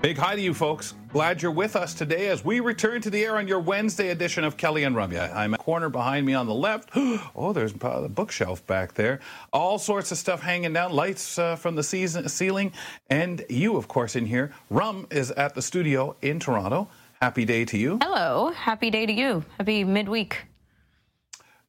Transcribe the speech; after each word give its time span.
Big 0.00 0.16
hi 0.16 0.34
to 0.34 0.40
you 0.40 0.54
folks. 0.54 0.94
Glad 1.12 1.42
you're 1.42 1.50
with 1.50 1.76
us 1.76 1.92
today 1.92 2.28
as 2.28 2.42
we 2.42 2.60
return 2.60 3.02
to 3.02 3.10
the 3.10 3.22
air 3.22 3.36
on 3.36 3.46
your 3.46 3.60
Wednesday 3.60 4.08
edition 4.08 4.44
of 4.44 4.56
Kelly 4.56 4.84
and 4.84 4.96
Ramya. 4.96 5.34
I'm 5.36 5.52
a 5.52 5.58
corner 5.58 5.90
behind 5.90 6.24
me 6.24 6.32
on 6.32 6.46
the 6.46 6.54
left. 6.54 6.88
Oh, 7.36 7.52
there's 7.52 7.74
a 7.74 8.08
bookshelf 8.08 8.66
back 8.66 8.94
there. 8.94 9.20
All 9.52 9.78
sorts 9.78 10.10
of 10.10 10.16
stuff 10.16 10.40
hanging 10.40 10.72
down, 10.72 10.92
lights 10.92 11.38
uh, 11.38 11.56
from 11.56 11.74
the 11.74 11.82
season, 11.82 12.28
ceiling, 12.30 12.72
and 13.10 13.44
you, 13.50 13.76
of 13.76 13.88
course, 13.88 14.16
in 14.16 14.24
here. 14.24 14.52
Rum 14.70 15.06
is 15.10 15.30
at 15.32 15.54
the 15.54 15.60
studio 15.62 16.16
in 16.22 16.40
Toronto. 16.40 16.88
Happy 17.20 17.44
day 17.44 17.66
to 17.66 17.76
you. 17.76 17.98
Hello. 18.00 18.52
Happy 18.52 18.90
day 18.90 19.04
to 19.04 19.12
you. 19.12 19.44
Happy 19.58 19.84
midweek. 19.84 20.38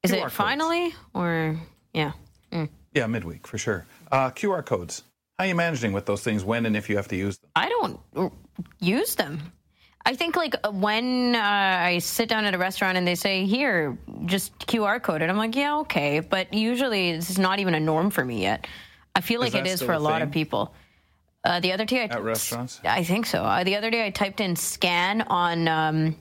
Is 0.04 0.12
QR 0.12 0.16
it 0.16 0.22
codes. 0.22 0.34
finally 0.34 0.94
or 1.14 1.60
yeah? 1.94 2.14
Mm. 2.54 2.70
Yeah, 2.94 3.08
midweek 3.08 3.46
for 3.46 3.58
sure. 3.58 3.86
Uh, 4.12 4.30
QR 4.32 4.66
codes. 4.66 5.04
How 5.42 5.46
are 5.46 5.48
you 5.48 5.56
managing 5.56 5.92
with 5.92 6.06
those 6.06 6.22
things 6.22 6.44
when 6.44 6.68
and 6.68 6.78
if 6.78 6.88
you 6.88 6.98
have 6.98 7.08
to 7.08 7.16
use 7.16 7.40
them? 7.40 7.50
I 7.56 7.68
don't 7.68 8.00
use 8.80 9.16
them. 9.16 9.52
I 10.06 10.16
think 10.16 10.36
like 10.36 10.56
when 10.72 11.34
uh, 11.34 11.40
I 11.42 11.98
sit 11.98 12.30
down 12.30 12.46
at 12.46 12.54
a 12.54 12.60
restaurant 12.60 12.96
and 12.96 13.08
they 13.08 13.16
say 13.16 13.48
here 13.48 13.98
just 14.28 14.56
QR 14.60 15.02
code 15.02 15.24
and 15.24 15.32
I'm 15.32 15.38
like 15.38 15.56
yeah 15.56 15.80
okay, 15.80 16.20
but 16.20 16.54
usually 16.54 17.16
this 17.16 17.32
is 17.32 17.40
not 17.40 17.58
even 17.58 17.74
a 17.74 17.80
norm 17.80 18.12
for 18.12 18.24
me 18.24 18.44
yet. 18.44 18.68
I 19.16 19.22
feel 19.22 19.40
like 19.40 19.54
that 19.54 19.66
it 19.66 19.72
is 19.72 19.82
for 19.82 19.94
a 19.94 19.98
a 19.98 20.00
lot 20.00 20.22
of 20.22 20.30
people. 20.30 20.76
Uh, 21.44 21.60
the 21.60 21.72
other 21.72 21.86
day 21.86 22.02
I 22.02 22.04
At 22.04 22.24
restaurants? 22.24 22.80
I 22.84 23.04
think 23.04 23.26
so. 23.26 23.42
Uh, 23.42 23.64
the 23.64 23.78
other 23.78 23.90
day 23.90 24.06
I 24.06 24.12
typed 24.12 24.42
in 24.42 24.56
scan 24.56 25.24
on 25.24 25.68
um, 25.68 26.16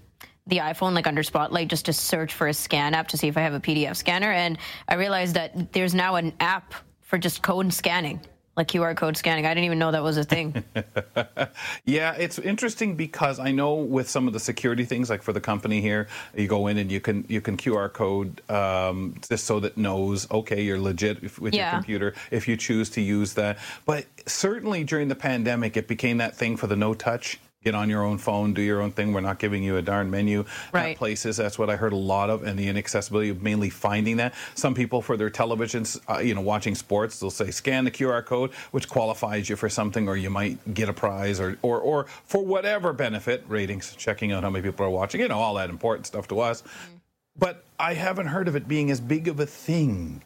the 0.46 0.60
iPhone, 0.60 0.94
like 0.94 1.06
under 1.06 1.22
Spotlight, 1.22 1.68
just 1.68 1.84
to 1.84 1.92
search 1.92 2.32
for 2.32 2.48
a 2.48 2.54
scan 2.54 2.94
app 2.94 3.08
to 3.08 3.18
see 3.18 3.28
if 3.28 3.36
I 3.36 3.42
have 3.42 3.52
a 3.52 3.60
PDF 3.60 3.96
scanner, 3.96 4.32
and 4.32 4.56
I 4.88 4.94
realized 4.94 5.34
that 5.34 5.74
there's 5.74 5.94
now 5.94 6.14
an 6.14 6.32
app 6.40 6.72
for 7.02 7.18
just 7.18 7.42
code 7.42 7.70
scanning, 7.70 8.22
like 8.60 8.68
QR 8.68 8.96
code 8.96 9.16
scanning. 9.16 9.46
I 9.46 9.54
didn't 9.54 9.64
even 9.64 9.78
know 9.78 9.90
that 9.90 10.02
was 10.02 10.16
a 10.16 10.24
thing. 10.24 10.64
Yeah, 11.84 12.12
it's 12.12 12.38
interesting 12.38 12.94
because 12.94 13.38
I 13.38 13.50
know 13.50 13.74
with 13.74 14.08
some 14.08 14.26
of 14.26 14.32
the 14.32 14.40
security 14.40 14.84
things, 14.84 15.10
like 15.10 15.22
for 15.22 15.32
the 15.32 15.40
company 15.40 15.80
here, 15.80 16.08
you 16.36 16.46
go 16.46 16.66
in 16.68 16.78
and 16.78 16.90
you 16.92 17.00
can 17.00 17.24
you 17.28 17.40
can 17.40 17.56
QR 17.56 17.92
code 17.92 18.48
um, 18.50 19.14
just 19.28 19.44
so 19.44 19.60
that 19.60 19.76
knows 19.76 20.30
okay 20.30 20.62
you're 20.62 20.78
legit 20.78 21.38
with 21.38 21.54
your 21.54 21.70
computer 21.70 22.14
if 22.30 22.46
you 22.46 22.56
choose 22.56 22.90
to 22.90 23.00
use 23.00 23.34
that. 23.34 23.58
But 23.86 24.06
certainly 24.26 24.84
during 24.84 25.08
the 25.08 25.14
pandemic, 25.14 25.76
it 25.76 25.88
became 25.88 26.18
that 26.18 26.36
thing 26.36 26.56
for 26.56 26.66
the 26.66 26.76
no 26.76 26.94
touch. 26.94 27.40
Get 27.62 27.74
on 27.74 27.90
your 27.90 28.02
own 28.02 28.16
phone, 28.16 28.54
do 28.54 28.62
your 28.62 28.80
own 28.80 28.90
thing. 28.90 29.12
We're 29.12 29.20
not 29.20 29.38
giving 29.38 29.62
you 29.62 29.76
a 29.76 29.82
darn 29.82 30.10
menu 30.10 30.40
at 30.40 30.46
Right. 30.72 30.96
places. 30.96 31.36
That's 31.36 31.58
what 31.58 31.68
I 31.68 31.76
heard 31.76 31.92
a 31.92 31.96
lot 31.96 32.30
of, 32.30 32.42
and 32.42 32.58
the 32.58 32.68
inaccessibility 32.68 33.28
of 33.28 33.42
mainly 33.42 33.68
finding 33.68 34.16
that. 34.16 34.32
Some 34.54 34.72
people 34.74 35.02
for 35.02 35.18
their 35.18 35.28
televisions, 35.28 36.00
uh, 36.08 36.20
you 36.20 36.34
know, 36.34 36.40
watching 36.40 36.74
sports, 36.74 37.20
they'll 37.20 37.28
say 37.30 37.50
scan 37.50 37.84
the 37.84 37.90
QR 37.90 38.22
code, 38.24 38.52
which 38.70 38.88
qualifies 38.88 39.50
you 39.50 39.56
for 39.56 39.68
something, 39.68 40.08
or 40.08 40.16
you 40.16 40.30
might 40.30 40.72
get 40.72 40.88
a 40.88 40.94
prize, 40.94 41.38
or 41.38 41.58
or, 41.60 41.78
or 41.78 42.06
for 42.24 42.42
whatever 42.42 42.94
benefit, 42.94 43.44
ratings, 43.46 43.94
checking 43.94 44.32
out 44.32 44.42
how 44.42 44.48
many 44.48 44.62
people 44.62 44.86
are 44.86 44.90
watching, 44.90 45.20
you 45.20 45.28
know, 45.28 45.38
all 45.38 45.52
that 45.56 45.68
important 45.68 46.06
stuff 46.06 46.26
to 46.28 46.40
us. 46.40 46.62
But 47.38 47.62
I 47.78 47.92
haven't 47.92 48.28
heard 48.28 48.48
of 48.48 48.56
it 48.56 48.68
being 48.68 48.90
as 48.90 49.00
big 49.02 49.28
of 49.28 49.38
a 49.38 49.44
thing 49.46 50.22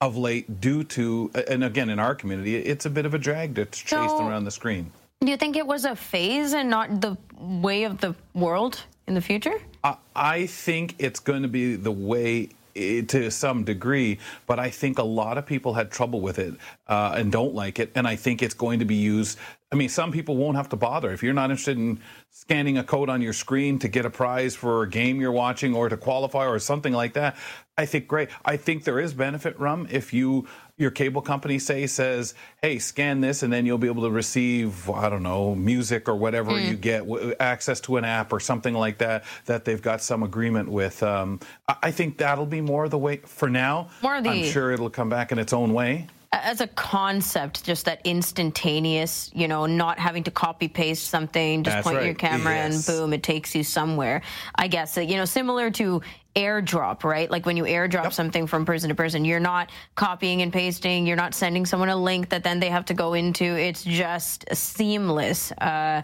of 0.00 0.16
late 0.16 0.60
due 0.60 0.82
to, 0.82 1.30
and 1.46 1.62
again, 1.62 1.90
in 1.90 2.00
our 2.00 2.16
community, 2.16 2.56
it's 2.56 2.86
a 2.86 2.90
bit 2.90 3.06
of 3.06 3.14
a 3.14 3.18
drag 3.18 3.54
to 3.54 3.66
chase 3.66 3.90
them 3.90 4.08
So- 4.08 4.26
around 4.28 4.46
the 4.46 4.50
screen. 4.50 4.90
Do 5.22 5.30
you 5.30 5.36
think 5.36 5.56
it 5.56 5.66
was 5.66 5.84
a 5.84 5.94
phase 5.94 6.52
and 6.52 6.68
not 6.68 7.00
the 7.00 7.16
way 7.38 7.84
of 7.84 7.98
the 7.98 8.16
world 8.34 8.80
in 9.06 9.14
the 9.14 9.20
future? 9.20 9.54
I- 9.84 9.96
I 10.16 10.46
think 10.46 10.96
it's 10.98 11.20
going 11.20 11.42
to 11.42 11.48
be 11.48 11.76
the 11.76 11.92
way 11.92 12.48
eh, 12.74 13.02
to 13.02 13.30
some 13.30 13.62
degree, 13.62 14.18
but 14.48 14.58
I 14.58 14.68
think 14.70 14.98
a 14.98 15.04
lot 15.04 15.38
of 15.38 15.46
people 15.46 15.74
had 15.74 15.92
trouble 15.92 16.20
with 16.20 16.40
it 16.40 16.54
uh, 16.88 17.14
and 17.16 17.30
don't 17.30 17.54
like 17.54 17.78
it, 17.78 17.92
and 17.94 18.06
I 18.06 18.16
think 18.16 18.42
it's 18.42 18.54
going 18.54 18.80
to 18.80 18.84
be 18.84 18.96
used. 18.96 19.38
I 19.70 19.76
mean, 19.76 19.88
some 19.88 20.10
people 20.10 20.36
won't 20.36 20.56
have 20.56 20.68
to 20.70 20.76
bother 20.76 21.12
if 21.12 21.22
you're 21.22 21.34
not 21.34 21.50
interested 21.50 21.78
in 21.78 22.00
scanning 22.30 22.78
a 22.78 22.84
code 22.84 23.08
on 23.08 23.22
your 23.22 23.32
screen 23.32 23.78
to 23.78 23.88
get 23.88 24.04
a 24.04 24.10
prize 24.10 24.54
for 24.56 24.82
a 24.82 24.88
game 24.88 25.20
you're 25.20 25.32
watching 25.32 25.74
or 25.74 25.88
to 25.88 25.96
qualify 25.96 26.46
or 26.46 26.58
something 26.58 26.92
like 26.92 27.12
that. 27.14 27.36
I 27.78 27.86
think 27.86 28.06
great. 28.08 28.28
I 28.44 28.56
think 28.56 28.84
there 28.84 29.00
is 29.00 29.14
benefit, 29.14 29.58
Rum, 29.58 29.86
if 29.90 30.12
you 30.12 30.46
your 30.78 30.90
cable 30.90 31.22
company 31.22 31.58
say 31.58 31.86
says, 31.86 32.34
"Hey, 32.62 32.78
scan 32.78 33.20
this," 33.20 33.42
and 33.42 33.52
then 33.52 33.66
you'll 33.66 33.78
be 33.78 33.86
able 33.88 34.02
to 34.02 34.10
receive 34.10 34.88
I 34.90 35.08
don't 35.08 35.22
know 35.22 35.54
music 35.54 36.08
or 36.08 36.16
whatever 36.16 36.58
you 36.58 36.74
get 36.76 37.00
w- 37.06 37.34
access 37.38 37.80
to 37.82 37.96
an 37.98 38.04
app 38.04 38.32
or 38.32 38.40
something 38.40 38.74
like 38.74 38.98
that 38.98 39.24
that 39.46 39.64
they've 39.64 39.82
got 39.82 40.02
some 40.02 40.22
agreement 40.22 40.68
with. 40.70 41.02
Um, 41.02 41.40
I 41.68 41.76
I 41.84 41.90
think 41.90 42.18
that'll 42.18 42.46
be 42.46 42.60
more 42.62 42.88
the 42.88 42.98
way 42.98 43.18
for 43.18 43.48
now. 43.50 43.90
More 44.02 44.16
of 44.16 44.26
I'm 44.26 44.40
the- 44.42 44.50
sure 44.50 44.70
it'll 44.72 44.90
come 44.90 45.08
back 45.08 45.30
in 45.32 45.38
its 45.38 45.52
own 45.52 45.72
way. 45.74 46.06
as 46.34 46.62
a 46.62 46.66
concept, 46.68 47.62
just 47.62 47.84
that 47.84 48.00
instantaneous, 48.04 49.30
you 49.34 49.46
know, 49.46 49.66
not 49.66 49.98
having 49.98 50.24
to 50.24 50.30
copy 50.30 50.66
paste 50.66 51.08
something, 51.10 51.62
just 51.62 51.76
That's 51.76 51.86
point 51.86 52.04
your 52.04 52.14
camera 52.14 52.54
Yes. 52.54 52.88
and 52.88 52.96
boom, 52.98 53.12
it 53.12 53.22
takes 53.22 53.54
you 53.54 53.62
somewhere. 53.62 54.22
I 54.54 54.68
guess, 54.68 54.96
uh, 54.96 55.02
you 55.02 55.16
know, 55.16 55.26
similar 55.26 55.70
to 55.72 56.00
airdrop, 56.34 57.04
right? 57.04 57.30
Like 57.30 57.46
when 57.46 57.56
you 57.56 57.64
airdrop 57.64 58.12
something 58.12 58.46
from 58.46 58.64
person 58.64 58.88
to 58.88 58.94
person, 58.94 59.24
you're 59.24 59.40
not 59.40 59.70
copying 59.94 60.42
and 60.42 60.52
pasting, 60.52 61.06
you're 61.06 61.16
not 61.16 61.34
sending 61.34 61.66
someone 61.66 61.88
a 61.88 61.96
link 61.96 62.28
that 62.30 62.42
then 62.44 62.60
they 62.60 62.70
have 62.70 62.84
to 62.86 62.94
go 62.94 63.14
into. 63.14 63.44
It's 63.44 63.84
just 63.84 64.44
a 64.50 64.56
seamless 64.56 65.52
uh, 65.52 66.02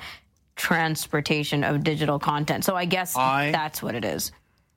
transportation 0.56 1.65
of 1.65 1.83
digital 1.83 2.19
content. 2.19 2.65
So 2.65 2.77
I 2.77 2.84
guess 2.84 3.16
I- 3.16 3.50
that's 3.53 3.83
what 3.83 3.94
it 3.94 4.05
is. 4.05 4.33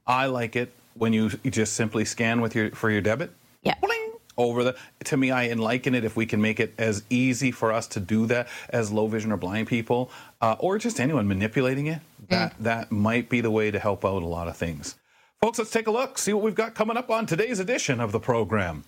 I 0.08 0.26
like 0.28 0.56
it 0.56 0.72
when 0.96 1.14
you 1.14 1.30
just 1.30 1.74
simply 1.74 2.06
scan 2.06 2.42
with 2.42 2.56
your 2.56 2.72
for 2.72 2.90
your 2.90 3.02
debit. 3.02 3.32
Yeah. 3.64 3.76
Bling, 3.82 4.12
over 4.38 4.64
the 4.64 4.76
to 5.06 5.16
me 5.18 5.30
I 5.32 5.52
liken 5.54 5.94
it 5.94 6.04
if 6.04 6.16
we 6.16 6.26
can 6.26 6.42
make 6.42 6.60
it 6.60 6.74
as 6.78 7.04
easy 7.10 7.52
for 7.52 7.72
us 7.72 7.88
to 7.88 8.00
do 8.00 8.26
that 8.28 8.48
as 8.70 8.92
low 8.92 9.08
vision 9.08 9.32
or 9.32 9.38
blind 9.38 9.68
people 9.68 10.10
uh, 10.42 10.56
or 10.60 10.78
just 10.80 11.00
anyone 11.00 11.28
manipulating 11.28 11.88
it 11.88 12.00
that 12.30 12.56
that 12.60 12.92
might 12.92 13.30
be 13.30 13.42
the 13.42 13.52
way 13.52 13.70
to 13.70 13.78
help 13.78 14.04
out 14.06 14.24
a 14.24 14.26
lot 14.26 14.48
of 14.48 14.58
things 14.58 14.96
folks 15.44 15.58
let's 15.58 15.72
take 15.72 15.88
a 15.88 15.92
look 15.92 16.20
see 16.20 16.34
what 16.34 16.44
we've 16.44 16.54
got 16.54 16.76
coming 16.76 16.96
up 16.96 17.10
on 17.10 17.26
today's 17.26 17.60
edition 17.60 18.00
of 18.00 18.12
the 18.12 18.20
program 18.20 18.84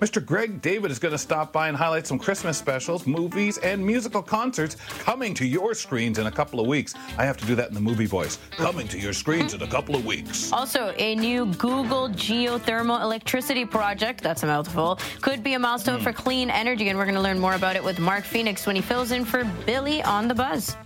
Mr. 0.00 0.24
Greg 0.24 0.62
David 0.62 0.92
is 0.92 1.00
going 1.00 1.10
to 1.10 1.18
stop 1.18 1.52
by 1.52 1.66
and 1.66 1.76
highlight 1.76 2.06
some 2.06 2.18
Christmas 2.18 2.58
specials, 2.58 3.06
movies, 3.06 3.56
and 3.58 3.84
musical 3.84 4.20
concerts 4.20 4.76
coming 4.98 5.32
to 5.32 5.46
your 5.46 5.72
screens 5.74 6.18
in 6.18 6.26
a 6.26 6.30
couple 6.30 6.60
of 6.60 6.66
weeks. 6.66 6.94
I 7.16 7.24
have 7.24 7.38
to 7.38 7.46
do 7.46 7.54
that 7.54 7.68
in 7.68 7.74
the 7.74 7.80
movie 7.80 8.04
voice. 8.04 8.38
Coming 8.50 8.88
to 8.88 8.98
your 8.98 9.14
screens 9.14 9.54
in 9.54 9.62
a 9.62 9.66
couple 9.66 9.94
of 9.94 10.04
weeks. 10.04 10.52
Also, 10.52 10.92
a 10.98 11.14
new 11.14 11.46
Google 11.54 12.10
geothermal 12.10 13.00
electricity 13.00 13.64
project, 13.64 14.22
that's 14.22 14.42
a 14.42 14.46
mouthful, 14.46 14.98
could 15.22 15.42
be 15.42 15.54
a 15.54 15.58
milestone 15.58 15.98
hmm. 15.98 16.04
for 16.04 16.12
clean 16.12 16.50
energy, 16.50 16.88
and 16.90 16.98
we're 16.98 17.06
going 17.06 17.14
to 17.14 17.22
learn 17.22 17.38
more 17.38 17.54
about 17.54 17.74
it 17.74 17.82
with 17.82 17.98
Mark 17.98 18.24
Phoenix 18.24 18.66
when 18.66 18.76
he 18.76 18.82
fills 18.82 19.12
in 19.12 19.24
for 19.24 19.44
Billy 19.64 20.02
on 20.02 20.28
the 20.28 20.34
Buzz. 20.34 20.76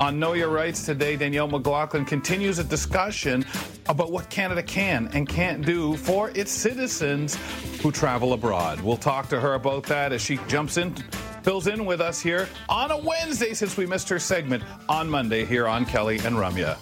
On 0.00 0.18
Know 0.18 0.32
Your 0.32 0.48
Rights 0.48 0.86
today, 0.86 1.16
Danielle 1.16 1.48
McLaughlin 1.48 2.04
continues 2.04 2.58
a 2.58 2.64
discussion 2.64 3.44
about 3.88 4.10
what 4.12 4.30
Canada 4.30 4.62
can 4.62 5.08
and 5.12 5.28
can't 5.28 5.64
do 5.64 5.96
for 5.96 6.30
its 6.30 6.50
citizens 6.50 7.36
who 7.82 7.92
travel 7.92 8.32
abroad. 8.32 8.80
We'll 8.80 8.96
talk 8.96 9.28
to 9.28 9.40
her 9.40 9.54
about 9.54 9.84
that 9.84 10.12
as 10.12 10.22
she 10.22 10.38
jumps 10.48 10.76
in, 10.76 10.94
fills 11.42 11.66
in 11.66 11.84
with 11.84 12.00
us 12.00 12.20
here 12.20 12.48
on 12.68 12.90
a 12.90 12.98
Wednesday 12.98 13.54
since 13.54 13.76
we 13.76 13.86
missed 13.86 14.08
her 14.08 14.18
segment 14.18 14.62
on 14.88 15.08
Monday 15.08 15.44
here 15.44 15.66
on 15.66 15.84
Kelly 15.84 16.18
and 16.18 16.36
Ramya. 16.36 16.76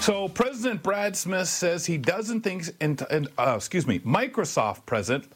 So 0.00 0.28
President 0.28 0.82
Brad 0.82 1.14
Smith 1.14 1.48
says 1.48 1.84
he 1.84 1.98
doesn't 1.98 2.40
think, 2.40 2.68
uh, 3.38 3.54
excuse 3.54 3.86
me, 3.86 3.98
Microsoft 4.00 4.86
President 4.86 5.30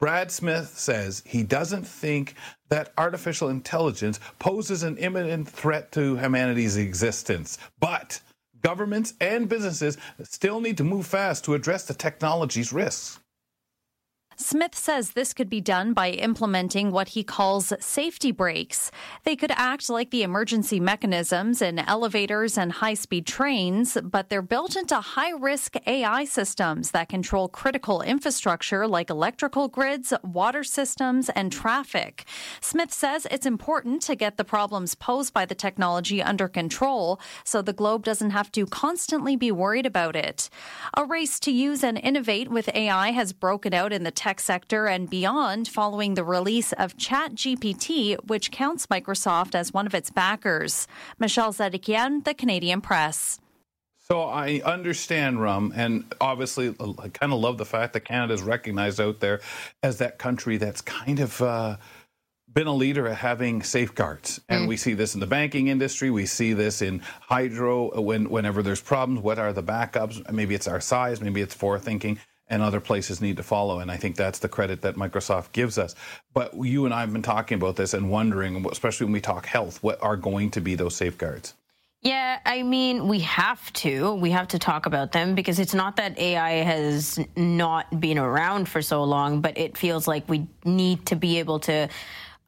Brad 0.00 0.32
Smith 0.32 0.76
says 0.76 1.22
he 1.24 1.44
doesn't 1.44 1.86
think 1.86 2.34
that 2.72 2.90
artificial 2.96 3.50
intelligence 3.50 4.18
poses 4.38 4.82
an 4.82 4.96
imminent 4.96 5.46
threat 5.46 5.92
to 5.92 6.16
humanity's 6.16 6.78
existence. 6.78 7.58
But 7.80 8.18
governments 8.62 9.12
and 9.20 9.46
businesses 9.46 9.98
still 10.22 10.58
need 10.58 10.78
to 10.78 10.84
move 10.84 11.06
fast 11.06 11.44
to 11.44 11.52
address 11.52 11.84
the 11.84 11.92
technology's 11.92 12.72
risks. 12.72 13.18
Smith 14.42 14.74
says 14.74 15.12
this 15.12 15.32
could 15.32 15.48
be 15.48 15.60
done 15.60 15.92
by 15.92 16.10
implementing 16.10 16.90
what 16.90 17.10
he 17.10 17.22
calls 17.22 17.72
safety 17.78 18.32
brakes. 18.32 18.90
They 19.22 19.36
could 19.36 19.52
act 19.52 19.88
like 19.88 20.10
the 20.10 20.24
emergency 20.24 20.80
mechanisms 20.80 21.62
in 21.62 21.78
elevators 21.78 22.58
and 22.58 22.72
high 22.72 22.94
speed 22.94 23.24
trains, 23.24 23.96
but 24.02 24.28
they're 24.28 24.42
built 24.42 24.74
into 24.74 24.96
high 24.96 25.30
risk 25.30 25.76
AI 25.86 26.24
systems 26.24 26.90
that 26.90 27.08
control 27.08 27.48
critical 27.48 28.02
infrastructure 28.02 28.88
like 28.88 29.10
electrical 29.10 29.68
grids, 29.68 30.12
water 30.24 30.64
systems, 30.64 31.28
and 31.30 31.52
traffic. 31.52 32.24
Smith 32.60 32.92
says 32.92 33.28
it's 33.30 33.46
important 33.46 34.02
to 34.02 34.16
get 34.16 34.38
the 34.38 34.44
problems 34.44 34.96
posed 34.96 35.32
by 35.32 35.46
the 35.46 35.54
technology 35.54 36.20
under 36.20 36.48
control 36.48 37.20
so 37.44 37.62
the 37.62 37.72
globe 37.72 38.04
doesn't 38.04 38.30
have 38.30 38.50
to 38.50 38.66
constantly 38.66 39.36
be 39.36 39.52
worried 39.52 39.86
about 39.86 40.16
it. 40.16 40.50
A 40.94 41.04
race 41.04 41.38
to 41.40 41.52
use 41.52 41.84
and 41.84 41.96
innovate 41.96 42.50
with 42.50 42.68
AI 42.74 43.12
has 43.12 43.32
broken 43.32 43.72
out 43.72 43.92
in 43.92 44.02
the 44.02 44.10
tech 44.10 44.31
sector 44.40 44.86
and 44.86 45.08
beyond 45.08 45.68
following 45.68 46.14
the 46.14 46.24
release 46.24 46.72
of 46.72 46.96
ChatGPT, 46.96 48.16
which 48.26 48.50
counts 48.50 48.86
Microsoft 48.86 49.54
as 49.54 49.72
one 49.72 49.86
of 49.86 49.94
its 49.94 50.10
backers. 50.10 50.86
Michelle 51.18 51.52
Zedekian, 51.52 52.24
The 52.24 52.34
Canadian 52.34 52.80
Press. 52.80 53.40
So 53.98 54.22
I 54.22 54.60
understand 54.64 55.40
rum, 55.40 55.72
and 55.74 56.04
obviously 56.20 56.74
I 56.80 57.08
kind 57.08 57.32
of 57.32 57.38
love 57.38 57.56
the 57.56 57.64
fact 57.64 57.92
that 57.94 58.00
Canada 58.00 58.34
is 58.34 58.42
recognized 58.42 59.00
out 59.00 59.20
there 59.20 59.40
as 59.82 59.98
that 59.98 60.18
country 60.18 60.56
that's 60.56 60.80
kind 60.80 61.20
of 61.20 61.40
uh, 61.40 61.76
been 62.52 62.66
a 62.66 62.74
leader 62.74 63.08
at 63.08 63.16
having 63.16 63.62
safeguards, 63.62 64.40
and 64.48 64.66
mm. 64.66 64.68
we 64.68 64.76
see 64.76 64.94
this 64.94 65.14
in 65.14 65.20
the 65.20 65.26
banking 65.26 65.68
industry. 65.68 66.10
We 66.10 66.26
see 66.26 66.52
this 66.52 66.82
in 66.82 67.00
hydro. 67.20 68.02
When 68.02 68.28
whenever 68.28 68.62
there's 68.62 68.82
problems, 68.82 69.22
what 69.22 69.38
are 69.38 69.52
the 69.52 69.62
backups? 69.62 70.30
Maybe 70.30 70.54
it's 70.54 70.68
our 70.68 70.80
size, 70.80 71.20
maybe 71.20 71.40
it's 71.40 71.54
forethinking 71.54 72.18
and 72.52 72.62
other 72.62 72.80
places 72.80 73.22
need 73.22 73.38
to 73.38 73.42
follow. 73.42 73.80
And 73.80 73.90
I 73.90 73.96
think 73.96 74.14
that's 74.14 74.38
the 74.38 74.48
credit 74.48 74.82
that 74.82 74.94
Microsoft 74.94 75.52
gives 75.52 75.78
us. 75.78 75.94
But 76.34 76.52
you 76.54 76.84
and 76.84 76.92
I 76.92 77.00
have 77.00 77.10
been 77.12 77.22
talking 77.22 77.56
about 77.56 77.76
this 77.76 77.94
and 77.94 78.10
wondering, 78.10 78.64
especially 78.70 79.06
when 79.06 79.14
we 79.14 79.22
talk 79.22 79.46
health, 79.46 79.82
what 79.82 80.00
are 80.02 80.18
going 80.18 80.50
to 80.50 80.60
be 80.60 80.74
those 80.74 80.94
safeguards? 80.94 81.54
Yeah, 82.02 82.40
I 82.44 82.62
mean, 82.62 83.08
we 83.08 83.20
have 83.20 83.72
to. 83.74 84.14
We 84.16 84.30
have 84.32 84.48
to 84.48 84.58
talk 84.58 84.84
about 84.84 85.12
them 85.12 85.34
because 85.34 85.58
it's 85.58 85.72
not 85.72 85.96
that 85.96 86.18
AI 86.18 86.50
has 86.64 87.18
not 87.36 88.00
been 88.00 88.18
around 88.18 88.68
for 88.68 88.82
so 88.82 89.02
long, 89.02 89.40
but 89.40 89.56
it 89.56 89.78
feels 89.78 90.06
like 90.06 90.28
we 90.28 90.46
need 90.64 91.06
to 91.06 91.16
be 91.16 91.38
able 91.38 91.58
to 91.60 91.88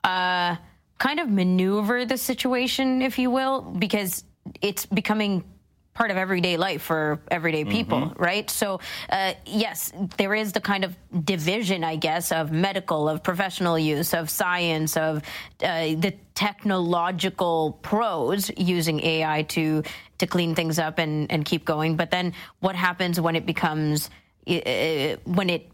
uh, 0.03 0.57
kind 0.99 1.19
of 1.19 1.31
maneuver 1.31 2.05
the 2.05 2.19
situation, 2.19 3.01
if 3.01 3.19
you 3.19 3.31
will, 3.31 3.63
because 3.63 4.25
it's 4.61 4.85
becoming 4.85 5.45
part 5.95 6.11
of 6.11 6.17
everyday 6.17 6.57
life 6.57 6.83
for 6.83 7.21
everyday 7.31 7.65
people, 7.65 8.01
mm-hmm. 8.01 8.23
right? 8.23 8.51
So, 8.51 8.81
uh, 9.09 9.35
yes, 9.47 9.93
there 10.17 10.35
is 10.35 10.53
the 10.53 10.61
kind 10.61 10.85
of 10.85 10.97
division, 11.25 11.85
I 11.85 11.97
guess, 11.97 12.33
of 12.33 12.53
medical, 12.53 13.09
of 13.09 13.23
professional 13.23 13.79
use, 13.79 14.13
of 14.13 14.29
science, 14.29 14.97
of 14.97 15.23
uh, 15.63 15.95
the 15.95 16.15
technological 16.35 17.79
pros 17.83 18.51
using 18.57 19.01
AI 19.01 19.43
to 19.43 19.83
to 20.19 20.27
clean 20.27 20.55
things 20.55 20.79
up 20.79 20.99
and, 20.99 21.31
and 21.31 21.45
keep 21.45 21.65
going. 21.65 21.97
But 21.97 22.11
then, 22.11 22.35
what 22.61 22.77
happens 22.77 23.21
when 23.21 23.37
it 23.37 23.47
becomes 23.47 24.11
uh, 24.47 25.17
when 25.25 25.49
it 25.49 25.71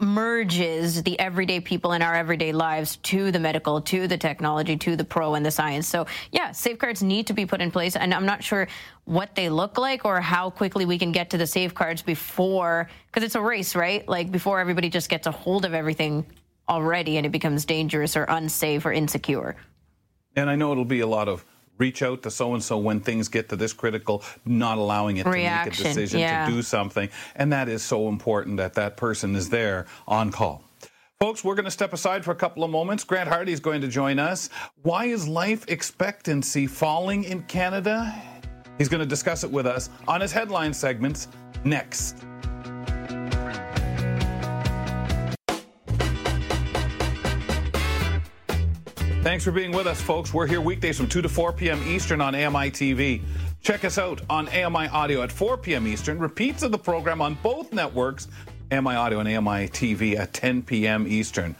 merges 0.00 1.02
the 1.02 1.18
everyday 1.20 1.60
people 1.60 1.92
in 1.92 2.02
our 2.02 2.14
everyday 2.14 2.52
lives 2.52 2.96
to 2.96 3.30
the 3.30 3.38
medical, 3.38 3.80
to 3.80 4.08
the 4.08 4.16
technology, 4.16 4.76
to 4.76 4.96
the 4.96 5.04
pro 5.04 5.34
and 5.34 5.44
the 5.44 5.50
science. 5.50 5.86
So, 5.86 6.06
yeah, 6.32 6.52
safeguards 6.52 7.02
need 7.02 7.26
to 7.26 7.32
be 7.32 7.46
put 7.46 7.60
in 7.60 7.70
place. 7.70 7.96
And 7.96 8.14
I'm 8.14 8.26
not 8.26 8.42
sure 8.42 8.68
what 9.04 9.34
they 9.34 9.48
look 9.48 9.78
like 9.78 10.04
or 10.04 10.20
how 10.20 10.50
quickly 10.50 10.84
we 10.84 10.98
can 10.98 11.12
get 11.12 11.30
to 11.30 11.38
the 11.38 11.46
safeguards 11.46 12.02
before, 12.02 12.88
because 13.06 13.22
it's 13.22 13.34
a 13.34 13.40
race, 13.40 13.76
right? 13.76 14.08
Like 14.08 14.30
before 14.30 14.60
everybody 14.60 14.88
just 14.88 15.08
gets 15.08 15.26
a 15.26 15.30
hold 15.30 15.64
of 15.64 15.74
everything 15.74 16.26
already 16.68 17.16
and 17.16 17.26
it 17.26 17.30
becomes 17.30 17.64
dangerous 17.64 18.16
or 18.16 18.24
unsafe 18.28 18.86
or 18.86 18.92
insecure. 18.92 19.56
And 20.36 20.48
I 20.48 20.56
know 20.56 20.72
it'll 20.72 20.84
be 20.84 21.00
a 21.00 21.06
lot 21.06 21.28
of 21.28 21.44
reach 21.80 22.02
out 22.02 22.22
to 22.22 22.30
so 22.30 22.54
and 22.54 22.62
so 22.62 22.78
when 22.78 23.00
things 23.00 23.28
get 23.28 23.48
to 23.48 23.56
this 23.56 23.72
critical, 23.72 24.22
not 24.44 24.78
allowing 24.78 25.16
it 25.16 25.26
Reaction, 25.26 25.72
to 25.72 25.82
make 25.82 25.92
a 25.92 25.94
decision 25.94 26.20
yeah. 26.20 26.46
to 26.46 26.52
do 26.52 26.62
something. 26.62 27.08
And 27.34 27.52
that 27.52 27.68
is 27.68 27.82
so 27.82 28.08
important 28.08 28.58
that 28.58 28.74
that 28.74 28.96
person 28.96 29.34
is 29.34 29.48
there 29.48 29.86
on 30.06 30.30
call. 30.30 30.62
Folks, 31.18 31.44
we're 31.44 31.54
going 31.54 31.66
to 31.66 31.70
step 31.70 31.92
aside 31.92 32.24
for 32.24 32.30
a 32.30 32.36
couple 32.36 32.64
of 32.64 32.70
moments. 32.70 33.04
Grant 33.04 33.28
Hardy 33.28 33.52
is 33.52 33.60
going 33.60 33.80
to 33.82 33.88
join 33.88 34.18
us. 34.18 34.48
Why 34.82 35.06
is 35.06 35.28
life 35.28 35.66
expectancy 35.68 36.66
falling 36.66 37.24
in 37.24 37.42
Canada? 37.42 38.14
He's 38.78 38.88
going 38.88 39.02
to 39.02 39.06
discuss 39.06 39.44
it 39.44 39.50
with 39.50 39.66
us 39.66 39.90
on 40.08 40.22
his 40.22 40.32
headline 40.32 40.72
segments 40.72 41.28
next. 41.62 42.24
Thanks 49.22 49.44
for 49.44 49.50
being 49.52 49.72
with 49.72 49.86
us, 49.86 50.00
folks. 50.00 50.32
We're 50.32 50.46
here 50.46 50.62
weekdays 50.62 50.96
from 50.96 51.06
2 51.06 51.20
to 51.20 51.28
4 51.28 51.52
p.m. 51.52 51.82
Eastern 51.86 52.22
on 52.22 52.34
AMI 52.34 52.70
TV. 52.70 53.20
Check 53.60 53.84
us 53.84 53.98
out 53.98 54.22
on 54.30 54.48
AMI 54.48 54.88
Audio 54.88 55.22
at 55.22 55.30
4 55.30 55.58
p.m. 55.58 55.86
Eastern. 55.86 56.18
Repeats 56.18 56.62
of 56.62 56.72
the 56.72 56.78
program 56.78 57.20
on 57.20 57.34
both 57.42 57.70
networks, 57.70 58.28
AMI 58.72 58.94
Audio 58.94 59.20
and 59.20 59.28
AMI 59.28 59.68
TV 59.68 60.16
at 60.16 60.32
10 60.32 60.62
p.m. 60.62 61.06
Eastern. 61.06 61.54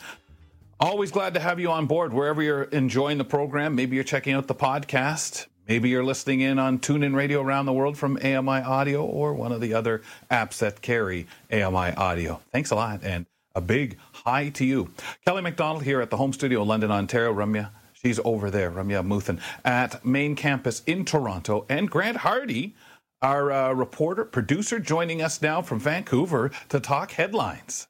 Always 0.80 1.10
glad 1.10 1.34
to 1.34 1.40
have 1.40 1.60
you 1.60 1.70
on 1.70 1.84
board 1.84 2.14
wherever 2.14 2.42
you're 2.42 2.62
enjoying 2.62 3.18
the 3.18 3.26
program. 3.26 3.74
Maybe 3.74 3.94
you're 3.94 4.04
checking 4.04 4.32
out 4.32 4.46
the 4.46 4.54
podcast. 4.54 5.46
Maybe 5.68 5.90
you're 5.90 6.02
listening 6.02 6.40
in 6.40 6.58
on 6.58 6.78
TuneIn 6.78 7.14
Radio 7.14 7.42
around 7.42 7.66
the 7.66 7.74
world 7.74 7.98
from 7.98 8.16
AMI 8.16 8.62
Audio 8.62 9.04
or 9.04 9.34
one 9.34 9.52
of 9.52 9.60
the 9.60 9.74
other 9.74 10.00
apps 10.30 10.60
that 10.60 10.80
carry 10.80 11.26
AMI 11.52 11.92
Audio. 11.94 12.40
Thanks 12.52 12.70
a 12.70 12.74
lot 12.74 13.00
and 13.04 13.26
a 13.54 13.60
big 13.60 13.98
hi 14.31 14.49
to 14.49 14.65
you. 14.65 14.88
Kelly 15.27 15.43
McDonald 15.43 15.82
here 15.82 16.00
at 16.00 16.09
the 16.09 16.17
home 16.17 16.32
studio, 16.32 16.62
London, 16.62 16.93
Ontario. 16.93 17.35
Ramya, 17.35 17.71
she's 17.94 18.21
over 18.25 18.49
there, 18.49 18.71
Ramya 18.71 19.03
Amuthan, 19.03 19.41
at 19.65 20.05
main 20.05 20.37
campus 20.37 20.85
in 20.87 21.05
Toronto. 21.05 21.67
And 21.69 21.91
Grant 21.91 22.19
Hardy, 22.19 22.77
our 23.23 23.50
uh, 23.50 23.73
reporter, 23.73 24.25
producer, 24.25 24.79
joining 24.79 25.21
us 25.21 25.43
now 25.43 25.62
from 25.62 25.81
Vancouver 25.81 26.53
to 26.69 26.79
talk 26.79 27.11
headlines. 27.11 27.88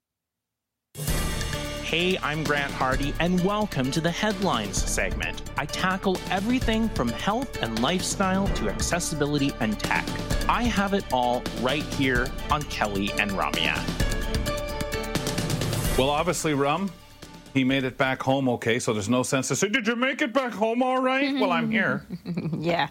Hey, 1.82 2.16
I'm 2.22 2.42
Grant 2.42 2.72
Hardy, 2.72 3.12
and 3.20 3.44
welcome 3.44 3.90
to 3.90 4.00
the 4.00 4.10
Headlines 4.10 4.82
segment. 4.82 5.42
I 5.58 5.66
tackle 5.66 6.16
everything 6.30 6.88
from 6.90 7.08
health 7.08 7.62
and 7.62 7.82
lifestyle 7.82 8.46
to 8.54 8.70
accessibility 8.70 9.52
and 9.60 9.78
tech. 9.78 10.06
I 10.48 10.62
have 10.62 10.94
it 10.94 11.04
all 11.12 11.42
right 11.60 11.82
here 11.82 12.32
on 12.50 12.62
Kelly 12.62 13.10
and 13.18 13.32
Ramya. 13.32 14.29
Well, 15.98 16.10
obviously, 16.10 16.54
Rum, 16.54 16.90
he 17.52 17.64
made 17.64 17.84
it 17.84 17.96
back 17.98 18.22
home 18.22 18.48
okay, 18.48 18.78
so 18.78 18.92
there's 18.92 19.08
no 19.08 19.22
sense 19.22 19.48
to 19.48 19.56
say, 19.56 19.68
Did 19.68 19.86
you 19.86 19.96
make 19.96 20.22
it 20.22 20.32
back 20.32 20.52
home 20.52 20.82
all 20.82 21.02
right? 21.02 21.34
well, 21.38 21.50
I'm 21.50 21.70
here. 21.70 22.06
yeah. 22.58 22.88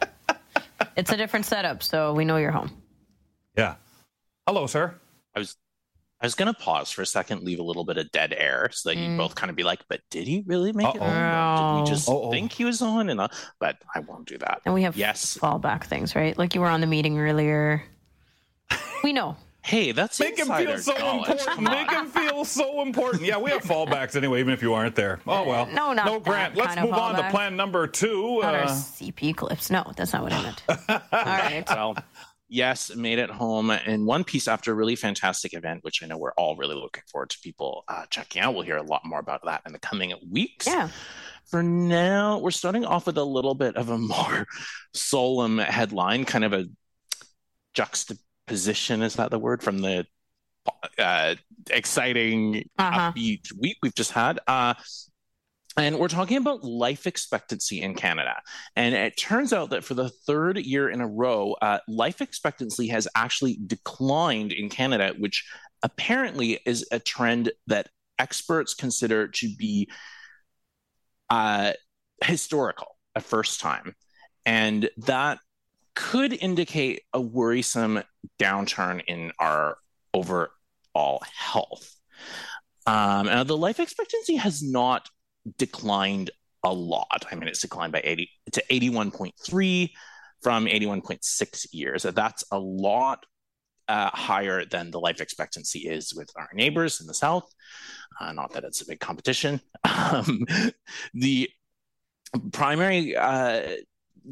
it's 0.96 1.12
a 1.12 1.18
different 1.18 1.46
setup, 1.46 1.82
so 1.82 2.14
we 2.14 2.26
know 2.26 2.38
you're 2.38 2.52
home. 2.52 2.72
Yeah. 3.58 3.76
Hello, 4.46 4.68
sir. 4.68 4.96
I 5.36 5.40
was 5.40 5.58
I 6.22 6.26
was 6.26 6.36
gonna 6.36 6.54
pause 6.54 6.92
for 6.92 7.02
a 7.02 7.06
second, 7.06 7.44
leave 7.44 7.60
a 7.60 7.64
little 7.64 7.86
bit 7.86 7.98
of 7.98 8.12
dead 8.12 8.34
air, 8.36 8.70
so 8.74 8.90
that 8.90 8.98
mm. 8.98 9.12
you 9.12 9.18
both 9.18 9.36
kind 9.36 9.50
of 9.50 9.56
be 9.56 9.64
like, 9.64 9.80
"But 9.88 10.02
did 10.10 10.28
he 10.28 10.44
really 10.46 10.74
make 10.74 10.88
Uh-oh. 10.88 10.96
it? 10.96 11.02
Home? 11.02 11.78
Did 11.78 11.90
we 11.90 11.96
just 11.96 12.10
Uh-oh. 12.10 12.32
think 12.32 12.52
he 12.52 12.66
was 12.66 12.82
on?" 12.82 13.10
And 13.10 13.22
uh, 13.22 13.30
but 13.60 13.78
I 13.96 14.02
won't 14.02 14.28
do 14.28 14.38
that. 14.40 14.62
And 14.66 14.74
we 14.74 14.84
have 14.84 14.98
yes 14.98 15.38
fallback 15.38 15.86
things, 15.86 16.16
right? 16.16 16.38
Like 16.38 16.56
you 16.56 16.62
were 16.62 16.68
on 16.68 16.82
the 16.82 16.88
meeting 16.88 17.18
earlier. 17.20 17.84
We 19.02 19.14
know. 19.14 19.38
Hey, 19.62 19.92
that's 19.92 20.20
make 20.20 20.40
him 20.40 20.48
feel 20.48 20.78
so 20.78 20.94
knowledge. 20.98 21.30
important. 21.30 21.70
make 21.70 21.92
him 21.92 22.08
feel 22.08 22.46
so 22.46 22.82
important. 22.82 23.24
Yeah, 23.24 23.38
we 23.38 23.52
have 23.52 23.62
fallbacks 23.62 24.16
anyway, 24.16 24.40
even 24.40 24.54
if 24.54 24.62
you 24.62 24.74
aren't 24.74 24.96
there. 24.96 25.20
Oh 25.28 25.44
well. 25.44 25.66
No, 25.68 25.94
not 25.94 26.06
no. 26.06 26.20
Grant, 26.20 26.56
let's 26.56 26.80
move 26.80 26.94
on 26.94 27.16
to 27.16 27.30
plan 27.30 27.56
number 27.56 27.86
two. 27.86 28.40
Not 28.42 28.56
uh, 28.56 28.60
our 28.60 28.66
CP 28.66 29.36
clips. 29.36 29.70
No, 29.70 29.92
that's 29.96 30.14
not 30.14 30.24
what 30.24 30.34
I 30.34 30.42
meant. 30.42 30.64
All 30.90 31.00
right. 31.14 31.64
Well, 31.68 31.98
yes, 32.48 32.96
made 32.96 33.20
it 33.20 33.30
home 33.30 33.70
in 33.70 34.06
one 34.06 34.24
piece 34.24 34.48
after 34.48 34.72
a 34.72 34.76
really 34.76 34.96
fantastic 34.96 35.54
event, 35.54 35.84
which 35.84 36.02
I 36.02 36.08
know 36.08 36.18
we're 36.18 36.34
all 36.34 36.56
really 36.56 36.76
looking 36.76 37.04
forward 37.12 37.30
to 37.32 37.40
people 37.44 37.84
uh, 37.88 38.06
checking 38.10 38.42
out. 38.42 38.54
We'll 38.54 38.64
hear 38.64 38.78
a 38.78 38.84
lot 38.84 39.02
more 39.06 39.20
about 39.20 39.46
that 39.46 39.62
in 39.66 39.74
the 39.74 39.80
coming 39.80 40.14
weeks. 40.32 40.68
Yeah. 40.68 40.90
For 41.46 41.64
now, 41.64 42.40
we're 42.40 42.52
starting 42.52 42.86
off 42.86 43.08
with 43.08 43.18
a 43.18 43.24
little 43.24 43.56
bit 43.56 43.76
of 43.76 43.90
a 43.90 43.98
more 43.98 44.48
solemn 44.94 45.58
headline, 45.58 46.26
kind 46.26 46.46
of 46.46 46.54
a 46.54 46.66
juxtaposition 47.74 48.26
position 48.50 49.02
is 49.02 49.16
that 49.16 49.32
the 49.32 49.40
word 49.40 49.64
from 49.64 49.80
the 49.80 50.06
uh, 50.98 51.36
exciting 51.70 52.68
uh-huh. 52.78 53.12
upbeat 53.14 53.48
week 53.58 53.78
we've 53.82 53.96
just 53.96 54.12
had 54.12 54.40
uh, 54.48 54.74
and 55.78 55.98
we're 55.98 56.10
talking 56.10 56.38
about 56.38 56.64
life 56.64 57.08
expectancy 57.08 57.82
in 57.82 57.94
Canada. 57.96 58.36
And 58.76 58.94
it 58.96 59.18
turns 59.18 59.54
out 59.54 59.70
that 59.70 59.84
for 59.84 59.94
the 59.94 60.10
third 60.10 60.58
year 60.58 60.90
in 60.90 61.00
a 61.00 61.08
row, 61.08 61.56
uh, 61.62 61.80
life 61.88 62.22
expectancy 62.22 62.88
has 62.88 63.08
actually 63.16 63.60
declined 63.66 64.52
in 64.52 64.68
Canada, 64.68 65.14
which 65.18 65.48
apparently 65.82 66.60
is 66.66 66.86
a 66.92 67.00
trend 67.00 67.52
that 67.68 67.88
experts 68.18 68.74
consider 68.74 69.28
to 69.30 69.56
be 69.58 69.90
uh, 71.30 71.74
historical, 72.26 72.98
a 73.16 73.22
first 73.22 73.62
time. 73.62 73.96
And 74.46 74.90
that 74.98 75.40
could 76.00 76.32
indicate 76.32 77.02
a 77.14 77.20
worrisome 77.20 78.02
downturn 78.40 79.02
in 79.06 79.34
our 79.38 79.78
overall 80.14 81.22
health. 81.36 81.94
Um, 82.88 83.28
and 83.28 83.50
the 83.50 83.58
life 83.58 83.82
expectancy 83.82 84.38
has 84.38 84.64
not 84.64 85.10
declined 85.58 86.32
a 86.64 86.74
lot. 86.74 87.26
I 87.30 87.36
mean, 87.36 87.50
it's 87.50 87.62
declined 87.62 87.92
by 87.92 88.02
80 88.02 88.30
to 88.54 88.64
81.3 88.72 89.90
from 90.42 90.68
81.6 90.68 91.68
years. 91.74 92.04
That's 92.04 92.46
a 92.50 92.58
lot 92.58 93.26
uh, 93.90 94.10
higher 94.14 94.64
than 94.64 94.92
the 94.92 95.02
life 95.02 95.20
expectancy 95.20 95.80
is 95.80 96.16
with 96.16 96.32
our 96.38 96.50
neighbors 96.54 97.02
in 97.02 97.08
the 97.08 97.14
south. 97.14 97.52
Uh, 98.22 98.32
not 98.32 98.54
that 98.54 98.64
it's 98.64 98.82
a 98.82 98.86
big 98.86 99.02
competition. 99.02 99.60
Um, 99.84 100.46
the 101.14 101.50
primary 102.52 103.16
uh, 103.16 103.62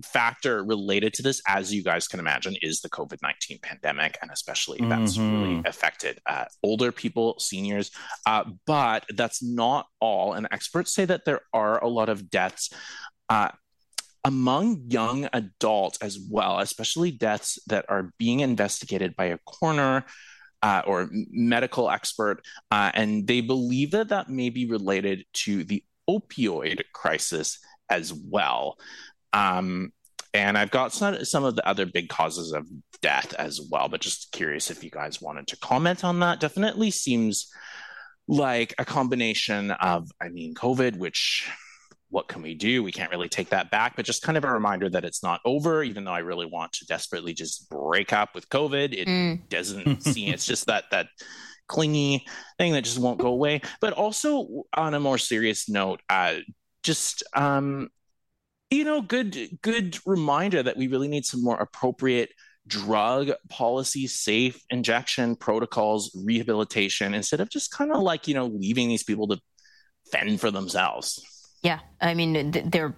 factor 0.03 0.63
related 0.63 1.13
to 1.15 1.23
this, 1.23 1.41
as 1.47 1.73
you 1.73 1.83
guys 1.83 2.07
can 2.07 2.19
imagine, 2.19 2.55
is 2.61 2.81
the 2.81 2.89
COVID 2.89 3.17
19 3.21 3.59
pandemic. 3.61 4.17
And 4.21 4.31
especially 4.31 4.79
that's 4.81 5.17
mm-hmm. 5.17 5.41
really 5.41 5.61
affected 5.65 6.19
uh, 6.25 6.45
older 6.63 6.91
people, 6.91 7.37
seniors. 7.39 7.91
Uh, 8.25 8.45
but 8.65 9.05
that's 9.15 9.43
not 9.43 9.87
all. 9.99 10.33
And 10.33 10.47
experts 10.51 10.93
say 10.93 11.05
that 11.05 11.25
there 11.25 11.41
are 11.53 11.83
a 11.83 11.87
lot 11.87 12.09
of 12.09 12.29
deaths. 12.29 12.69
Uh, 13.29 13.49
among 14.23 14.83
young 14.89 15.29
adults 15.31 15.97
as 16.01 16.19
well, 16.19 16.59
especially 16.59 17.11
deaths 17.11 17.59
that 17.67 17.85
are 17.87 18.11
being 18.17 18.41
investigated 18.41 19.15
by 19.15 19.25
a 19.25 19.37
coroner 19.45 20.05
uh, 20.61 20.81
or 20.85 21.09
medical 21.11 21.89
expert, 21.89 22.43
uh, 22.71 22.91
and 22.93 23.25
they 23.27 23.41
believe 23.41 23.91
that 23.91 24.09
that 24.09 24.29
may 24.29 24.49
be 24.49 24.65
related 24.65 25.23
to 25.31 25.63
the 25.63 25.83
opioid 26.09 26.81
crisis 26.93 27.59
as 27.89 28.13
well. 28.13 28.77
Um, 29.37 29.91
and 30.33 30.57
I've 30.57 30.71
got 30.71 30.93
some, 30.93 31.23
some 31.25 31.43
of 31.43 31.55
the 31.55 31.67
other 31.67 31.85
big 31.85 32.09
causes 32.09 32.51
of 32.51 32.67
death 33.01 33.33
as 33.35 33.61
well, 33.71 33.87
but 33.87 34.01
just 34.01 34.31
curious 34.31 34.69
if 34.69 34.83
you 34.83 34.89
guys 34.89 35.21
wanted 35.21 35.47
to 35.47 35.57
comment 35.57 36.03
on 36.03 36.19
that. 36.19 36.39
Definitely 36.39 36.91
seems 36.91 37.51
like 38.27 38.73
a 38.77 38.85
combination 38.85 39.71
of, 39.71 40.09
I 40.21 40.29
mean, 40.29 40.53
COVID, 40.53 40.97
which 40.97 41.49
what 42.09 42.27
can 42.27 42.41
we 42.41 42.55
do? 42.55 42.83
We 42.83 42.91
can't 42.91 43.11
really 43.11 43.29
take 43.29 43.49
that 43.49 43.69
back, 43.69 43.95
but 43.95 44.05
just 44.05 44.21
kind 44.21 44.37
of 44.37 44.43
a 44.43 44.51
reminder 44.51 44.89
that 44.89 45.05
it's 45.05 45.23
not 45.23 45.41
over, 45.43 45.83
even 45.83 46.03
though 46.03 46.11
I 46.11 46.19
really 46.19 46.45
want 46.45 46.71
to 46.73 46.85
desperately 46.85 47.33
just 47.33 47.69
break 47.69 48.13
up 48.13 48.33
with 48.33 48.49
COVID. 48.49 48.93
It 48.93 49.07
mm. 49.07 49.49
doesn't 49.49 50.01
seem, 50.03 50.33
it's 50.33 50.45
just 50.45 50.67
that, 50.67 50.85
that 50.91 51.07
clingy 51.67 52.25
thing 52.57 52.73
that 52.73 52.83
just 52.83 52.99
won't 52.99 53.19
go 53.19 53.27
away. 53.27 53.61
But 53.81 53.93
also 53.93 54.63
on 54.73 54.93
a 54.93 54.99
more 54.99 55.17
serious 55.17 55.67
note, 55.67 56.01
uh, 56.09 56.35
just 56.83 57.23
um, 57.35 57.89
you 58.69 58.83
know, 58.83 59.01
good 59.01 59.59
good 59.61 59.97
reminder 60.05 60.61
that 60.63 60.77
we 60.77 60.87
really 60.87 61.07
need 61.07 61.25
some 61.25 61.43
more 61.43 61.57
appropriate 61.57 62.31
drug 62.67 63.31
policy, 63.49 64.07
safe 64.07 64.61
injection 64.69 65.35
protocols, 65.35 66.11
rehabilitation, 66.25 67.13
instead 67.13 67.39
of 67.39 67.49
just 67.49 67.71
kind 67.71 67.91
of 67.91 68.01
like 68.01 68.27
you 68.27 68.33
know 68.33 68.47
leaving 68.47 68.89
these 68.89 69.03
people 69.03 69.27
to 69.27 69.39
fend 70.11 70.39
for 70.39 70.51
themselves. 70.51 71.23
Yeah, 71.63 71.79
I 72.01 72.13
mean, 72.13 72.51
they're 72.51 72.95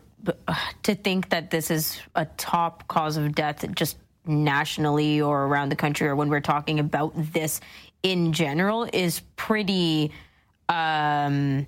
to 0.83 0.95
think 0.95 1.29
that 1.29 1.51
this 1.51 1.71
is 1.71 1.99
a 2.15 2.25
top 2.25 2.87
cause 2.87 3.15
of 3.17 3.33
death 3.33 3.65
just 3.73 3.97
nationally 4.25 5.21
or 5.21 5.45
around 5.45 5.69
the 5.69 5.75
country, 5.75 6.07
or 6.07 6.15
when 6.15 6.29
we're 6.29 6.41
talking 6.41 6.79
about 6.79 7.13
this 7.15 7.61
in 8.03 8.33
general, 8.33 8.87
is 8.91 9.21
pretty 9.35 10.11
um, 10.67 11.65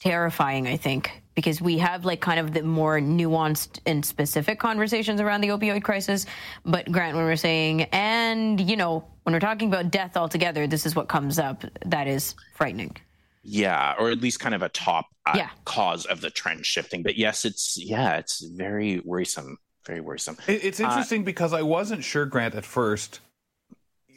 terrifying. 0.00 0.66
I 0.66 0.76
think 0.76 1.22
because 1.38 1.60
we 1.60 1.78
have 1.78 2.04
like 2.04 2.20
kind 2.20 2.40
of 2.40 2.52
the 2.52 2.64
more 2.64 2.98
nuanced 2.98 3.78
and 3.86 4.04
specific 4.04 4.58
conversations 4.58 5.20
around 5.20 5.40
the 5.40 5.46
opioid 5.50 5.84
crisis. 5.84 6.26
But 6.66 6.90
Grant, 6.90 7.16
when 7.16 7.26
we're 7.26 7.36
saying, 7.36 7.82
and 7.92 8.60
you 8.60 8.74
know, 8.74 9.04
when 9.22 9.34
we're 9.34 9.38
talking 9.38 9.68
about 9.68 9.92
death 9.92 10.16
altogether, 10.16 10.66
this 10.66 10.84
is 10.84 10.96
what 10.96 11.06
comes 11.06 11.38
up 11.38 11.64
that 11.86 12.08
is 12.08 12.34
frightening. 12.56 12.96
Yeah, 13.44 13.94
or 14.00 14.10
at 14.10 14.20
least 14.20 14.40
kind 14.40 14.52
of 14.52 14.62
a 14.62 14.68
top 14.68 15.06
uh, 15.26 15.34
yeah. 15.36 15.50
cause 15.64 16.06
of 16.06 16.22
the 16.22 16.28
trend 16.28 16.66
shifting. 16.66 17.04
But 17.04 17.16
yes, 17.16 17.44
it's 17.44 17.78
yeah, 17.78 18.16
it's 18.16 18.44
very 18.44 18.98
worrisome. 19.04 19.58
Very 19.86 20.00
worrisome. 20.00 20.38
It's 20.48 20.80
uh, 20.80 20.84
interesting 20.86 21.20
uh, 21.20 21.26
because 21.26 21.52
I 21.52 21.62
wasn't 21.62 22.02
sure, 22.02 22.26
Grant, 22.26 22.56
at 22.56 22.64
first. 22.64 23.20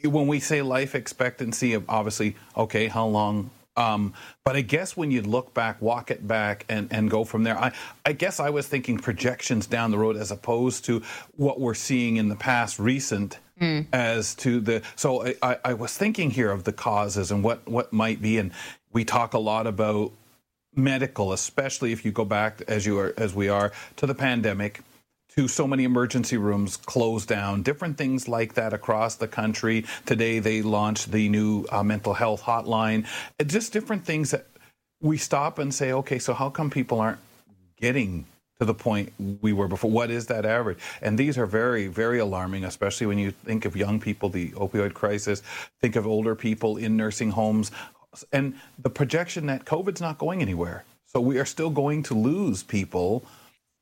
When 0.02 0.26
we 0.26 0.40
say 0.40 0.60
life 0.60 0.96
expectancy, 0.96 1.74
of 1.74 1.84
obviously, 1.88 2.34
okay, 2.56 2.88
how 2.88 3.06
long 3.06 3.52
um, 3.76 4.12
but 4.44 4.56
I 4.56 4.60
guess 4.60 4.96
when 4.96 5.10
you 5.10 5.22
look 5.22 5.54
back, 5.54 5.80
walk 5.80 6.10
it 6.10 6.26
back, 6.26 6.64
and, 6.68 6.92
and 6.92 7.10
go 7.10 7.24
from 7.24 7.42
there, 7.42 7.58
I, 7.58 7.72
I 8.04 8.12
guess 8.12 8.38
I 8.40 8.50
was 8.50 8.66
thinking 8.66 8.98
projections 8.98 9.66
down 9.66 9.90
the 9.90 9.98
road 9.98 10.16
as 10.16 10.30
opposed 10.30 10.84
to 10.86 11.02
what 11.36 11.60
we're 11.60 11.74
seeing 11.74 12.16
in 12.16 12.28
the 12.28 12.36
past 12.36 12.78
recent 12.78 13.38
mm. 13.60 13.86
as 13.92 14.34
to 14.36 14.60
the. 14.60 14.82
So 14.96 15.32
I, 15.42 15.58
I 15.64 15.74
was 15.74 15.96
thinking 15.96 16.30
here 16.30 16.50
of 16.50 16.64
the 16.64 16.72
causes 16.72 17.30
and 17.30 17.42
what, 17.42 17.66
what 17.68 17.92
might 17.92 18.20
be. 18.20 18.38
And 18.38 18.52
we 18.92 19.04
talk 19.04 19.32
a 19.32 19.38
lot 19.38 19.66
about 19.66 20.12
medical, 20.74 21.32
especially 21.32 21.92
if 21.92 22.04
you 22.04 22.12
go 22.12 22.24
back 22.24 22.62
as 22.68 22.84
you 22.86 22.98
are 22.98 23.14
as 23.16 23.34
we 23.34 23.48
are 23.48 23.72
to 23.96 24.06
the 24.06 24.14
pandemic 24.14 24.80
to 25.36 25.48
so 25.48 25.66
many 25.66 25.84
emergency 25.84 26.36
rooms 26.36 26.76
closed 26.76 27.28
down, 27.28 27.62
different 27.62 27.96
things 27.96 28.28
like 28.28 28.54
that 28.54 28.72
across 28.72 29.14
the 29.16 29.28
country. 29.28 29.84
Today 30.04 30.38
they 30.38 30.60
launched 30.60 31.10
the 31.10 31.28
new 31.28 31.64
uh, 31.70 31.82
mental 31.82 32.12
health 32.12 32.42
hotline, 32.42 33.06
just 33.46 33.72
different 33.72 34.04
things 34.04 34.30
that 34.30 34.46
we 35.00 35.16
stop 35.16 35.58
and 35.58 35.74
say, 35.74 35.92
okay, 35.92 36.18
so 36.18 36.34
how 36.34 36.50
come 36.50 36.70
people 36.70 37.00
aren't 37.00 37.18
getting 37.76 38.26
to 38.58 38.66
the 38.66 38.74
point 38.74 39.12
we 39.40 39.52
were 39.52 39.68
before? 39.68 39.90
What 39.90 40.10
is 40.10 40.26
that 40.26 40.44
average? 40.44 40.78
And 41.00 41.18
these 41.18 41.38
are 41.38 41.46
very, 41.46 41.86
very 41.86 42.18
alarming, 42.18 42.64
especially 42.64 43.06
when 43.06 43.18
you 43.18 43.30
think 43.30 43.64
of 43.64 43.74
young 43.74 43.98
people, 44.00 44.28
the 44.28 44.50
opioid 44.50 44.92
crisis, 44.92 45.42
think 45.80 45.96
of 45.96 46.06
older 46.06 46.34
people 46.34 46.76
in 46.76 46.96
nursing 46.96 47.30
homes, 47.30 47.70
and 48.32 48.54
the 48.78 48.90
projection 48.90 49.46
that 49.46 49.64
COVID's 49.64 50.00
not 50.00 50.18
going 50.18 50.42
anywhere. 50.42 50.84
So 51.06 51.20
we 51.20 51.38
are 51.38 51.44
still 51.46 51.70
going 51.70 52.02
to 52.04 52.14
lose 52.14 52.62
people 52.62 53.24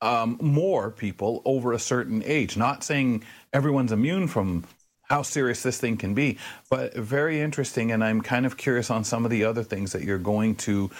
um, 0.02 0.38
more 0.40 0.90
people 0.90 1.42
over 1.44 1.72
a 1.72 1.78
certain 1.78 2.22
age. 2.24 2.56
Not 2.56 2.84
saying 2.84 3.24
everyone's 3.52 3.92
immune 3.92 4.28
from 4.28 4.64
how 5.02 5.22
serious 5.22 5.62
this 5.62 5.78
thing 5.78 5.96
can 5.96 6.14
be, 6.14 6.38
but 6.70 6.94
very 6.94 7.40
interesting. 7.40 7.90
And 7.92 8.02
I'm 8.02 8.20
kind 8.20 8.46
of 8.46 8.56
curious 8.56 8.90
on 8.90 9.04
some 9.04 9.24
of 9.24 9.30
the 9.30 9.44
other 9.44 9.64
things 9.64 9.92
that 9.92 10.02
you're 10.02 10.18
going 10.18 10.54
to 10.56 10.90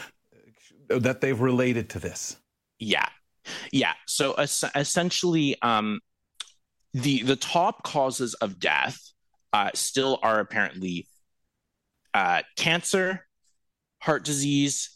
that 0.89 1.21
they've 1.21 1.41
related 1.41 1.91
to 1.91 2.01
this. 2.01 2.37
Yeah, 2.79 3.07
yeah. 3.73 3.93
So 4.07 4.35
essentially, 4.35 5.57
um, 5.63 6.01
the 6.93 7.23
the 7.23 7.37
top 7.37 7.85
causes 7.85 8.35
of 8.35 8.59
death 8.59 8.99
uh, 9.53 9.71
still 9.75 10.19
are 10.23 10.41
apparently 10.41 11.07
uh, 12.13 12.43
cancer, 12.57 13.27
heart 14.01 14.25
disease, 14.25 14.91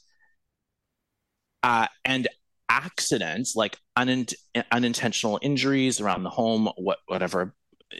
uh, 1.62 1.86
and 2.04 2.26
accidents 2.74 3.54
like 3.54 3.78
unint- 3.96 4.34
unintentional 4.72 5.38
injuries 5.42 6.00
around 6.00 6.24
the 6.24 6.30
home, 6.30 6.68
what, 6.76 6.98
whatever 7.06 7.54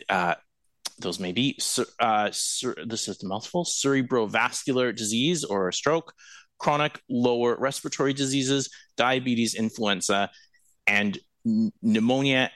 uh, 0.09 0.35
those 0.99 1.19
may 1.19 1.31
be. 1.31 1.57
Uh, 1.99 2.27
this 2.27 3.07
is 3.07 3.17
the 3.19 3.27
mouthful 3.27 3.63
cerebrovascular 3.63 4.95
disease 4.95 5.43
or 5.43 5.71
stroke, 5.71 6.13
chronic 6.57 6.99
lower 7.09 7.55
respiratory 7.57 8.13
diseases, 8.13 8.69
diabetes, 8.97 9.55
influenza, 9.55 10.29
and 10.87 11.17
pneumonia, 11.81 12.51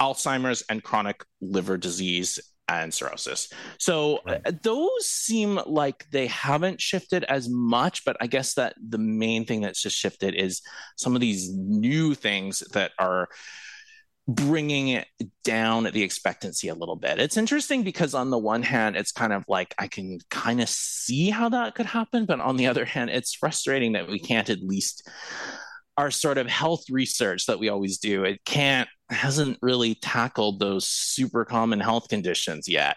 Alzheimer's, 0.00 0.62
and 0.68 0.82
chronic 0.82 1.24
liver 1.40 1.76
disease 1.76 2.38
and 2.68 2.92
cirrhosis. 2.92 3.48
So 3.78 4.20
right. 4.26 4.40
Uh, 4.44 4.52
those 4.62 5.06
seem 5.06 5.60
like 5.66 6.06
they 6.10 6.26
haven't 6.28 6.80
shifted 6.80 7.24
as 7.24 7.48
much, 7.48 8.04
but 8.04 8.16
I 8.20 8.26
guess 8.26 8.54
that 8.54 8.74
the 8.80 8.98
main 8.98 9.44
thing 9.44 9.60
that's 9.62 9.82
just 9.82 9.96
shifted 9.96 10.34
is 10.34 10.62
some 10.96 11.14
of 11.14 11.20
these 11.20 11.50
new 11.52 12.14
things 12.14 12.60
that 12.72 12.92
are 12.98 13.28
bringing 14.28 14.88
it 14.88 15.08
down 15.42 15.84
the 15.84 16.02
expectancy 16.02 16.68
a 16.68 16.74
little 16.74 16.96
bit. 16.96 17.18
It's 17.18 17.36
interesting 17.36 17.82
because 17.82 18.14
on 18.14 18.30
the 18.30 18.38
one 18.38 18.62
hand, 18.62 18.96
it's 18.96 19.10
kind 19.10 19.32
of 19.32 19.44
like 19.48 19.74
I 19.78 19.88
can 19.88 20.18
kind 20.30 20.60
of 20.60 20.68
see 20.68 21.30
how 21.30 21.48
that 21.48 21.74
could 21.74 21.86
happen, 21.86 22.24
but 22.26 22.40
on 22.40 22.56
the 22.56 22.68
other 22.68 22.84
hand, 22.84 23.10
it's 23.10 23.34
frustrating 23.34 23.92
that 23.92 24.08
we 24.08 24.20
can't 24.20 24.48
at 24.48 24.62
least 24.62 25.08
our 25.96 26.10
sort 26.10 26.38
of 26.38 26.46
health 26.46 26.84
research 26.90 27.46
that 27.46 27.58
we 27.58 27.68
always 27.68 27.98
do. 27.98 28.24
It 28.24 28.44
can't 28.44 28.88
hasn't 29.10 29.58
really 29.60 29.94
tackled 29.94 30.58
those 30.58 30.88
super 30.88 31.44
common 31.44 31.80
health 31.80 32.08
conditions 32.08 32.66
yet. 32.68 32.96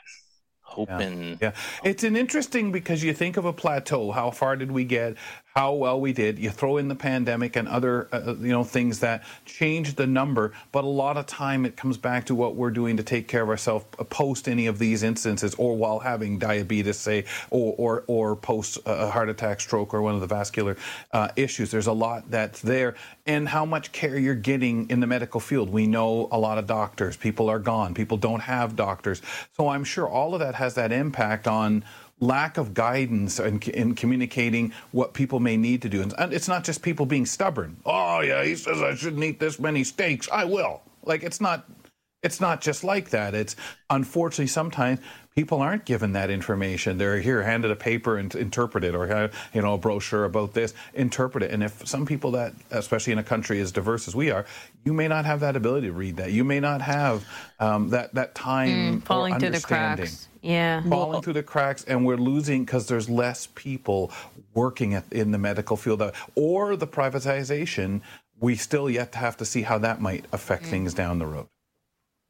Hoping. 0.62 1.38
Yeah. 1.42 1.52
yeah. 1.52 1.52
It's 1.84 2.04
an 2.04 2.16
interesting 2.16 2.72
because 2.72 3.04
you 3.04 3.14
think 3.14 3.38
of 3.38 3.46
a 3.46 3.54
plateau. 3.54 4.12
How 4.12 4.32
far 4.32 4.56
did 4.56 4.72
we 4.72 4.84
get? 4.84 5.18
How 5.56 5.72
well 5.72 6.02
we 6.02 6.12
did. 6.12 6.38
You 6.38 6.50
throw 6.50 6.76
in 6.76 6.90
the 6.90 6.96
pandemic 6.96 7.56
and 7.56 7.66
other 7.70 8.10
uh, 8.12 8.18
uh, 8.18 8.36
you 8.42 8.50
know 8.50 8.66
things 8.66 9.00
that 9.00 9.24
change 9.46 9.96
the 9.96 10.06
number, 10.06 10.52
but 10.74 10.84
a 10.84 10.88
lot 10.88 11.16
of 11.16 11.28
time 11.28 11.66
it 11.66 11.78
comes 11.78 11.98
back 11.98 12.26
to 12.26 12.36
what 12.36 12.58
we're 12.58 12.72
doing 12.72 12.98
to 12.98 13.04
take 13.04 13.30
care 13.30 13.44
of 13.44 13.48
ourselves 13.48 13.86
post 14.10 14.50
any 14.50 14.68
of 14.68 14.80
these 14.80 15.02
instances, 15.02 15.56
or 15.56 15.78
while 15.78 16.00
having 16.00 16.38
diabetes, 16.40 16.98
say, 16.98 17.24
or 17.52 17.74
or, 17.78 18.04
or 18.08 18.36
post 18.36 18.80
a 18.86 19.10
heart 19.10 19.30
attack, 19.30 19.62
stroke, 19.62 19.94
or 19.94 20.02
one 20.02 20.14
of 20.14 20.20
the 20.20 20.28
vascular 20.28 20.76
uh, 21.14 21.30
issues. 21.38 21.72
There's 21.72 21.88
a 21.88 21.94
lot 21.94 22.30
that's 22.30 22.62
there, 22.62 22.96
and 23.26 23.48
how 23.48 23.64
much 23.64 23.94
care 23.94 24.20
you're 24.20 24.36
getting 24.36 24.90
in 24.90 25.00
the 25.00 25.08
medical 25.08 25.40
field. 25.40 25.70
We 25.70 25.88
know 25.88 26.28
a 26.34 26.38
lot 26.38 26.58
of 26.58 26.68
doctors. 26.68 27.16
People 27.16 27.50
are 27.50 27.60
gone. 27.60 27.94
People 27.94 28.18
don't 28.18 28.42
have 28.42 28.76
doctors. 28.76 29.22
So 29.56 29.70
I'm 29.70 29.86
sure 29.86 30.06
all 30.06 30.34
of 30.34 30.42
that 30.42 30.56
has 30.56 30.76
that 30.76 30.92
impact 30.92 31.48
on 31.48 31.86
lack 32.20 32.58
of 32.58 32.74
guidance 32.74 33.40
in, 33.40 33.60
in 33.62 33.94
communicating 33.96 34.74
what 34.92 35.14
people 35.14 35.40
may 35.40 35.58
need 35.58 35.82
to 35.82 35.90
do. 35.90 36.02
And 36.02 36.34
it's 36.34 36.48
not 36.48 36.64
just 36.64 36.82
people 36.82 37.06
being 37.06 37.26
stubborn. 37.26 37.78
Oh 37.86 38.22
yeah, 38.22 38.44
he 38.44 38.56
says 38.56 38.82
I 38.82 38.96
shouldn't 38.96 39.24
eat 39.24 39.40
this 39.40 39.60
many 39.60 39.84
steaks. 39.84 40.30
I 40.32 40.46
will. 40.46 40.82
Like 41.04 41.24
it's 41.24 41.42
not 41.42 41.66
it's 42.24 42.42
not 42.42 42.62
just 42.62 42.84
like 42.84 43.10
that. 43.10 43.36
It's 43.36 43.56
unfortunately 43.90 44.48
sometimes 44.48 45.00
people 45.36 45.62
aren't 45.62 45.84
given 45.84 46.14
that 46.14 46.30
information. 46.30 46.98
They're 46.98 47.20
here 47.20 47.44
handed 47.44 47.70
a 47.70 47.76
paper 47.76 48.18
and 48.18 48.34
interpret 48.36 48.86
it, 48.86 48.96
or 48.96 49.30
you 49.54 49.62
know 49.62 49.74
a 49.74 49.78
brochure 49.78 50.24
about 50.24 50.54
this, 50.54 50.74
interpret 50.94 51.44
it. 51.44 51.52
And 51.52 51.62
if 51.62 51.86
some 51.86 52.06
people 52.06 52.32
that, 52.32 52.54
especially 52.72 53.12
in 53.12 53.20
a 53.20 53.24
country 53.24 53.60
as 53.60 53.72
diverse 53.72 54.08
as 54.08 54.16
we 54.16 54.32
are, 54.32 54.46
you 54.86 54.94
may 54.94 55.10
not 55.10 55.26
have 55.26 55.42
that 55.42 55.58
ability 55.58 55.88
to 55.88 55.94
read 55.94 56.16
that. 56.18 56.32
You 56.32 56.46
may 56.46 56.62
not 56.62 56.82
have 56.82 57.28
um, 57.60 57.90
that 57.90 58.14
that 58.16 58.34
time 58.34 59.02
mm, 59.02 59.04
falling 59.04 59.38
through 59.38 59.50
the 59.50 59.62
cracks. 59.62 60.30
Yeah, 60.42 60.82
falling 60.84 61.12
well, 61.12 61.22
through 61.22 61.34
the 61.34 61.44
cracks, 61.44 61.84
and 61.84 62.06
we're 62.06 62.18
losing 62.18 62.64
because 62.64 62.88
there's 62.88 63.10
less 63.10 63.48
people 63.56 64.12
working 64.54 64.94
at, 64.94 65.04
in 65.12 65.32
the 65.32 65.38
medical 65.38 65.76
field, 65.76 66.02
or 66.36 66.76
the 66.78 66.88
privatization. 66.88 68.02
We 68.40 68.56
still 68.56 68.90
yet 68.90 69.14
to 69.14 69.18
have 69.18 69.38
to 69.38 69.46
see 69.46 69.62
how 69.62 69.78
that 69.80 70.02
might 70.02 70.26
affect 70.34 70.64
mm. 70.64 70.70
things 70.70 70.94
down 70.94 71.20
the 71.20 71.26
road. 71.26 71.48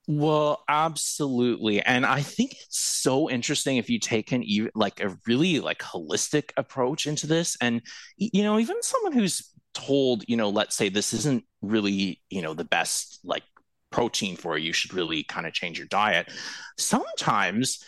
Well, 0.07 0.63
absolutely. 0.69 1.81
And 1.81 2.05
I 2.05 2.21
think 2.21 2.53
it's 2.53 2.79
so 2.79 3.29
interesting 3.29 3.77
if 3.77 3.89
you 3.89 3.99
take 3.99 4.31
an 4.31 4.43
even 4.43 4.69
like 4.75 4.99
a 4.99 5.17
really 5.25 5.59
like 5.59 5.79
holistic 5.79 6.51
approach 6.57 7.07
into 7.07 7.25
this. 7.25 7.57
And 7.59 7.81
you 8.17 8.43
know, 8.43 8.59
even 8.59 8.81
someone 8.83 9.13
who's 9.13 9.49
told, 9.73 10.23
you 10.27 10.37
know, 10.37 10.49
let's 10.49 10.75
say 10.75 10.89
this 10.89 11.13
isn't 11.13 11.43
really, 11.61 12.21
you 12.29 12.43
know, 12.43 12.53
the 12.53 12.63
best 12.63 13.19
like 13.23 13.43
protein 13.91 14.35
for 14.35 14.57
you, 14.57 14.67
you 14.67 14.73
should 14.73 14.93
really 14.93 15.23
kind 15.23 15.47
of 15.47 15.53
change 15.53 15.79
your 15.79 15.87
diet. 15.87 16.31
Sometimes, 16.77 17.83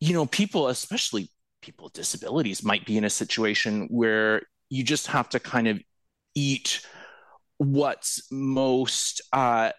you 0.00 0.12
know, 0.14 0.26
people, 0.26 0.68
especially 0.68 1.30
people 1.62 1.84
with 1.86 1.94
disabilities, 1.94 2.64
might 2.64 2.86
be 2.86 2.96
in 2.96 3.04
a 3.04 3.10
situation 3.10 3.88
where 3.90 4.42
you 4.70 4.84
just 4.84 5.08
have 5.08 5.28
to 5.30 5.40
kind 5.40 5.68
of 5.68 5.80
eat 6.34 6.80
what's 7.58 8.22
most 8.32 9.22
uh 9.32 9.70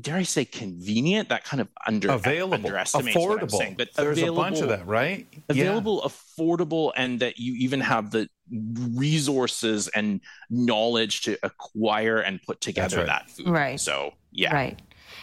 dare 0.00 0.16
I 0.16 0.22
say 0.22 0.44
convenient? 0.44 1.28
That 1.28 1.44
kind 1.44 1.60
of 1.60 1.68
under 1.86 2.10
available, 2.10 2.70
affordable. 2.70 3.50
Saying, 3.50 3.74
but 3.76 3.92
there's 3.94 4.22
a 4.22 4.32
bunch 4.32 4.60
of 4.60 4.68
that, 4.68 4.86
right? 4.86 5.26
Available, 5.48 6.02
yeah. 6.02 6.10
affordable, 6.10 6.92
and 6.96 7.20
that 7.20 7.38
you 7.38 7.54
even 7.54 7.80
have 7.80 8.10
the 8.10 8.28
resources 8.50 9.88
and 9.88 10.20
knowledge 10.50 11.22
to 11.22 11.38
acquire 11.42 12.18
and 12.18 12.42
put 12.42 12.60
together 12.60 12.98
right. 12.98 13.06
that 13.06 13.30
food. 13.30 13.48
Right. 13.48 13.80
So 13.80 14.14
yeah. 14.30 14.54
Right. 14.54 14.80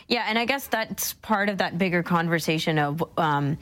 Yeah, 0.07 0.25
and 0.27 0.37
I 0.37 0.45
guess 0.45 0.67
that's 0.67 1.13
part 1.13 1.49
of 1.49 1.57
that 1.59 1.77
bigger 1.77 2.03
conversation 2.03 2.79
of. 2.79 3.03
Um, 3.17 3.57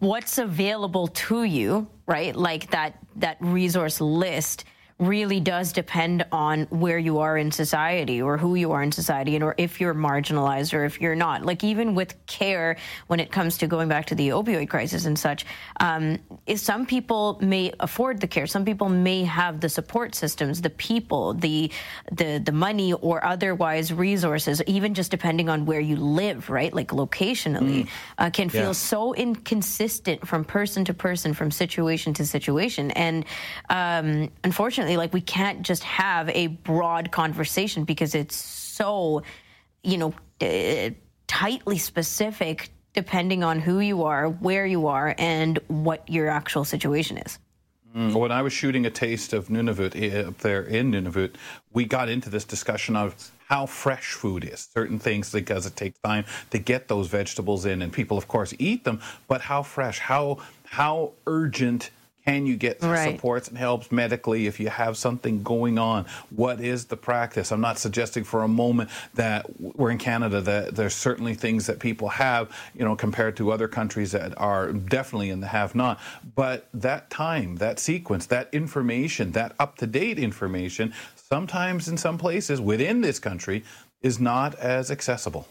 what's 0.00 0.38
available 0.38 1.06
to 1.06 1.44
you 1.44 1.86
right 2.06 2.34
like 2.34 2.72
that 2.72 2.98
that 3.14 3.36
resource 3.40 4.00
list 4.00 4.64
really 4.98 5.40
does 5.40 5.74
depend 5.74 6.24
on 6.32 6.62
where 6.70 6.98
you 6.98 7.18
are 7.18 7.36
in 7.36 7.52
society 7.52 8.22
or 8.22 8.38
who 8.38 8.54
you 8.54 8.72
are 8.72 8.82
in 8.82 8.90
society 8.90 9.34
and 9.34 9.44
or 9.44 9.54
if 9.58 9.78
you're 9.78 9.94
marginalized 9.94 10.72
or 10.72 10.84
if 10.86 11.02
you're 11.02 11.14
not. 11.14 11.44
Like 11.44 11.62
even 11.62 11.94
with 11.94 12.14
care, 12.26 12.78
when 13.06 13.20
it 13.20 13.30
comes 13.30 13.58
to 13.58 13.66
going 13.66 13.88
back 13.88 14.06
to 14.06 14.14
the 14.14 14.30
opioid 14.30 14.70
crisis 14.70 15.04
and 15.04 15.18
such, 15.18 15.44
um, 15.80 16.18
is 16.46 16.62
some 16.62 16.86
people 16.86 17.38
may 17.42 17.72
afford 17.78 18.22
the 18.22 18.26
care. 18.26 18.46
Some 18.46 18.64
people 18.64 18.88
may 18.88 19.24
have 19.24 19.60
the 19.60 19.68
support 19.68 20.14
systems, 20.14 20.62
the 20.62 20.70
people, 20.70 21.34
the 21.34 21.70
the 22.10 22.38
the 22.38 22.52
money 22.52 22.94
or 22.94 23.22
otherwise 23.22 23.92
resources, 23.92 24.62
even 24.66 24.94
just 24.94 25.10
depending 25.10 25.50
on 25.50 25.66
where 25.66 25.80
you 25.80 25.96
live, 25.96 26.48
right? 26.48 26.72
Like 26.72 26.88
locationally, 26.88 27.84
mm. 27.84 27.88
uh, 28.16 28.30
can 28.30 28.48
feel 28.48 28.68
yeah. 28.68 28.72
so 28.72 29.12
inconsistent 29.12 30.26
from 30.26 30.44
person 30.44 30.86
to 30.86 30.94
person, 30.94 31.34
from 31.34 31.50
situation 31.50 32.14
to 32.14 32.24
situation, 32.24 32.92
and 32.92 33.26
um, 33.68 34.30
unfortunately 34.42 34.85
like 34.94 35.12
we 35.12 35.20
can't 35.20 35.62
just 35.62 35.82
have 35.82 36.28
a 36.28 36.46
broad 36.48 37.10
conversation 37.10 37.84
because 37.84 38.14
it's 38.14 38.36
so, 38.36 39.22
you 39.82 39.98
know, 39.98 40.14
uh, 40.40 40.90
tightly 41.26 41.78
specific 41.78 42.70
depending 42.92 43.44
on 43.44 43.60
who 43.60 43.80
you 43.80 44.04
are, 44.04 44.28
where 44.28 44.64
you 44.64 44.86
are, 44.86 45.14
and 45.18 45.58
what 45.68 46.08
your 46.08 46.28
actual 46.28 46.64
situation 46.64 47.18
is. 47.18 47.38
Mm. 47.94 48.14
When 48.14 48.32
I 48.32 48.42
was 48.42 48.52
shooting 48.52 48.86
a 48.86 48.90
taste 48.90 49.32
of 49.32 49.48
Nunavut 49.48 49.94
eh, 49.94 50.26
up 50.26 50.38
there 50.38 50.62
in 50.62 50.92
Nunavut, 50.92 51.34
we 51.72 51.84
got 51.84 52.08
into 52.08 52.30
this 52.30 52.44
discussion 52.44 52.96
of 52.96 53.30
how 53.48 53.66
fresh 53.66 54.12
food 54.12 54.44
is. 54.44 54.68
Certain 54.72 54.98
things 54.98 55.30
because 55.30 55.66
it 55.66 55.76
takes 55.76 55.98
time 56.00 56.24
to 56.50 56.58
get 56.58 56.88
those 56.88 57.08
vegetables 57.08 57.64
in, 57.64 57.82
and 57.82 57.92
people, 57.92 58.18
of 58.18 58.28
course, 58.28 58.54
eat 58.58 58.84
them. 58.84 59.00
But 59.28 59.42
how 59.42 59.62
fresh? 59.62 59.98
How 59.98 60.38
how 60.64 61.12
urgent 61.26 61.90
can 62.26 62.44
you 62.44 62.56
get 62.56 62.82
right. 62.82 63.14
supports 63.14 63.48
and 63.48 63.56
helps 63.56 63.92
medically 63.92 64.46
if 64.46 64.58
you 64.58 64.68
have 64.68 64.96
something 64.96 65.42
going 65.44 65.78
on? 65.78 66.06
What 66.30 66.60
is 66.60 66.86
the 66.86 66.96
practice? 66.96 67.52
I'm 67.52 67.60
not 67.60 67.78
suggesting 67.78 68.24
for 68.24 68.42
a 68.42 68.48
moment 68.48 68.90
that 69.14 69.46
we're 69.60 69.90
in 69.90 69.98
Canada 69.98 70.40
that 70.40 70.74
there's 70.74 70.94
certainly 70.94 71.34
things 71.34 71.66
that 71.66 71.78
people 71.78 72.08
have, 72.08 72.50
you 72.74 72.84
know, 72.84 72.96
compared 72.96 73.36
to 73.36 73.52
other 73.52 73.68
countries 73.68 74.10
that 74.12 74.36
are 74.40 74.72
definitely 74.72 75.30
in 75.30 75.40
the 75.40 75.46
have 75.46 75.76
not. 75.76 76.00
But 76.34 76.68
that 76.74 77.10
time, 77.10 77.56
that 77.56 77.78
sequence, 77.78 78.26
that 78.26 78.48
information, 78.52 79.30
that 79.32 79.54
up 79.60 79.78
to 79.78 79.86
date 79.86 80.18
information, 80.18 80.92
sometimes 81.14 81.86
in 81.86 81.96
some 81.96 82.18
places 82.18 82.60
within 82.60 83.02
this 83.02 83.20
country 83.20 83.62
is 84.02 84.18
not 84.18 84.56
as 84.56 84.90
accessible. 84.90 85.46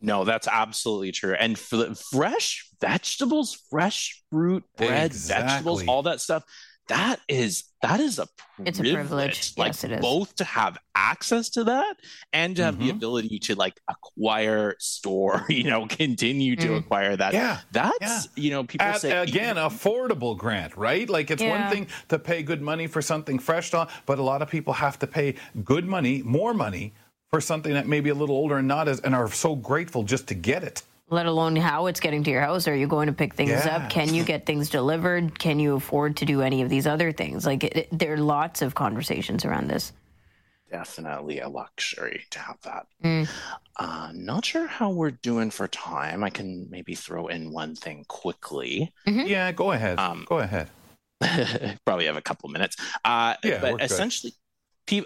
No, 0.00 0.24
that's 0.24 0.48
absolutely 0.48 1.12
true. 1.12 1.34
And 1.34 1.58
fresh 1.58 2.69
vegetables, 2.80 3.54
fresh 3.70 4.22
fruit, 4.30 4.64
bread, 4.76 5.06
exactly. 5.06 5.48
vegetables, 5.48 5.84
all 5.86 6.02
that 6.04 6.20
stuff. 6.20 6.44
That 6.88 7.20
is 7.28 7.64
that 7.82 8.00
is 8.00 8.18
a 8.18 8.26
privilege. 8.56 8.68
It's 8.68 8.80
a 8.80 8.94
privilege. 8.94 9.52
Like 9.56 9.68
yes, 9.68 9.84
it 9.84 9.92
is. 9.92 10.00
both 10.00 10.34
to 10.36 10.44
have 10.44 10.76
access 10.94 11.48
to 11.50 11.64
that 11.64 11.94
and 12.32 12.56
to 12.56 12.64
have 12.64 12.74
mm-hmm. 12.74 12.84
the 12.84 12.90
ability 12.90 13.38
to 13.38 13.54
like 13.54 13.80
acquire, 13.88 14.74
store, 14.80 15.46
you 15.48 15.64
know, 15.64 15.86
continue 15.86 16.56
to 16.56 16.68
mm. 16.68 16.78
acquire 16.78 17.16
that. 17.16 17.32
Yeah. 17.32 17.60
That's 17.70 17.98
yeah. 18.00 18.42
you 18.42 18.50
know, 18.50 18.64
people 18.64 18.88
At, 18.88 19.00
say 19.00 19.16
again, 19.16 19.54
affordable 19.54 20.36
grant, 20.36 20.76
right? 20.76 21.08
Like 21.08 21.30
it's 21.30 21.40
yeah. 21.40 21.62
one 21.62 21.72
thing 21.72 21.86
to 22.08 22.18
pay 22.18 22.42
good 22.42 22.60
money 22.60 22.88
for 22.88 23.00
something 23.00 23.38
fresh 23.38 23.72
on, 23.72 23.86
but 24.04 24.18
a 24.18 24.22
lot 24.22 24.42
of 24.42 24.50
people 24.50 24.72
have 24.72 24.98
to 24.98 25.06
pay 25.06 25.36
good 25.64 25.86
money, 25.86 26.22
more 26.22 26.52
money 26.52 26.92
for 27.30 27.40
something 27.40 27.72
that 27.72 27.86
may 27.86 28.00
be 28.00 28.10
a 28.10 28.14
little 28.14 28.34
older 28.34 28.58
and 28.58 28.66
not 28.66 28.88
as 28.88 28.98
and 29.00 29.14
are 29.14 29.30
so 29.30 29.54
grateful 29.54 30.02
just 30.02 30.26
to 30.26 30.34
get 30.34 30.64
it 30.64 30.82
let 31.10 31.26
alone 31.26 31.56
how 31.56 31.86
it's 31.86 32.00
getting 32.00 32.22
to 32.24 32.30
your 32.30 32.40
house. 32.40 32.68
Are 32.68 32.74
you 32.74 32.86
going 32.86 33.08
to 33.08 33.12
pick 33.12 33.34
things 33.34 33.50
yeah. 33.50 33.76
up? 33.76 33.90
Can 33.90 34.14
you 34.14 34.24
get 34.24 34.46
things 34.46 34.70
delivered? 34.70 35.38
Can 35.38 35.58
you 35.58 35.74
afford 35.74 36.16
to 36.18 36.24
do 36.24 36.40
any 36.40 36.62
of 36.62 36.68
these 36.68 36.86
other 36.86 37.12
things? 37.12 37.44
Like, 37.44 37.64
it, 37.64 37.76
it, 37.76 37.88
there 37.92 38.14
are 38.14 38.18
lots 38.18 38.62
of 38.62 38.74
conversations 38.74 39.44
around 39.44 39.68
this. 39.68 39.92
Definitely 40.70 41.40
a 41.40 41.48
luxury 41.48 42.24
to 42.30 42.38
have 42.38 42.60
that. 42.62 42.86
Mm. 43.04 43.28
Uh, 43.76 44.12
not 44.14 44.44
sure 44.44 44.68
how 44.68 44.90
we're 44.90 45.10
doing 45.10 45.50
for 45.50 45.66
time. 45.66 46.22
I 46.22 46.30
can 46.30 46.68
maybe 46.70 46.94
throw 46.94 47.26
in 47.26 47.50
one 47.50 47.74
thing 47.74 48.04
quickly. 48.06 48.92
Mm-hmm. 49.06 49.26
Yeah, 49.26 49.50
go 49.50 49.72
ahead. 49.72 49.98
Um, 49.98 50.24
go 50.28 50.38
ahead. 50.38 50.70
probably 51.84 52.06
have 52.06 52.16
a 52.16 52.22
couple 52.22 52.48
minutes. 52.50 52.76
Uh, 53.04 53.34
yeah, 53.42 53.60
but 53.60 53.82
essentially, 53.82 54.32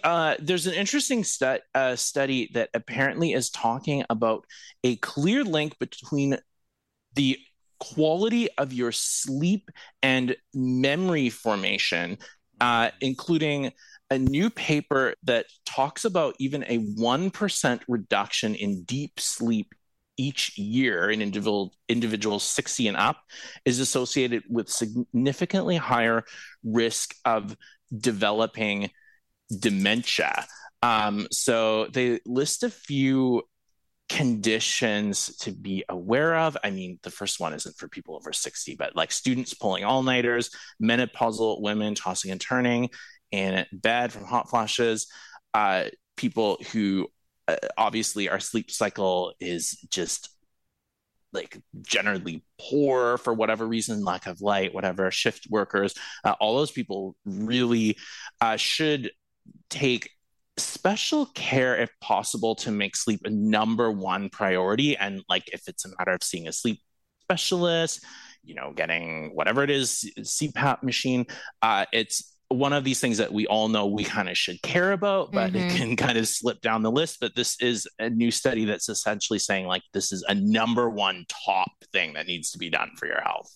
uh, 0.02 0.36
there's 0.38 0.66
an 0.66 0.74
interesting 0.74 1.24
stu- 1.24 1.58
uh, 1.74 1.96
study 1.96 2.50
that 2.54 2.70
apparently 2.74 3.32
is 3.32 3.50
talking 3.50 4.04
about 4.08 4.44
a 4.82 4.96
clear 4.96 5.44
link 5.44 5.78
between 5.78 6.38
the 7.14 7.38
quality 7.78 8.48
of 8.56 8.72
your 8.72 8.92
sleep 8.92 9.70
and 10.02 10.36
memory 10.54 11.28
formation, 11.28 12.18
uh, 12.60 12.90
including 13.00 13.72
a 14.10 14.18
new 14.18 14.50
paper 14.50 15.14
that 15.24 15.46
talks 15.64 16.04
about 16.04 16.34
even 16.38 16.64
a 16.64 16.78
1% 16.78 17.80
reduction 17.88 18.54
in 18.54 18.84
deep 18.84 19.18
sleep 19.18 19.74
each 20.16 20.56
year 20.56 21.10
in 21.10 21.20
individual 21.20 21.74
individuals 21.88 22.44
60 22.44 22.86
and 22.86 22.96
up 22.96 23.16
is 23.64 23.80
associated 23.80 24.44
with 24.48 24.68
significantly 24.68 25.76
higher 25.76 26.22
risk 26.62 27.16
of 27.24 27.56
developing 27.98 28.90
dementia. 29.54 30.46
Um, 30.82 31.28
so 31.30 31.86
they 31.86 32.20
list 32.26 32.62
a 32.62 32.70
few 32.70 33.42
conditions 34.08 35.36
to 35.38 35.52
be 35.52 35.84
aware 35.88 36.36
of. 36.36 36.56
I 36.62 36.70
mean, 36.70 36.98
the 37.02 37.10
first 37.10 37.40
one 37.40 37.54
isn't 37.54 37.76
for 37.76 37.88
people 37.88 38.16
over 38.16 38.32
60, 38.32 38.76
but 38.76 38.94
like 38.94 39.10
students 39.10 39.54
pulling 39.54 39.84
all 39.84 40.02
nighters, 40.02 40.50
menopausal 40.82 41.62
women 41.62 41.94
tossing 41.94 42.30
and 42.30 42.40
turning 42.40 42.90
in 43.30 43.64
bed 43.72 44.12
from 44.12 44.24
hot 44.24 44.50
flashes, 44.50 45.06
uh, 45.54 45.84
people 46.16 46.58
who 46.72 47.08
uh, 47.48 47.56
obviously 47.76 48.28
our 48.28 48.40
sleep 48.40 48.70
cycle 48.70 49.32
is 49.40 49.70
just 49.90 50.30
like 51.32 51.60
generally 51.82 52.44
poor 52.60 53.18
for 53.18 53.34
whatever 53.34 53.66
reason, 53.66 54.04
lack 54.04 54.26
of 54.26 54.40
light, 54.40 54.72
whatever, 54.72 55.10
shift 55.10 55.48
workers, 55.50 55.94
uh, 56.24 56.34
all 56.40 56.56
those 56.56 56.70
people 56.70 57.16
really 57.24 57.96
uh, 58.40 58.56
should 58.56 59.10
take 59.70 60.10
special 60.56 61.26
care 61.34 61.76
if 61.76 61.90
possible 62.00 62.54
to 62.54 62.70
make 62.70 62.94
sleep 62.96 63.20
a 63.24 63.30
number 63.30 63.90
one 63.90 64.28
priority 64.28 64.96
and 64.96 65.22
like 65.28 65.44
if 65.52 65.66
it's 65.66 65.84
a 65.84 65.88
matter 65.98 66.12
of 66.12 66.22
seeing 66.22 66.46
a 66.46 66.52
sleep 66.52 66.80
specialist, 67.22 68.04
you 68.44 68.54
know, 68.54 68.72
getting 68.74 69.30
whatever 69.34 69.62
it 69.62 69.70
is, 69.70 70.10
CPAP 70.18 70.82
machine. 70.82 71.26
Uh, 71.62 71.86
it's 71.92 72.34
one 72.48 72.72
of 72.72 72.84
these 72.84 73.00
things 73.00 73.18
that 73.18 73.32
we 73.32 73.46
all 73.46 73.68
know 73.68 73.86
we 73.86 74.04
kind 74.04 74.28
of 74.28 74.36
should 74.36 74.60
care 74.62 74.92
about, 74.92 75.32
but 75.32 75.52
mm-hmm. 75.52 75.68
it 75.68 75.76
can 75.76 75.96
kind 75.96 76.18
of 76.18 76.28
slip 76.28 76.60
down 76.60 76.82
the 76.82 76.90
list. 76.90 77.18
But 77.20 77.34
this 77.34 77.60
is 77.60 77.88
a 77.98 78.10
new 78.10 78.30
study 78.30 78.64
that's 78.64 78.88
essentially 78.88 79.38
saying 79.38 79.66
like 79.66 79.82
this 79.92 80.12
is 80.12 80.24
a 80.28 80.34
number 80.34 80.88
one 80.88 81.24
top 81.46 81.72
thing 81.92 82.12
that 82.14 82.26
needs 82.26 82.50
to 82.52 82.58
be 82.58 82.70
done 82.70 82.90
for 82.96 83.06
your 83.06 83.20
health. 83.22 83.50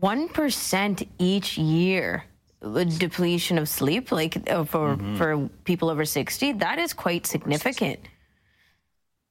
1% 0.00 1.08
each 1.18 1.58
year 1.58 2.24
depletion 2.60 3.58
of 3.58 3.68
sleep 3.68 4.10
like 4.10 4.50
uh, 4.50 4.64
for 4.64 4.96
mm-hmm. 4.96 5.16
for 5.16 5.48
people 5.64 5.90
over 5.90 6.04
60 6.04 6.52
that 6.54 6.78
is 6.78 6.92
quite 6.92 7.26
significant. 7.26 8.00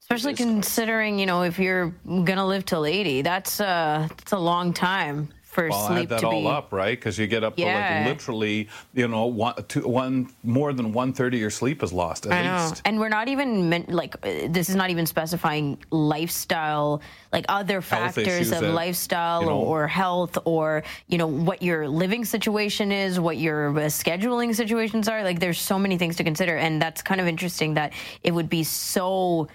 Especially 0.02 0.36
considering 0.36 1.20
you 1.20 1.26
know 1.26 1.44
if 1.44 1.60
you're 1.60 1.94
gonna 2.06 2.48
live 2.48 2.63
till 2.66 2.86
80 2.86 3.22
that's 3.24 3.60
uh 3.60 4.08
that's 4.10 4.32
a 4.32 4.40
long 4.40 4.74
time 4.74 5.30
for 5.58 5.70
well, 5.70 5.88
sleep 5.88 6.00
add 6.04 6.10
that 6.10 6.20
to 6.20 6.28
all 6.28 6.41
be 6.41 6.48
up, 6.48 6.72
right? 6.72 6.96
Because 7.00 7.17
you 7.17 7.26
get 7.26 7.43
up 7.43 7.58
Yeah. 7.58 7.65
to 7.74 7.96
like 8.06 8.13
literally, 8.13 8.70
you 8.93 9.08
know, 9.08 9.26
one, 9.26 9.56
two, 9.67 9.88
one 9.88 10.30
more 10.43 10.72
than 10.72 10.93
one 10.93 11.13
third 11.13 11.34
of 11.34 11.39
your 11.39 11.50
sleep 11.50 11.82
is 11.82 11.91
lost 11.91 12.28
at 12.28 12.32
I 12.32 12.43
know. 12.43 12.67
least. 12.70 12.84
And 12.86 13.00
we're 13.00 13.10
not 13.10 13.28
even 13.28 13.67
meant 13.67 13.89
like 13.89 14.13
uh, 14.24 14.48
this 14.50 14.70
is 14.70 14.76
not 14.76 14.91
even 14.91 15.08
specifying 15.08 15.80
lifestyle, 15.89 17.02
like 17.34 17.46
other 17.50 17.82
factors 17.82 18.52
of 18.52 18.62
that, 18.62 18.72
lifestyle 18.74 19.41
you 19.41 19.48
know- 19.48 19.58
or 19.62 19.88
health 19.88 20.38
or 20.46 20.84
you 21.08 21.17
know 21.17 21.26
what 21.28 21.63
your 21.63 21.88
living 21.88 22.24
situation 22.24 22.91
is, 22.91 23.20
what 23.20 23.38
your 23.38 23.70
uh, 23.72 23.82
scheduling 23.89 24.54
situations 24.54 25.08
are. 25.08 25.24
Like 25.24 25.39
there's 25.39 25.60
so 25.60 25.80
many 25.80 25.98
things 25.98 26.17
to 26.17 26.24
consider, 26.24 26.56
and 26.58 26.80
that's 26.80 27.02
kind 27.02 27.20
of 27.20 27.26
interesting 27.28 27.74
that 27.74 27.93
it 28.22 28.32
would 28.32 28.48
be 28.50 28.63
so 28.63 29.48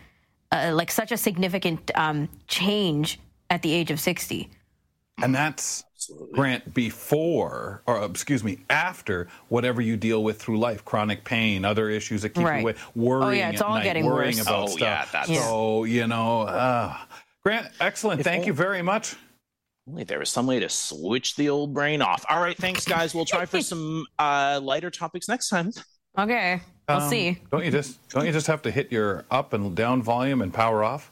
uh, 0.50 0.72
like 0.74 0.90
such 0.90 1.12
a 1.12 1.16
significant 1.16 1.92
um, 1.94 2.28
change 2.48 3.20
at 3.50 3.62
the 3.62 3.72
age 3.72 3.90
of 3.92 4.00
60. 4.00 4.50
And 5.22 5.34
that's 5.34 5.84
Grant 6.32 6.72
before, 6.74 7.82
or 7.86 8.04
excuse 8.04 8.42
me, 8.42 8.58
after 8.70 9.28
whatever 9.48 9.80
you 9.80 9.96
deal 9.96 10.22
with 10.24 10.40
through 10.40 10.58
life, 10.58 10.84
chronic 10.84 11.24
pain, 11.24 11.64
other 11.64 11.88
issues 11.90 12.22
that 12.22 12.30
keep 12.30 12.44
Right. 12.44 12.56
you 12.60 12.68
away, 12.68 12.74
worrying 12.94 13.24
Oh, 13.24 13.30
yeah, 13.30 13.50
it's 13.50 13.60
at 13.60 13.66
all 13.66 13.74
night, 13.74 13.84
getting 13.84 14.06
worrying 14.06 14.36
worse. 14.38 14.46
about 14.46 14.68
Oh, 14.70 14.76
yeah, 14.78 15.04
stuff. 15.04 15.12
that's- 15.12 15.38
so 15.44 15.84
you 15.84 16.06
know, 16.06 16.42
uh, 16.42 16.96
Grant, 17.44 17.68
excellent. 17.80 18.22
Thank 18.24 18.46
you 18.46 18.52
very 18.52 18.82
much. 18.82 19.14
Only 19.88 20.04
there 20.04 20.20
was 20.20 20.30
some 20.30 20.46
way 20.46 20.60
to 20.60 20.68
switch 20.68 21.34
the 21.36 21.48
old 21.48 21.74
brain 21.74 22.00
off. 22.02 22.24
All 22.30 22.40
right, 22.40 22.56
thanks, 22.56 22.84
guys. 22.84 23.14
We'll 23.14 23.24
try 23.24 23.44
for 23.46 23.60
some 23.62 24.06
uh, 24.18 24.60
lighter 24.62 24.90
topics 24.90 25.28
next 25.28 25.48
time. 25.48 25.72
Okay, 26.18 26.60
we'll 26.88 26.98
Um, 27.00 27.08
see. 27.10 27.38
Don't 27.50 27.64
you 27.64 27.70
just 27.70 28.08
don't 28.08 28.26
you 28.26 28.32
just 28.32 28.46
have 28.48 28.62
to 28.62 28.70
hit 28.70 28.90
your 28.90 29.24
up 29.30 29.52
and 29.52 29.74
down 29.76 30.02
volume 30.02 30.40
and 30.42 30.52
power 30.52 30.82
off? 30.84 31.10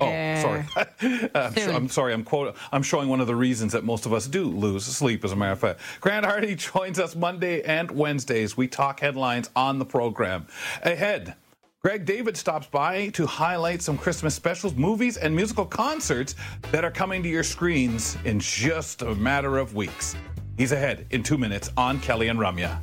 Yeah. 0.00 0.64
Oh, 0.68 0.78
sorry. 0.78 1.30
I'm. 1.34 1.76
I'm 1.76 1.88
sorry. 1.88 2.12
I'm 2.12 2.24
quote. 2.24 2.56
I'm 2.72 2.82
showing 2.82 3.08
one 3.08 3.20
of 3.20 3.26
the 3.26 3.36
reasons 3.36 3.72
that 3.72 3.84
most 3.84 4.06
of 4.06 4.12
us 4.12 4.26
do 4.26 4.44
lose 4.44 4.84
sleep. 4.84 5.24
As 5.24 5.32
a 5.32 5.36
matter 5.36 5.52
of 5.52 5.58
fact, 5.58 5.80
Grant 6.00 6.24
Hardy 6.24 6.54
joins 6.56 6.98
us 6.98 7.16
Monday 7.16 7.62
and 7.62 7.90
Wednesdays. 7.90 8.56
We 8.56 8.68
talk 8.68 9.00
headlines 9.00 9.50
on 9.56 9.78
the 9.78 9.84
program. 9.84 10.46
Ahead. 10.82 11.34
Greg 11.80 12.04
David 12.04 12.36
stops 12.36 12.66
by 12.66 13.08
to 13.10 13.24
highlight 13.24 13.82
some 13.82 13.96
Christmas 13.96 14.34
specials, 14.34 14.74
movies, 14.74 15.16
and 15.16 15.34
musical 15.34 15.64
concerts 15.64 16.34
that 16.72 16.84
are 16.84 16.90
coming 16.90 17.22
to 17.22 17.28
your 17.28 17.44
screens 17.44 18.18
in 18.24 18.40
just 18.40 19.02
a 19.02 19.14
matter 19.14 19.58
of 19.58 19.76
weeks. 19.76 20.16
He's 20.56 20.72
ahead 20.72 21.06
in 21.10 21.22
two 21.22 21.38
minutes 21.38 21.70
on 21.76 22.00
Kelly 22.00 22.28
and 22.28 22.38
Ramya. 22.38 22.80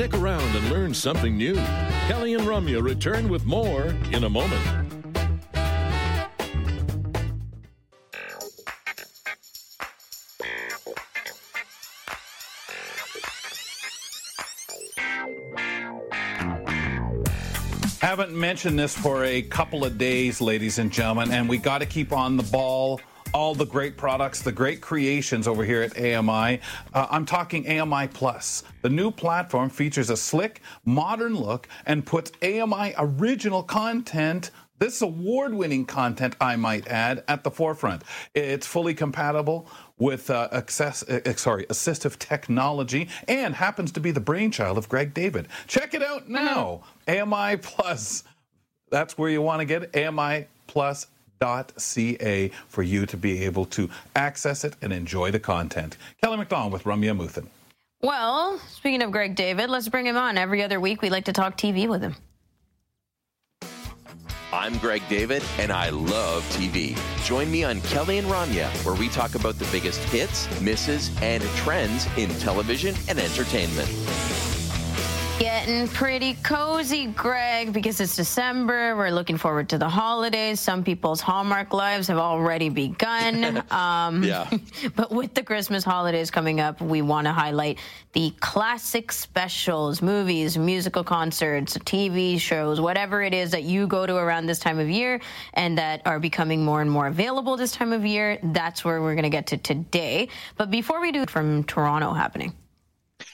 Stick 0.00 0.14
around 0.14 0.56
and 0.56 0.70
learn 0.70 0.94
something 0.94 1.36
new. 1.36 1.54
Kelly 2.08 2.32
and 2.32 2.44
Ramya 2.44 2.82
return 2.82 3.28
with 3.28 3.44
more 3.44 3.94
in 4.12 4.24
a 4.24 4.30
moment. 4.30 4.62
Haven't 18.00 18.32
mentioned 18.32 18.78
this 18.78 18.96
for 18.96 19.26
a 19.26 19.42
couple 19.42 19.84
of 19.84 19.98
days, 19.98 20.40
ladies 20.40 20.78
and 20.78 20.90
gentlemen, 20.90 21.30
and 21.30 21.46
we 21.46 21.58
got 21.58 21.80
to 21.80 21.86
keep 21.86 22.14
on 22.14 22.38
the 22.38 22.42
ball. 22.44 23.02
All 23.32 23.54
the 23.54 23.66
great 23.66 23.96
products, 23.96 24.42
the 24.42 24.50
great 24.50 24.80
creations 24.80 25.46
over 25.46 25.64
here 25.64 25.82
at 25.82 25.96
AMI. 25.96 26.60
Uh, 26.92 27.06
I'm 27.10 27.24
talking 27.24 27.68
AMI 27.68 28.08
Plus. 28.08 28.64
The 28.82 28.88
new 28.88 29.10
platform 29.12 29.70
features 29.70 30.10
a 30.10 30.16
slick, 30.16 30.62
modern 30.84 31.36
look 31.36 31.68
and 31.86 32.04
puts 32.04 32.32
AMI 32.42 32.94
original 32.98 33.62
content 33.62 34.50
this 34.80 35.02
award 35.02 35.52
winning 35.52 35.84
content, 35.84 36.36
I 36.40 36.56
might 36.56 36.88
add, 36.88 37.22
at 37.28 37.44
the 37.44 37.50
forefront. 37.50 38.02
It's 38.34 38.66
fully 38.66 38.94
compatible 38.94 39.68
with 39.98 40.30
uh, 40.30 40.48
access, 40.52 41.02
uh, 41.02 41.34
sorry, 41.34 41.66
assistive 41.66 42.18
technology 42.18 43.10
and 43.28 43.54
happens 43.54 43.92
to 43.92 44.00
be 44.00 44.10
the 44.10 44.20
brainchild 44.20 44.78
of 44.78 44.88
Greg 44.88 45.12
David. 45.12 45.48
Check 45.66 45.92
it 45.92 46.02
out 46.02 46.30
now. 46.30 46.80
AMI 47.06 47.58
Plus. 47.58 48.24
That's 48.88 49.18
where 49.18 49.28
you 49.28 49.42
want 49.42 49.60
to 49.60 49.66
get 49.66 49.82
it. 49.82 49.96
AMI 49.96 50.46
Plus. 50.66 51.06
.ca 51.40 52.50
for 52.68 52.82
you 52.82 53.06
to 53.06 53.16
be 53.16 53.44
able 53.44 53.64
to 53.66 53.88
access 54.14 54.64
it 54.64 54.76
and 54.82 54.92
enjoy 54.92 55.30
the 55.30 55.40
content. 55.40 55.96
Kelly 56.22 56.36
McDonald 56.36 56.72
with 56.72 56.84
Ramya 56.84 57.16
Muthan. 57.16 57.46
Well, 58.02 58.58
speaking 58.68 59.02
of 59.02 59.10
Greg 59.10 59.34
David, 59.34 59.68
let's 59.68 59.88
bring 59.88 60.06
him 60.06 60.16
on. 60.16 60.38
Every 60.38 60.62
other 60.62 60.80
week, 60.80 61.02
we 61.02 61.10
like 61.10 61.26
to 61.26 61.32
talk 61.32 61.56
TV 61.56 61.88
with 61.88 62.02
him. 62.02 62.16
I'm 64.52 64.76
Greg 64.78 65.02
David, 65.08 65.44
and 65.58 65.70
I 65.70 65.90
love 65.90 66.42
TV. 66.56 66.98
Join 67.24 67.50
me 67.50 67.62
on 67.62 67.80
Kelly 67.82 68.18
and 68.18 68.26
Ramya, 68.26 68.68
where 68.84 68.96
we 68.96 69.08
talk 69.08 69.36
about 69.36 69.58
the 69.58 69.68
biggest 69.70 70.00
hits, 70.04 70.48
misses, 70.60 71.10
and 71.22 71.42
trends 71.56 72.08
in 72.16 72.28
television 72.40 72.94
and 73.08 73.18
entertainment. 73.20 73.88
Getting 75.40 75.88
pretty 75.88 76.34
cozy, 76.42 77.06
Greg, 77.06 77.72
because 77.72 77.98
it's 77.98 78.14
December. 78.14 78.94
We're 78.94 79.08
looking 79.08 79.38
forward 79.38 79.70
to 79.70 79.78
the 79.78 79.88
holidays. 79.88 80.60
Some 80.60 80.84
people's 80.84 81.22
Hallmark 81.22 81.72
lives 81.72 82.08
have 82.08 82.18
already 82.18 82.68
begun. 82.68 83.64
Um, 83.70 84.22
Yeah. 84.22 84.50
but 84.96 85.10
with 85.10 85.32
the 85.32 85.42
Christmas 85.42 85.82
holidays 85.82 86.30
coming 86.30 86.60
up, 86.60 86.82
we 86.82 87.00
want 87.00 87.26
to 87.26 87.32
highlight 87.32 87.78
the 88.12 88.34
classic 88.40 89.12
specials, 89.12 90.02
movies, 90.02 90.58
musical 90.58 91.04
concerts, 91.04 91.78
TV 91.78 92.38
shows, 92.38 92.78
whatever 92.78 93.22
it 93.22 93.32
is 93.32 93.52
that 93.52 93.62
you 93.62 93.86
go 93.86 94.04
to 94.04 94.16
around 94.16 94.44
this 94.44 94.58
time 94.58 94.78
of 94.78 94.90
year 94.90 95.22
and 95.54 95.78
that 95.78 96.02
are 96.04 96.20
becoming 96.20 96.62
more 96.62 96.82
and 96.82 96.90
more 96.90 97.06
available 97.06 97.56
this 97.56 97.72
time 97.72 97.94
of 97.94 98.04
year. 98.04 98.38
That's 98.42 98.84
where 98.84 99.00
we're 99.00 99.14
going 99.14 99.22
to 99.22 99.30
get 99.30 99.46
to 99.48 99.56
today. 99.56 100.28
But 100.58 100.70
before 100.70 101.00
we 101.00 101.12
do, 101.12 101.24
from 101.24 101.64
Toronto 101.64 102.12
happening. 102.12 102.52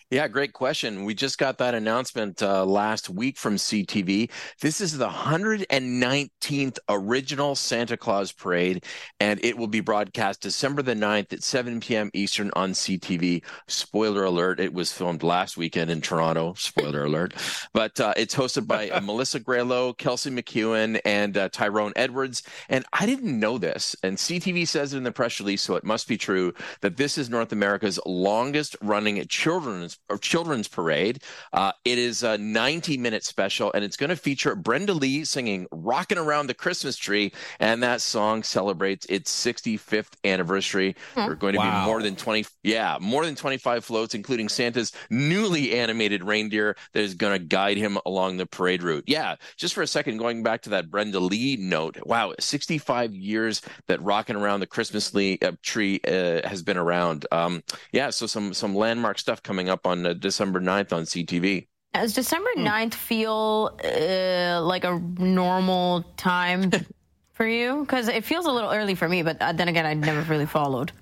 Yeah, 0.09 0.29
great 0.29 0.53
question. 0.53 1.05
We 1.05 1.15
just 1.15 1.37
got 1.37 1.59
that 1.59 1.75
announcement 1.75 2.41
uh, 2.41 2.65
last 2.65 3.11
week 3.11 3.37
from 3.37 3.57
CTV. 3.57 4.31
This 4.61 4.81
is 4.81 4.97
the 4.97 5.09
119th 5.09 6.79
original 6.89 7.57
Santa 7.57 7.97
Claus 7.97 8.31
parade, 8.31 8.85
and 9.19 9.45
it 9.45 9.59
will 9.59 9.67
be 9.67 9.81
broadcast 9.81 10.43
December 10.43 10.83
the 10.83 10.95
9th 10.95 11.33
at 11.33 11.43
7 11.43 11.81
p.m. 11.81 12.13
Eastern 12.15 12.53
on 12.55 12.71
CTV. 12.71 13.43
Spoiler 13.67 14.23
alert, 14.23 14.61
it 14.61 14.73
was 14.73 14.93
filmed 14.93 15.25
last 15.25 15.57
weekend 15.57 15.91
in 15.91 16.01
Toronto. 16.01 16.55
Spoiler 16.57 17.07
alert. 17.07 17.35
But 17.73 17.99
uh, 17.99 18.15
it's 18.17 18.37
hosted 18.37 18.69
by 18.69 19.01
Melissa 19.03 19.41
Grelo, 19.41 19.99
Kelsey 19.99 20.31
McEwen, 20.31 21.01
and 21.05 21.37
uh, 21.37 21.49
Tyrone 21.49 21.93
Edwards. 21.97 22.45
And 22.69 22.85
I 22.93 23.07
didn't 23.07 23.41
know 23.41 23.59
this, 23.59 23.97
and 24.05 24.17
CTV 24.17 24.69
says 24.69 24.95
it 24.95 24.99
in 24.99 25.03
the 25.03 25.11
press 25.11 25.41
release, 25.41 25.63
so 25.63 25.75
it 25.75 25.83
must 25.83 26.07
be 26.07 26.17
true 26.17 26.55
that 26.81 26.97
this 26.97 27.19
is 27.19 27.29
North 27.29 27.51
America's 27.51 27.99
longest 28.07 28.77
running 28.81 29.21
children's 29.27 29.97
children's 30.21 30.69
parade. 30.69 31.23
Uh, 31.53 31.73
it 31.85 31.99
is 31.99 32.23
a 32.23 32.39
90 32.39 32.97
minute 32.99 33.25
special, 33.25 33.73
and 33.73 33.85
it's 33.85 33.97
going 33.97 34.11
to 34.11 34.17
feature 34.17 34.55
Brenda 34.55 34.93
Lee 34.93 35.25
singing 35.25 35.67
"Rocking 35.73 36.19
Around 36.19 36.47
the 36.47 36.55
Christmas 36.55 36.97
Tree," 36.97 37.33
and 37.61 37.83
that 37.83 38.01
song 38.01 38.43
celebrates 38.43 39.07
its 39.09 39.31
65th 39.33 40.13
anniversary. 40.25 40.95
There 41.15 41.31
are 41.31 41.35
going 41.35 41.55
to 41.55 41.59
Wow. 41.59 41.81
be 41.85 41.87
more 41.87 42.03
than 42.03 42.17
20, 42.17 42.47
yeah, 42.63 42.99
more 43.01 43.25
than 43.25 43.35
25 43.35 43.85
floats, 43.85 44.15
including 44.15 44.49
Santa's 44.49 44.93
newly 45.11 45.73
animated 45.79 46.23
reindeer 46.25 46.77
that 46.93 47.01
is 47.03 47.15
going 47.15 47.33
to 47.39 47.45
guide 47.45 47.77
him 47.77 47.99
along 48.07 48.37
the 48.37 48.47
parade 48.47 48.83
route. 48.83 49.05
Yeah, 49.07 49.37
just 49.57 49.75
for 49.75 49.83
a 49.83 49.87
second, 49.87 50.19
going 50.19 50.43
back 50.43 50.63
to 50.63 50.71
that 50.71 50.91
Brenda 50.91 51.21
Lee 51.21 51.57
note. 51.59 51.99
Wow, 52.05 52.35
65 52.39 53.15
years 53.15 53.63
that 53.89 54.03
"Rocking 54.03 54.37
Around 54.37 54.61
the 54.61 54.67
Christmas 54.67 55.15
Lee, 55.15 55.39
uh, 55.43 55.53
Tree" 55.63 56.01
uh, 56.07 56.47
has 56.47 56.63
been 56.63 56.77
around. 56.77 57.27
Um, 57.33 57.63
yeah, 57.93 58.11
so 58.11 58.27
some 58.27 58.53
some 58.55 58.75
landmark 58.75 59.19
stuff 59.19 59.43
coming 59.43 59.69
up 59.69 59.87
on 59.87 59.96
uh, 60.05 60.13
December 60.15 60.61
9th 60.61 60.93
on 60.93 61.05
CTV. 61.05 61.69
Does 61.95 62.13
December 62.13 62.51
Hmm. 62.57 62.67
9th 62.67 62.95
feel 62.95 63.79
uh, 63.83 64.61
like 64.63 64.85
a 64.85 64.99
normal 65.19 66.03
time 66.17 66.71
for 67.33 67.47
you? 67.47 67.81
Because 67.81 68.09
it 68.09 68.25
feels 68.25 68.45
a 68.47 68.51
little 68.51 68.71
early 68.71 68.95
for 68.95 69.09
me, 69.09 69.23
but 69.23 69.41
uh, 69.41 69.53
then 69.53 69.69
again, 69.69 69.87
I 69.87 69.95
never 69.95 70.21
really 70.31 70.47
followed. 70.47 70.93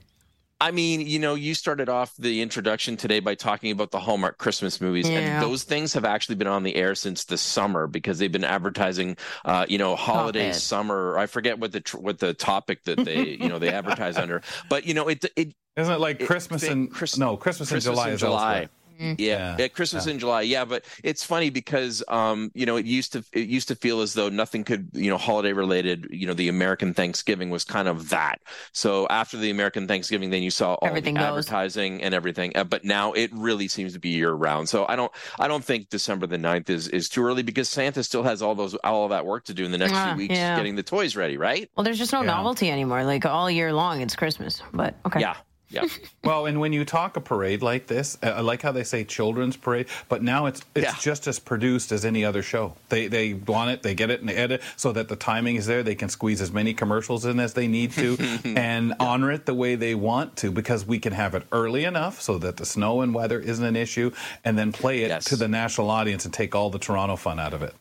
I 0.60 0.70
mean, 0.70 1.00
you 1.00 1.18
know, 1.18 1.34
you 1.34 1.52
started 1.52 1.88
off 1.88 2.14
the 2.16 2.40
introduction 2.40 2.96
today 2.96 3.18
by 3.18 3.34
talking 3.34 3.72
about 3.72 3.90
the 3.90 3.98
Hallmark 3.98 4.38
Christmas 4.38 4.80
movies, 4.80 5.08
Yeah. 5.10 5.18
and 5.18 5.42
those 5.42 5.64
things 5.64 5.92
have 5.94 6.04
actually 6.04 6.36
been 6.36 6.46
on 6.46 6.62
the 6.62 6.76
air 6.76 6.94
since 6.94 7.24
the 7.24 7.36
summer 7.36 7.86
because 7.88 8.18
they've 8.20 8.30
been 8.32 8.44
advertising, 8.44 9.16
uh, 9.44 9.66
you 9.68 9.78
know, 9.78 9.96
holiday 9.96 10.50
it. 10.50 10.54
summer. 10.54 11.18
I 11.18 11.26
forget 11.26 11.58
what 11.58 11.72
the 11.72 11.80
tr- 11.80 11.98
what 11.98 12.20
the 12.20 12.34
topic 12.34 12.84
that 12.84 13.04
they 13.04 13.30
you 13.30 13.48
know 13.48 13.58
they 13.58 13.68
advertise 13.80 14.16
under, 14.16 14.42
but 14.70 14.86
you 14.86 14.94
know, 14.94 15.08
it 15.08 15.24
it 15.36 15.52
Isn't 15.76 15.92
it 15.92 16.00
like 16.00 16.20
It- 16.22 16.26
Christmas 16.28 16.62
and 16.62 16.88
Chris- 16.90 17.18
no 17.18 17.36
Christmas, 17.36 17.70
in 17.72 17.80
July 17.80 18.08
in 18.08 18.14
is 18.14 18.20
July. 18.20 18.52
elsewhere. 18.60 18.68
Mm-hmm. 18.94 19.14
Yeah, 19.18 19.56
Yeah, 19.58 19.64
at 19.64 19.74
Christmas 19.74 20.06
in 20.06 20.18
July. 20.18 20.42
Yeah, 20.42 20.64
but 20.64 20.84
it's 21.02 21.24
funny 21.24 21.50
because 21.50 22.02
um, 22.08 22.50
you 22.54 22.66
know, 22.66 22.76
it 22.76 22.86
used 22.86 23.12
to 23.12 23.24
it 23.32 23.48
used 23.48 23.68
to 23.68 23.74
feel 23.76 24.00
as 24.00 24.14
though 24.14 24.28
nothing 24.28 24.64
could, 24.64 24.88
you 24.92 25.10
know, 25.10 25.16
holiday 25.18 25.52
related, 25.52 26.06
you 26.10 26.26
know, 26.26 26.34
the 26.34 26.48
American 26.48 26.94
Thanksgiving 26.94 27.50
was 27.50 27.64
kind 27.64 27.88
of 27.88 28.08
that. 28.10 28.40
So 28.72 29.06
after 29.08 29.36
the 29.36 29.50
American 29.50 29.86
Thanksgiving, 29.88 30.30
then 30.30 30.42
you 30.42 30.50
saw 30.50 30.74
all 30.74 30.88
Everything 30.88 31.14
the 31.14 31.20
goes. 31.20 31.28
advertising 31.28 32.02
and 32.02 32.14
everything. 32.14 32.56
Uh, 32.56 32.64
but 32.64 32.84
now 32.84 33.12
it 33.12 33.30
really 33.32 33.68
seems 33.68 33.92
to 33.94 33.98
be 33.98 34.10
year 34.10 34.32
round. 34.32 34.68
So 34.68 34.86
I 34.88 34.96
don't 34.96 35.12
I 35.38 35.48
don't 35.48 35.64
think 35.64 35.88
December 35.90 36.26
the 36.26 36.36
9th 36.38 36.70
is 36.70 36.88
is 36.88 37.08
too 37.08 37.24
early 37.24 37.42
because 37.42 37.68
Santa 37.68 38.02
still 38.04 38.22
has 38.22 38.42
all 38.42 38.54
those 38.54 38.74
all 38.76 39.04
of 39.04 39.10
that 39.10 39.26
work 39.26 39.44
to 39.46 39.54
do 39.54 39.64
in 39.64 39.72
the 39.72 39.78
next 39.78 39.94
Ah, 39.94 40.08
few 40.08 40.16
weeks 40.16 40.34
yeah. 40.36 40.56
getting 40.56 40.76
the 40.76 40.82
toys 40.82 41.16
ready, 41.16 41.36
right? 41.36 41.70
Well, 41.76 41.84
there's 41.84 41.98
just 41.98 42.12
no 42.12 42.20
Yeah. 42.20 42.26
novelty 42.28 42.70
anymore. 42.70 43.04
Like 43.04 43.24
all 43.26 43.50
year 43.50 43.72
long, 43.72 44.00
it's 44.00 44.14
Christmas. 44.16 44.62
But 44.72 44.94
okay. 45.06 45.20
Yeah. 45.20 45.34
Yeah. 45.68 45.86
Well, 46.24 46.46
and 46.46 46.58
when 46.58 46.72
you 46.72 46.86
talk 46.86 47.18
a 47.18 47.20
parade 47.20 47.60
like 47.62 47.86
this, 47.86 48.16
uh, 48.22 48.28
I 48.28 48.40
like 48.40 48.62
how 48.62 48.72
they 48.72 48.82
say 48.84 49.04
children's 49.04 49.58
parade, 49.58 49.88
but 50.08 50.22
now 50.22 50.46
it's 50.46 50.62
it's 50.74 50.84
Yeah. 50.86 50.94
just 50.98 51.26
as 51.26 51.38
produced 51.38 51.92
as 51.92 52.06
any 52.06 52.24
other 52.24 52.42
show. 52.42 52.76
They 52.88 53.08
they 53.08 53.34
want 53.34 53.72
it, 53.72 53.82
they 53.82 53.94
get 53.94 54.08
it, 54.10 54.20
and 54.20 54.28
they 54.30 54.34
edit 54.34 54.62
so 54.76 54.90
that 54.92 55.08
the 55.08 55.16
timing 55.16 55.56
is 55.56 55.66
there. 55.66 55.82
They 55.82 55.94
can 55.94 56.08
squeeze 56.08 56.40
as 56.40 56.50
many 56.50 56.72
commercials 56.72 57.26
in 57.26 57.38
as 57.40 57.52
they 57.52 57.66
need 57.68 57.92
to, 57.92 58.16
and 58.56 58.94
honor 59.00 59.32
it 59.32 59.44
the 59.44 59.52
way 59.52 59.74
they 59.74 59.94
want 59.94 60.36
to, 60.36 60.50
because 60.50 60.86
we 60.86 60.98
can 60.98 61.12
have 61.12 61.34
it 61.34 61.42
early 61.52 61.84
enough 61.84 62.22
so 62.22 62.38
that 62.38 62.56
the 62.56 62.64
snow 62.64 63.02
and 63.02 63.14
weather 63.14 63.38
isn't 63.38 63.64
an 63.64 63.76
issue, 63.76 64.10
and 64.46 64.56
then 64.56 64.72
play 64.72 65.02
it 65.02 65.08
Yes. 65.08 65.24
to 65.26 65.36
the 65.36 65.46
national 65.48 65.90
audience 65.90 66.24
and 66.24 66.32
take 66.32 66.54
all 66.54 66.70
the 66.70 66.78
Toronto 66.78 67.16
fun 67.16 67.38
out 67.38 67.52
of 67.52 67.62
it. 67.62 67.74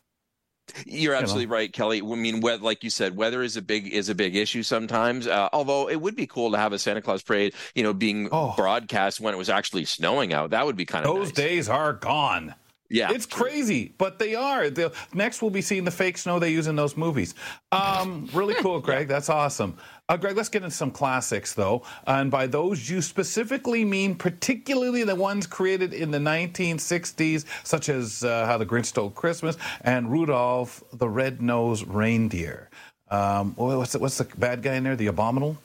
You're 0.85 1.13
absolutely 1.13 1.47
right, 1.47 1.71
Kelly. 1.71 1.99
I 2.01 2.15
mean, 2.15 2.39
we- 2.41 2.55
like 2.57 2.83
you 2.83 2.89
said, 2.89 3.15
weather 3.15 3.43
is 3.43 3.57
a 3.57 3.61
big 3.61 3.87
is 3.87 4.09
a 4.09 4.15
big 4.15 4.35
issue 4.35 4.63
sometimes. 4.63 5.27
Uh, 5.27 5.49
although 5.53 5.89
it 5.89 5.97
would 6.01 6.15
be 6.15 6.25
cool 6.25 6.51
to 6.51 6.57
have 6.57 6.73
a 6.73 6.79
Santa 6.79 7.01
Claus 7.01 7.21
parade, 7.21 7.53
you 7.75 7.83
know, 7.83 7.93
being 7.93 8.29
Oh. 8.31 8.53
broadcast 8.55 9.19
when 9.19 9.33
it 9.33 9.37
was 9.37 9.49
actually 9.49 9.85
snowing 9.85 10.33
out. 10.33 10.49
That 10.51 10.65
would 10.65 10.75
be 10.75 10.85
kind 10.85 11.05
of 11.05 11.15
Those 11.15 11.27
nice. 11.27 11.35
days 11.35 11.69
are 11.69 11.93
gone. 11.93 12.55
Yeah, 12.93 13.11
It's 13.11 13.25
crazy, 13.25 13.95
but 13.97 14.19
they 14.19 14.35
are. 14.35 14.69
The, 14.69 14.93
next, 15.15 15.41
we'll 15.41 15.49
be 15.49 15.63
seeing 15.63 15.83
the 15.83 15.89
fake 15.89 16.15
snow 16.15 16.37
they 16.37 16.51
use 16.51 16.67
in 16.67 16.75
those 16.75 16.95
movies. 16.95 17.33
Um, 17.71 18.29
really 18.33 18.53
cool, 18.53 18.79
Greg. 18.87 19.07
That's 19.07 19.29
awesome. 19.29 19.77
Uh, 20.07 20.15
Greg, 20.15 20.37
let's 20.37 20.49
get 20.49 20.61
into 20.61 20.75
some 20.75 20.91
classics, 20.91 21.53
though. 21.53 21.81
And 22.05 22.29
by 22.29 22.45
those, 22.45 22.87
you 22.87 23.01
specifically 23.01 23.83
mean 23.83 24.13
particularly 24.13 25.03
the 25.03 25.15
ones 25.15 25.47
created 25.47 25.91
in 25.91 26.11
the 26.11 26.19
1960s, 26.19 27.45
such 27.63 27.89
as 27.89 28.23
uh, 28.23 28.45
How 28.45 28.59
the 28.59 28.65
Grinch 28.65 28.85
Stole 28.85 29.09
Christmas 29.09 29.57
and 29.81 30.11
Rudolph 30.11 30.83
the 30.93 31.09
Red-Nosed 31.09 31.87
Reindeer. 31.87 32.69
Um, 33.09 33.55
what's 33.55 33.93
the, 33.93 33.99
what's 33.99 34.19
the 34.19 34.25
bad 34.37 34.61
guy 34.61 34.75
in 34.75 34.83
there? 34.83 34.95
The 34.95 35.07
Abominable? 35.07 35.53
Is 35.53 35.57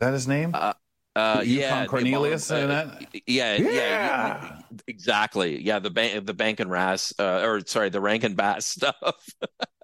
that 0.00 0.12
his 0.12 0.28
name? 0.28 0.50
Uh, 0.52 0.74
Yukon 1.16 1.46
yeah, 1.48 1.86
Cornelius 1.86 2.50
and 2.50 2.70
uh, 2.70 2.84
that? 2.84 3.06
Yeah, 3.26 3.56
yeah, 3.56 3.70
Yeah. 3.70 4.60
exactly. 4.86 5.60
Yeah, 5.60 5.78
the 5.80 5.90
bank, 5.90 6.24
the 6.26 6.34
bank 6.34 6.60
and 6.60 6.70
Ras, 6.70 7.12
uh, 7.18 7.42
or 7.44 7.60
sorry, 7.66 7.88
the 7.90 8.00
Rankin 8.00 8.34
Bass 8.34 8.66
stuff. 8.76 8.94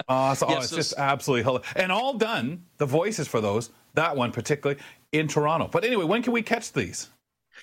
Oh, 0.09 0.35
so, 0.35 0.47
oh, 0.49 0.59
it's 0.59 0.71
so- 0.71 0.77
just 0.77 0.95
absolutely 0.97 1.43
hilarious. 1.45 1.69
And 1.75 1.91
all 1.91 2.15
done, 2.15 2.65
the 2.79 2.87
voices 2.87 3.27
for 3.27 3.41
those, 3.41 3.71
that 3.95 4.17
one 4.17 4.31
particularly, 4.31 4.81
in 5.12 5.27
Toronto. 5.29 5.69
But 5.71 5.85
anyway, 5.85 6.05
when 6.05 6.23
can 6.23 6.33
we 6.33 6.43
catch 6.43 6.73
these? 6.73 7.09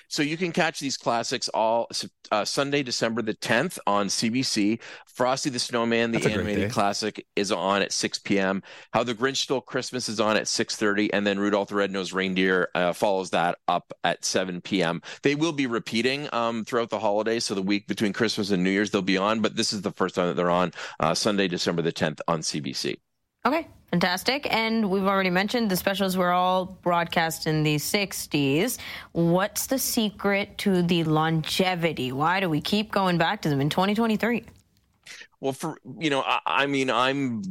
So 0.07 0.21
you 0.21 0.37
can 0.37 0.51
catch 0.51 0.79
these 0.79 0.97
classics 0.97 1.49
all 1.49 1.89
uh, 2.31 2.45
Sunday, 2.45 2.83
December 2.83 3.21
the 3.21 3.33
10th 3.33 3.79
on 3.87 4.07
CBC. 4.07 4.79
Frosty 5.07 5.49
the 5.49 5.59
Snowman, 5.59 6.11
the 6.11 6.19
That's 6.19 6.33
animated 6.33 6.71
classic, 6.71 7.25
is 7.35 7.51
on 7.51 7.81
at 7.81 7.91
6 7.91 8.19
p.m. 8.19 8.63
How 8.91 9.03
the 9.03 9.15
Grinch 9.15 9.37
Stole 9.37 9.61
Christmas 9.61 10.09
is 10.09 10.19
on 10.19 10.37
at 10.37 10.43
6:30, 10.43 11.09
and 11.13 11.25
then 11.25 11.39
Rudolph 11.39 11.69
the 11.69 11.75
Red-Nosed 11.75 12.13
Reindeer 12.13 12.69
uh, 12.75 12.93
follows 12.93 13.31
that 13.31 13.57
up 13.67 13.93
at 14.03 14.25
7 14.25 14.61
p.m. 14.61 15.01
They 15.21 15.35
will 15.35 15.53
be 15.53 15.67
repeating 15.67 16.29
um, 16.33 16.65
throughout 16.65 16.89
the 16.89 16.99
holidays, 16.99 17.45
so 17.45 17.55
the 17.55 17.61
week 17.61 17.87
between 17.87 18.13
Christmas 18.13 18.51
and 18.51 18.63
New 18.63 18.69
Year's 18.69 18.91
they'll 18.91 19.01
be 19.01 19.17
on, 19.17 19.41
but 19.41 19.55
this 19.55 19.73
is 19.73 19.81
the 19.81 19.91
first 19.91 20.15
time 20.15 20.27
that 20.27 20.35
they're 20.35 20.49
on 20.49 20.71
uh, 20.99 21.13
Sunday, 21.13 21.47
December 21.47 21.81
the 21.81 21.91
10th 21.91 22.19
on 22.27 22.41
CBC. 22.41 22.97
Okay, 23.45 23.67
fantastic. 23.93 24.51
And 24.51 24.89
we've 24.89 25.05
already 25.05 25.29
mentioned 25.29 25.69
the 25.69 25.77
specials 25.77 26.17
were 26.17 26.31
all 26.31 26.65
broadcast 26.81 27.45
in 27.45 27.61
the 27.61 27.75
60s. 27.75 28.79
What's 29.11 29.67
the 29.67 29.77
secret 29.77 30.57
to 30.59 30.81
the 30.81 31.03
longevity? 31.03 32.11
Why 32.11 32.39
do 32.39 32.49
we 32.49 32.59
keep 32.59 32.91
going 32.91 33.19
back 33.19 33.43
to 33.43 33.49
them 33.49 33.61
in 33.61 33.69
2023? 33.69 34.45
Well, 35.43 35.51
for 35.51 35.77
you 35.99 36.09
know, 36.09 36.21
I, 36.21 36.39
I 36.45 36.65
mean, 36.67 36.89
I'm 36.89 37.41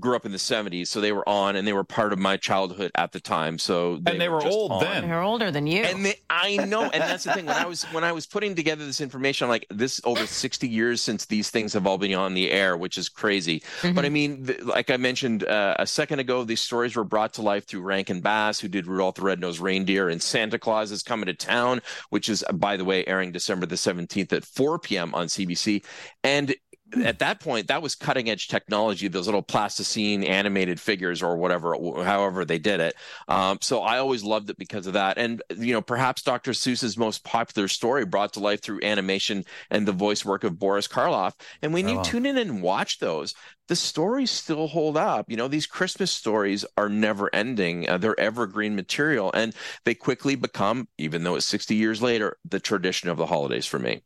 grew 0.00 0.16
up 0.16 0.24
in 0.24 0.32
the 0.32 0.38
'70s, 0.38 0.86
so 0.86 1.02
they 1.02 1.12
were 1.12 1.28
on, 1.28 1.56
and 1.56 1.68
they 1.68 1.74
were 1.74 1.84
part 1.84 2.14
of 2.14 2.18
my 2.18 2.38
childhood 2.38 2.90
at 2.94 3.12
the 3.12 3.20
time. 3.20 3.58
So 3.58 4.00
And 4.06 4.18
they 4.18 4.30
were 4.30 4.40
just 4.40 4.56
old 4.56 4.72
on. 4.72 4.80
then. 4.82 5.06
They're 5.06 5.20
older 5.20 5.50
than 5.50 5.66
you. 5.66 5.82
And 5.82 6.06
they, 6.06 6.18
I 6.30 6.56
know, 6.56 6.84
and 6.84 7.02
that's 7.02 7.24
the 7.24 7.34
thing. 7.34 7.44
When 7.44 7.54
I 7.54 7.66
was 7.66 7.84
when 7.92 8.02
I 8.02 8.12
was 8.12 8.24
putting 8.24 8.54
together 8.54 8.86
this 8.86 9.02
information, 9.02 9.44
I'm 9.44 9.50
like, 9.50 9.66
this 9.68 10.00
over 10.04 10.26
60 10.26 10.66
years 10.66 11.02
since 11.02 11.26
these 11.26 11.50
things 11.50 11.74
have 11.74 11.86
all 11.86 11.98
been 11.98 12.14
on 12.14 12.32
the 12.32 12.50
air, 12.50 12.78
which 12.78 12.96
is 12.96 13.10
crazy. 13.10 13.62
But 13.82 14.06
I 14.06 14.08
mean, 14.08 14.46
th- 14.46 14.62
like 14.62 14.88
I 14.88 14.96
mentioned 14.96 15.44
uh, 15.44 15.76
a 15.78 15.86
second 15.86 16.20
ago, 16.20 16.44
these 16.44 16.62
stories 16.62 16.96
were 16.96 17.04
brought 17.04 17.34
to 17.34 17.42
life 17.42 17.66
through 17.66 17.82
Rankin 17.82 18.22
Bass, 18.22 18.58
who 18.58 18.68
did 18.68 18.86
Rudolph 18.86 19.16
the 19.16 19.22
Red-Nosed 19.22 19.60
Reindeer, 19.60 20.08
and 20.08 20.22
Santa 20.22 20.58
Claus 20.58 20.90
is 20.90 21.02
Coming 21.02 21.26
to 21.26 21.34
Town, 21.34 21.82
which 22.08 22.30
is, 22.30 22.42
by 22.54 22.78
the 22.78 22.86
way, 22.86 23.04
airing 23.06 23.32
December 23.32 23.66
the 23.66 23.74
17th 23.74 24.32
at 24.32 24.46
4 24.46 24.78
p.m. 24.78 25.14
on 25.14 25.26
CBC. 25.26 25.84
And 26.22 26.54
at 27.02 27.18
that 27.20 27.40
point, 27.40 27.68
that 27.68 27.82
was 27.82 27.94
cutting 27.94 28.30
edge 28.30 28.48
technology, 28.48 29.08
those 29.08 29.26
little 29.26 29.42
plasticine 29.42 30.24
animated 30.24 30.80
figures 30.80 31.22
or 31.22 31.36
whatever, 31.36 31.74
however 32.04 32.44
they 32.44 32.58
did 32.58 32.80
it. 32.80 32.94
Um, 33.28 33.58
so 33.60 33.80
I 33.80 33.98
always 33.98 34.22
loved 34.22 34.50
it 34.50 34.58
because 34.58 34.86
of 34.86 34.92
that. 34.94 35.18
And, 35.18 35.42
you 35.56 35.72
know, 35.72 35.82
perhaps 35.82 36.22
Dr. 36.22 36.52
Seuss's 36.52 36.96
most 36.96 37.24
popular 37.24 37.68
story 37.68 38.04
brought 38.04 38.32
to 38.34 38.40
life 38.40 38.62
through 38.62 38.82
animation 38.82 39.44
and 39.70 39.86
the 39.86 39.92
voice 39.92 40.24
work 40.24 40.44
of 40.44 40.58
Boris 40.58 40.88
Karloff. 40.88 41.34
And 41.62 41.72
when 41.72 41.88
you 41.88 41.96
Wow. 41.96 42.02
tune 42.02 42.26
in 42.26 42.38
and 42.38 42.62
watch 42.62 42.98
those, 42.98 43.34
the 43.68 43.76
stories 43.76 44.30
still 44.30 44.66
hold 44.68 44.96
up. 44.96 45.30
You 45.30 45.36
know, 45.36 45.48
these 45.48 45.66
Christmas 45.66 46.10
stories 46.12 46.64
are 46.76 46.88
never 46.88 47.34
ending. 47.34 47.88
Uh, 47.88 47.98
they're 47.98 48.18
evergreen 48.20 48.76
material 48.76 49.30
and 49.32 49.54
they 49.84 49.94
quickly 49.94 50.34
become, 50.34 50.88
even 50.98 51.24
though 51.24 51.36
it's 51.36 51.46
60 51.46 51.74
years 51.74 52.02
later, 52.02 52.36
the 52.44 52.60
tradition 52.60 53.08
of 53.08 53.16
the 53.16 53.26
holidays 53.26 53.66
for 53.66 53.78
me. 53.78 54.02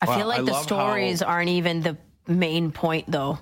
I 0.00 0.06
Wow, 0.06 0.14
feel 0.14 0.26
like 0.26 0.38
I 0.38 0.42
the 0.44 0.52
stories 0.54 1.22
how- 1.22 1.26
aren't 1.28 1.48
even 1.50 1.80
the 1.82 1.96
main 2.26 2.72
point, 2.72 3.10
though. 3.10 3.38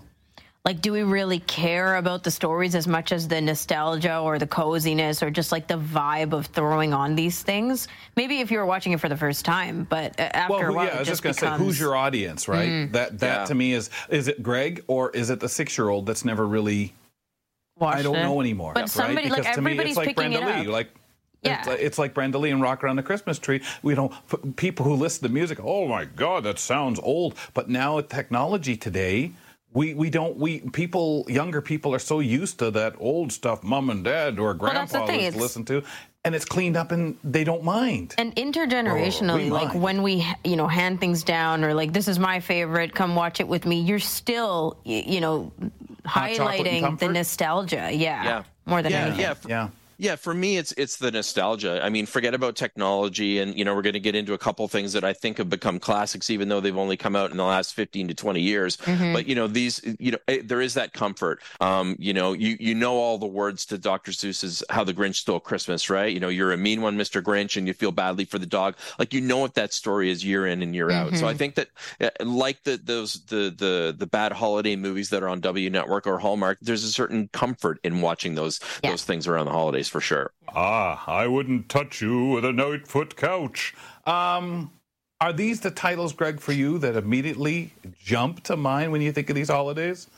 Like, 0.62 0.82
do 0.82 0.92
we 0.92 1.02
really 1.02 1.38
care 1.38 1.96
about 1.96 2.22
the 2.22 2.30
stories 2.30 2.74
as 2.74 2.86
much 2.86 3.12
as 3.12 3.26
the 3.28 3.40
nostalgia 3.40 4.18
or 4.18 4.38
the 4.38 4.46
coziness 4.46 5.22
or 5.22 5.30
just 5.30 5.52
like 5.52 5.66
the 5.66 5.78
vibe 5.78 6.34
of 6.34 6.46
throwing 6.46 6.92
on 6.92 7.14
these 7.14 7.42
things? 7.42 7.88
Maybe 8.14 8.40
if 8.40 8.50
you 8.50 8.58
were 8.58 8.66
watching 8.66 8.92
it 8.92 9.00
for 9.00 9.08
the 9.08 9.16
first 9.16 9.46
time, 9.46 9.84
but 9.88 10.20
uh, 10.20 10.24
after 10.24 10.52
Well, 10.52 10.60
a 10.60 10.64
who, 10.66 10.74
while, 10.74 10.84
yeah, 10.86 10.96
I 10.96 10.98
was 10.98 11.08
just 11.08 11.22
just 11.22 11.40
going 11.40 11.52
to 11.52 11.58
say, 11.58 11.64
who's 11.64 11.80
your 11.80 11.96
audience, 11.96 12.46
right? 12.46 12.92
That 12.92 13.18
that 13.20 13.38
Yeah. 13.40 13.44
to 13.46 13.54
me 13.54 13.72
is 13.72 13.88
is 14.10 14.28
it 14.28 14.42
Greg 14.42 14.84
or 14.86 15.08
is 15.10 15.30
it 15.30 15.40
the 15.40 15.48
six 15.48 15.78
year 15.78 15.88
old 15.88 16.04
that's 16.04 16.26
never 16.26 16.46
really 16.46 16.92
watched 17.78 18.00
I 18.00 18.02
don't 18.02 18.16
it? 18.16 18.22
know 18.22 18.38
anymore. 18.42 18.74
But 18.74 18.80
right? 18.82 18.90
somebody, 18.90 19.30
like 19.30 19.38
Because 19.42 19.56
to 19.56 19.62
me, 19.62 19.78
it's 19.78 19.96
like 19.96 20.08
picking 20.08 20.32
Brenda 20.32 20.42
it 20.42 20.56
Lee. 20.60 20.66
up. 20.66 20.72
Like, 20.74 20.90
Yeah. 21.42 21.58
it's, 21.58 21.68
like, 21.68 21.80
it's 21.80 21.98
like 21.98 22.14
Brenda 22.14 22.38
Lee 22.38 22.50
and 22.50 22.60
Rock 22.60 22.84
Around 22.84 22.96
the 22.96 23.02
Christmas 23.02 23.38
Tree. 23.38 23.62
We 23.82 23.94
don't 23.94 24.12
people 24.56 24.84
who 24.84 24.94
listen 24.94 25.22
to 25.22 25.28
the 25.28 25.34
music. 25.34 25.58
Oh 25.62 25.88
my 25.88 26.04
God, 26.04 26.44
that 26.44 26.58
sounds 26.58 27.00
old. 27.02 27.34
But 27.54 27.68
now 27.68 27.96
with 27.96 28.08
technology 28.08 28.76
today. 28.76 29.32
We, 29.72 29.94
we 29.94 30.10
don't 30.10 30.36
we 30.36 30.58
people 30.58 31.24
younger 31.28 31.62
people 31.62 31.94
are 31.94 32.00
so 32.00 32.18
used 32.18 32.58
to 32.58 32.72
that 32.72 32.96
old 32.98 33.30
stuff 33.30 33.62
mom 33.62 33.88
and 33.88 34.02
dad 34.02 34.40
or 34.40 34.52
Well, 34.52 34.72
that's 34.72 34.90
grandpa 34.90 35.06
thing, 35.06 35.20
used 35.20 35.36
to 35.36 35.40
listen 35.40 35.64
to 35.66 35.84
and 36.24 36.34
it's 36.34 36.44
cleaned 36.44 36.76
up 36.76 36.90
and 36.90 37.16
they 37.22 37.44
don't 37.44 37.62
mind 37.62 38.14
And 38.18 38.34
intergenerationally, 38.34 39.30
oh, 39.30 39.36
we 39.36 39.50
like 39.50 39.68
mind. 39.68 39.82
when 39.82 40.02
we, 40.02 40.26
you 40.44 40.56
know, 40.56 40.66
hand 40.66 40.98
things 41.00 41.22
down 41.22 41.64
or 41.64 41.72
like, 41.72 41.92
this 41.92 42.08
is 42.08 42.18
my 42.18 42.40
favorite, 42.40 42.94
come 42.94 43.14
watch 43.14 43.38
it 43.38 43.46
with 43.46 43.64
me, 43.64 43.80
you're 43.80 44.00
still, 44.00 44.76
you 44.84 45.20
know, 45.20 45.52
Hot 46.04 46.30
highlighting 46.30 46.98
the 46.98 47.08
nostalgia. 47.08 47.90
Yeah. 47.92 48.24
Yeah. 48.24 48.42
More 48.66 48.82
than 48.82 48.92
yeah, 48.92 49.04
anything. 49.06 49.20
yeah. 49.20 49.34
yeah 49.48 49.68
Yeah, 50.00 50.16
for 50.16 50.32
me, 50.32 50.56
it's 50.56 50.72
it's 50.78 50.96
the 50.96 51.10
nostalgia. 51.10 51.78
I 51.84 51.90
mean, 51.90 52.06
forget 52.06 52.32
about 52.32 52.56
technology, 52.56 53.38
and 53.38 53.54
you 53.54 53.66
know, 53.66 53.74
we're 53.74 53.82
going 53.82 53.92
to 53.92 54.00
get 54.00 54.14
into 54.14 54.32
a 54.32 54.38
couple 54.38 54.66
things 54.66 54.94
that 54.94 55.04
I 55.04 55.12
think 55.12 55.36
have 55.36 55.50
become 55.50 55.78
classics, 55.78 56.30
even 56.30 56.48
though 56.48 56.58
they've 56.58 56.74
only 56.74 56.96
come 56.96 57.14
out 57.14 57.30
in 57.30 57.36
the 57.36 57.44
last 57.44 57.74
fifteen 57.74 58.08
to 58.08 58.14
twenty 58.14 58.40
years. 58.40 58.78
But 59.12 59.26
you 59.26 59.34
know, 59.34 59.46
these, 59.46 59.78
you 59.98 60.12
know, 60.12 60.18
eh, 60.26 60.40
there 60.42 60.62
is 60.62 60.72
that 60.72 60.94
comfort. 60.94 61.42
Um, 61.60 61.96
you 61.98 62.14
know, 62.14 62.32
you 62.32 62.56
you 62.58 62.74
know 62.74 62.94
all 62.94 63.18
the 63.18 63.26
words 63.26 63.66
to 63.66 63.76
Dr. 63.76 64.12
Seuss's 64.12 64.64
"How 64.70 64.84
the 64.84 64.94
Grinch 64.94 65.16
Stole 65.16 65.38
Christmas," 65.38 65.90
right? 65.90 66.10
You 66.10 66.18
know, 66.18 66.30
you're 66.30 66.52
a 66.52 66.56
mean 66.56 66.80
one, 66.80 66.96
Mr. 66.96 67.20
Grinch, 67.22 67.58
and 67.58 67.66
you 67.66 67.74
feel 67.74 67.92
badly 67.92 68.24
for 68.24 68.38
the 68.38 68.46
dog. 68.46 68.76
Like 68.98 69.12
you 69.12 69.20
know 69.20 69.36
what 69.36 69.54
that 69.56 69.74
story 69.74 70.10
is 70.10 70.24
year 70.24 70.46
in 70.46 70.62
and 70.62 70.74
year 70.74 70.90
out. 70.90 71.14
So 71.18 71.28
I 71.28 71.34
think 71.34 71.56
that, 71.56 71.68
eh, 72.00 72.08
like 72.24 72.62
the 72.64 72.80
those 72.82 73.22
the 73.26 73.54
the 73.54 73.94
the 73.98 74.06
bad 74.06 74.32
holiday 74.32 74.76
movies 74.76 75.10
that 75.10 75.22
are 75.22 75.28
on 75.28 75.40
W 75.40 75.68
Network 75.68 76.06
or 76.06 76.18
Hallmark, 76.18 76.56
there's 76.62 76.84
a 76.84 76.92
certain 76.92 77.28
comfort 77.34 77.78
in 77.84 78.00
watching 78.00 78.34
those 78.34 78.60
Yeah. 78.82 78.92
those 78.92 79.04
things 79.04 79.26
around 79.26 79.44
the 79.44 79.52
holidays 79.52 79.89
for 79.90 80.00
sure. 80.00 80.32
Ah, 80.48 81.04
I 81.06 81.26
wouldn't 81.26 81.68
touch 81.68 82.00
you 82.00 82.26
with 82.30 82.44
a 82.44 82.52
nine 82.52 82.84
foot 82.84 83.16
couch. 83.16 83.74
Um, 84.06 84.70
are 85.20 85.32
these 85.32 85.60
the 85.60 85.70
titles, 85.70 86.12
Greg, 86.12 86.40
for 86.40 86.52
you 86.52 86.78
that 86.78 86.96
immediately 86.96 87.74
jump 88.02 88.42
to 88.44 88.56
mind 88.56 88.92
when 88.92 89.02
you 89.02 89.12
think 89.12 89.28
of 89.28 89.36
these 89.36 89.48
holidays? 89.50 90.08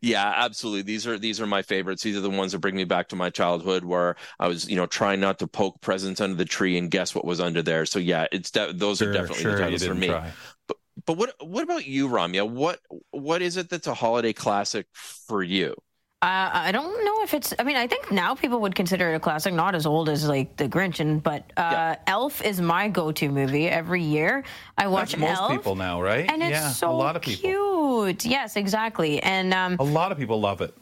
Yeah, 0.00 0.32
absolutely. 0.36 0.82
These 0.82 1.06
are 1.06 1.18
these 1.18 1.40
are 1.40 1.46
my 1.46 1.62
favorites. 1.62 2.02
These 2.02 2.16
are 2.16 2.20
the 2.20 2.30
ones 2.30 2.52
that 2.52 2.58
bring 2.58 2.76
me 2.76 2.84
back 2.84 3.08
to 3.08 3.16
my 3.16 3.30
childhood, 3.30 3.84
where 3.84 4.16
I 4.40 4.48
was, 4.48 4.68
you 4.68 4.76
know, 4.76 4.86
trying 4.86 5.20
not 5.20 5.38
to 5.40 5.46
poke 5.46 5.80
presents 5.80 6.20
under 6.20 6.36
the 6.36 6.44
tree 6.44 6.78
and 6.78 6.90
guess 6.90 7.14
what 7.14 7.24
was 7.24 7.40
under 7.40 7.62
there. 7.62 7.84
So 7.84 7.98
yeah, 7.98 8.26
it's 8.32 8.50
de- 8.50 8.72
those 8.72 8.98
Sure, 8.98 9.10
are 9.10 9.12
definitely 9.12 9.42
sure, 9.42 9.52
the 9.52 9.60
titles 9.62 9.84
for 9.84 9.94
me. 9.94 10.06
try. 10.06 10.32
But 10.66 10.76
but 11.06 11.16
what 11.18 11.34
what 11.46 11.62
about 11.62 11.86
you, 11.86 12.08
Ramya? 12.08 12.48
What 12.48 12.80
what 13.10 13.42
is 13.42 13.56
it 13.56 13.68
that's 13.68 13.86
a 13.86 13.94
holiday 13.94 14.32
classic 14.32 14.86
for 14.94 15.42
you? 15.42 15.74
Uh, 16.22 16.50
I 16.52 16.70
don't 16.70 17.04
know 17.04 17.22
if 17.24 17.34
it's. 17.34 17.52
I 17.58 17.64
mean, 17.64 17.76
I 17.76 17.88
think 17.88 18.12
now 18.12 18.36
people 18.36 18.60
would 18.60 18.76
consider 18.76 19.12
it 19.12 19.16
a 19.16 19.20
classic, 19.20 19.52
not 19.54 19.74
as 19.74 19.86
old 19.86 20.08
as 20.08 20.28
like 20.28 20.56
The 20.56 20.68
Grinch, 20.68 21.00
and 21.00 21.20
but 21.20 21.42
uh, 21.56 21.62
Yeah. 21.72 21.96
Elf 22.06 22.44
is 22.44 22.60
my 22.60 22.86
go-to 22.88 23.28
movie 23.28 23.68
every 23.68 24.02
year. 24.02 24.44
I 24.78 24.86
watch 24.86 25.12
That's 25.14 25.20
most 25.20 25.40
Elf, 25.40 25.50
people 25.50 25.74
now, 25.74 26.00
right? 26.00 26.30
and 26.30 26.40
it's 26.40 26.50
yeah, 26.52 26.68
so 26.70 26.90
a 26.90 26.92
lot 26.92 27.16
of 27.16 27.22
people. 27.22 28.04
cute. 28.06 28.24
Yes, 28.24 28.54
exactly, 28.56 29.20
and 29.22 29.52
um, 29.52 29.76
A 29.80 29.82
lot 29.84 30.12
of 30.12 30.18
people 30.18 30.40
love 30.40 30.60
it. 30.60 30.72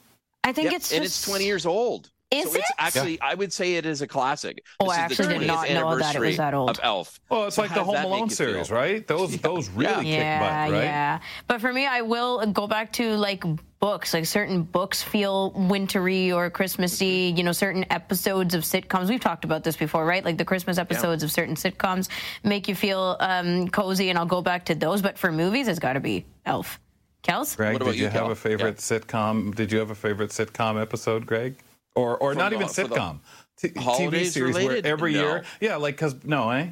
I 0.45 0.53
think 0.53 0.67
Yep, 0.67 0.75
it's 0.75 0.93
and 0.93 1.03
just 1.05 1.21
it's 1.23 1.27
20 1.31 1.45
years 1.47 1.65
old. 1.65 2.11
Is 2.31 2.45
so 2.45 2.59
it's 2.59 2.69
it? 2.71 2.77
actually, 2.79 3.21
I 3.23 3.35
would 3.35 3.53
say 3.53 3.75
it 3.75 3.87
is 3.87 4.03
a 4.03 4.07
classic. 4.07 4.63
Oh, 4.79 4.87
This 4.89 4.99
I 4.99 5.07
is 5.07 5.17
the 5.17 5.23
actually 5.25 5.39
did 5.39 5.43
20th 5.43 5.47
not 5.49 5.69
know 5.71 5.99
that 5.99 6.15
it 6.17 6.21
was 6.21 6.37
that 6.37 6.55
old. 6.55 6.71
Of 6.71 6.81
Elf. 6.83 7.19
Well, 7.31 7.47
it's 7.47 7.57
So 7.57 7.63
like 7.63 7.73
the 7.75 7.83
Home 7.83 7.97
Alone 7.97 8.11
make 8.11 8.31
you 8.31 8.37
feel? 8.37 8.53
series, 8.53 8.71
right? 8.71 9.07
Those 9.07 9.39
those 9.49 9.69
really 9.71 10.05
kick 10.05 10.39
butt, 10.39 10.71
right? 10.71 10.85
yeah. 10.85 11.21
But 11.49 11.61
for 11.63 11.73
me, 11.73 11.87
I 11.87 12.03
will 12.03 12.45
go 12.53 12.67
back 12.69 12.93
to 12.95 13.17
like 13.17 13.43
books. 13.81 14.15
Like 14.15 14.27
certain 14.27 14.63
books 14.63 15.03
feel 15.03 15.51
wintry 15.53 16.31
or 16.31 16.49
Christmassy. 16.51 17.33
You 17.37 17.43
know, 17.43 17.53
certain 17.53 17.85
episodes 17.91 18.55
of 18.55 18.63
sitcoms. 18.63 19.09
We've 19.09 19.21
talked 19.21 19.45
about 19.45 19.65
this 19.65 19.77
before, 19.77 20.05
right? 20.05 20.25
Like 20.25 20.39
the 20.39 20.45
Christmas 20.45 20.79
episodes 20.79 21.23
of 21.23 21.33
certain 21.33 21.55
sitcoms 21.57 22.09
make 22.45 22.69
you 22.69 22.75
feel 22.75 23.17
um, 23.21 23.69
cozy, 23.69 24.11
and 24.11 24.19
I'll 24.19 24.27
go 24.27 24.43
back 24.43 24.67
to 24.67 24.75
those. 24.75 25.03
But 25.03 25.19
for 25.19 25.33
movies, 25.33 25.67
it's 25.69 25.79
got 25.81 25.95
to 25.95 26.01
be 26.01 26.25
Elf. 26.47 26.79
Kels? 27.23 27.55
Greg, 27.55 27.75
What 27.75 27.83
about 27.83 27.91
did 27.93 27.99
you, 27.99 28.05
you, 28.05 28.11
have 28.11 28.23
Cal? 28.23 28.31
a 28.31 28.35
favorite 28.35 28.77
sitcom? 28.79 29.55
Did 29.55 29.71
you 29.71 29.79
have 29.79 29.91
a 29.91 29.95
favorite 29.95 30.31
sitcom 30.31 30.81
episode, 30.81 31.27
Greg? 31.27 31.57
Or 31.95 32.17
or 32.17 32.31
From 32.33 32.39
not 32.39 32.51
the- 32.51 32.57
even 32.57 32.69
sitcom? 32.69 33.19
T- 33.59 33.69
TV 33.69 33.83
holidays 33.83 34.33
series 34.33 34.55
where 34.55 34.63
related? 34.69 34.87
every 34.87 35.13
No. 35.13 35.23
year, 35.23 35.45
yeah, 35.61 35.77
like 35.77 35.97
because 35.97 36.15
no, 36.25 36.49
eh? 36.51 36.69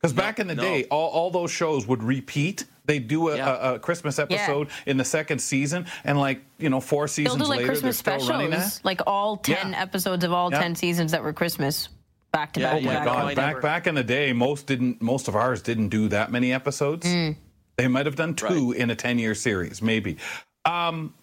Because 0.00 0.14
back 0.14 0.38
in 0.38 0.46
the 0.46 0.54
no. 0.54 0.62
day, 0.62 0.84
all, 0.90 1.10
all 1.10 1.30
those 1.30 1.50
shows 1.50 1.86
would 1.86 2.02
repeat. 2.02 2.64
They 2.84 2.98
do 2.98 3.28
a, 3.28 3.36
Yeah. 3.36 3.70
a, 3.70 3.74
a 3.74 3.78
Christmas 3.78 4.18
episode 4.18 4.68
in 4.86 4.96
the 4.96 5.04
second 5.04 5.38
season, 5.40 5.86
and 6.04 6.18
like 6.18 6.42
you 6.58 6.68
know, 6.68 6.80
four 6.80 7.06
seasons 7.08 7.36
They'll 7.36 7.46
seasons 7.46 7.46
do 7.46 7.50
like 7.50 7.58
later, 7.60 7.68
Christmas 7.68 8.02
they're 8.02 8.18
still 8.20 8.28
running 8.30 8.52
specials, 8.52 8.78
that. 8.78 8.84
like 8.84 9.00
all 9.06 9.36
ten 9.36 9.70
Yeah. 9.70 9.82
episodes 9.82 10.24
of 10.24 10.32
all 10.32 10.50
Yeah. 10.50 10.60
ten 10.60 10.74
seasons 10.74 11.12
that 11.12 11.22
were 11.22 11.32
Christmas, 11.32 11.88
back 12.32 12.52
to 12.54 12.60
Yeah, 12.60 12.72
back. 12.74 12.82
Oh 12.82 12.84
my 12.86 12.94
back. 12.94 13.04
god! 13.04 13.36
Back 13.36 13.46
never- 13.48 13.60
back 13.60 13.86
in 13.86 13.94
the 13.94 14.04
day, 14.04 14.32
most 14.32 14.66
didn't. 14.66 15.00
Most 15.00 15.28
of 15.28 15.36
ours 15.36 15.62
didn't 15.62 15.88
do 15.90 16.08
that 16.08 16.32
many 16.32 16.52
episodes. 16.52 17.06
Mm. 17.06 17.36
They 17.76 17.88
might 17.88 18.06
have 18.06 18.16
done 18.16 18.34
two 18.34 18.72
in 18.72 18.90
a 18.90 18.96
ten-year 18.96 19.34
series, 19.34 19.80
maybe. 19.80 20.16
Um, 20.64 21.14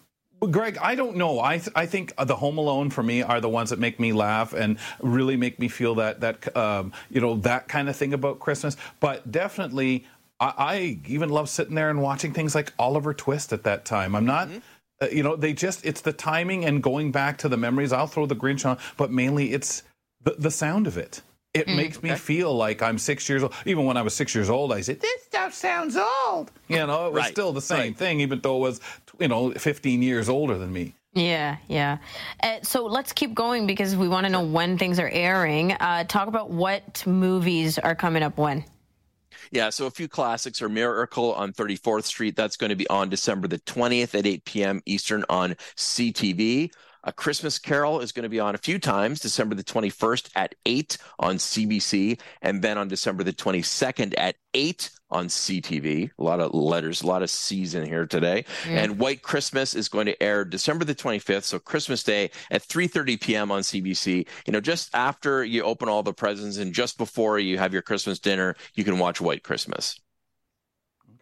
Greg, 0.51 0.77
I 0.81 0.95
don't 0.95 1.17
know. 1.17 1.41
I 1.41 1.57
th- 1.57 1.71
I 1.75 1.85
think 1.85 2.13
the 2.17 2.35
Home 2.37 2.57
Alone 2.57 2.89
for 2.91 3.03
me 3.03 3.21
are 3.21 3.41
the 3.41 3.49
ones 3.49 3.71
that 3.71 3.79
make 3.79 3.99
me 3.99 4.13
laugh 4.13 4.53
and 4.53 4.77
really 5.01 5.35
make 5.35 5.59
me 5.59 5.67
feel 5.67 5.95
that 5.95 6.21
that 6.21 6.55
um, 6.55 6.93
you 7.09 7.19
know 7.19 7.35
that 7.37 7.67
kind 7.67 7.89
of 7.89 7.95
thing 7.97 8.13
about 8.13 8.39
Christmas. 8.39 8.77
But 9.01 9.29
definitely, 9.29 10.05
I, 10.39 10.53
I 10.57 10.99
even 11.07 11.29
love 11.29 11.49
sitting 11.49 11.75
there 11.75 11.89
and 11.89 12.01
watching 12.01 12.33
things 12.33 12.55
like 12.55 12.73
Oliver 12.79 13.13
Twist 13.13 13.53
at 13.53 13.63
that 13.63 13.85
time. 13.85 14.15
I'm 14.15 14.25
not. 14.25 14.49
Uh, 15.01 15.07
you 15.11 15.23
know, 15.23 15.35
they 15.35 15.53
just, 15.53 15.85
it's 15.85 16.01
the 16.01 16.11
timing 16.13 16.65
and 16.65 16.83
going 16.83 17.11
back 17.11 17.37
to 17.39 17.49
the 17.49 17.57
memories. 17.57 17.93
I'll 17.93 18.07
throw 18.07 18.25
the 18.25 18.35
Grinch 18.35 18.65
on, 18.69 18.77
but 18.97 19.11
mainly 19.11 19.53
it's 19.53 19.83
the, 20.21 20.35
the 20.37 20.51
sound 20.51 20.87
of 20.87 20.97
it. 20.97 21.21
It 21.53 21.67
makes 21.67 22.03
me 22.03 22.13
feel 22.15 22.53
like 22.55 22.83
I'm 22.83 22.99
six 22.99 23.27
years 23.27 23.41
old. 23.41 23.53
Even 23.65 23.85
when 23.85 23.97
I 23.97 24.03
was 24.03 24.13
six 24.13 24.35
years 24.35 24.49
old, 24.51 24.71
I 24.71 24.81
said, 24.81 24.99
This 24.99 25.23
stuff 25.23 25.53
sounds 25.53 25.97
old. 25.97 26.51
You 26.67 26.85
know, 26.85 27.07
it 27.07 27.13
was 27.13 27.23
Right, 27.23 27.31
still 27.31 27.53
the 27.53 27.61
same 27.61 27.79
right. 27.79 27.97
thing, 27.97 28.19
even 28.19 28.39
though 28.41 28.57
it 28.57 28.59
was, 28.59 28.81
you 29.19 29.27
know, 29.27 29.51
15 29.51 30.03
years 30.03 30.29
older 30.29 30.57
than 30.59 30.71
me. 30.71 30.93
Yeah, 31.13 31.57
yeah. 31.67 31.97
Uh, 32.43 32.57
so 32.61 32.85
let's 32.85 33.13
keep 33.13 33.33
going 33.33 33.65
because 33.65 33.95
we 33.95 34.07
want 34.07 34.25
to 34.25 34.31
know 34.31 34.43
when 34.43 34.77
things 34.77 34.99
are 34.99 35.09
airing. 35.09 35.71
Uh, 35.71 36.03
talk 36.03 36.27
about 36.27 36.51
what 36.51 37.05
movies 37.07 37.79
are 37.79 37.95
coming 37.95 38.21
up 38.21 38.37
when. 38.37 38.63
Yeah, 39.51 39.69
so 39.69 39.87
a 39.87 39.91
few 39.91 40.07
classics 40.07 40.61
are 40.61 40.69
Miracle 40.69 41.33
on 41.33 41.53
34th 41.53 42.03
Street. 42.03 42.35
That's 42.35 42.55
going 42.55 42.69
to 42.69 42.75
be 42.75 42.87
on 42.89 43.09
December 43.09 43.47
the 43.47 43.59
20th 43.59 44.13
at 44.17 44.25
8 44.27 44.45
p.m. 44.45 44.81
Eastern 44.85 45.25
on 45.29 45.55
CTV. 45.75 46.71
A 47.05 47.13
Christmas 47.13 47.57
Carol 47.57 48.01
is 48.01 48.11
going 48.11 48.23
to 48.23 48.29
be 48.29 48.39
on 48.39 48.55
a 48.55 48.59
few 48.59 48.77
times, 48.77 49.19
December 49.19 49.55
the 49.55 49.63
21st 49.63 50.29
at 50.35 50.53
8 50.65 50.97
on 51.17 51.37
CBC, 51.37 52.19
and 52.41 52.61
then 52.61 52.77
on 52.77 52.89
December 52.89 53.23
the 53.23 53.33
22nd 53.33 54.13
at 54.17 54.35
8 54.53 54.91
on 55.11 55.27
CTV. 55.27 56.11
A 56.17 56.23
lot 56.23 56.39
of 56.39 56.53
letters, 56.53 57.01
a 57.01 57.07
lot 57.07 57.23
of 57.23 57.29
C's 57.29 57.75
in 57.75 57.85
here 57.85 58.05
today. 58.05 58.45
And 58.67 58.99
White 58.99 59.21
Christmas 59.21 59.73
is 59.73 59.89
going 59.89 60.05
to 60.05 60.21
air 60.21 60.45
December 60.45 60.85
the 60.85 60.95
25th, 60.95 61.43
so 61.43 61.59
Christmas 61.59 62.03
Day 62.03 62.31
at 62.51 62.61
3:30 62.61 63.21
p.m. 63.21 63.51
on 63.51 63.61
CBC. 63.61 64.27
You 64.45 64.53
know, 64.53 64.61
just 64.61 64.93
after 64.93 65.43
you 65.43 65.63
open 65.63 65.89
all 65.89 66.03
the 66.03 66.13
presents 66.13 66.57
and 66.57 66.73
just 66.73 66.97
before 66.97 67.39
you 67.39 67.57
have 67.57 67.73
your 67.73 67.81
Christmas 67.81 68.19
dinner, 68.19 68.55
you 68.75 68.83
can 68.83 68.99
watch 68.99 69.21
White 69.21 69.43
Christmas. 69.43 69.99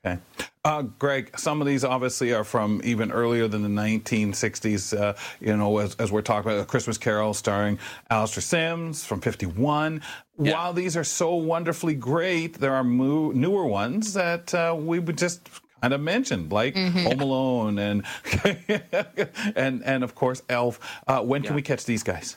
Okay. 0.05 0.19
Uh, 0.63 0.81
Greg, 0.83 1.37
some 1.39 1.61
of 1.61 1.67
these 1.67 1.83
obviously 1.83 2.33
are 2.33 2.43
from 2.43 2.81
even 2.83 3.11
earlier 3.11 3.47
than 3.47 3.63
the 3.63 3.81
1960s. 3.81 4.97
Uh, 4.97 5.13
you 5.39 5.55
know, 5.55 5.77
as, 5.77 5.95
as 5.95 6.11
we're 6.11 6.21
talking 6.21 6.51
about 6.51 6.61
A 6.61 6.65
Christmas 6.65 6.97
Carol 6.97 7.33
starring 7.33 7.79
Alastair 8.09 8.41
Sims 8.41 9.05
from 9.05 9.21
51. 9.21 10.01
Yeah. 10.39 10.53
While 10.53 10.73
these 10.73 10.95
are 10.97 11.03
so 11.03 11.35
wonderfully 11.35 11.95
great, 11.95 12.59
there 12.59 12.73
are 12.73 12.83
mo- 12.83 13.31
newer 13.31 13.65
ones 13.65 14.13
that 14.13 14.53
uh, 14.53 14.75
we 14.77 14.99
would 14.99 15.17
just 15.17 15.49
kind 15.81 15.93
of 15.93 16.01
mentioned, 16.01 16.51
like 16.51 16.75
Home 16.75 17.19
Alone 17.21 17.79
and, 17.79 18.03
and, 19.55 19.83
and 19.83 20.03
of 20.03 20.15
course, 20.15 20.41
Elf. 20.49 20.79
Uh, 21.07 21.21
when 21.21 21.43
can 21.43 21.55
we 21.55 21.61
catch 21.61 21.85
these 21.85 22.03
guys? 22.03 22.35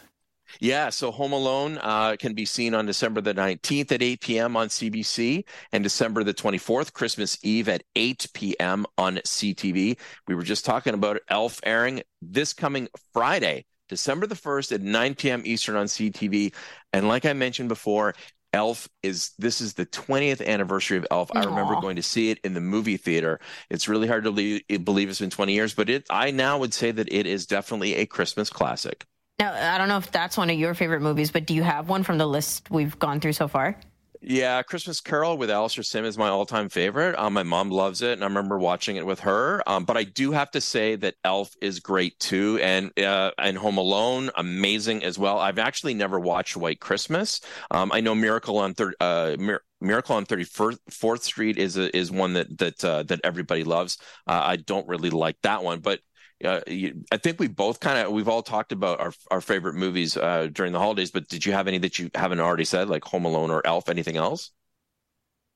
Yeah, 0.59 0.91
so 0.91 1.11
Home 1.11 1.33
Alone 1.33 1.79
uh, 1.81 2.17
can 2.19 2.35
be 2.35 2.45
seen 2.45 2.75
on 2.75 2.87
December 2.87 3.21
the 3.21 3.35
19th 3.35 3.93
at 3.93 4.03
8 4.03 4.21
p.m. 4.21 4.57
on 4.57 4.69
CBC 4.69 5.45
and 5.73 5.85
December 5.85 6.25
the 6.25 6.35
24th, 6.35 6.93
Christmas 6.93 7.39
Eve 7.43 7.69
at 7.69 7.83
8 7.95 8.27
p.m. 8.35 8.87
on 8.99 9.17
CTV. 9.19 9.99
We 10.27 10.35
were 10.35 10.43
just 10.43 10.65
talking 10.65 10.95
about 10.95 11.21
Elf 11.29 11.61
airing 11.63 12.03
this 12.21 12.53
coming 12.53 12.89
Friday, 13.13 13.67
December 13.89 14.27
the 14.27 14.35
1st 14.35 14.73
at 14.73 14.81
9 14.83 15.15
p.m. 15.15 15.43
Eastern 15.45 15.77
on 15.77 15.87
CTV. 15.87 16.55
And 16.93 17.09
like 17.09 17.25
I 17.25 17.33
mentioned 17.33 17.69
before, 17.69 18.15
Elf 18.53 18.89
is 19.03 19.31
this 19.39 19.61
is 19.61 19.75
the 19.75 19.87
20th 19.87 20.45
anniversary 20.45 20.99
of 20.99 21.07
Elf. 21.11 21.31
I 21.35 21.45
remember 21.45 21.81
going 21.81 21.97
to 21.97 22.03
see 22.03 22.31
it 22.31 22.41
in 22.43 22.55
the 22.55 22.61
movie 22.61 22.97
theater. 22.97 23.39
It's 23.69 23.89
really 23.89 24.09
hard 24.09 24.25
to 24.25 24.33
believe, 24.33 24.63
believe 24.85 25.09
it's 25.09 25.21
been 25.21 25.31
20 25.31 25.53
years, 25.53 25.75
but 25.75 25.89
it 25.89 26.05
I 26.11 26.33
now 26.33 26.59
would 26.59 26.75
say 26.75 26.91
that 26.91 27.13
it 27.13 27.27
is 27.27 27.47
definitely 27.47 27.95
a 27.95 28.07
Christmas 28.07 28.51
classic. 28.51 29.07
Now, 29.41 29.75
I 29.75 29.79
don't 29.79 29.89
know 29.89 29.97
if 29.97 30.11
that's 30.11 30.37
one 30.37 30.51
of 30.51 30.59
your 30.59 30.75
favorite 30.75 31.01
movies, 31.01 31.31
but 31.31 31.47
do 31.47 31.55
you 31.55 31.63
have 31.63 31.89
one 31.89 32.03
from 32.03 32.19
the 32.19 32.27
list 32.27 32.71
we've 32.71 32.99
gone 32.99 33.21
through 33.21 33.33
so 33.33 33.49
far? 33.49 33.75
Yeah, 34.21 34.63
Christmas 34.63 35.01
Carol 35.01 35.39
with 35.39 35.51
Alastair 35.51 35.83
Sim 35.83 36.05
is 36.05 36.19
my 36.19 36.29
all-time 36.29 36.69
favorite. 36.69 37.19
Um, 37.19 37.33
my 37.33 37.43
mom 37.43 37.71
loves 37.71 38.03
it, 38.03 38.13
and 38.13 38.23
I 38.23 38.27
remember 38.27 38.59
watching 38.59 38.97
it 38.97 39.07
with 39.07 39.21
her. 39.21 39.63
Um, 39.67 39.87
but 39.87 39.97
I 39.97 40.05
do 40.05 40.33
have 40.33 40.51
to 40.51 40.61
say 40.61 40.95
that 40.97 41.15
Elf 41.25 41.55
is 41.63 41.81
great 41.81 42.19
too, 42.19 42.59
and 42.63 42.93
uh, 42.99 43.31
and 43.39 43.57
Home 43.57 43.79
Alone 43.79 44.29
amazing 44.37 45.05
as 45.05 45.19
well. 45.19 45.39
I've 45.39 45.59
actually 45.59 45.95
never 45.95 46.21
watched 46.21 46.55
White 46.55 46.81
Christmas. 46.81 47.41
Um, 47.71 47.91
I 47.93 48.01
know 48.03 48.15
Miracle 48.15 48.59
on 48.59 48.75
third. 48.75 48.95
Uh, 49.01 49.37
Mir- 49.39 49.63
Miracle 49.81 50.17
on 50.17 50.27
Thirty 50.27 50.45
Fourth 50.45 51.23
Street 51.23 51.57
is 51.57 51.79
a, 51.79 51.97
is 51.97 52.11
one 52.11 52.35
that 52.35 52.59
that 52.59 52.85
uh, 52.85 53.05
that 53.05 53.21
everybody 53.25 53.65
loves. 53.65 53.97
Uh, 54.27 54.43
I 54.45 54.57
don't 54.57 54.87
really 54.87 55.09
like 55.09 55.39
that 55.45 55.65
one, 55.65 55.81
but 55.81 56.01
uh, 56.45 56.61
you, 56.67 57.05
I 57.13 57.17
think 57.17 57.39
we 57.39 57.49
both 57.49 57.81
kind 57.81 57.99
of 58.07 58.13
we've 58.13 58.29
all 58.29 58.43
talked 58.43 58.73
about 58.73 59.01
our 59.01 59.13
our 59.31 59.41
favorite 59.41 59.75
movies 59.75 60.17
uh, 60.17 60.49
during 60.53 60.73
the 60.73 60.79
holidays. 60.79 61.11
But 61.11 61.29
did 61.29 61.45
you 61.45 61.53
have 61.53 61.69
any 61.69 61.79
that 61.79 61.99
you 61.99 62.11
haven't 62.15 62.41
already 62.41 62.65
said, 62.65 62.89
like 62.89 63.05
Home 63.05 63.25
Alone 63.25 63.51
or 63.51 63.67
Elf? 63.67 63.89
Anything 63.89 64.17
else? 64.17 64.51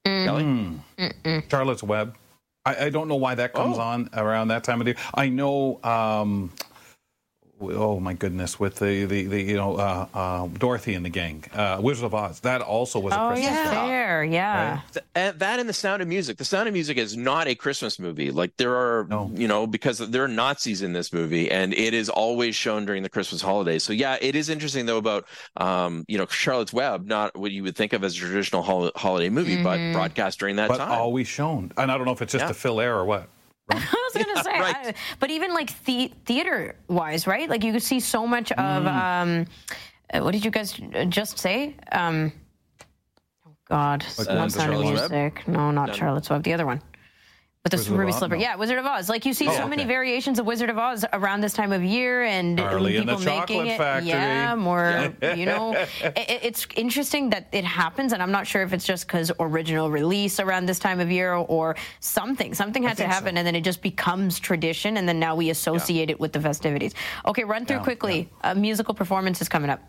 Kelly? 0.04 0.44
Hmm. 0.44 1.38
Charlotte's 1.50 1.82
Web. 1.82 2.16
I, 2.66 2.86
I 2.86 2.90
don't 2.90 3.08
know 3.08 3.16
why 3.16 3.34
that 3.34 3.52
comes 3.54 3.78
Oh. 3.78 3.82
on 3.82 4.10
around 4.14 4.48
that 4.48 4.64
time 4.64 4.80
of 4.80 4.84
the 4.86 4.92
year. 4.92 5.00
I 5.14 5.28
know. 5.28 5.80
Um, 5.82 6.52
oh 7.72 8.00
my 8.00 8.12
goodness, 8.14 8.58
with 8.60 8.76
the 8.76 9.04
the, 9.04 9.26
the 9.26 9.40
you 9.42 9.56
know 9.56 9.76
uh, 9.76 10.06
uh, 10.14 10.46
Dorothy 10.48 10.94
and 10.94 11.04
the 11.04 11.08
gang, 11.10 11.44
uh, 11.52 11.78
Wizard 11.82 12.04
of 12.06 12.14
Oz. 12.14 12.40
That 12.40 12.60
also 12.62 12.98
was 13.00 13.12
a 13.14 13.20
Oh, 13.20 13.28
Christmas 13.28 13.50
yeah, 13.50 13.70
film. 13.72 13.86
fair, 13.88 14.24
yeah. 14.24 14.80
Right. 15.14 15.38
That 15.38 15.58
and 15.60 15.68
the 15.68 15.72
Sound 15.72 16.02
of 16.02 16.08
Music. 16.08 16.36
The 16.38 16.44
Sound 16.44 16.68
of 16.68 16.74
Music 16.74 16.96
is 16.98 17.16
not 17.16 17.46
a 17.48 17.54
Christmas 17.54 17.98
movie. 17.98 18.30
Like 18.30 18.56
there 18.56 18.74
are, 18.74 19.06
No. 19.08 19.30
you 19.34 19.48
know, 19.48 19.66
because 19.66 19.98
there 19.98 20.24
are 20.24 20.28
Nazis 20.28 20.82
in 20.82 20.92
this 20.92 21.12
movie, 21.12 21.50
and 21.50 21.72
it 21.74 21.94
is 21.94 22.08
always 22.08 22.54
shown 22.56 22.84
during 22.86 23.02
the 23.02 23.08
Christmas 23.08 23.40
holidays. 23.40 23.82
So 23.82 23.92
yeah, 23.92 24.16
it 24.20 24.34
is 24.36 24.48
interesting 24.48 24.86
though 24.86 24.98
about, 24.98 25.26
um, 25.56 26.04
you 26.08 26.18
know, 26.18 26.26
Charlotte's 26.26 26.72
Web, 26.72 27.06
not 27.06 27.36
what 27.36 27.50
you 27.52 27.62
would 27.62 27.76
think 27.76 27.92
of 27.92 28.02
as 28.04 28.14
a 28.16 28.18
traditional 28.18 28.62
hol- 28.62 28.90
holiday 28.96 29.28
movie, 29.28 29.62
but 29.62 29.78
broadcast 29.92 30.38
during 30.38 30.56
that 30.56 30.68
time. 30.68 30.78
But 30.78 30.84
time. 30.84 30.98
always 30.98 31.26
shown. 31.28 31.72
And 31.76 31.90
I 31.90 31.96
don't 31.96 32.06
know 32.06 32.12
if 32.12 32.22
it's 32.22 32.32
just 32.32 32.42
Yeah. 32.44 32.48
to 32.48 32.54
fill 32.54 32.80
air 32.80 32.96
or 32.96 33.04
what. 33.04 33.28
I 33.70 34.10
was 34.14 34.24
gonna 34.24 34.42
say, 34.42 34.60
right. 34.60 34.76
I- 34.88 34.94
but 35.20 35.30
even 35.30 35.54
like 35.54 35.84
the- 35.84 36.12
theater 36.26 36.76
wise, 36.88 37.26
right? 37.26 37.48
Like 37.48 37.64
you 37.64 37.72
could 37.72 37.82
see 37.82 38.00
so 38.00 38.26
much 38.26 38.52
of 38.52 38.58
Mm. 38.84 38.86
um, 38.86 39.46
uh, 40.12 40.20
what 40.20 40.32
did 40.32 40.44
you 40.44 40.50
guys 40.50 40.72
just 41.08 41.38
say? 41.38 41.74
Um, 41.90 42.32
oh 43.46 43.52
God, 43.68 44.04
Like 44.18 44.28
not 44.28 44.36
one 44.36 44.50
Sound 44.50 44.72
of 44.74 44.80
Charlotte's 44.80 45.00
Web? 45.02 45.10
Music. 45.10 45.48
No, 45.48 45.70
not 45.70 45.94
Charlotte's 45.94 46.30
Web. 46.30 46.42
The 46.42 46.52
other 46.52 46.66
one. 46.66 46.82
With 47.64 47.70
the 47.70 47.76
Wizard 47.78 47.96
ruby 47.96 48.12
Oz? 48.12 48.18
slipper, 48.18 48.36
No. 48.36 48.42
yeah, 48.42 48.56
Wizard 48.56 48.76
of 48.76 48.84
Oz. 48.84 49.08
Like 49.08 49.24
you 49.24 49.32
see 49.32 49.48
Oh, 49.48 49.56
so 49.56 49.66
many 49.66 49.84
variations 49.86 50.38
of 50.38 50.44
Wizard 50.44 50.68
of 50.68 50.76
Oz 50.76 51.02
around 51.14 51.40
this 51.40 51.54
time 51.54 51.72
of 51.72 51.82
year, 51.82 52.22
and 52.22 52.58
Charlie 52.58 52.98
and 52.98 53.08
the 53.08 53.16
people 53.16 53.24
making 53.40 53.66
it. 53.68 53.78
Factory. 53.78 54.10
Yeah, 54.10 54.54
more. 54.54 55.14
you 55.34 55.46
know, 55.46 55.72
it, 56.02 56.40
it's 56.42 56.66
interesting 56.76 57.30
that 57.30 57.48
it 57.52 57.64
happens, 57.64 58.12
and 58.12 58.22
I'm 58.22 58.30
not 58.30 58.46
sure 58.46 58.60
if 58.62 58.74
it's 58.74 58.84
just 58.84 59.06
because 59.06 59.32
original 59.40 59.90
release 59.90 60.40
around 60.40 60.66
this 60.66 60.78
time 60.78 61.00
of 61.00 61.10
year 61.10 61.32
or 61.36 61.74
something. 62.00 62.52
Something 62.52 62.82
had 62.82 62.90
to 62.90 62.96
think 62.96 63.10
so. 63.10 63.14
happen, 63.14 63.38
and 63.38 63.46
then 63.46 63.54
it 63.56 63.64
just 63.64 63.80
becomes 63.80 64.38
tradition, 64.38 64.98
and 64.98 65.08
then 65.08 65.18
now 65.18 65.34
we 65.34 65.48
associate 65.48 66.10
it 66.10 66.20
with 66.20 66.34
the 66.34 66.42
festivities. 66.42 66.92
Okay, 67.24 67.44
run 67.44 67.64
through 67.64 67.78
Yeah, 67.78 67.82
quickly. 67.84 68.28
A 68.42 68.54
musical 68.54 68.92
performance 68.92 69.40
is 69.40 69.48
coming 69.48 69.70
up. 69.70 69.80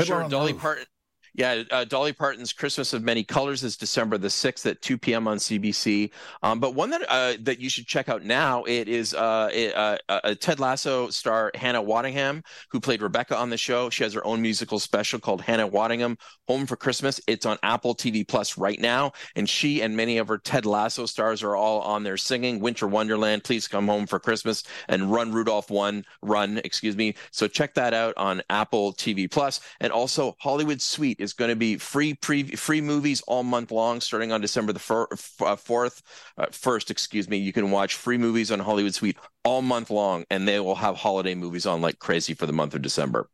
Sure, 0.00 0.28
Dolly 0.28 0.52
Parton. 0.52 0.86
Yeah, 1.34 1.62
uh, 1.70 1.84
Dolly 1.84 2.12
Parton's 2.12 2.52
"Christmas 2.52 2.92
of 2.92 3.02
Many 3.02 3.24
Colors" 3.24 3.62
is 3.62 3.78
December 3.78 4.18
the 4.18 4.28
sixth 4.28 4.66
at 4.66 4.82
two 4.82 4.98
p.m. 4.98 5.26
on 5.26 5.38
CBC. 5.38 6.10
Um, 6.42 6.60
but 6.60 6.74
one 6.74 6.90
that 6.90 7.02
uh, 7.08 7.34
that 7.40 7.58
you 7.58 7.70
should 7.70 7.86
check 7.86 8.10
out 8.10 8.22
now 8.22 8.64
it 8.64 8.86
is 8.86 9.14
uh, 9.14 9.48
it, 9.50 9.74
uh, 9.74 9.96
uh, 10.10 10.34
Ted 10.38 10.60
Lasso 10.60 11.08
star 11.08 11.50
Hannah 11.54 11.82
Waddingham, 11.82 12.44
who 12.70 12.80
played 12.80 13.00
Rebecca 13.00 13.34
on 13.34 13.48
the 13.48 13.56
show. 13.56 13.88
She 13.88 14.04
has 14.04 14.12
her 14.12 14.26
own 14.26 14.42
musical 14.42 14.78
special 14.78 15.18
called 15.18 15.40
Hannah 15.40 15.68
Waddingham 15.68 16.18
Home 16.48 16.66
for 16.66 16.76
Christmas. 16.76 17.18
It's 17.26 17.46
on 17.46 17.56
Apple 17.62 17.94
TV 17.94 18.28
Plus 18.28 18.58
right 18.58 18.78
now, 18.78 19.12
and 19.34 19.48
she 19.48 19.80
and 19.80 19.96
many 19.96 20.18
of 20.18 20.28
her 20.28 20.36
Ted 20.36 20.66
Lasso 20.66 21.06
stars 21.06 21.42
are 21.42 21.56
all 21.56 21.80
on 21.80 22.02
there 22.02 22.18
singing 22.18 22.60
"Winter 22.60 22.86
Wonderland." 22.86 23.42
Please 23.42 23.66
come 23.66 23.88
home 23.88 24.06
for 24.06 24.20
Christmas 24.20 24.64
and 24.90 25.10
Run 25.10 25.32
Rudolph 25.32 25.70
One 25.70 26.04
Run. 26.20 26.60
Excuse 26.62 26.94
me. 26.94 27.14
So 27.30 27.48
check 27.48 27.72
that 27.72 27.94
out 27.94 28.12
on 28.18 28.42
Apple 28.50 28.92
TV 28.92 29.30
Plus, 29.30 29.60
and 29.80 29.90
also 29.90 30.36
Hollywood 30.38 30.82
Suite 30.82 31.21
is 31.22 31.32
going 31.32 31.48
to 31.50 31.56
be 31.56 31.76
free 31.78 32.14
pre 32.14 32.42
free 32.56 32.80
movies 32.80 33.22
all 33.22 33.42
month 33.42 33.70
long, 33.70 34.00
starting 34.00 34.32
on 34.32 34.40
December 34.40 34.72
the 34.72 34.78
fir- 34.80 35.06
f- 35.12 35.34
uh, 35.40 35.56
fourth, 35.56 36.02
uh, 36.36 36.46
first. 36.50 36.90
Excuse 36.90 37.28
me. 37.28 37.36
You 37.38 37.52
can 37.52 37.70
watch 37.70 37.94
free 37.94 38.18
movies 38.18 38.50
on 38.50 38.58
Hollywood 38.58 38.94
Suite 38.94 39.16
all 39.44 39.62
month 39.62 39.90
long, 39.90 40.24
and 40.30 40.46
they 40.46 40.60
will 40.60 40.74
have 40.74 40.96
holiday 40.96 41.34
movies 41.34 41.64
on 41.66 41.80
like 41.80 41.98
crazy 41.98 42.34
for 42.34 42.46
the 42.46 42.52
month 42.52 42.74
of 42.74 42.82
December. 42.82 43.28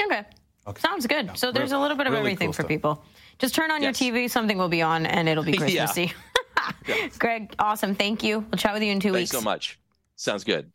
Okay. 0.00 0.24
Okay. 0.66 0.80
Sounds 0.80 1.06
good. 1.06 1.36
so 1.38 1.50
there's 1.52 1.72
a 1.72 1.78
little 1.78 1.96
bit 1.96 2.06
of 2.06 2.12
really 2.12 2.20
everything 2.32 2.48
cool 2.48 2.52
for 2.52 2.62
stuff. 2.62 2.68
people. 2.68 3.04
Just 3.38 3.54
turn 3.54 3.70
on 3.70 3.80
Yes. 3.82 4.00
your 4.00 4.12
TV, 4.12 4.30
something 4.30 4.58
will 4.58 4.68
be 4.68 4.82
on, 4.82 5.06
and 5.06 5.28
it'll 5.28 5.44
be 5.44 5.52
Yeah. 5.68 5.86
Christmassy. 5.86 6.12
Greg, 7.18 7.54
awesome. 7.58 7.94
Thank 7.94 8.22
you. 8.22 8.40
We'll 8.40 8.58
chat 8.58 8.74
with 8.74 8.82
you 8.82 8.92
in 8.92 9.00
two 9.00 9.12
Thanks 9.12 9.20
weeks. 9.20 9.30
Thanks 9.32 9.42
so 9.44 9.50
much. 9.50 9.78
Sounds 10.16 10.44
good. 10.44 10.70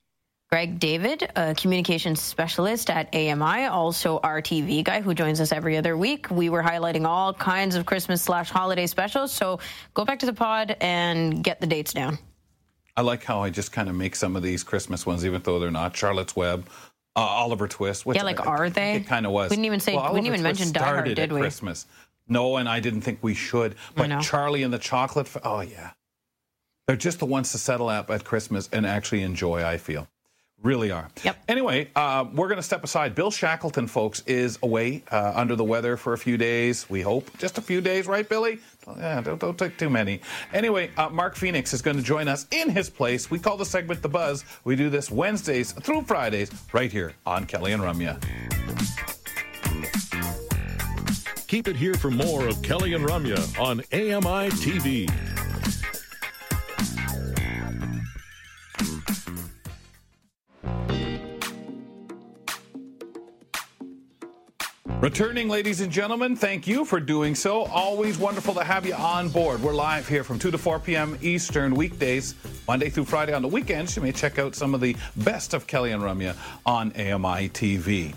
Greg 0.56 0.80
David, 0.80 1.30
a 1.36 1.53
communications 1.53 2.22
specialist 2.22 2.89
at 2.89 3.14
AMI, 3.14 3.66
also 3.66 4.20
our 4.20 4.41
TV 4.41 4.86
guy 4.86 5.01
who 5.01 5.14
joins 5.14 5.41
us 5.41 5.51
every 5.51 5.76
other 5.76 5.97
week. 5.97 6.32
We 6.32 6.47
were 6.47 6.64
highlighting 6.64 7.06
all 7.06 7.34
kinds 7.34 7.76
of 7.76 7.86
Christmas 7.86 8.22
slash 8.22 8.49
holiday 8.49 8.88
specials. 8.88 9.34
So 9.34 9.60
go 9.93 10.06
back 10.06 10.20
to 10.20 10.26
the 10.26 10.32
pod 10.32 10.78
and 10.80 11.43
get 11.43 11.60
the 11.60 11.68
dates 11.68 11.91
down. 11.91 12.20
I 12.95 13.01
like 13.01 13.26
how 13.26 13.41
I 13.41 13.49
just 13.49 13.74
kind 13.74 13.89
of 13.89 13.95
make 13.95 14.16
some 14.16 14.38
of 14.38 14.43
these 14.43 14.64
Christmas 14.64 15.06
ones, 15.06 15.26
even 15.26 15.41
though 15.41 15.60
they're 15.60 15.72
not 15.72 15.93
Charlotte's 15.93 16.38
Web, 16.38 16.70
uh, 17.18 17.20
Oliver 17.20 17.68
Twist. 17.68 18.06
Which 18.06 18.16
Yeah, 18.16 18.24
like, 18.24 18.39
I- 18.39 18.45
are 18.45 18.70
they? 18.70 18.93
It 18.93 19.08
kind 19.08 19.26
of 19.26 19.34
was. 19.34 19.49
We 19.49 19.58
didn't 19.58 19.66
even 19.66 19.82
say- 19.82 19.97
Well, 19.97 20.14
we 20.14 20.22
didn't 20.22 20.28
even 20.36 20.39
Twist 20.39 20.60
mention 20.62 20.74
Die 20.74 20.86
Hard, 20.86 21.03
did 21.03 21.20
at 21.20 21.34
we? 21.34 21.41
Christmas. 21.41 21.86
No, 22.30 22.56
and 22.56 22.70
I 22.70 22.80
didn't 22.80 23.01
think 23.01 23.20
we 23.22 23.34
should. 23.34 23.76
But. 23.93 24.22
Charlie 24.22 24.64
and 24.64 24.74
the 24.74 24.80
Chocolate. 24.80 25.30
Oh 25.43 25.60
yeah, 25.60 25.91
they're 26.88 26.95
just 26.95 27.20
the 27.20 27.26
ones 27.26 27.51
to 27.51 27.58
settle 27.58 27.89
up 27.89 28.10
at 28.10 28.24
Christmas 28.24 28.70
and 28.72 28.86
actually 28.86 29.22
enjoy. 29.22 29.62
I 29.62 29.76
feel. 29.76 30.08
Really 30.66 30.89
are. 30.89 31.07
Yep. 31.24 31.38
Anyway, 31.47 31.91
uh, 31.95 32.26
we're 32.34 32.47
going 32.47 32.57
to 32.57 32.63
step 32.63 32.84
aside. 32.84 33.13
Bill 33.13 33.30
Shackleton, 33.30 33.86
folks, 33.86 34.24
is 34.26 34.57
away 34.63 35.03
uh, 35.11 35.32
under 35.36 35.55
the 35.55 35.63
weather 35.63 35.95
for 35.95 36.13
a 36.13 36.18
few 36.18 36.38
days. 36.38 36.89
We 36.89 37.01
hope 37.01 37.30
just 37.38 37.59
a 37.59 37.61
few 37.61 37.82
days, 37.82 38.07
right, 38.07 38.28
Billy? 38.28 38.57
Yeah, 38.97 39.22
don't, 39.22 39.39
don't 39.39 39.59
take 39.59 39.78
too 39.78 39.91
many. 39.91 40.22
Anyway, 40.53 40.89
uh, 40.97 41.09
Mark 41.09 41.36
Phoenix 41.36 41.72
is 41.72 41.84
going 41.84 41.97
to 41.97 42.03
join 42.03 42.28
us 42.28 42.47
in 42.49 42.72
his 42.72 42.89
place. 42.89 43.30
We 43.30 43.38
call 43.38 43.57
the 43.57 43.66
segment 43.66 44.01
The 44.01 44.09
Buzz. 44.09 44.43
We 44.63 44.76
do 44.76 44.89
this 44.89 45.11
Wednesdays 45.11 45.72
through 45.72 46.01
Fridays 46.01 46.49
right 46.74 46.91
here 46.91 47.13
on 47.28 47.45
Kelly 47.45 47.72
and 47.72 47.84
Ramya. 47.84 48.20
Keep 51.45 51.68
it 51.68 51.76
here 51.76 51.93
for 51.93 52.09
more 52.09 52.47
of 52.47 52.59
Kelly 52.63 52.95
and 52.95 53.05
Ramya 53.05 53.59
on 53.59 53.82
AMI 53.93 54.49
TV. 54.49 55.45
Returning, 65.06 65.49
ladies 65.49 65.82
and 65.82 65.91
gentlemen, 65.91 66.36
thank 66.36 66.66
you 66.66 66.84
for 66.84 66.99
doing 66.99 67.36
so. 67.36 67.66
Always 67.66 68.18
wonderful 68.18 68.56
to 68.56 68.64
have 68.64 68.88
you 68.88 68.95
on 68.95 69.30
board. 69.30 69.62
We're 69.62 69.72
live 69.72 70.10
here 70.10 70.24
from 70.24 70.39
2 70.39 70.49
to 70.49 70.58
4 70.58 70.80
p.m. 70.80 71.16
Eastern 71.22 71.76
weekdays, 71.76 72.34
Monday 72.68 72.89
through 72.89 73.06
Friday. 73.06 73.32
On 73.32 73.43
the 73.43 73.47
weekends, 73.47 73.95
you 73.95 74.01
may 74.01 74.12
check 74.12 74.39
out 74.39 74.56
some 74.56 74.74
of 74.74 74.82
the 74.82 74.95
best 75.18 75.53
of 75.53 75.68
Kelly 75.68 75.91
and 75.91 76.01
Ramya 76.01 76.36
on 76.66 76.91
AMI 76.93 77.49
TV. 77.49 78.16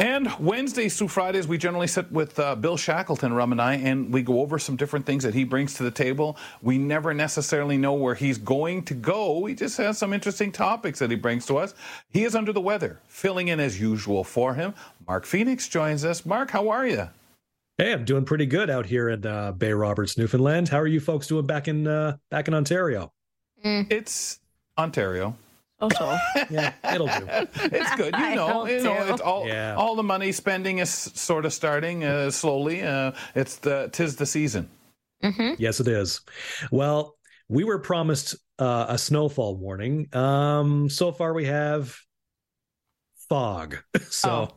And 0.00 0.32
Wednesdays 0.40 0.96
through 0.96 1.08
Fridays, 1.08 1.46
we 1.46 1.58
generally 1.58 1.86
sit 1.86 2.10
with 2.10 2.38
uh, 2.38 2.54
Bill 2.54 2.78
Shackleton, 2.78 3.34
Rum 3.34 3.52
and 3.52 3.60
I, 3.60 3.74
and 3.74 4.10
we 4.10 4.22
go 4.22 4.40
over 4.40 4.58
some 4.58 4.74
different 4.74 5.04
things 5.04 5.22
that 5.24 5.34
he 5.34 5.44
brings 5.44 5.74
to 5.74 5.82
the 5.82 5.90
table. 5.90 6.38
We 6.62 6.78
never 6.78 7.12
necessarily 7.12 7.76
know 7.76 7.92
where 7.92 8.14
he's 8.14 8.38
going 8.38 8.84
to 8.86 8.94
go. 8.94 9.44
He 9.44 9.54
just 9.54 9.76
has 9.76 9.98
some 9.98 10.14
interesting 10.14 10.52
topics 10.52 11.00
that 11.00 11.10
he 11.10 11.16
brings 11.18 11.44
to 11.46 11.58
us. 11.58 11.74
He 12.08 12.24
is 12.24 12.34
under 12.34 12.50
the 12.50 12.62
weather, 12.62 12.98
filling 13.08 13.48
in 13.48 13.60
as 13.60 13.78
usual 13.78 14.24
for 14.24 14.54
him. 14.54 14.72
Mark 15.06 15.26
Phoenix 15.26 15.68
joins 15.68 16.02
us. 16.02 16.24
Mark, 16.24 16.50
how 16.50 16.70
are 16.70 16.86
you? 16.86 17.10
Hey, 17.76 17.92
I'm 17.92 18.06
doing 18.06 18.24
pretty 18.24 18.46
good 18.46 18.70
out 18.70 18.86
here 18.86 19.10
in 19.10 19.26
uh, 19.26 19.52
Bay 19.52 19.74
Roberts, 19.74 20.16
Newfoundland. 20.16 20.70
How 20.70 20.80
are 20.80 20.86
you 20.86 21.00
folks 21.00 21.26
doing 21.26 21.44
back 21.44 21.68
in 21.68 21.86
uh, 21.86 22.16
back 22.30 22.48
in 22.48 22.54
Ontario? 22.54 23.12
It's 23.62 24.40
Ontario. 24.78 25.36
Also, 25.80 26.16
Yeah, 26.50 26.72
it'll 26.92 27.06
do. 27.06 27.26
It's 27.72 27.94
good, 27.96 28.14
you 28.16 28.34
know. 28.34 28.66
You 28.66 28.82
know, 28.82 29.06
so. 29.06 29.12
it's 29.12 29.20
all 29.22 29.46
Yeah. 29.46 29.74
all 29.76 29.96
the 29.96 30.02
money 30.02 30.32
spending 30.32 30.78
is 30.78 30.90
sort 30.90 31.46
of 31.46 31.52
starting 31.52 32.04
uh, 32.04 32.30
slowly. 32.30 32.82
Uh, 32.82 33.12
it's 33.34 33.56
the 33.56 33.88
tis 33.92 34.16
the 34.16 34.26
season. 34.26 34.68
Yes, 35.58 35.80
it 35.80 35.88
is. 35.88 36.20
Well, 36.70 37.16
we 37.48 37.64
were 37.64 37.78
promised 37.78 38.36
uh, 38.58 38.86
a 38.88 38.96
snowfall 38.98 39.56
warning. 39.56 40.08
Um, 40.14 40.88
so 40.88 41.12
far, 41.12 41.34
we 41.34 41.44
have 41.46 41.94
fog. 43.28 43.76
so, 44.08 44.48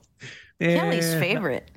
Kelly's 0.62 1.14
eh, 1.14 1.20
favorite. 1.20 1.70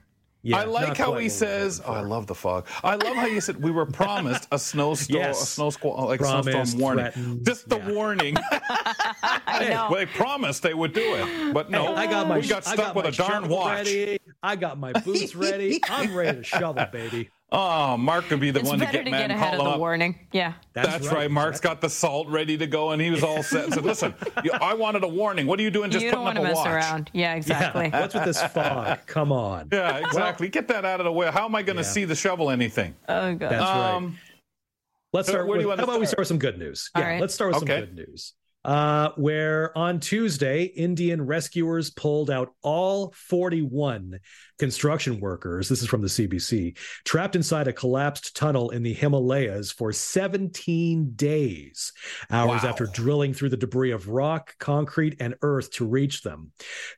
Yeah, 0.47 0.59
I 0.59 0.65
like 0.65 0.97
how 0.97 1.07
he 1.07 1.11
what 1.11 1.19
we 1.19 1.25
were 1.25 1.29
says, 1.31 1.83
"Oh, 1.85 1.93
I 1.93 2.01
love 2.01 2.27
the 2.27 2.35
fog." 2.35 2.67
I 2.85 2.95
love 2.95 3.17
how 3.17 3.27
you 3.27 3.41
said 3.41 3.61
we 3.63 3.71
were 3.73 3.85
promised 3.87 4.47
a 4.53 4.55
uh, 4.55 4.59
snowstorm, 4.59 5.19
Yes. 5.21 5.43
a 5.43 5.47
snow 5.47 5.71
squall, 5.71 6.07
like 6.07 6.21
a 6.21 6.25
snowstorm 6.25 6.81
warning. 6.81 7.05
threatened, 7.05 7.45
Just 7.47 7.69
the 7.69 7.79
yeah. 7.79 7.91
warning. 7.91 8.37
I 8.51 9.67
know. 9.69 9.89
well, 9.91 9.95
they 9.95 10.07
promised 10.07 10.63
they 10.63 10.75
would 10.75 10.93
do 10.93 11.15
it, 11.17 11.53
but 11.53 11.71
no, 11.71 11.95
I 11.97 12.07
got 12.07 12.29
my 12.29 12.39
we 12.39 12.47
got 12.47 12.65
stuck 12.65 12.77
got 12.77 12.95
with 12.95 13.07
a 13.07 13.13
darn 13.13 13.43
shovel 13.43 13.57
watch. 13.57 13.87
Ready. 13.87 14.19
I 14.43 14.55
got 14.57 14.79
my 14.79 14.93
boots 14.93 15.35
ready. 15.35 15.81
I'm 15.91 16.15
ready 16.15 16.39
to 16.39 16.45
shovel, 16.45 16.87
baby. 16.93 17.31
Oh, 17.53 17.97
Mark 17.97 18.25
could 18.25 18.41
be 18.41 18.51
the 18.51 18.59
It's 18.59 18.69
one 18.69 18.81
to 18.81 18.87
get 18.87 19.05
to 19.05 19.11
mad 19.11 19.19
get 19.19 19.31
and 19.31 19.33
ahead 19.33 19.51
call 19.53 19.55
of 19.55 19.61
him 19.61 19.65
the 19.67 19.71
up. 19.75 19.79
warning. 19.79 20.19
Yeah. 20.33 20.55
That's, 20.73 21.07
right. 21.13 21.31
Mark's 21.31 21.61
got 21.61 21.81
the 21.81 21.89
salt 21.89 22.27
ready 22.29 22.59
to 22.59 22.67
go, 22.67 22.91
and 22.91 23.01
he 23.01 23.09
was 23.11 23.23
all 23.23 23.43
set. 23.45 23.73
So 23.73 23.81
listen, 23.83 24.15
you, 24.45 24.51
I 24.53 24.75
wanted 24.75 25.05
a 25.05 25.09
warning. 25.09 25.47
What 25.47 25.61
are 25.61 25.63
you 25.63 25.71
doing? 25.71 25.93
Just 25.93 26.05
you 26.05 26.11
don't 26.11 26.25
putting 26.25 26.25
want 26.25 26.39
up 26.39 26.43
to 26.43 26.61
a 26.61 26.65
mess 26.65 26.75
watch? 26.81 26.91
around. 26.91 27.11
Yeah, 27.13 27.35
exactly. 27.37 27.85
Yeah, 27.87 28.01
what's 28.01 28.15
with 28.15 28.25
this 28.25 28.43
fog? 28.43 28.99
Come 29.07 29.31
on. 29.31 29.69
Yeah, 29.71 29.99
exactly. 29.99 30.49
Get 30.49 30.67
that 30.69 30.85
out 30.85 30.99
of 30.99 31.05
the 31.05 31.13
way. 31.13 31.31
How 31.31 31.45
am 31.45 31.55
I 31.55 31.63
going 31.63 31.77
to 31.77 31.83
Yeah. 31.83 31.89
see 31.89 32.05
the 32.05 32.17
shovel 32.17 32.51
anything? 32.51 32.97
Oh, 33.09 33.35
God. 33.37 33.51
That's 33.53 33.63
right. 33.63 33.95
Um, 33.95 34.19
Let's 35.13 35.29
start 35.29 35.47
where 35.47 35.57
do 35.57 35.63
you 35.63 35.69
wanna 35.69 35.81
how 35.81 35.85
about 35.85 36.01
we 36.01 36.05
start? 36.07 36.11
start 36.11 36.19
with 36.23 36.29
some 36.29 36.39
good 36.39 36.59
news? 36.59 36.91
All 36.95 37.01
yeah, 37.01 37.09
right. 37.09 37.21
let's 37.23 37.33
start 37.33 37.55
with 37.55 37.63
Okay. 37.63 37.79
some 37.81 37.87
good 37.87 37.95
news. 37.95 38.35
Uh, 38.67 39.11
where 39.15 39.77
on 39.79 40.01
Tuesday, 40.01 40.65
Indian 40.65 41.25
rescuers 41.25 41.89
pulled 41.91 42.31
out 42.33 42.53
all 42.63 43.13
41 43.17 44.19
construction 44.59 45.21
workers. 45.21 45.69
This 45.69 45.83
is 45.83 45.89
from 45.89 46.01
the 46.03 46.09
CBC, 46.09 46.77
trapped 47.05 47.37
inside 47.37 47.69
a 47.69 47.73
collapsed 47.73 48.35
tunnel 48.35 48.71
in 48.71 48.83
the 48.83 48.93
Himalayas 48.93 49.71
for 49.71 49.93
17 49.93 51.13
days, 51.15 51.93
hours 52.29 52.65
Wow. 52.65 52.69
after 52.71 52.87
drilling 52.87 53.33
through 53.35 53.51
the 53.51 53.57
debris 53.57 53.93
of 53.93 54.09
rock, 54.09 54.57
concrete, 54.59 55.15
and 55.21 55.37
earth 55.43 55.71
to 55.73 55.87
reach 55.87 56.23
them. 56.23 56.51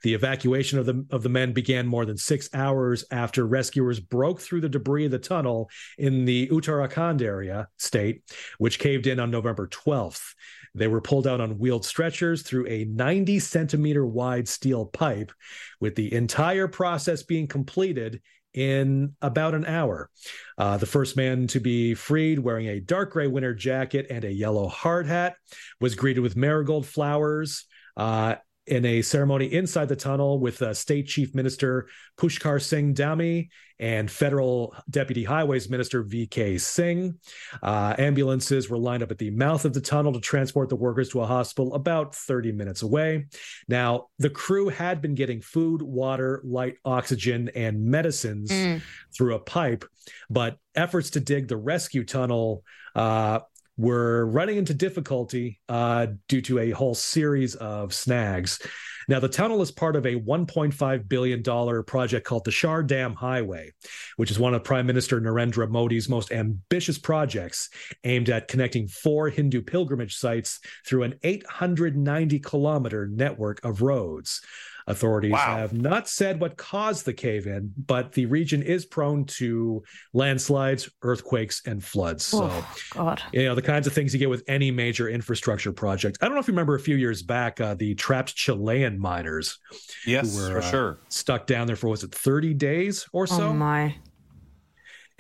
The 0.02 0.14
evacuation 0.14 0.78
of 0.78 0.86
the 0.86 1.04
of 1.10 1.22
the 1.22 1.28
men 1.28 1.52
began 1.52 1.86
more 1.86 2.06
than 2.06 2.16
six 2.16 2.48
hours 2.54 3.04
after 3.10 3.46
rescuers 3.46 4.00
broke 4.00 4.40
through 4.40 4.62
the 4.62 4.70
debris 4.70 5.04
of 5.04 5.10
the 5.10 5.18
tunnel 5.18 5.68
in 5.98 6.24
the 6.24 6.48
Uttarakhand 6.48 7.20
area 7.20 7.68
state, 7.76 8.22
which 8.56 8.78
caved 8.78 9.06
in 9.06 9.20
on 9.20 9.30
November 9.30 9.66
12th. 9.66 10.34
They 10.78 10.88
were 10.88 11.00
pulled 11.00 11.26
out 11.26 11.40
on 11.40 11.58
wheeled 11.58 11.84
stretchers 11.84 12.42
through 12.42 12.66
a 12.68 12.84
90 12.84 13.38
centimeter 13.40 14.06
wide 14.06 14.48
steel 14.48 14.86
pipe, 14.86 15.32
with 15.80 15.94
the 15.94 16.12
entire 16.12 16.68
process 16.68 17.22
being 17.22 17.46
completed 17.46 18.22
in 18.54 19.14
about 19.20 19.54
an 19.54 19.66
hour. 19.66 20.10
Uh, 20.56 20.76
the 20.76 20.86
first 20.86 21.16
man 21.16 21.46
to 21.48 21.60
be 21.60 21.94
freed, 21.94 22.38
wearing 22.38 22.66
a 22.66 22.80
dark 22.80 23.12
gray 23.12 23.26
winter 23.26 23.54
jacket 23.54 24.06
and 24.10 24.24
a 24.24 24.32
yellow 24.32 24.68
hard 24.68 25.06
hat, 25.06 25.36
was 25.80 25.94
greeted 25.94 26.20
with 26.20 26.36
marigold 26.36 26.86
flowers. 26.86 27.66
Uh, 27.96 28.36
in 28.68 28.84
a 28.84 29.02
ceremony 29.02 29.46
inside 29.52 29.88
the 29.88 29.96
tunnel 29.96 30.38
with 30.38 30.60
uh, 30.62 30.74
State 30.74 31.06
Chief 31.06 31.34
Minister 31.34 31.88
Pushkar 32.18 32.60
Singh 32.60 32.94
Dhami 32.94 33.48
and 33.80 34.10
Federal 34.10 34.74
Deputy 34.90 35.24
Highways 35.24 35.70
Minister 35.70 36.04
VK 36.04 36.60
Singh. 36.60 37.18
Uh, 37.62 37.94
ambulances 37.98 38.68
were 38.68 38.78
lined 38.78 39.02
up 39.02 39.10
at 39.10 39.18
the 39.18 39.30
mouth 39.30 39.64
of 39.64 39.72
the 39.72 39.80
tunnel 39.80 40.12
to 40.12 40.20
transport 40.20 40.68
the 40.68 40.76
workers 40.76 41.08
to 41.10 41.20
a 41.20 41.26
hospital 41.26 41.74
about 41.74 42.14
30 42.14 42.52
minutes 42.52 42.82
away. 42.82 43.26
Now, 43.68 44.08
the 44.18 44.30
crew 44.30 44.68
had 44.68 45.00
been 45.00 45.14
getting 45.14 45.40
food, 45.40 45.80
water, 45.80 46.42
light 46.44 46.76
oxygen, 46.84 47.50
and 47.54 47.84
medicines 47.84 48.50
mm. 48.50 48.82
through 49.16 49.34
a 49.34 49.40
pipe, 49.40 49.84
but 50.28 50.58
efforts 50.74 51.10
to 51.10 51.20
dig 51.20 51.48
the 51.48 51.56
rescue 51.56 52.04
tunnel 52.04 52.64
uh, 52.94 53.40
were 53.78 54.26
running 54.26 54.58
into 54.58 54.74
difficulty 54.74 55.60
uh, 55.68 56.08
due 56.28 56.42
to 56.42 56.58
a 56.58 56.70
whole 56.70 56.94
series 56.94 57.54
of 57.54 57.94
snags. 57.94 58.60
Now, 59.08 59.20
the 59.20 59.28
tunnel 59.28 59.62
is 59.62 59.70
part 59.70 59.96
of 59.96 60.04
a 60.04 60.16
$1.5 60.16 61.08
billion 61.08 61.42
project 61.84 62.26
called 62.26 62.44
the 62.44 62.50
Char 62.50 62.82
Dham 62.82 63.14
Highway, 63.14 63.72
which 64.16 64.30
is 64.30 64.38
one 64.38 64.52
of 64.52 64.64
Prime 64.64 64.86
Minister 64.86 65.18
Narendra 65.18 65.66
Modi's 65.66 66.10
most 66.10 66.30
ambitious 66.30 66.98
projects 66.98 67.70
aimed 68.04 68.28
at 68.28 68.48
connecting 68.48 68.86
four 68.86 69.30
Hindu 69.30 69.62
pilgrimage 69.62 70.16
sites 70.16 70.60
through 70.86 71.04
an 71.04 71.14
890 71.22 72.38
kilometer 72.40 73.06
network 73.06 73.64
of 73.64 73.80
roads. 73.80 74.42
Authorities 74.88 75.32
wow. 75.32 75.58
have 75.58 75.74
not 75.74 76.08
said 76.08 76.40
what 76.40 76.56
caused 76.56 77.04
the 77.04 77.12
cave 77.12 77.46
in, 77.46 77.72
but 77.86 78.12
the 78.12 78.24
region 78.26 78.62
is 78.62 78.86
prone 78.86 79.24
to 79.26 79.82
landslides, 80.14 80.88
earthquakes, 81.02 81.60
and 81.66 81.84
floods. 81.84 82.24
So, 82.24 82.48
oh, 82.50 82.76
God. 82.94 83.22
you 83.32 83.44
know, 83.44 83.54
the 83.54 83.62
kinds 83.62 83.86
of 83.86 83.92
things 83.92 84.14
you 84.14 84.18
get 84.18 84.30
with 84.30 84.44
any 84.48 84.70
major 84.70 85.08
infrastructure 85.08 85.72
project. 85.72 86.18
I 86.22 86.24
don't 86.24 86.34
know 86.34 86.40
if 86.40 86.48
you 86.48 86.52
remember 86.52 86.74
a 86.74 86.80
few 86.80 86.96
years 86.96 87.22
back, 87.22 87.60
uh, 87.60 87.74
the 87.74 87.94
trapped 87.96 88.34
Chilean 88.34 88.98
miners. 88.98 89.58
Yes, 90.06 90.34
were, 90.34 90.52
for 90.52 90.58
uh, 90.58 90.70
sure. 90.70 91.00
Stuck 91.10 91.46
down 91.46 91.66
there 91.66 91.76
for, 91.76 91.88
was 91.88 92.02
it 92.02 92.14
30 92.14 92.54
days 92.54 93.06
or 93.12 93.26
so? 93.26 93.48
Oh, 93.48 93.52
my. 93.52 93.94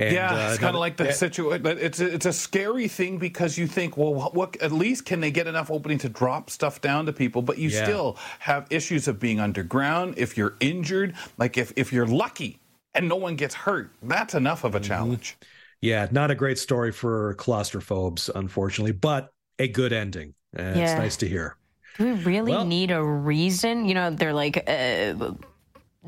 And, 0.00 0.14
yeah, 0.14 0.32
uh, 0.32 0.50
it's 0.50 0.58
kind 0.58 0.76
of 0.76 0.80
like 0.80 0.96
the 0.96 1.12
situation. 1.12 1.66
It's 1.66 1.98
a, 1.98 2.06
it's 2.06 2.26
a 2.26 2.32
scary 2.32 2.86
thing 2.86 3.18
because 3.18 3.58
you 3.58 3.66
think, 3.66 3.96
well, 3.96 4.14
what, 4.14 4.32
what, 4.32 4.56
at 4.62 4.70
least 4.70 5.04
can 5.04 5.20
they 5.20 5.32
get 5.32 5.48
enough 5.48 5.72
opening 5.72 5.98
to 5.98 6.08
drop 6.08 6.50
stuff 6.50 6.80
down 6.80 7.06
to 7.06 7.12
people? 7.12 7.42
But 7.42 7.58
you 7.58 7.68
yeah. 7.68 7.82
still 7.82 8.16
have 8.38 8.68
issues 8.70 9.08
of 9.08 9.18
being 9.18 9.40
underground. 9.40 10.14
If 10.16 10.36
you're 10.36 10.54
injured, 10.60 11.16
like 11.36 11.58
if 11.58 11.72
if 11.74 11.92
you're 11.92 12.06
lucky 12.06 12.60
and 12.94 13.08
no 13.08 13.16
one 13.16 13.34
gets 13.34 13.56
hurt, 13.56 13.90
that's 14.02 14.34
enough 14.34 14.62
of 14.62 14.76
a 14.76 14.78
mm-hmm. 14.78 14.86
challenge. 14.86 15.36
Yeah, 15.80 16.06
not 16.12 16.30
a 16.30 16.36
great 16.36 16.58
story 16.58 16.92
for 16.92 17.34
claustrophobes, 17.34 18.30
unfortunately, 18.32 18.92
but 18.92 19.32
a 19.58 19.66
good 19.66 19.92
ending. 19.92 20.34
yeah. 20.56 20.74
It's 20.76 20.92
nice 20.92 21.16
to 21.16 21.28
hear. 21.28 21.56
Do 21.98 22.04
we 22.04 22.12
really 22.22 22.52
well, 22.52 22.64
need 22.64 22.92
a 22.92 23.02
reason? 23.02 23.84
You 23.84 23.94
know, 23.94 24.10
they're 24.10 24.32
like. 24.32 24.62
Uh, 24.68 25.32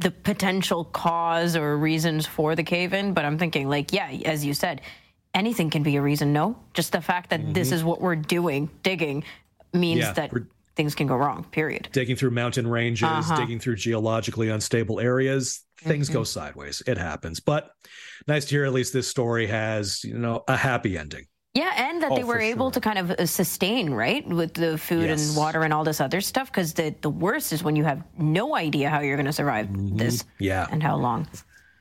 the 0.01 0.11
potential 0.11 0.85
cause 0.85 1.57
or 1.57 1.77
reasons 1.77 2.27
for 2.27 2.55
the 2.55 2.63
cave 2.63 2.95
in, 2.95 3.13
but 3.13 3.25
I'm 3.25 3.39
thinking, 3.39 3.69
like, 3.69 3.93
yeah, 3.93 4.09
as 4.25 4.45
you 4.45 4.55
said, 4.55 4.81
anything 5.35 5.71
can 5.71 5.83
be 5.83 5.97
a 5.97 6.03
reason, 6.03 6.33
no? 6.33 6.57
Just 6.75 6.93
the 6.93 7.01
fact 7.01 7.31
that 7.31 7.41
mm-hmm. 7.41 7.53
this 7.53 7.71
is 7.71 7.85
what 7.85 8.01
we're 8.01 8.17
doing, 8.17 8.71
digging, 8.83 9.25
means 9.73 10.01
yeah, 10.01 10.13
that 10.13 10.33
things 10.75 10.95
can 10.95 11.07
go 11.07 11.17
wrong, 11.17 11.45
period. 11.45 11.89
Digging 11.93 12.17
through 12.17 12.31
mountain 12.31 12.67
ranges, 12.67 13.03
uh-huh. 13.05 13.37
digging 13.37 13.61
through 13.61 13.77
geologically 13.77 14.49
unstable 14.49 15.01
areas, 15.01 15.61
things 15.83 16.09
mm-hmm. 16.09 16.19
go 16.19 16.25
sideways. 16.25 16.83
It 16.87 16.97
happens. 16.97 17.41
But 17.41 17.71
nice 18.27 18.47
to 18.47 18.51
hear 18.55 18.65
at 18.65 18.73
least 18.73 18.93
this 18.93 19.07
story 19.07 19.47
has, 19.49 20.03
you 20.03 20.19
know, 20.19 20.45
a 20.49 20.57
happy 20.57 20.97
ending. 20.97 21.27
Yeah, 21.55 21.73
and 21.77 22.03
that 22.03 22.13
oh, 22.13 22.17
they 22.17 22.23
were 22.23 22.39
able 22.39 22.67
sure. 22.67 22.75
to 22.75 22.81
kind 22.81 22.99
of 22.99 23.11
uh, 23.11 23.27
sustain, 23.27 23.91
right, 23.91 24.27
with 24.27 24.55
the 24.55 24.79
food 24.79 25.09
yes. 25.09 25.29
and 25.29 25.37
water 25.37 25.63
and 25.65 25.73
all 25.73 25.83
this 25.83 26.01
other 26.01 26.21
stuff. 26.21 26.47
Because 26.47 26.75
the 26.75 26.95
the 27.01 27.11
worst 27.11 27.53
is 27.53 27.65
when 27.65 27.75
you 27.75 27.83
have 27.83 28.05
no 28.19 28.55
idea 28.55 28.89
how 28.89 29.01
you're 29.01 29.17
going 29.17 29.27
to 29.27 29.33
survive 29.33 29.67
mm-hmm. 29.67 29.97
this, 29.97 30.25
yeah, 30.39 30.69
and 30.71 30.81
how 30.81 30.97
long. 30.97 31.27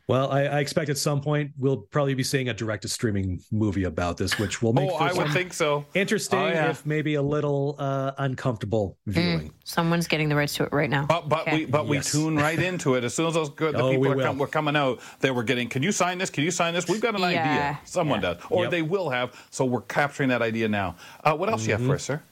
Well, 0.10 0.32
I, 0.32 0.46
I, 0.46 0.60
expect 0.60 0.90
at 0.90 0.98
some 0.98 1.22
point 1.22 1.52
we'll 1.56 1.78
probably 1.78 2.16
be 2.16 2.24
seeing 2.24 2.50
a 2.50 2.54
direct 2.54 2.82
to 2.82 2.88
streaming 2.90 3.42
movie 3.52 3.84
about 3.84 4.18
this, 4.18 4.40
which 4.40 4.60
will 4.60 4.74
make. 4.74 4.90
oh, 4.90 4.96
I 4.96 5.14
would 5.14 5.32
think 5.32 5.54
so. 5.54 5.86
Interesting, 5.94 6.40
oh, 6.40 6.48
yeah. 6.48 6.72
if 6.72 6.84
maybe 6.84 7.14
a 7.14 7.22
little 7.22 7.76
uh, 7.78 8.14
uncomfortable 8.18 8.98
mm, 9.08 9.14
viewing. 9.14 9.50
Mm, 9.50 9.54
someone's 9.66 10.08
getting 10.08 10.28
the 10.28 10.36
rights 10.36 10.56
to 10.56 10.64
it 10.64 10.74
right 10.74 10.90
now. 10.90 11.06
But 11.06 11.30
but 11.30 11.42
okay. 11.42 11.58
we 11.58 11.66
but 11.66 11.86
yes. 11.86 12.12
we 12.12 12.22
tune 12.22 12.38
right 12.38 12.58
into 12.58 12.96
it 12.96 13.04
as 13.04 13.14
soon 13.14 13.28
as 13.28 13.36
those 13.36 13.52
good 13.52 13.76
the 13.76 13.84
oh, 13.84 13.92
people 13.92 14.16
we 14.16 14.24
are 14.24 14.26
com- 14.26 14.40
were 14.40 14.48
coming 14.48 14.76
out. 14.76 15.00
They 15.20 15.30
were 15.30 15.44
getting. 15.44 15.70
Can 15.70 15.84
you 15.84 15.92
sign 15.92 16.18
this? 16.18 16.32
Can 16.32 16.44
you 16.44 16.50
sign 16.50 16.74
this? 16.74 16.88
We've 16.88 17.00
got 17.00 17.14
an 17.14 17.22
yeah. 17.22 17.28
idea. 17.28 17.80
Someone 17.86 18.24
yeah. 18.24 18.34
does, 18.34 18.44
or 18.50 18.64
yep. 18.64 18.72
they 18.72 18.82
will 18.82 19.12
have. 19.12 19.40
So 19.52 19.64
we're 19.64 19.82
capturing 19.82 20.30
that 20.30 20.42
idea 20.42 20.68
now. 20.68 20.96
Uh, 21.24 21.36
what 21.36 21.50
else 21.50 21.62
mm-hmm. 21.62 21.70
you 21.70 21.78
have 21.78 21.86
for 21.86 21.94
us, 21.94 22.04
sir? 22.04 22.24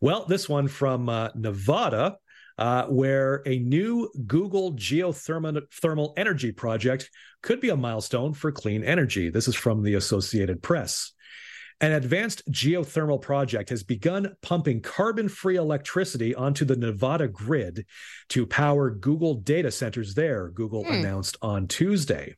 Well, 0.00 0.24
this 0.24 0.48
one 0.48 0.66
from 0.66 1.10
uh, 1.10 1.28
Nevada 1.34 2.16
uh, 2.58 2.86
where 2.86 3.42
a 3.46 3.58
new 3.58 4.10
Google 4.26 4.72
geothermal 4.74 5.62
thermal 5.72 6.12
energy 6.16 6.52
project 6.52 7.10
could 7.42 7.60
be 7.60 7.68
a 7.68 7.76
milestone 7.76 8.34
for 8.34 8.50
clean 8.50 8.82
energy. 8.82 9.30
This 9.30 9.48
is 9.48 9.54
from 9.54 9.82
the 9.82 9.94
Associated 9.94 10.62
Press. 10.62 11.12
An 11.80 11.92
advanced 11.92 12.42
geothermal 12.50 13.22
project 13.22 13.70
has 13.70 13.84
begun 13.84 14.34
pumping 14.42 14.80
carbon 14.80 15.28
free 15.28 15.54
electricity 15.54 16.34
onto 16.34 16.64
the 16.64 16.74
Nevada 16.74 17.28
grid 17.28 17.86
to 18.30 18.46
power 18.46 18.90
Google 18.90 19.34
data 19.34 19.70
centers 19.70 20.14
there, 20.14 20.48
Google 20.50 20.84
hmm. 20.84 20.94
announced 20.94 21.36
on 21.40 21.68
Tuesday. 21.68 22.34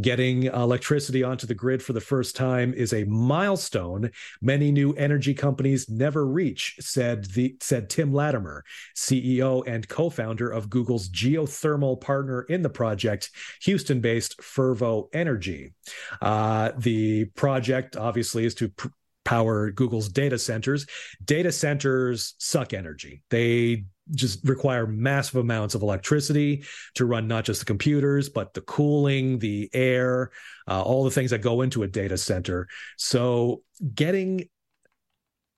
Getting 0.00 0.44
electricity 0.44 1.22
onto 1.22 1.46
the 1.46 1.54
grid 1.54 1.82
for 1.82 1.92
the 1.92 2.00
first 2.00 2.36
time 2.36 2.74
is 2.74 2.92
a 2.92 3.04
milestone 3.04 4.10
many 4.40 4.70
new 4.70 4.92
energy 4.94 5.34
companies 5.34 5.88
never 5.88 6.26
reach, 6.26 6.76
said 6.80 7.24
the 7.26 7.56
said 7.60 7.90
Tim 7.90 8.12
Latimer, 8.12 8.64
CEO 8.94 9.66
and 9.66 9.88
co-founder 9.88 10.50
of 10.50 10.70
Google's 10.70 11.08
geothermal 11.08 12.00
partner 12.00 12.42
in 12.42 12.62
the 12.62 12.70
project, 12.70 13.30
Houston-based 13.62 14.38
Fervo 14.38 15.08
Energy. 15.12 15.72
Uh, 16.20 16.72
the 16.76 17.24
project 17.36 17.96
obviously 17.96 18.44
is 18.44 18.54
to 18.56 18.68
pr- 18.68 18.88
power 19.24 19.70
Google's 19.70 20.08
data 20.08 20.38
centers. 20.38 20.86
Data 21.24 21.52
centers 21.52 22.34
suck 22.38 22.72
energy. 22.72 23.22
They 23.28 23.84
just 24.12 24.46
require 24.46 24.86
massive 24.86 25.36
amounts 25.36 25.74
of 25.74 25.82
electricity 25.82 26.64
to 26.94 27.04
run 27.04 27.28
not 27.28 27.44
just 27.44 27.60
the 27.60 27.66
computers, 27.66 28.28
but 28.28 28.54
the 28.54 28.60
cooling, 28.62 29.38
the 29.38 29.68
air, 29.72 30.30
uh, 30.66 30.82
all 30.82 31.04
the 31.04 31.10
things 31.10 31.30
that 31.30 31.42
go 31.42 31.62
into 31.62 31.82
a 31.82 31.88
data 31.88 32.16
center. 32.16 32.68
So, 32.96 33.62
getting 33.94 34.48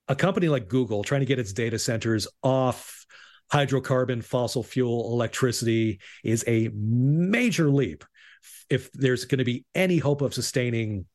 a 0.09 0.17
company 0.17 0.49
like 0.49 0.69
Google 0.69 1.05
trying 1.05 1.21
to 1.21 1.27
get 1.27 1.39
its 1.39 1.53
data 1.53 1.79
centers 1.79 2.27
off 2.43 3.07
hydrocarbon, 3.53 4.23
fossil 4.23 4.63
fuel 4.63 5.13
electricity 5.13 6.01
is 6.25 6.45
a 6.47 6.71
major 6.75 7.71
leap. 7.71 8.05
If 8.69 8.91
there's 8.93 9.25
going 9.25 9.39
to 9.39 9.45
be 9.45 9.65
any 9.75 9.99
hope 9.99 10.23
of 10.23 10.35
sustaining 10.35 11.07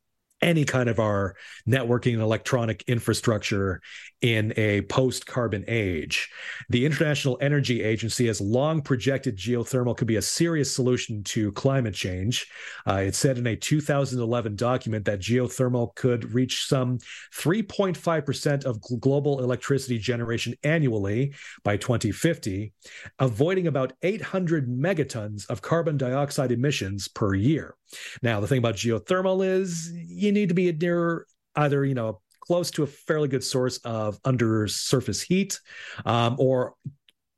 any 0.46 0.64
kind 0.64 0.88
of 0.88 1.00
our 1.00 1.36
networking 1.68 2.14
and 2.14 2.22
electronic 2.22 2.84
infrastructure 2.88 3.82
in 4.22 4.54
a 4.58 4.82
post 4.84 5.26
carbon 5.26 5.66
age. 5.68 6.30
The 6.70 6.86
International 6.86 7.38
Energy 7.42 7.84
Agency 7.84 8.28
has 8.28 8.40
long 8.40 8.82
projected 8.82 9.38
geothermal 9.38 9.98
could 9.98 10.08
be 10.08 10.16
a 10.16 10.22
serious 10.22 10.74
solution 10.74 11.24
to 11.26 11.52
climate 11.54 11.96
change. 11.96 12.48
Uh, 12.88 13.04
it 13.08 13.16
said 13.16 13.40
in 13.40 13.48
a 13.48 13.56
2011 13.56 14.56
document 14.56 15.06
that 15.06 15.20
geothermal 15.20 15.94
could 15.96 16.34
reach 16.34 16.66
some 16.68 17.00
3.5% 17.36 18.66
of 18.66 18.82
global 19.00 19.44
electricity 19.44 19.98
generation 19.98 20.54
annually 20.64 21.34
by 21.64 21.76
2050, 21.76 22.72
avoiding 23.18 23.66
about 23.66 23.94
800 24.04 24.70
megatons 24.70 25.50
of 25.50 25.64
carbon 25.64 25.98
dioxide 25.98 26.52
emissions 26.52 27.08
per 27.08 27.34
year. 27.34 27.76
Now, 28.22 28.40
the 28.40 28.48
thing 28.48 28.60
about 28.60 28.76
geothermal 28.76 29.46
is 29.46 29.92
you 29.92 30.32
need 30.32 30.50
to 30.50 30.56
be 30.56 30.72
near 30.72 31.26
either, 31.56 31.86
you 31.86 31.96
know, 31.96 32.22
close 32.42 32.72
to 32.72 32.84
a 32.84 32.88
fairly 32.88 33.28
good 33.28 33.44
source 33.44 33.78
of 33.80 34.20
under 34.24 34.68
surface 34.68 35.22
heat 35.22 35.60
um, 36.06 36.36
or 36.38 36.76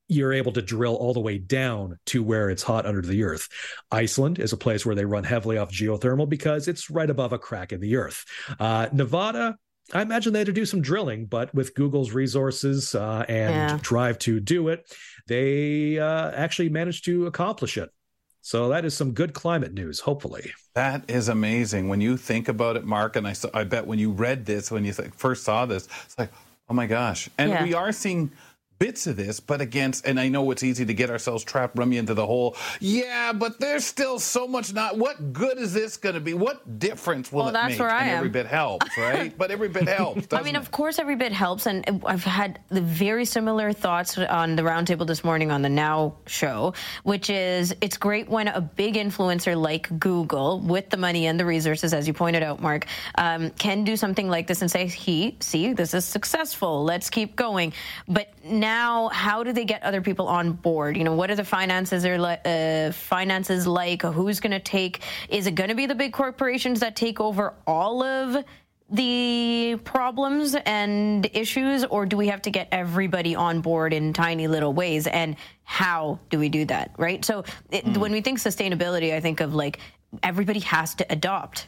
you're 0.09 0.33
able 0.33 0.53
to 0.53 0.61
drill 0.61 0.95
all 0.95 1.13
the 1.13 1.19
way 1.19 1.37
down 1.37 1.99
to 2.05 2.23
where 2.23 2.49
it's 2.49 2.63
hot 2.63 2.85
under 2.85 3.01
the 3.01 3.23
earth. 3.23 3.49
Iceland 3.91 4.39
is 4.39 4.53
a 4.53 4.57
place 4.57 4.85
where 4.85 4.95
they 4.95 5.05
run 5.05 5.23
heavily 5.23 5.57
off 5.57 5.71
geothermal 5.71 6.29
because 6.29 6.67
it's 6.67 6.89
right 6.89 7.09
above 7.09 7.33
a 7.33 7.37
crack 7.37 7.73
in 7.73 7.81
the 7.81 7.97
earth. 7.97 8.23
Uh, 8.59 8.87
Nevada, 8.93 9.57
I 9.93 10.01
imagine 10.01 10.33
they 10.33 10.39
had 10.39 10.47
to 10.47 10.53
do 10.53 10.65
some 10.65 10.81
drilling, 10.81 11.25
but 11.25 11.53
with 11.53 11.75
Google's 11.75 12.11
resources 12.11 12.95
uh, 12.95 13.25
and 13.27 13.71
yeah. 13.71 13.79
drive 13.81 14.19
to 14.19 14.39
do 14.39 14.69
it, 14.69 14.93
they 15.27 15.99
uh, 15.99 16.31
actually 16.31 16.69
managed 16.69 17.05
to 17.05 17.25
accomplish 17.27 17.77
it. 17.77 17.89
So 18.47 18.69
that 18.69 18.85
is 18.85 18.95
some 18.95 19.11
good 19.11 19.33
climate 19.33 19.73
news, 19.73 19.99
hopefully. 19.99 20.53
That 20.73 21.03
is 21.09 21.27
amazing. 21.27 21.89
When 21.89 21.99
you 21.99 22.15
think 22.15 22.47
about 22.47 22.77
it, 22.77 22.85
Mark, 22.85 23.17
and 23.17 23.27
I, 23.27 23.35
I 23.53 23.65
bet 23.65 23.85
when 23.85 23.99
you 23.99 24.09
read 24.09 24.45
this, 24.45 24.71
when 24.71 24.85
you 24.85 24.93
first 24.93 25.43
saw 25.43 25.65
this, 25.65 25.89
it's 26.05 26.17
like, 26.17 26.31
oh 26.69 26.73
my 26.73 26.87
gosh. 26.87 27.29
And 27.37 27.49
yeah. 27.49 27.61
we 27.61 27.73
are 27.73 27.91
seeing 27.91 28.31
bits 28.79 29.07
of 29.07 29.15
this, 29.15 29.39
but 29.39 29.61
against, 29.61 30.05
and 30.05 30.19
I 30.19 30.29
know 30.29 30.49
it's 30.51 30.63
easy 30.63 30.85
to 30.85 30.93
get 30.93 31.09
ourselves 31.09 31.43
trapped, 31.43 31.77
Rummy, 31.77 31.97
into 31.97 32.13
the 32.13 32.25
whole, 32.25 32.55
yeah, 32.79 33.33
but 33.33 33.59
there's 33.59 33.85
still 33.85 34.19
so 34.19 34.47
much 34.47 34.73
not, 34.73 34.97
what 34.97 35.33
good 35.33 35.57
is 35.57 35.73
this 35.73 35.97
going 35.97 36.15
to 36.15 36.21
be? 36.21 36.33
What 36.33 36.79
difference 36.79 37.31
will 37.31 37.39
Well, 37.39 37.49
it 37.49 37.53
that's 37.53 37.69
make? 37.71 37.79
where 37.79 37.89
I 37.89 38.01
and 38.01 38.09
am. 38.11 38.17
every 38.17 38.29
bit 38.29 38.45
helps, 38.45 38.95
right? 38.97 39.35
but 39.37 39.51
every 39.51 39.69
bit 39.69 39.87
helps. 39.87 40.27
I 40.31 40.37
mean, 40.37 40.53
doesn't 40.53 40.55
of 40.57 40.71
course, 40.71 40.99
every 40.99 41.15
bit 41.15 41.31
helps, 41.31 41.65
and 41.65 42.01
I've 42.05 42.23
had 42.23 42.59
the 42.69 42.81
very 42.81 43.25
similar 43.25 43.73
thoughts 43.73 44.17
on 44.17 44.55
the 44.55 44.63
roundtable 44.63 45.07
this 45.07 45.23
morning 45.23 45.51
on 45.51 45.61
the 45.61 45.69
Now 45.69 46.15
show, 46.27 46.73
which 47.03 47.29
is 47.29 47.73
it's 47.81 47.97
great 47.97 48.29
when 48.29 48.47
a 48.47 48.61
big 48.61 48.95
influencer 48.95 49.59
like 49.59 49.87
Google, 49.99 50.59
with 50.59 50.89
the 50.89 50.97
money 50.97 51.25
and 51.27 51.39
the 51.39 51.45
resources, 51.45 51.93
as 51.93 52.07
you 52.07 52.13
pointed 52.13 52.43
out, 52.43 52.61
Mark, 52.61 52.85
um, 53.15 53.49
can 53.51 53.83
do 53.83 53.95
something 53.97 54.29
like 54.29 54.45
this 54.47 54.61
and 54.61 54.69
say, 54.69 54.87
"He, 54.87 55.37
see, 55.39 55.73
this 55.73 55.93
is 55.93 56.05
successful. 56.05 56.83
Let's 56.83 57.09
keep 57.09 57.35
going." 57.35 57.73
But 58.07 58.29
now, 58.43 58.66
how 59.09 59.43
do 59.43 59.51
they 59.53 59.65
get 59.65 59.83
other 59.83 60.01
people 60.01 60.27
on 60.27 60.53
board? 60.53 60.97
You 60.97 61.03
know, 61.03 61.13
what 61.13 61.29
are 61.31 61.35
the 61.35 61.43
finances 61.45 62.05
are 62.05 62.17
li- 62.17 62.37
uh, 62.45 62.91
finances 62.91 63.65
like? 63.67 64.01
Who's 64.01 64.39
going 64.39 64.51
to 64.51 64.59
take? 64.59 65.01
Is 65.29 65.47
it 65.47 65.55
going 65.55 65.69
to 65.69 65.75
be 65.75 65.85
the 65.85 65.95
big 65.95 66.13
corporations 66.13 66.79
that 66.81 66.95
take 66.95 67.19
over 67.19 67.53
all 67.65 68.03
of? 68.03 68.43
the 68.89 69.77
problems 69.83 70.55
and 70.65 71.29
issues, 71.33 71.83
or 71.83 72.05
do 72.05 72.15
we 72.15 72.27
have 72.29 72.41
to 72.43 72.49
get 72.49 72.69
everybody 72.71 73.35
on 73.35 73.59
board 73.59 73.91
in 73.91 74.13
tiny 74.13 74.47
little 74.47 74.71
ways? 74.71 75.07
And 75.07 75.35
how 75.65 76.19
do 76.29 76.39
we 76.39 76.47
do 76.47 76.63
that, 76.65 76.91
right? 76.97 77.25
So 77.25 77.43
it, 77.69 77.83
Hmm. 77.83 77.99
when 77.99 78.11
we 78.13 78.21
think 78.21 78.39
sustainability, 78.39 79.13
I 79.13 79.19
think 79.19 79.41
of 79.41 79.53
like 79.53 79.79
everybody 80.23 80.61
has 80.61 80.95
to 80.95 81.05
adopt. 81.11 81.67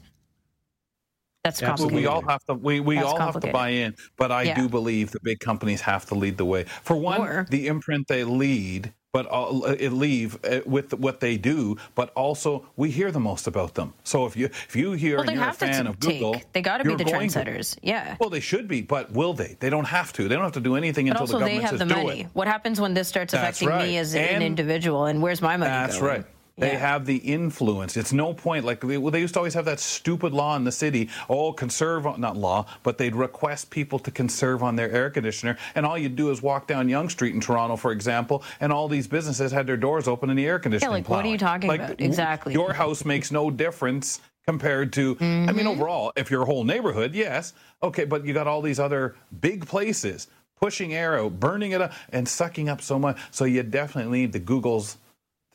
That's 1.58 1.62
complicated. 1.62 1.96
we 2.04 2.06
all 2.08 2.22
have 2.28 2.44
to 2.46 2.54
we, 2.54 2.80
we 2.80 2.96
That's 2.96 3.08
all 3.08 3.20
have 3.20 3.40
to 3.40 3.52
buy 3.52 3.70
in, 3.70 3.96
but 4.18 4.32
I 4.32 4.44
Yeah. 4.44 4.56
do 4.56 4.70
believe 4.70 5.12
the 5.12 5.20
big 5.22 5.40
companies 5.40 5.82
have 5.82 6.06
to 6.08 6.16
lead 6.16 6.38
the 6.38 6.46
way. 6.46 6.66
For 6.84 6.96
one, 6.96 7.22
Or- 7.22 7.48
the 7.50 7.68
imprint 7.68 8.08
they 8.08 8.24
lead, 8.24 8.94
but 9.12 9.26
all, 9.26 9.66
uh, 9.66 9.72
it 9.80 9.92
leave 9.92 10.38
uh, 10.46 10.60
with 10.68 10.94
what 10.94 11.20
they 11.20 11.36
do, 11.36 11.78
but 11.96 12.12
also 12.16 12.68
we 12.76 12.92
hear 12.92 13.12
the 13.12 13.20
most 13.20 13.48
about 13.48 13.74
them. 13.74 13.94
So 14.04 14.26
if 14.28 14.38
you 14.38 14.46
if 14.46 14.76
you 14.76 14.92
hear 14.94 15.18
well, 15.18 15.28
and 15.30 15.36
you're 15.40 15.50
a 15.50 15.54
fan 15.54 15.88
of 15.88 16.00
Google. 16.00 16.40
They 16.54 16.62
got 16.62 16.78
to 16.78 16.84
be 16.84 16.96
the 16.96 17.04
going 17.04 17.30
to. 17.30 17.40
trendsetters. 17.44 17.78
Yeah. 17.82 18.18
Well, 18.20 18.30
they 18.30 18.40
should 18.40 18.68
be, 18.68 18.82
but 18.82 19.12
will 19.12 19.34
they? 19.34 19.58
They 19.60 19.70
don't 19.72 19.86
have 19.88 20.14
to. 20.14 20.28
They 20.28 20.36
don't 20.36 20.44
have 20.44 20.52
to 20.54 20.60
do 20.62 20.76
anything 20.76 21.08
But 21.08 21.20
until 21.20 21.24
also, 21.24 21.40
the 21.40 21.46
they 21.46 21.52
government 21.60 21.72
have 21.72 21.80
says 21.80 21.88
the 21.88 21.96
do 21.96 22.04
money. 22.08 22.22
it. 22.22 22.28
What 22.34 22.48
happens 22.48 22.80
when 22.80 22.94
this 22.94 23.08
starts 23.08 23.32
That's 23.34 23.42
affecting 23.62 23.70
right. 23.70 23.88
me 23.88 23.98
as 23.98 24.14
an 24.14 24.42
individual? 24.44 25.06
And 25.06 25.22
where's 25.24 25.42
my 25.42 25.58
money 25.58 25.72
That's 25.72 25.98
going? 26.00 26.08
right. 26.12 26.26
They 26.60 26.74
Yeah. 26.74 26.78
have 26.80 27.06
the 27.06 27.18
influence. 27.18 27.96
It's 27.96 28.12
no 28.12 28.34
point 28.34 28.66
like 28.66 28.82
they, 28.82 28.98
well, 28.98 29.12
they 29.12 29.22
used 29.22 29.34
to 29.36 29.40
always 29.40 29.54
have 29.54 29.66
that 29.66 29.80
stupid 29.80 30.34
law 30.34 30.56
in 30.56 30.64
the 30.66 30.72
city. 30.72 31.10
Oh, 31.30 31.54
conserve 31.54 32.06
on, 32.06 32.20
not 32.20 32.36
law, 32.36 32.66
but 32.84 32.98
they'd 32.98 33.16
request 33.16 33.70
people 33.70 33.98
to 34.00 34.12
conserve 34.12 34.62
on 34.62 34.76
their 34.76 34.92
air 34.92 35.10
conditioner, 35.10 35.58
and 35.76 35.86
all 35.86 35.98
you'd 35.98 36.16
do 36.16 36.30
is 36.32 36.42
walk 36.42 36.68
down 36.68 36.90
Yonge 36.90 37.12
Street 37.12 37.34
in 37.34 37.42
Toronto, 37.42 37.76
for 37.78 37.92
example, 37.92 38.44
and 38.60 38.74
all 38.74 38.88
these 38.88 39.08
businesses 39.08 39.52
had 39.52 39.66
their 39.68 39.78
doors 39.78 40.08
open 40.08 40.30
and 40.30 40.38
the 40.38 40.46
air 40.46 40.60
conditioning. 40.60 40.92
Yeah, 40.92 40.98
like, 40.98 41.10
what 41.10 41.26
are 41.26 41.30
you 41.30 41.38
talking 41.38 41.68
Like, 41.70 41.82
about? 41.82 42.02
Exactly. 42.02 42.54
Your 42.54 42.74
house 42.74 43.06
makes 43.06 43.32
no 43.32 43.50
difference 43.50 44.20
compared 44.46 44.92
to. 44.94 45.16
I 45.20 45.24
Mm-hmm. 45.24 45.56
mean, 45.56 45.68
overall, 45.68 46.12
if 46.18 46.30
your 46.30 46.46
whole 46.46 46.64
neighborhood, 46.64 47.14
yes, 47.16 47.54
okay, 47.82 48.04
but 48.06 48.26
you 48.26 48.34
got 48.34 48.48
all 48.48 48.62
these 48.62 48.80
other 48.80 49.16
big 49.40 49.66
places 49.66 50.28
pushing 50.60 50.94
air 50.94 51.18
out, 51.18 51.40
burning 51.40 51.72
it 51.72 51.80
up, 51.82 51.94
and 52.12 52.28
sucking 52.28 52.68
up 52.68 52.82
so 52.82 53.00
much. 53.00 53.18
So 53.32 53.46
you 53.46 53.64
definitely 53.64 54.20
need 54.22 54.34
the 54.34 54.42
Googles 54.42 54.98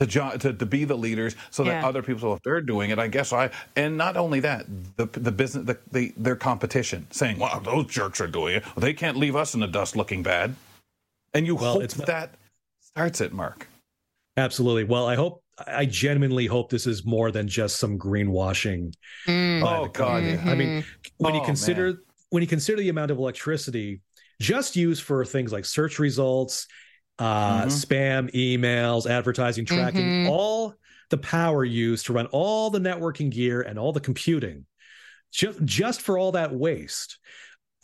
to, 0.01 0.07
jo- 0.07 0.37
to 0.37 0.53
to 0.53 0.67
be 0.67 0.85
the 0.85 0.97
leaders 0.97 1.37
so 1.51 1.63
that 1.65 1.81
Yeah. 1.83 1.87
other 1.89 2.03
people 2.03 2.35
if 2.35 2.43
they're 2.43 2.61
doing 2.61 2.91
it 2.91 2.99
i 2.99 3.07
guess 3.07 3.33
i 3.33 3.51
and 3.77 3.97
not 3.97 4.17
only 4.17 4.41
that 4.41 4.67
the 4.97 5.07
the 5.07 5.31
business 5.31 5.65
the, 5.67 5.79
the 5.93 6.13
their 6.17 6.37
competition 6.37 7.07
saying 7.11 7.39
wow 7.39 7.61
those 7.61 7.87
jerks 7.87 8.21
are 8.21 8.27
doing 8.27 8.57
it 8.57 8.65
they 8.77 8.93
can't 8.93 9.17
leave 9.17 9.37
us 9.37 9.55
in 9.55 9.61
the 9.61 9.67
dust 9.69 9.95
looking 9.97 10.23
bad 10.23 10.55
and 11.33 11.47
you 11.47 11.55
Well, 11.55 11.75
hope 11.75 11.83
it's 11.85 11.97
not- 11.99 12.07
that 12.09 12.35
starts 12.81 13.21
it 13.21 13.33
mark 13.33 13.69
Absolutely. 14.37 14.83
Well, 14.83 15.07
I 15.07 15.15
hope 15.15 15.45
I 15.65 15.87
genuinely 15.87 16.47
hope 16.47 16.69
this 16.69 16.89
is 16.89 17.05
more 17.05 17.31
than 17.31 17.47
just 17.47 17.77
some 17.79 17.97
greenwashing. 17.97 18.93
Mm. 19.29 19.63
by 19.63 19.77
Oh, 19.79 19.83
the 19.85 19.89
God, 19.91 20.23
company. 20.25 20.33
yeah. 20.33 20.51
I 20.51 20.55
mean, 20.57 20.85
when 21.19 21.35
you 21.37 21.41
Oh, 21.41 21.45
consider 21.45 21.87
man. 21.93 21.99
when 22.31 22.43
you 22.43 22.49
consider 22.49 22.79
the 22.83 22.89
amount 22.89 23.13
of 23.13 23.19
electricity 23.19 24.01
just 24.41 24.75
used 24.75 25.05
for 25.05 25.25
things 25.25 25.53
like 25.53 25.65
search 25.65 26.01
results, 26.01 26.67
uh, 27.19 27.65
Mhm. 27.65 27.67
spam 27.69 28.35
emails, 28.35 29.09
advertising 29.09 29.65
tracking, 29.65 30.25
Mhm. 30.25 30.29
all 30.29 30.75
the 31.11 31.19
power 31.19 31.65
used 31.65 32.07
to 32.07 32.13
run 32.13 32.27
all 32.27 32.71
the 32.71 32.79
networking 32.81 33.31
gear 33.31 33.61
and 33.61 33.79
all 33.79 33.93
the 33.93 34.01
computing, 34.01 34.67
just 35.33 35.65
just 35.65 36.03
for 36.03 36.19
all 36.19 36.33
that 36.33 36.53
waste. 36.55 37.19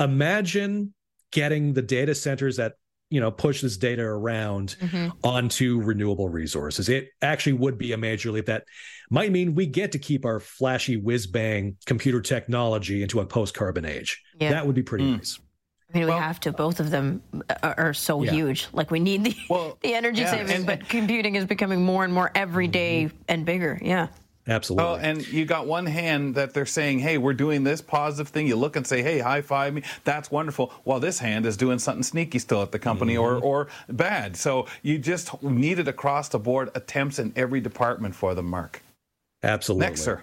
Imagine 0.01 0.95
getting 1.31 1.75
the 1.75 1.83
data 1.83 2.15
centers 2.15 2.57
that 2.57 2.75
you 3.11 3.21
know 3.21 3.31
push 3.31 3.61
this 3.61 3.77
data 3.77 4.03
around 4.03 4.77
Mhm. 4.81 5.13
onto 5.25 5.81
renewable 5.81 6.29
resources. 6.29 6.89
It 6.89 7.09
actually 7.21 7.55
would 7.55 7.77
be 7.77 7.93
a 7.93 7.97
major 7.97 8.31
leap 8.31 8.47
that 8.47 8.65
might 9.11 9.33
mean 9.33 9.55
we 9.55 9.67
get 9.67 9.93
to 9.93 9.99
keep 9.99 10.25
our 10.25 10.39
flashy 10.41 10.97
whiz 10.97 11.27
bang 11.27 11.77
computer 11.87 12.21
technology 12.21 13.03
into 13.03 13.21
a 13.21 13.27
post 13.27 13.53
carbon 13.55 13.85
age. 13.85 14.23
Yeah. 14.41 14.51
That 14.51 14.67
would 14.67 14.77
be 14.77 14.83
pretty 14.85 15.05
Mm. 15.05 15.17
nice. 15.19 15.39
I 15.93 15.99
mean, 15.99 16.07
Well- 16.09 16.17
we 16.19 16.23
have 16.23 16.41
to. 16.41 16.53
Both 16.53 16.81
of 16.81 16.91
them 16.91 17.23
are, 17.63 17.75
are 17.79 17.95
so 17.95 18.23
Yeah. 18.23 18.31
huge. 18.33 18.69
Like 18.73 18.91
we 18.91 19.01
need 19.01 19.25
the 19.25 19.37
Well, 19.49 19.79
the 19.83 19.95
energy 19.95 20.23
yeah, 20.23 20.31
savings, 20.31 20.51
and- 20.51 20.67
but 20.67 20.89
computing 20.89 21.35
is 21.35 21.45
becoming 21.45 21.85
more 21.85 22.05
and 22.05 22.13
more 22.13 22.31
every 22.35 22.69
day 22.69 23.11
and 23.29 23.45
bigger. 23.45 23.79
Yeah. 23.83 24.09
Absolutely. 24.49 24.85
Oh, 24.89 24.97
and 24.97 25.29
you 25.29 25.45
got 25.45 25.67
one 25.67 25.85
hand 25.87 26.35
that 26.35 26.55
they're 26.55 26.67
saying, 26.67 26.99
"Hey, 27.01 27.19
we're 27.19 27.35
doing 27.35 27.63
this 27.63 27.81
positive 27.83 28.29
thing." 28.29 28.47
You 28.47 28.57
look 28.57 28.75
and 28.75 28.87
say, 28.87 29.03
"Hey, 29.03 29.19
high 29.19 29.43
five 29.43 29.75
me." 29.75 29.83
That's 30.05 30.31
wonderful. 30.31 30.73
While 30.83 30.99
this 30.99 31.19
hand 31.19 31.45
is 31.45 31.57
doing 31.59 31.79
something 31.79 32.03
sneaky 32.03 32.39
still 32.39 32.63
at 32.63 32.73
the 32.73 32.79
company 32.79 33.17
or 33.17 33.35
or 33.37 33.69
bad. 33.89 34.37
So 34.37 34.67
you 34.83 34.99
just 34.99 35.41
needed 35.43 35.89
across 35.89 36.31
the 36.31 36.39
board 36.39 36.71
attempts 36.75 37.19
in 37.19 37.33
every 37.37 37.61
department 37.61 38.15
for 38.15 38.35
them, 38.35 38.47
Mark. 38.47 38.83
Absolutely. 39.43 39.87
Next, 39.87 40.01
sir. 40.03 40.23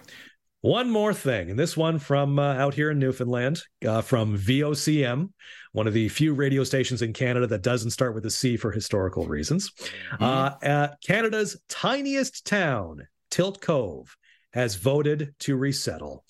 One 0.62 0.90
more 0.90 1.14
thing, 1.14 1.50
and 1.50 1.58
this 1.58 1.76
one 1.76 2.00
from 2.00 2.38
uh, 2.40 2.54
out 2.54 2.74
here 2.74 2.90
in 2.90 2.98
Newfoundland, 2.98 3.62
uh, 3.86 4.02
from 4.02 4.36
VOCM, 4.36 5.30
one 5.72 5.86
of 5.86 5.92
the 5.92 6.08
few 6.08 6.34
radio 6.34 6.64
stations 6.64 7.02
in 7.02 7.12
Canada 7.12 7.46
that 7.46 7.62
doesn't 7.62 7.90
start 7.90 8.14
with 8.14 8.24
a 8.26 8.30
C 8.30 8.56
for 8.56 8.70
historical 8.70 9.26
reasons. 9.26 9.70
Uh, 10.20 10.50
uh, 10.62 10.88
Canada's 11.04 11.60
tiniest 11.68 12.46
town, 12.46 13.06
Tilt 13.30 13.60
Cove, 13.60 14.16
has 14.52 14.76
voted 14.76 15.34
to 15.40 15.56
resettle. 15.56 16.24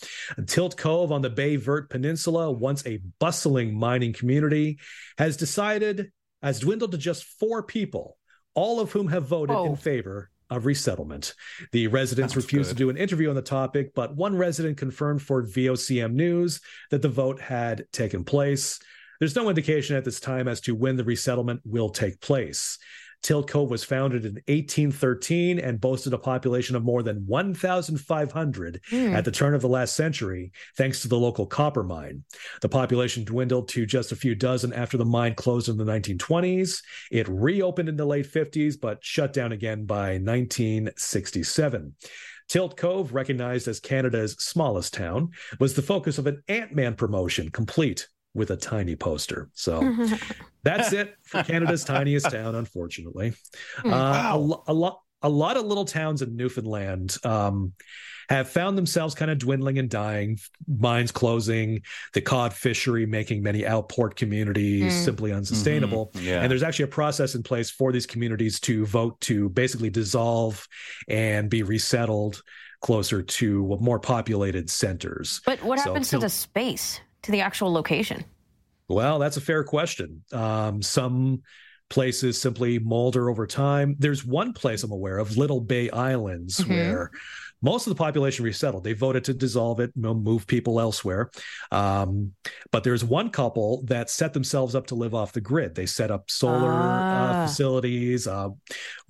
Tilt 0.47 0.77
Cove 0.77 1.13
on 1.13 1.23
the 1.23 1.31
Baie 1.31 1.57
Verte 1.57 1.89
Peninsula, 1.89 2.51
once 2.51 2.85
a 2.87 3.01
bustling 3.19 3.79
mining 3.79 4.13
community, 4.13 4.79
has 5.17 5.37
decided, 5.37 6.11
has 6.43 6.61
dwindled 6.61 6.93
to 6.93 6.99
just 6.99 7.25
four 7.25 7.63
people, 7.63 8.19
all 8.55 8.81
of 8.81 8.93
whom 8.93 9.09
have 9.09 9.27
voted 9.27 9.55
Whoa. 9.55 9.67
in 9.67 9.77
favor 9.77 10.31
of 10.51 10.67
resettlement. 10.67 11.35
The 11.73 11.87
residents 11.89 12.35
Sounds 12.35 12.45
refused 12.45 12.71
good. 12.71 12.77
to 12.77 12.85
do 12.85 12.91
an 12.91 12.97
interview 12.97 13.29
on 13.29 13.37
the 13.37 13.43
topic, 13.43 13.93
but 13.95 14.17
one 14.17 14.37
resident 14.37 14.79
confirmed 14.79 15.23
for 15.23 15.43
VOCM 15.43 16.13
News 16.13 16.61
that 16.91 17.03
the 17.03 17.09
vote 17.09 17.41
had 17.41 17.87
taken 17.93 18.25
place. 18.25 18.81
There's 19.19 19.37
no 19.37 19.49
indication 19.49 19.97
at 19.97 20.05
this 20.05 20.21
time 20.21 20.49
as 20.49 20.61
to 20.63 20.75
when 20.75 20.97
the 20.97 21.05
resettlement 21.05 21.61
will 21.65 21.91
take 21.91 22.21
place. 22.21 22.79
Tilt 23.21 23.49
Cove 23.51 23.69
was 23.69 23.83
founded 23.83 24.25
in 24.25 24.35
1813 24.47 25.59
and 25.59 25.81
boasted 25.81 26.13
a 26.13 26.19
population 26.19 26.77
of 26.77 26.85
more 26.85 27.03
than 27.03 27.27
1,500 27.27 28.81
Hmm. 28.89 28.97
at 29.15 29.25
the 29.25 29.33
turn 29.33 29.55
of 29.55 29.61
the 29.61 29.69
last 29.69 29.97
century, 29.97 30.53
thanks 30.77 31.03
to 31.03 31.09
the 31.09 31.19
local 31.19 31.45
copper 31.45 31.83
mine. 31.83 32.23
The 32.61 32.69
population 32.69 33.25
dwindled 33.25 33.69
to 33.71 33.87
just 33.87 34.13
a 34.13 34.17
few 34.17 34.37
dozen 34.37 34.73
after 34.73 34.97
the 34.97 35.05
mine 35.05 35.35
closed 35.35 35.69
in 35.69 35.79
the 35.79 35.85
1920s. 35.85 36.81
It 37.11 37.27
reopened 37.29 37.89
in 37.89 37.97
the 37.97 38.07
late 38.07 38.27
50s, 38.33 38.77
but 38.81 39.05
shut 39.05 39.33
down 39.33 39.51
again 39.51 39.85
by 39.85 40.19
1967. 40.19 41.95
Tilt 42.49 42.77
Cove, 42.77 43.13
recognized 43.13 43.69
as 43.69 43.81
Canada's 43.81 44.33
smallest 44.39 44.95
town, 44.95 45.31
was 45.59 45.75
the 45.75 45.83
focus 45.83 46.19
of 46.19 46.27
an 46.27 46.43
Ant 46.49 46.73
Man 46.73 46.95
promotion, 46.95 47.51
complete 47.51 48.09
with 48.39 48.51
a 48.51 48.57
tiny 48.57 48.97
poster. 48.97 49.51
So 49.53 49.95
that's 50.63 50.93
it 50.93 51.15
for 51.25 51.43
Canada's 51.43 51.85
tiniest 51.85 52.31
town, 52.31 52.55
unfortunately. 52.55 53.35
Uh, 53.85 53.91
a, 54.35 54.37
a 54.69 54.73
lot, 54.73 55.01
a 55.23 55.29
lot 55.29 55.57
of 55.57 55.67
little 55.67 55.85
towns 55.85 56.23
in 56.23 56.37
Newfoundland 56.37 57.17
um, 57.25 57.73
have 58.29 58.49
found 58.49 58.77
themselves 58.79 59.15
kind 59.15 59.31
of 59.31 59.39
dwindling 59.39 59.79
and 59.79 59.89
dying. 59.91 60.39
Mines 60.69 61.11
closing, 61.11 61.81
the 62.15 62.21
cod 62.21 62.53
fishery 62.53 63.05
making 63.07 63.43
many 63.43 63.67
outport 63.67 64.17
communities 64.17 64.93
Mm. 64.93 65.05
simply 65.05 65.33
unsustainable. 65.33 66.13
Yeah. 66.15 66.41
And 66.43 66.51
there's 66.51 66.63
actually 66.63 66.85
a 66.85 66.89
process 66.89 67.35
in 67.35 67.43
place 67.43 67.71
for 67.71 67.91
these 67.91 68.07
communities 68.07 68.61
to 68.61 68.87
vote 68.87 69.21
to 69.23 69.49
basically 69.49 69.91
dissolve 69.91 70.67
and 71.09 71.51
be 71.51 71.63
resettled 71.63 72.43
closer 72.81 73.23
to 73.23 73.77
more 73.81 73.99
populated 73.99 74.71
centers. 74.71 75.41
But 75.45 75.61
what 75.65 75.81
So 75.81 75.87
happens 75.87 76.11
Tilt- 76.11 76.21
to 76.21 76.27
the 76.27 76.31
space, 76.31 77.01
to 77.29 77.33
the 77.33 77.43
actual 77.43 77.71
location? 77.71 78.25
Well, 78.89 79.19
that's 79.19 79.37
a 79.37 79.43
fair 79.43 79.65
question. 79.65 80.25
Um, 80.33 80.81
some 80.81 81.43
places 81.91 82.41
simply 82.41 82.79
molder 82.79 83.29
over 83.29 83.47
time. 83.47 83.97
There's 83.99 84.25
one 84.25 84.55
place 84.55 84.83
I'm 84.83 84.93
aware 84.93 85.19
of, 85.19 85.37
Little 85.37 85.61
Bay 85.61 85.91
Islands, 85.91 86.59
Mhm. 86.59 86.69
where 86.69 87.11
most 87.61 87.87
of 87.87 87.91
the 87.91 87.97
population 87.99 88.45
resettled. 88.45 88.85
They 88.85 88.93
voted 88.93 89.25
to 89.25 89.35
dissolve 89.35 89.81
it, 89.81 89.91
move 89.97 90.47
people 90.47 90.81
elsewhere. 90.81 91.31
Um, 91.73 92.33
but 92.71 92.85
there's 92.85 93.05
one 93.05 93.31
couple 93.31 93.83
that 93.87 94.11
set 94.11 94.33
themselves 94.33 94.75
up 94.75 94.87
to 94.89 94.95
live 94.95 95.15
off 95.15 95.33
the 95.33 95.41
grid. 95.41 95.75
They 95.75 95.87
set 95.87 96.11
up 96.11 96.31
solar 96.31 96.73
uh, 96.73 96.77
ah. 96.77 97.43
uh, 97.43 97.47
facilities, 97.47 98.27
uh, 98.27 98.51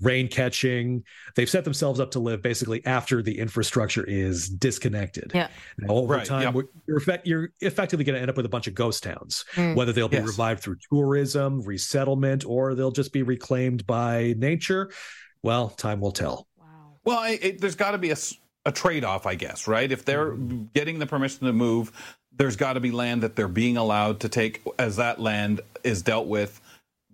rain 0.01 0.29
catching. 0.29 1.05
They've 1.37 1.49
set 1.49 1.65
themselves 1.65 2.01
up 2.01 2.11
to 2.13 2.21
live 2.21 2.43
basically 2.43 2.85
after 2.87 3.23
the 3.23 3.39
infrastructure 3.39 4.05
is 4.05 4.49
disconnected. 4.49 5.33
Yeah. 5.35 5.49
Now, 5.79 5.95
over 5.95 6.15
right, 6.15 6.27
time, 6.27 6.55
yep. 6.55 6.65
you're, 6.87 6.99
effect, 6.99 7.27
you're, 7.27 7.51
effectively 7.61 8.05
going 8.05 8.15
to 8.15 8.21
end 8.21 8.31
up 8.31 8.37
with 8.37 8.47
a 8.47 8.51
bunch 8.51 8.67
of 8.67 8.75
ghost 8.75 9.03
towns, 9.03 9.45
mm. 9.55 9.75
whether 9.75 9.93
they'll 9.93 10.09
be 10.09 10.17
yes. 10.17 10.27
revived 10.27 10.63
through 10.63 10.77
tourism, 10.91 11.63
resettlement, 11.63 12.45
or 12.47 12.75
they'll 12.75 12.91
just 12.91 13.13
be 13.13 13.23
reclaimed 13.23 13.87
by 13.87 14.35
nature. 14.39 14.91
Well, 15.43 15.69
time 15.69 16.01
will 16.01 16.13
tell. 16.13 16.48
Well, 17.09 17.25
it, 17.41 17.59
there's 17.59 17.75
got 17.75 17.93
to 17.93 17.99
be 17.99 18.11
a, 18.11 18.17
a 18.67 18.71
trade 18.71 19.03
off, 19.03 19.25
I 19.25 19.35
guess, 19.35 19.67
right? 19.67 19.91
If 19.91 20.05
they're 20.05 20.33
mm-hmm. 20.33 20.65
getting 20.75 20.99
the 20.99 21.07
permission 21.07 21.47
to 21.47 21.55
move, 21.55 21.91
there's 22.37 22.57
got 22.57 22.75
to 22.75 22.81
be 22.81 22.91
land 22.91 23.23
that 23.23 23.35
they're 23.35 23.49
being 23.49 23.79
allowed 23.79 24.21
to 24.21 24.29
take 24.29 24.63
as 24.79 24.97
that 24.97 25.19
land 25.19 25.63
is 25.83 26.03
dealt 26.03 26.27
with, 26.27 26.61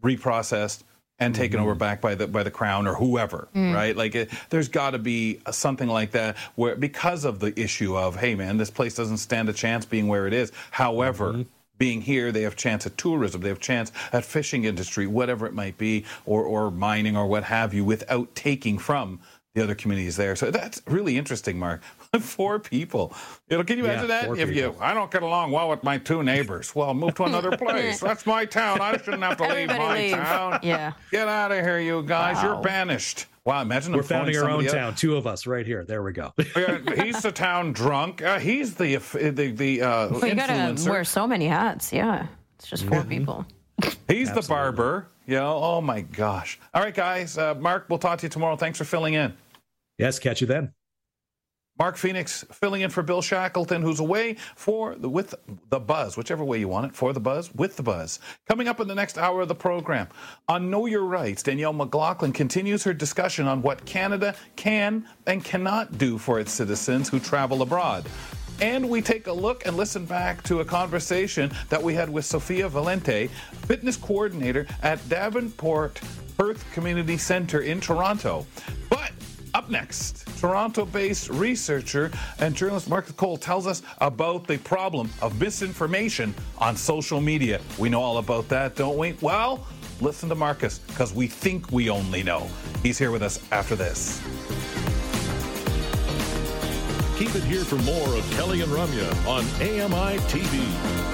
reprocessed, 0.02 0.82
and 1.20 1.32
taken 1.32 1.58
mm-hmm. 1.58 1.66
over 1.66 1.76
back 1.76 2.00
by 2.00 2.16
the 2.16 2.26
by 2.26 2.42
the 2.42 2.50
crown 2.50 2.88
or 2.88 2.94
whoever, 2.96 3.46
mm. 3.54 3.72
right? 3.72 3.96
Like 3.96 4.16
it, 4.16 4.30
there's 4.50 4.66
got 4.66 4.90
to 4.90 4.98
be 4.98 5.38
something 5.52 5.88
like 5.88 6.10
that 6.10 6.36
where 6.56 6.74
because 6.74 7.24
of 7.24 7.38
the 7.38 7.58
issue 7.58 7.96
of 7.96 8.16
hey 8.16 8.34
man, 8.34 8.56
this 8.56 8.70
place 8.70 8.96
doesn't 8.96 9.18
stand 9.18 9.48
a 9.48 9.52
chance 9.52 9.86
being 9.86 10.08
where 10.08 10.26
it 10.26 10.32
is. 10.32 10.50
However. 10.70 11.32
Mm-hmm. 11.32 11.42
Being 11.76 12.02
here, 12.02 12.30
they 12.30 12.42
have 12.42 12.54
chance 12.54 12.86
at 12.86 12.96
tourism, 12.96 13.40
they 13.40 13.48
have 13.48 13.58
chance 13.58 13.90
at 14.12 14.24
fishing 14.24 14.62
industry, 14.62 15.08
whatever 15.08 15.44
it 15.44 15.54
might 15.54 15.76
be, 15.76 16.04
or 16.24 16.44
or 16.44 16.70
mining 16.70 17.16
or 17.16 17.26
what 17.26 17.42
have 17.42 17.74
you, 17.74 17.84
without 17.84 18.32
taking 18.36 18.78
from 18.78 19.18
the 19.54 19.62
other 19.62 19.74
communities 19.74 20.16
there. 20.16 20.34
So 20.34 20.50
that's 20.50 20.82
really 20.86 21.16
interesting, 21.16 21.58
Mark. 21.58 21.82
four 22.20 22.58
people. 22.58 23.14
You 23.48 23.58
know, 23.58 23.64
can 23.64 23.78
you 23.78 23.84
imagine 23.84 24.08
yeah, 24.08 24.26
that? 24.26 24.30
If 24.38 24.48
people. 24.48 24.54
you, 24.54 24.76
I 24.80 24.92
don't 24.94 25.10
get 25.10 25.22
along 25.22 25.52
well 25.52 25.68
with 25.68 25.84
my 25.84 25.98
two 25.98 26.22
neighbors. 26.22 26.74
Well, 26.74 26.92
move 26.92 27.14
to 27.14 27.24
another 27.24 27.56
place. 27.56 28.00
That's 28.00 28.26
my 28.26 28.44
town. 28.44 28.80
I 28.80 28.96
shouldn't 28.96 29.22
have 29.22 29.36
to 29.38 29.46
leave 29.46 29.68
my 29.68 29.94
leave. 29.94 30.12
town. 30.12 30.58
Yeah. 30.62 30.92
Get 31.12 31.28
out 31.28 31.52
of 31.52 31.64
here, 31.64 31.78
you 31.78 32.02
guys. 32.02 32.36
Wow. 32.36 32.54
You're 32.54 32.62
banished. 32.62 33.26
Wow, 33.44 33.60
imagine 33.60 33.92
we're 33.92 34.02
founding 34.02 34.38
our 34.38 34.48
own 34.48 34.64
town. 34.64 34.94
Two 34.94 35.16
of 35.16 35.26
us 35.26 35.46
right 35.46 35.66
here. 35.66 35.84
There 35.84 36.02
we 36.02 36.12
go. 36.12 36.32
he's 36.96 37.20
the 37.20 37.30
town 37.30 37.74
drunk. 37.74 38.22
Uh, 38.22 38.38
he's 38.38 38.74
the 38.74 38.96
the 38.96 39.52
the 39.52 39.82
uh, 39.82 40.08
well, 40.08 40.26
you 40.26 40.34
gotta 40.34 40.74
wear 40.88 41.04
so 41.04 41.26
many 41.26 41.46
hats. 41.46 41.92
Yeah, 41.92 42.26
it's 42.56 42.68
just 42.68 42.86
4 42.86 43.00
mm-hmm. 43.00 43.08
people. 43.10 43.46
He's 44.08 44.30
Absolutely. 44.30 44.40
the 44.40 44.48
barber. 44.48 45.08
You 45.26 45.36
know, 45.36 45.58
oh 45.62 45.80
my 45.82 46.00
gosh. 46.00 46.58
All 46.72 46.82
right, 46.82 46.94
guys. 46.94 47.36
Uh, 47.36 47.54
Mark, 47.54 47.86
we'll 47.90 47.98
talk 47.98 48.18
to 48.20 48.26
you 48.26 48.30
tomorrow. 48.30 48.56
Thanks 48.56 48.78
for 48.78 48.84
filling 48.84 49.14
in. 49.14 49.34
Yes, 49.98 50.18
catch 50.18 50.40
you 50.40 50.46
then. 50.46 50.72
Mark 51.76 51.96
Phoenix 51.96 52.44
filling 52.52 52.82
in 52.82 52.90
for 52.90 53.02
Bill 53.02 53.20
Shackleton, 53.20 53.82
who's 53.82 53.98
away 53.98 54.36
for 54.54 54.94
the 54.94 55.08
with 55.08 55.34
the 55.70 55.80
buzz, 55.80 56.16
whichever 56.16 56.44
way 56.44 56.60
you 56.60 56.68
want 56.68 56.86
it, 56.86 56.94
for 56.94 57.12
the 57.12 57.18
buzz, 57.18 57.52
with 57.52 57.74
the 57.74 57.82
buzz. 57.82 58.20
Coming 58.46 58.68
up 58.68 58.78
in 58.78 58.86
the 58.86 58.94
next 58.94 59.18
hour 59.18 59.40
of 59.40 59.48
the 59.48 59.56
program 59.56 60.06
on 60.48 60.70
Know 60.70 60.86
Your 60.86 61.02
Rights, 61.02 61.42
Danielle 61.42 61.72
McLaughlin 61.72 62.32
continues 62.32 62.84
her 62.84 62.94
discussion 62.94 63.48
on 63.48 63.60
what 63.60 63.84
Canada 63.86 64.36
can 64.54 65.04
and 65.26 65.44
cannot 65.44 65.98
do 65.98 66.16
for 66.16 66.38
its 66.38 66.52
citizens 66.52 67.08
who 67.08 67.18
travel 67.18 67.60
abroad. 67.60 68.06
And 68.60 68.88
we 68.88 69.02
take 69.02 69.26
a 69.26 69.32
look 69.32 69.66
and 69.66 69.76
listen 69.76 70.04
back 70.04 70.44
to 70.44 70.60
a 70.60 70.64
conversation 70.64 71.50
that 71.70 71.82
we 71.82 71.92
had 71.92 72.08
with 72.08 72.24
Sophia 72.24 72.70
Valente, 72.70 73.28
fitness 73.66 73.96
coordinator 73.96 74.64
at 74.84 75.06
Davenport 75.08 76.00
Perth 76.38 76.64
Community 76.72 77.16
Center 77.16 77.62
in 77.62 77.80
Toronto. 77.80 78.46
But 78.88 79.10
up 79.64 79.70
next, 79.70 80.26
Toronto 80.38 80.84
based 80.84 81.30
researcher 81.30 82.10
and 82.38 82.54
journalist 82.54 82.86
Marcus 82.86 83.12
Kolga 83.12 83.40
tells 83.40 83.66
us 83.66 83.82
about 83.98 84.46
the 84.46 84.58
problem 84.58 85.08
of 85.22 85.40
misinformation 85.40 86.34
on 86.58 86.76
social 86.76 87.18
media. 87.18 87.60
We 87.78 87.88
know 87.88 88.02
all 88.02 88.18
about 88.18 88.48
that, 88.50 88.76
don't 88.76 88.98
we? 88.98 89.16
Well, 89.22 89.66
listen 90.02 90.28
to 90.28 90.34
Marcus 90.34 90.80
because 90.80 91.14
we 91.14 91.26
think 91.28 91.72
we 91.72 91.88
only 91.88 92.22
know. 92.22 92.46
He's 92.82 92.98
here 92.98 93.10
with 93.10 93.22
us 93.22 93.40
after 93.52 93.74
this. 93.74 94.20
Keep 97.16 97.34
it 97.34 97.44
here 97.44 97.64
for 97.64 97.76
more 97.76 98.18
of 98.18 98.30
Kelly 98.32 98.60
and 98.60 98.70
Ramya 98.70 99.26
on 99.26 99.44
AMI 99.62 100.18
TV. 100.28 101.13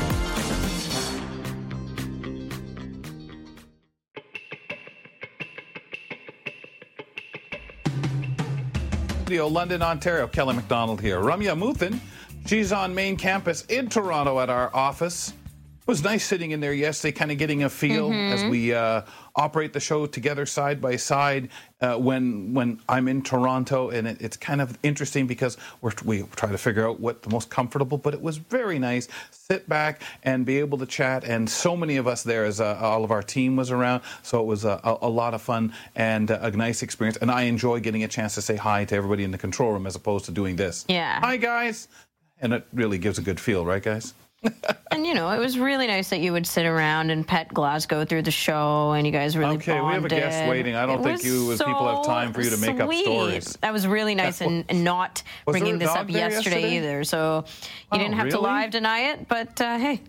Studio, 9.30 9.46
London, 9.46 9.80
Ontario. 9.80 10.26
Kelly 10.26 10.56
McDonald 10.56 11.00
here. 11.00 11.20
Ramya 11.20 11.54
Amuthan, 11.54 12.00
she's 12.46 12.72
on 12.72 12.92
main 12.92 13.16
campus 13.16 13.64
in 13.66 13.88
Toronto 13.88 14.40
at 14.40 14.50
our 14.50 14.74
office. 14.74 15.34
It 15.90 15.98
was 15.98 16.04
nice 16.04 16.24
sitting 16.24 16.52
in 16.52 16.60
there 16.60 16.72
yesterday, 16.72 17.10
kind 17.10 17.32
of 17.32 17.38
getting 17.38 17.64
a 17.64 17.68
feel 17.68 18.10
mm-hmm. 18.10 18.32
as 18.32 18.44
we 18.44 18.72
uh, 18.72 19.02
operate 19.34 19.72
the 19.72 19.80
show 19.80 20.06
together 20.06 20.46
side 20.46 20.80
by 20.80 20.94
side 20.94 21.48
uh, 21.80 21.96
when 21.96 22.54
when 22.54 22.78
I'm 22.88 23.08
in 23.08 23.22
Toronto, 23.22 23.90
and 23.90 24.06
it, 24.06 24.22
it's 24.22 24.36
kind 24.36 24.60
of 24.60 24.78
interesting 24.84 25.26
because 25.26 25.56
we're, 25.80 25.90
we 26.04 26.22
try 26.36 26.48
to 26.52 26.58
figure 26.58 26.88
out 26.88 27.00
what 27.00 27.22
the 27.22 27.30
most 27.30 27.50
comfortable. 27.50 27.98
But 27.98 28.14
it 28.14 28.22
was 28.22 28.36
very 28.36 28.78
nice 28.78 29.08
sit 29.32 29.68
back 29.68 30.02
and 30.22 30.46
be 30.46 30.60
able 30.60 30.78
to 30.78 30.86
chat, 30.86 31.24
and 31.24 31.50
so 31.50 31.76
many 31.76 31.96
of 31.96 32.06
us 32.06 32.22
there 32.22 32.44
as 32.44 32.60
uh, 32.60 32.78
all 32.80 33.02
of 33.02 33.10
our 33.10 33.24
team 33.24 33.56
was 33.56 33.72
around, 33.72 34.02
so 34.22 34.40
it 34.40 34.46
was 34.46 34.64
a, 34.64 34.80
a, 34.84 34.98
a 35.02 35.10
lot 35.10 35.34
of 35.34 35.42
fun 35.42 35.74
and 35.96 36.30
a 36.30 36.52
nice 36.52 36.84
experience. 36.84 37.16
And 37.16 37.32
I 37.32 37.42
enjoy 37.54 37.80
getting 37.80 38.04
a 38.04 38.08
chance 38.08 38.36
to 38.36 38.42
say 38.42 38.54
hi 38.54 38.84
to 38.84 38.94
everybody 38.94 39.24
in 39.24 39.32
the 39.32 39.38
control 39.38 39.72
room 39.72 39.88
as 39.88 39.96
opposed 39.96 40.26
to 40.26 40.30
doing 40.30 40.54
this. 40.54 40.84
Yeah. 40.88 41.18
Hi 41.18 41.36
guys, 41.36 41.88
and 42.40 42.52
it 42.52 42.64
really 42.72 42.98
gives 42.98 43.18
a 43.18 43.22
good 43.22 43.40
feel, 43.40 43.66
right, 43.66 43.82
guys? 43.82 44.14
and 44.90 45.06
you 45.06 45.14
know, 45.14 45.30
it 45.30 45.38
was 45.38 45.58
really 45.58 45.86
nice 45.86 46.10
that 46.10 46.20
you 46.20 46.32
would 46.32 46.46
sit 46.46 46.64
around 46.64 47.10
and 47.10 47.26
pet 47.26 47.52
Glasgow 47.52 48.04
through 48.04 48.22
the 48.22 48.30
show, 48.30 48.92
and 48.92 49.06
you 49.06 49.12
guys 49.12 49.36
really 49.36 49.56
okay. 49.56 49.78
Bonded. 49.78 49.88
We 49.88 49.94
have 49.94 50.04
a 50.04 50.08
guest 50.08 50.48
waiting. 50.48 50.74
I 50.74 50.86
don't 50.86 51.00
it 51.00 51.04
think 51.04 51.24
you, 51.24 51.52
as 51.52 51.58
so 51.58 51.66
people, 51.66 51.86
have 51.86 52.04
time 52.04 52.32
for 52.32 52.40
you 52.40 52.50
to 52.50 52.56
make 52.56 52.76
sweet. 52.76 52.80
up 52.80 52.92
stories. 53.04 53.58
That 53.60 53.72
was 53.72 53.86
really 53.86 54.14
nice, 54.14 54.40
and, 54.40 54.64
and 54.68 54.82
not 54.82 55.22
bringing 55.44 55.78
this 55.78 55.90
up 55.90 56.08
yesterday, 56.08 56.62
yesterday, 56.62 56.76
either. 56.76 57.04
So 57.04 57.44
you 57.46 57.68
oh, 57.92 57.98
didn't 57.98 58.14
have 58.14 58.26
really? 58.26 58.38
to 58.38 58.42
live 58.42 58.70
deny 58.70 59.12
it, 59.12 59.28
but 59.28 59.60
uh, 59.60 59.78
hey. 59.78 60.00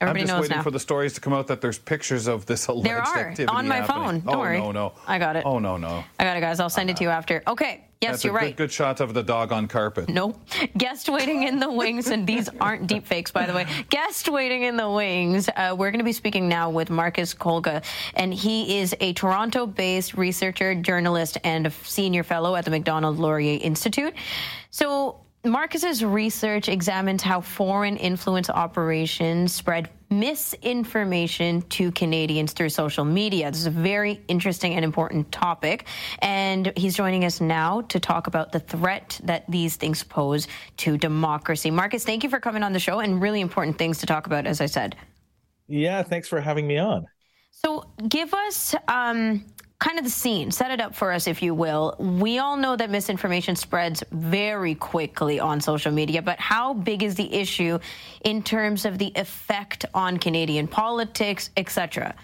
Everybody 0.00 0.20
I'm 0.20 0.26
just 0.26 0.34
knows 0.36 0.42
waiting 0.42 0.56
now. 0.58 0.62
for 0.62 0.70
the 0.70 0.78
stories 0.78 1.12
to 1.14 1.20
come 1.20 1.32
out 1.32 1.48
that 1.48 1.60
there's 1.60 1.78
pictures 1.78 2.28
of 2.28 2.46
this 2.46 2.68
alleged 2.68 2.86
there 2.86 3.00
are, 3.00 3.18
activity 3.18 3.46
on 3.46 3.66
my 3.66 3.76
happening. 3.76 4.04
phone. 4.04 4.20
Don't 4.20 4.34
oh, 4.36 4.38
worry. 4.38 4.58
no, 4.58 4.70
no. 4.70 4.92
I 5.08 5.18
got 5.18 5.34
it. 5.34 5.42
Oh, 5.44 5.58
no, 5.58 5.76
no. 5.76 6.04
I 6.20 6.24
got 6.24 6.36
it, 6.36 6.40
guys. 6.40 6.60
I'll 6.60 6.70
send 6.70 6.88
it 6.88 6.96
to 6.98 7.02
you 7.04 7.10
after. 7.10 7.42
Okay. 7.48 7.84
Yes, 8.00 8.12
That's 8.12 8.24
you're 8.24 8.32
a 8.32 8.36
right. 8.36 8.56
Good, 8.56 8.68
good 8.68 8.72
shot 8.72 9.00
of 9.00 9.12
the 9.12 9.24
dog 9.24 9.50
on 9.50 9.66
carpet. 9.66 10.08
No. 10.08 10.36
Guest 10.76 11.08
waiting 11.08 11.42
in 11.42 11.58
the 11.58 11.72
wings, 11.72 12.06
and 12.06 12.28
these 12.28 12.48
aren't 12.60 12.86
deep 12.86 13.08
fakes, 13.08 13.32
by 13.32 13.44
the 13.44 13.52
way. 13.52 13.66
Guest 13.90 14.28
waiting 14.28 14.62
in 14.62 14.76
the 14.76 14.88
wings. 14.88 15.48
Uh, 15.48 15.74
we're 15.76 15.90
going 15.90 15.98
to 15.98 16.04
be 16.04 16.12
speaking 16.12 16.48
now 16.48 16.70
with 16.70 16.90
Marcus 16.90 17.34
Kolga, 17.34 17.82
and 18.14 18.32
he 18.32 18.78
is 18.78 18.94
a 19.00 19.14
Toronto 19.14 19.66
based 19.66 20.14
researcher, 20.14 20.76
journalist, 20.76 21.38
and 21.42 21.66
a 21.66 21.70
senior 21.70 22.22
fellow 22.22 22.54
at 22.54 22.64
the 22.64 22.70
Macdonald 22.70 23.18
Laurier 23.18 23.58
Institute. 23.60 24.14
So, 24.70 25.18
Marcus's 25.44 26.04
research 26.04 26.68
examines 26.68 27.22
how 27.22 27.40
foreign 27.40 27.96
influence 27.96 28.50
operations 28.50 29.54
spread 29.54 29.88
misinformation 30.10 31.62
to 31.62 31.92
Canadians 31.92 32.52
through 32.52 32.70
social 32.70 33.04
media. 33.04 33.50
This 33.50 33.60
is 33.60 33.66
a 33.66 33.70
very 33.70 34.20
interesting 34.26 34.74
and 34.74 34.84
important 34.84 35.30
topic. 35.30 35.86
And 36.20 36.72
he's 36.76 36.96
joining 36.96 37.24
us 37.24 37.40
now 37.40 37.82
to 37.82 38.00
talk 38.00 38.26
about 38.26 38.50
the 38.50 38.60
threat 38.60 39.20
that 39.24 39.44
these 39.48 39.76
things 39.76 40.02
pose 40.02 40.48
to 40.78 40.98
democracy. 40.98 41.70
Marcus, 41.70 42.04
thank 42.04 42.24
you 42.24 42.30
for 42.30 42.40
coming 42.40 42.62
on 42.62 42.72
the 42.72 42.80
show 42.80 42.98
and 42.98 43.20
really 43.20 43.40
important 43.40 43.78
things 43.78 43.98
to 43.98 44.06
talk 44.06 44.26
about, 44.26 44.46
as 44.46 44.60
I 44.60 44.66
said. 44.66 44.96
Yeah, 45.68 46.02
thanks 46.02 46.26
for 46.26 46.40
having 46.40 46.66
me 46.66 46.78
on. 46.78 47.06
So, 47.50 47.84
give 48.08 48.32
us 48.34 48.74
um, 48.86 49.44
kind 49.80 49.98
of 49.98 50.04
the 50.04 50.10
scene, 50.10 50.50
set 50.50 50.70
it 50.70 50.80
up 50.80 50.94
for 50.94 51.12
us, 51.12 51.26
if 51.26 51.40
you 51.40 51.54
will. 51.54 51.94
We 51.98 52.38
all 52.38 52.56
know 52.56 52.74
that 52.76 52.90
misinformation 52.90 53.54
spreads 53.54 54.02
very 54.10 54.74
quickly 54.74 55.38
on 55.38 55.60
social 55.60 55.92
media, 55.92 56.20
but 56.20 56.40
how 56.40 56.74
big 56.74 57.02
is 57.02 57.14
the 57.14 57.32
issue 57.32 57.78
in 58.24 58.42
terms 58.42 58.84
of 58.84 58.98
the 58.98 59.12
effect 59.14 59.84
on 59.94 60.18
Canadian 60.18 60.66
politics, 60.66 61.50
etc.? 61.56 62.14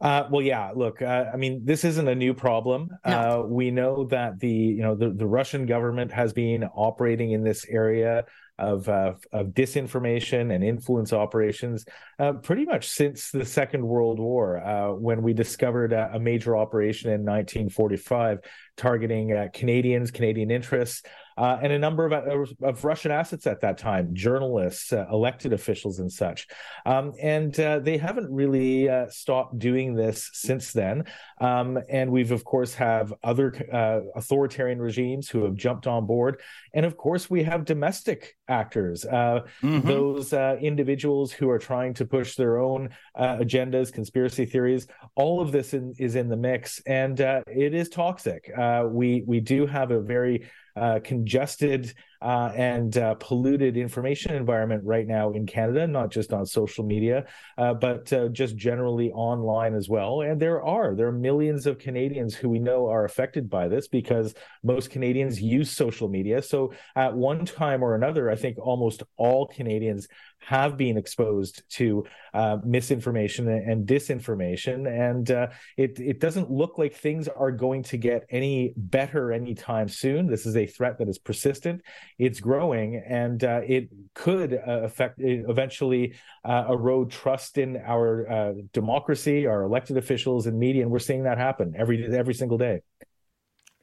Uh, 0.00 0.28
well, 0.30 0.42
yeah. 0.42 0.70
Look, 0.74 1.00
uh, 1.00 1.26
I 1.32 1.36
mean, 1.36 1.62
this 1.64 1.82
isn't 1.82 2.08
a 2.08 2.14
new 2.14 2.34
problem. 2.34 2.90
No. 3.06 3.12
Uh, 3.12 3.46
we 3.46 3.70
know 3.70 4.04
that 4.06 4.38
the 4.38 4.50
you 4.50 4.82
know 4.82 4.94
the, 4.94 5.10
the 5.10 5.26
Russian 5.26 5.64
government 5.64 6.12
has 6.12 6.34
been 6.34 6.64
operating 6.74 7.30
in 7.30 7.42
this 7.42 7.64
area 7.70 8.24
of 8.58 8.88
uh, 8.88 9.14
of 9.32 9.48
disinformation 9.48 10.54
and 10.54 10.62
influence 10.62 11.12
operations 11.12 11.84
uh, 12.18 12.32
pretty 12.34 12.64
much 12.64 12.88
since 12.88 13.30
the 13.30 13.44
Second 13.44 13.86
World 13.86 14.20
War, 14.20 14.58
uh, 14.58 14.92
when 14.92 15.22
we 15.22 15.32
discovered 15.32 15.92
a, 15.92 16.12
a, 16.14 16.20
major 16.20 16.56
operation 16.56 17.10
in 17.10 17.22
1945 17.22 18.38
targeting 18.76 19.32
uh, 19.32 19.48
Canadians, 19.52 20.10
Canadian 20.10 20.50
interests 20.50 21.02
uh, 21.36 21.58
and 21.62 21.72
a 21.72 21.78
number 21.78 22.06
of, 22.06 22.12
uh, 22.12 22.66
of 22.66 22.84
Russian 22.84 23.10
assets 23.10 23.46
at 23.46 23.60
that 23.62 23.78
time, 23.78 24.10
journalists, 24.14 24.92
uh, 24.92 25.06
elected 25.10 25.52
officials, 25.52 25.98
and 25.98 26.10
such. 26.10 26.46
Um, 26.86 27.12
and 27.20 27.58
uh, 27.58 27.80
they 27.80 27.96
haven't 27.96 28.30
really 28.30 28.88
uh, 28.88 29.08
stopped 29.08 29.58
doing 29.58 29.94
this 29.94 30.30
since 30.32 30.72
then. 30.72 31.04
Um, 31.40 31.78
and 31.88 32.10
we've, 32.10 32.32
of 32.32 32.44
course, 32.44 32.74
have 32.74 33.12
other 33.22 33.52
uh, 33.72 34.00
authoritarian 34.16 34.80
regimes 34.80 35.28
who 35.28 35.44
have 35.44 35.54
jumped 35.54 35.86
on 35.86 36.06
board. 36.06 36.40
And 36.72 36.86
of 36.86 36.96
course, 36.96 37.28
we 37.28 37.42
have 37.44 37.64
domestic 37.64 38.36
actors, 38.48 39.04
mm-hmm. 39.08 39.86
those 39.86 40.32
individuals 40.32 41.32
who 41.32 41.48
are 41.50 41.58
trying 41.58 41.94
to 41.94 42.04
push 42.04 42.36
their 42.36 42.58
own 42.58 42.90
agendas, 43.16 43.92
conspiracy 43.92 44.44
theories. 44.44 44.86
All 45.14 45.40
of 45.40 45.52
this 45.52 45.72
in, 45.72 45.94
is 45.98 46.16
in 46.16 46.28
the 46.28 46.36
mix, 46.36 46.80
and 46.80 47.18
it 47.20 47.74
is 47.74 47.88
toxic. 47.88 48.50
we 48.90 49.22
we 49.26 49.40
do 49.40 49.66
have 49.66 49.90
a 49.90 50.00
very 50.00 50.46
Uh, 50.76 50.98
congested 50.98 51.94
uh, 52.22 52.50
and 52.54 52.96
uh, 52.96 53.14
polluted 53.14 53.76
information 53.76 54.34
environment 54.34 54.82
right 54.84 55.06
now 55.06 55.32
in 55.32 55.46
Canada, 55.46 55.86
not 55.86 56.10
just 56.10 56.32
on 56.32 56.46
social 56.46 56.84
media, 56.84 57.26
uh, 57.58 57.74
but 57.74 58.12
uh, 58.12 58.28
just 58.28 58.56
generally 58.56 59.10
online 59.12 59.74
as 59.74 59.88
well. 59.88 60.22
And 60.22 60.40
there 60.40 60.62
are 60.62 60.94
there 60.94 61.08
are 61.08 61.12
millions 61.12 61.66
of 61.66 61.78
Canadians 61.78 62.34
who 62.34 62.48
we 62.48 62.58
know 62.58 62.88
are 62.88 63.04
affected 63.04 63.50
by 63.50 63.68
this 63.68 63.88
because 63.88 64.34
most 64.62 64.90
Canadians 64.90 65.40
use 65.40 65.70
social 65.70 66.08
media. 66.08 66.42
So 66.42 66.72
at 66.96 67.14
one 67.14 67.44
time 67.44 67.82
or 67.82 67.94
another, 67.94 68.30
I 68.30 68.36
think 68.36 68.58
almost 68.58 69.02
all 69.16 69.46
Canadians 69.46 70.08
have 70.46 70.76
been 70.76 70.98
exposed 70.98 71.62
to 71.70 72.04
uh, 72.34 72.58
misinformation 72.64 73.48
and 73.48 73.86
disinformation, 73.86 74.86
and 74.86 75.30
uh, 75.30 75.48
it 75.76 75.98
it 75.98 76.20
doesn't 76.20 76.50
look 76.50 76.78
like 76.78 76.94
things 76.94 77.28
are 77.28 77.50
going 77.50 77.82
to 77.84 77.96
get 77.96 78.26
any 78.30 78.74
better 78.76 79.32
anytime 79.32 79.88
soon. 79.88 80.26
This 80.26 80.46
is 80.46 80.56
a 80.56 80.66
threat 80.66 80.98
that 80.98 81.08
is 81.08 81.18
persistent 81.18 81.82
it's 82.18 82.40
growing 82.40 83.02
and 83.06 83.42
uh, 83.42 83.60
it 83.66 83.88
could 84.14 84.54
uh, 84.54 84.82
affect 84.82 85.16
eventually 85.18 86.14
uh, 86.44 86.66
erode 86.68 87.10
trust 87.10 87.58
in 87.58 87.76
our 87.76 88.30
uh, 88.30 88.52
democracy, 88.72 89.46
our 89.46 89.62
elected 89.62 89.96
officials 89.96 90.46
and 90.46 90.58
media, 90.58 90.82
and 90.82 90.90
we're 90.90 90.98
seeing 90.98 91.24
that 91.24 91.38
happen 91.38 91.74
every 91.76 92.04
every 92.16 92.34
single 92.34 92.58
day. 92.58 92.80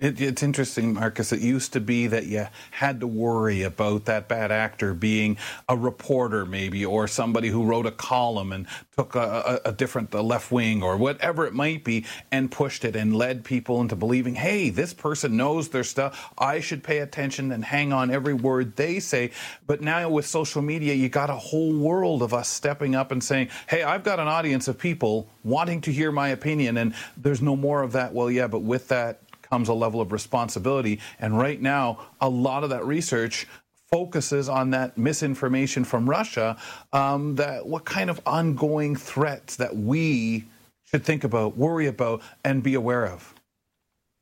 It, 0.02 0.20
it's 0.20 0.42
interesting, 0.42 0.96
Marcus. 0.96 1.32
It 1.32 1.42
used 1.42 1.74
to 1.74 1.80
be 1.80 2.08
that 2.08 2.26
you 2.26 2.48
had 2.72 3.00
to 3.02 3.08
worry 3.08 3.62
about 3.62 4.06
that 4.06 4.28
bad 4.28 4.52
actor 4.52 4.96
being 4.96 5.38
a 5.70 5.78
reporter, 5.78 6.44
maybe, 6.44 6.84
or 6.84 7.08
somebody 7.08 7.50
who 7.50 7.64
wrote 7.64 7.86
a 7.86 7.92
column 7.92 8.52
and 8.52 8.66
took 8.98 9.14
a, 9.14 9.62
a, 9.64 9.70
a 9.70 9.72
different 9.72 10.12
left 10.16 10.52
wing 10.52 10.82
or 10.82 10.98
whatever 10.98 11.46
it 11.46 11.54
might 11.54 11.84
be 11.84 12.04
and 12.32 12.52
pushed 12.52 12.84
it 12.84 12.96
and 12.96 13.16
led 13.16 13.44
people 13.46 13.80
into 13.80 13.96
believing, 13.96 14.34
hey, 14.34 14.72
this 14.72 14.92
person 14.92 15.38
knows 15.38 15.70
their 15.70 15.84
stuff. 15.84 16.34
I 16.36 16.62
should 16.62 16.84
pay 16.84 17.00
attention 17.00 17.52
and 17.52 17.64
hang 17.64 17.94
on 17.94 18.10
every 18.10 18.34
word 18.34 18.76
they 18.76 19.00
say. 19.00 19.30
But 19.68 19.82
now 19.82 20.10
with 20.10 20.26
social 20.26 20.64
media, 20.64 20.96
you 20.96 21.10
got 21.10 21.30
a 21.30 21.36
whole 21.36 21.78
world 21.78 22.24
of 22.24 22.34
us 22.34 22.50
stepping 22.50 22.96
up 22.96 23.12
and 23.12 23.24
saying, 23.24 23.50
hey, 23.68 23.84
I've 23.84 24.04
got 24.04 24.20
an 24.20 24.28
audience 24.28 24.68
of 24.68 24.80
people 24.80 25.30
wanting 25.44 25.80
to 25.82 25.92
hear 25.92 26.12
my 26.12 26.30
opinion, 26.30 26.78
and 26.78 26.96
there's 27.18 27.42
no 27.42 27.56
more 27.56 27.84
of 27.84 27.92
that. 27.92 28.16
Well, 28.16 28.32
yeah, 28.32 28.48
but 28.48 28.62
with 28.62 28.88
that 28.88 29.20
comes 29.52 29.70
a 29.70 29.74
level 29.74 30.00
of 30.02 30.12
responsibility. 30.12 31.00
And 31.20 31.38
right 31.38 31.62
now, 31.62 32.00
a 32.22 32.30
lot 32.30 32.64
of 32.64 32.70
that 32.70 32.86
research 32.86 33.48
focuses 33.92 34.48
on 34.48 34.70
that 34.70 34.98
misinformation 34.98 35.84
from 35.84 36.10
Russia. 36.10 36.58
Um, 36.94 37.36
that 37.36 37.66
what 37.66 37.84
kind 37.84 38.10
of 38.10 38.22
ongoing 38.26 38.96
threats 38.96 39.58
that 39.58 39.76
we 39.76 40.46
should 40.86 41.04
think 41.04 41.24
about, 41.24 41.58
worry 41.58 41.88
about, 41.88 42.22
and 42.46 42.64
be 42.64 42.76
aware 42.76 43.06
of. 43.06 43.36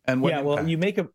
And 0.06 0.26
yeah, 0.26 0.42
well, 0.42 0.68
you 0.68 0.78
make 0.78 0.98
a 0.98 1.08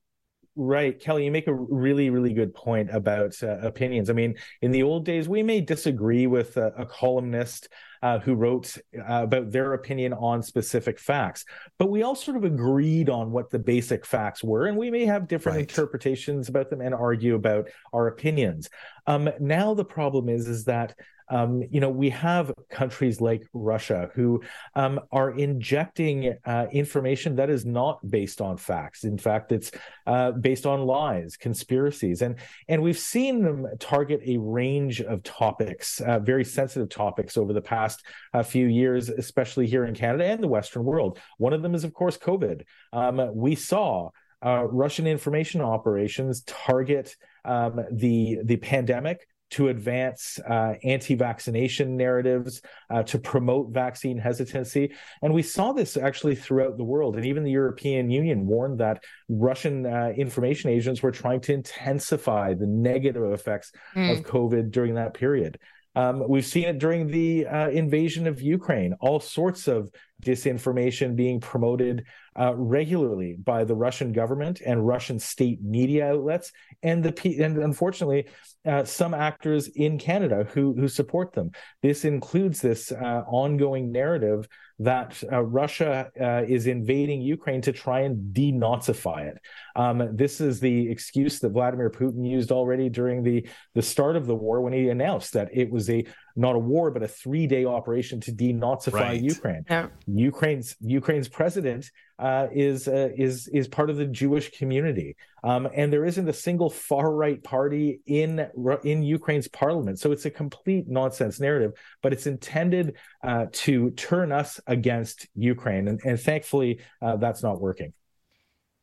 Right, 0.56 1.00
Kelly, 1.00 1.24
you 1.24 1.32
make 1.32 1.48
a 1.48 1.52
really, 1.52 2.10
really 2.10 2.32
good 2.32 2.54
point 2.54 2.88
about 2.94 3.34
uh, 3.42 3.58
opinions. 3.58 4.08
I 4.08 4.12
mean, 4.12 4.36
in 4.62 4.70
the 4.70 4.84
old 4.84 5.04
days, 5.04 5.28
we 5.28 5.42
may 5.42 5.60
disagree 5.60 6.28
with 6.28 6.56
a, 6.56 6.72
a 6.78 6.86
columnist 6.86 7.68
uh, 8.04 8.18
who 8.18 8.34
wrote 8.34 8.76
uh, 8.98 9.22
about 9.22 9.50
their 9.50 9.72
opinion 9.72 10.12
on 10.12 10.42
specific 10.42 11.00
facts. 11.00 11.46
But 11.78 11.86
we 11.86 12.02
all 12.02 12.14
sort 12.14 12.36
of 12.36 12.44
agreed 12.44 13.08
on 13.08 13.32
what 13.32 13.48
the 13.48 13.58
basic 13.58 14.04
facts 14.04 14.44
were, 14.44 14.66
and 14.66 14.76
we 14.76 14.90
may 14.90 15.06
have 15.06 15.26
different 15.26 15.56
right. 15.56 15.70
interpretations 15.70 16.50
about 16.50 16.68
them 16.68 16.82
and 16.82 16.94
argue 16.94 17.34
about 17.34 17.70
our 17.94 18.08
opinions. 18.08 18.68
Um, 19.06 19.30
now 19.40 19.72
the 19.72 19.86
problem 19.86 20.28
is 20.28 20.48
is 20.48 20.64
that 20.64 20.94
um, 21.28 21.62
you 21.70 21.80
know, 21.80 21.88
we 21.88 22.10
have 22.10 22.52
countries 22.70 23.20
like 23.20 23.46
Russia 23.52 24.10
who 24.14 24.42
um, 24.74 25.00
are 25.10 25.30
injecting 25.30 26.36
uh, 26.44 26.66
information 26.72 27.36
that 27.36 27.50
is 27.50 27.64
not 27.64 27.98
based 28.08 28.40
on 28.40 28.56
facts. 28.56 29.04
In 29.04 29.16
fact, 29.16 29.52
it's 29.52 29.70
uh, 30.06 30.32
based 30.32 30.66
on 30.66 30.82
lies, 30.86 31.36
conspiracies, 31.36 32.22
and 32.22 32.36
and 32.68 32.82
we've 32.82 32.98
seen 32.98 33.42
them 33.42 33.66
target 33.78 34.20
a 34.26 34.36
range 34.38 35.00
of 35.00 35.22
topics, 35.22 36.00
uh, 36.00 36.18
very 36.18 36.44
sensitive 36.44 36.90
topics, 36.90 37.36
over 37.36 37.52
the 37.52 37.62
past 37.62 38.04
uh, 38.34 38.42
few 38.42 38.66
years, 38.66 39.08
especially 39.08 39.66
here 39.66 39.84
in 39.84 39.94
Canada 39.94 40.24
and 40.24 40.42
the 40.42 40.48
Western 40.48 40.84
world. 40.84 41.18
One 41.38 41.52
of 41.52 41.62
them 41.62 41.74
is, 41.74 41.84
of 41.84 41.94
course, 41.94 42.18
COVID. 42.18 42.62
Um, 42.92 43.30
we 43.34 43.54
saw. 43.54 44.10
Uh, 44.42 44.64
Russian 44.64 45.06
information 45.06 45.62
operations 45.62 46.42
target 46.42 47.16
um, 47.46 47.80
the 47.90 48.40
the 48.44 48.58
pandemic 48.58 49.26
to 49.54 49.68
advance 49.68 50.40
uh, 50.48 50.74
anti 50.82 51.14
vaccination 51.14 51.96
narratives, 51.96 52.60
uh, 52.90 53.02
to 53.04 53.18
promote 53.18 53.70
vaccine 53.70 54.18
hesitancy. 54.18 54.92
And 55.22 55.32
we 55.32 55.42
saw 55.42 55.72
this 55.72 55.96
actually 55.96 56.34
throughout 56.34 56.76
the 56.76 56.84
world. 56.84 57.16
And 57.16 57.24
even 57.24 57.44
the 57.44 57.50
European 57.50 58.10
Union 58.10 58.46
warned 58.46 58.80
that 58.80 59.04
Russian 59.28 59.86
uh, 59.86 60.12
information 60.16 60.70
agents 60.70 61.02
were 61.02 61.12
trying 61.12 61.40
to 61.42 61.52
intensify 61.52 62.54
the 62.54 62.66
negative 62.66 63.32
effects 63.32 63.70
mm. 63.94 64.10
of 64.10 64.24
COVID 64.24 64.72
during 64.72 64.94
that 64.94 65.14
period. 65.14 65.58
Um, 65.96 66.28
we've 66.28 66.44
seen 66.44 66.64
it 66.64 66.78
during 66.78 67.06
the 67.06 67.46
uh, 67.46 67.68
invasion 67.68 68.26
of 68.26 68.42
Ukraine, 68.42 68.94
all 69.00 69.20
sorts 69.20 69.68
of 69.68 69.90
disinformation 70.24 71.14
being 71.14 71.40
promoted 71.40 72.04
uh, 72.38 72.54
regularly 72.56 73.36
by 73.42 73.64
the 73.64 73.74
Russian 73.74 74.12
government 74.12 74.60
and 74.64 74.86
Russian 74.86 75.18
state 75.18 75.62
media 75.62 76.12
outlets, 76.12 76.52
and 76.82 77.02
the 77.02 77.42
and 77.42 77.58
unfortunately, 77.58 78.26
uh, 78.66 78.84
some 78.84 79.14
actors 79.14 79.68
in 79.68 79.98
Canada 79.98 80.46
who 80.52 80.74
who 80.74 80.88
support 80.88 81.32
them. 81.32 81.50
This 81.82 82.04
includes 82.04 82.60
this 82.60 82.92
uh, 82.92 83.22
ongoing 83.26 83.92
narrative 83.92 84.48
that 84.80 85.22
uh, 85.30 85.40
Russia 85.42 86.10
uh, 86.20 86.42
is 86.48 86.66
invading 86.66 87.22
Ukraine 87.22 87.60
to 87.62 87.72
try 87.72 88.00
and 88.00 88.34
denazify 88.34 89.28
it. 89.28 89.38
Um, 89.76 90.16
this 90.16 90.40
is 90.40 90.58
the 90.58 90.90
excuse 90.90 91.38
that 91.40 91.50
Vladimir 91.50 91.90
Putin 91.90 92.28
used 92.28 92.50
already 92.50 92.88
during 92.88 93.22
the 93.22 93.46
the 93.74 93.82
start 93.82 94.16
of 94.16 94.26
the 94.26 94.34
war 94.34 94.60
when 94.60 94.72
he 94.72 94.88
announced 94.88 95.34
that 95.34 95.50
it 95.52 95.70
was 95.70 95.88
a 95.90 96.04
not 96.36 96.56
a 96.56 96.58
war 96.58 96.90
but 96.90 97.02
a 97.02 97.08
three 97.08 97.46
day 97.46 97.64
operation 97.64 98.20
to 98.20 98.32
denazify 98.32 98.92
right. 98.92 99.20
Ukraine. 99.20 99.64
Yeah. 99.68 99.88
Ukraine's 100.06 100.76
Ukraine's 100.80 101.28
president 101.28 101.90
uh, 102.18 102.46
is 102.52 102.86
uh, 102.86 103.10
is 103.16 103.48
is 103.48 103.66
part 103.66 103.90
of 103.90 103.96
the 103.96 104.06
Jewish 104.06 104.56
community, 104.56 105.16
um, 105.42 105.68
and 105.74 105.92
there 105.92 106.04
isn't 106.04 106.28
a 106.28 106.32
single 106.32 106.70
far 106.70 107.12
right 107.12 107.42
party 107.42 108.00
in 108.06 108.46
in 108.84 109.02
Ukraine's 109.02 109.48
parliament. 109.48 109.98
So 109.98 110.12
it's 110.12 110.24
a 110.24 110.30
complete 110.30 110.86
nonsense 110.88 111.40
narrative, 111.40 111.72
but 112.02 112.12
it's 112.12 112.26
intended 112.26 112.96
uh, 113.22 113.46
to 113.52 113.90
turn 113.90 114.30
us 114.30 114.60
against 114.66 115.26
Ukraine, 115.34 115.88
and, 115.88 116.00
and 116.04 116.20
thankfully 116.20 116.80
uh, 117.02 117.16
that's 117.16 117.42
not 117.42 117.60
working. 117.60 117.92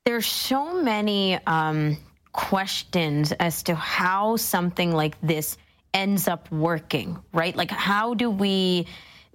There's 0.05 0.25
so 0.25 0.81
many 0.81 1.39
um, 1.45 1.97
questions 2.33 3.31
as 3.33 3.63
to 3.63 3.75
how 3.75 4.35
something 4.35 4.91
like 4.91 5.15
this 5.21 5.57
ends 5.93 6.27
up 6.27 6.51
working, 6.51 7.17
right? 7.33 7.55
Like, 7.55 7.71
how 7.71 8.13
do 8.13 8.29
we 8.29 8.87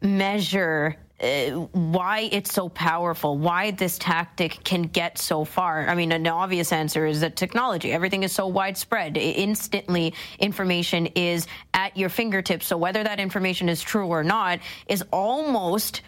measure 0.03 0.97
uh, 1.19 1.51
why 1.73 2.29
it's 2.31 2.53
so 2.53 2.69
powerful, 2.69 3.39
why 3.39 3.71
this 3.71 3.97
tactic 3.97 4.63
can 4.65 4.83
get 4.83 5.17
so 5.17 5.47
far. 5.47 5.89
I 5.89 5.95
mean, 5.95 6.13
an 6.13 6.27
obvious 6.27 6.73
answer 6.73 7.07
is 7.07 7.23
that 7.23 7.37
technology, 7.37 7.91
everything 7.91 8.23
is 8.23 8.33
so 8.33 8.47
widespread. 8.47 9.17
Instantly, 9.17 10.13
information 10.39 11.07
is 11.07 11.47
at 11.73 11.97
your 11.97 12.11
fingertips. 12.11 12.67
So 12.67 12.77
whether 12.77 13.03
that 13.03 13.19
information 13.19 13.71
is 13.71 13.81
true 13.81 14.09
or 14.09 14.23
not 14.23 14.61
is 14.89 15.03
almost 15.11 16.03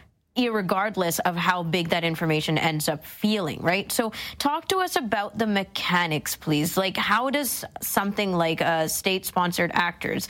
regardless 0.47 1.19
of 1.21 1.35
how 1.35 1.65
big 1.65 1.89
that 1.89 2.05
information 2.05 2.57
ends 2.57 2.89
up 2.89 3.05
feeling, 3.05 3.61
right? 3.61 3.91
So, 3.91 4.13
talk 4.39 4.69
to 4.69 4.79
us 4.79 4.95
about 4.95 5.39
the 5.39 5.47
mechanics, 5.47 6.37
please. 6.37 6.77
Like, 6.77 6.97
how 6.97 7.31
does 7.31 7.65
something 7.83 8.33
like 8.33 8.63
uh, 8.63 8.87
state 8.87 9.27
sponsored 9.27 9.73
actors 9.75 10.29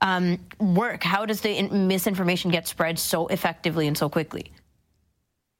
um, 0.00 0.38
work? 0.58 1.02
How 1.02 1.26
does 1.26 1.42
the 1.42 1.62
misinformation 1.68 2.50
get 2.50 2.66
spread 2.66 2.98
so 2.98 3.26
effectively 3.26 3.86
and 3.86 3.98
so 3.98 4.08
quickly? 4.08 4.52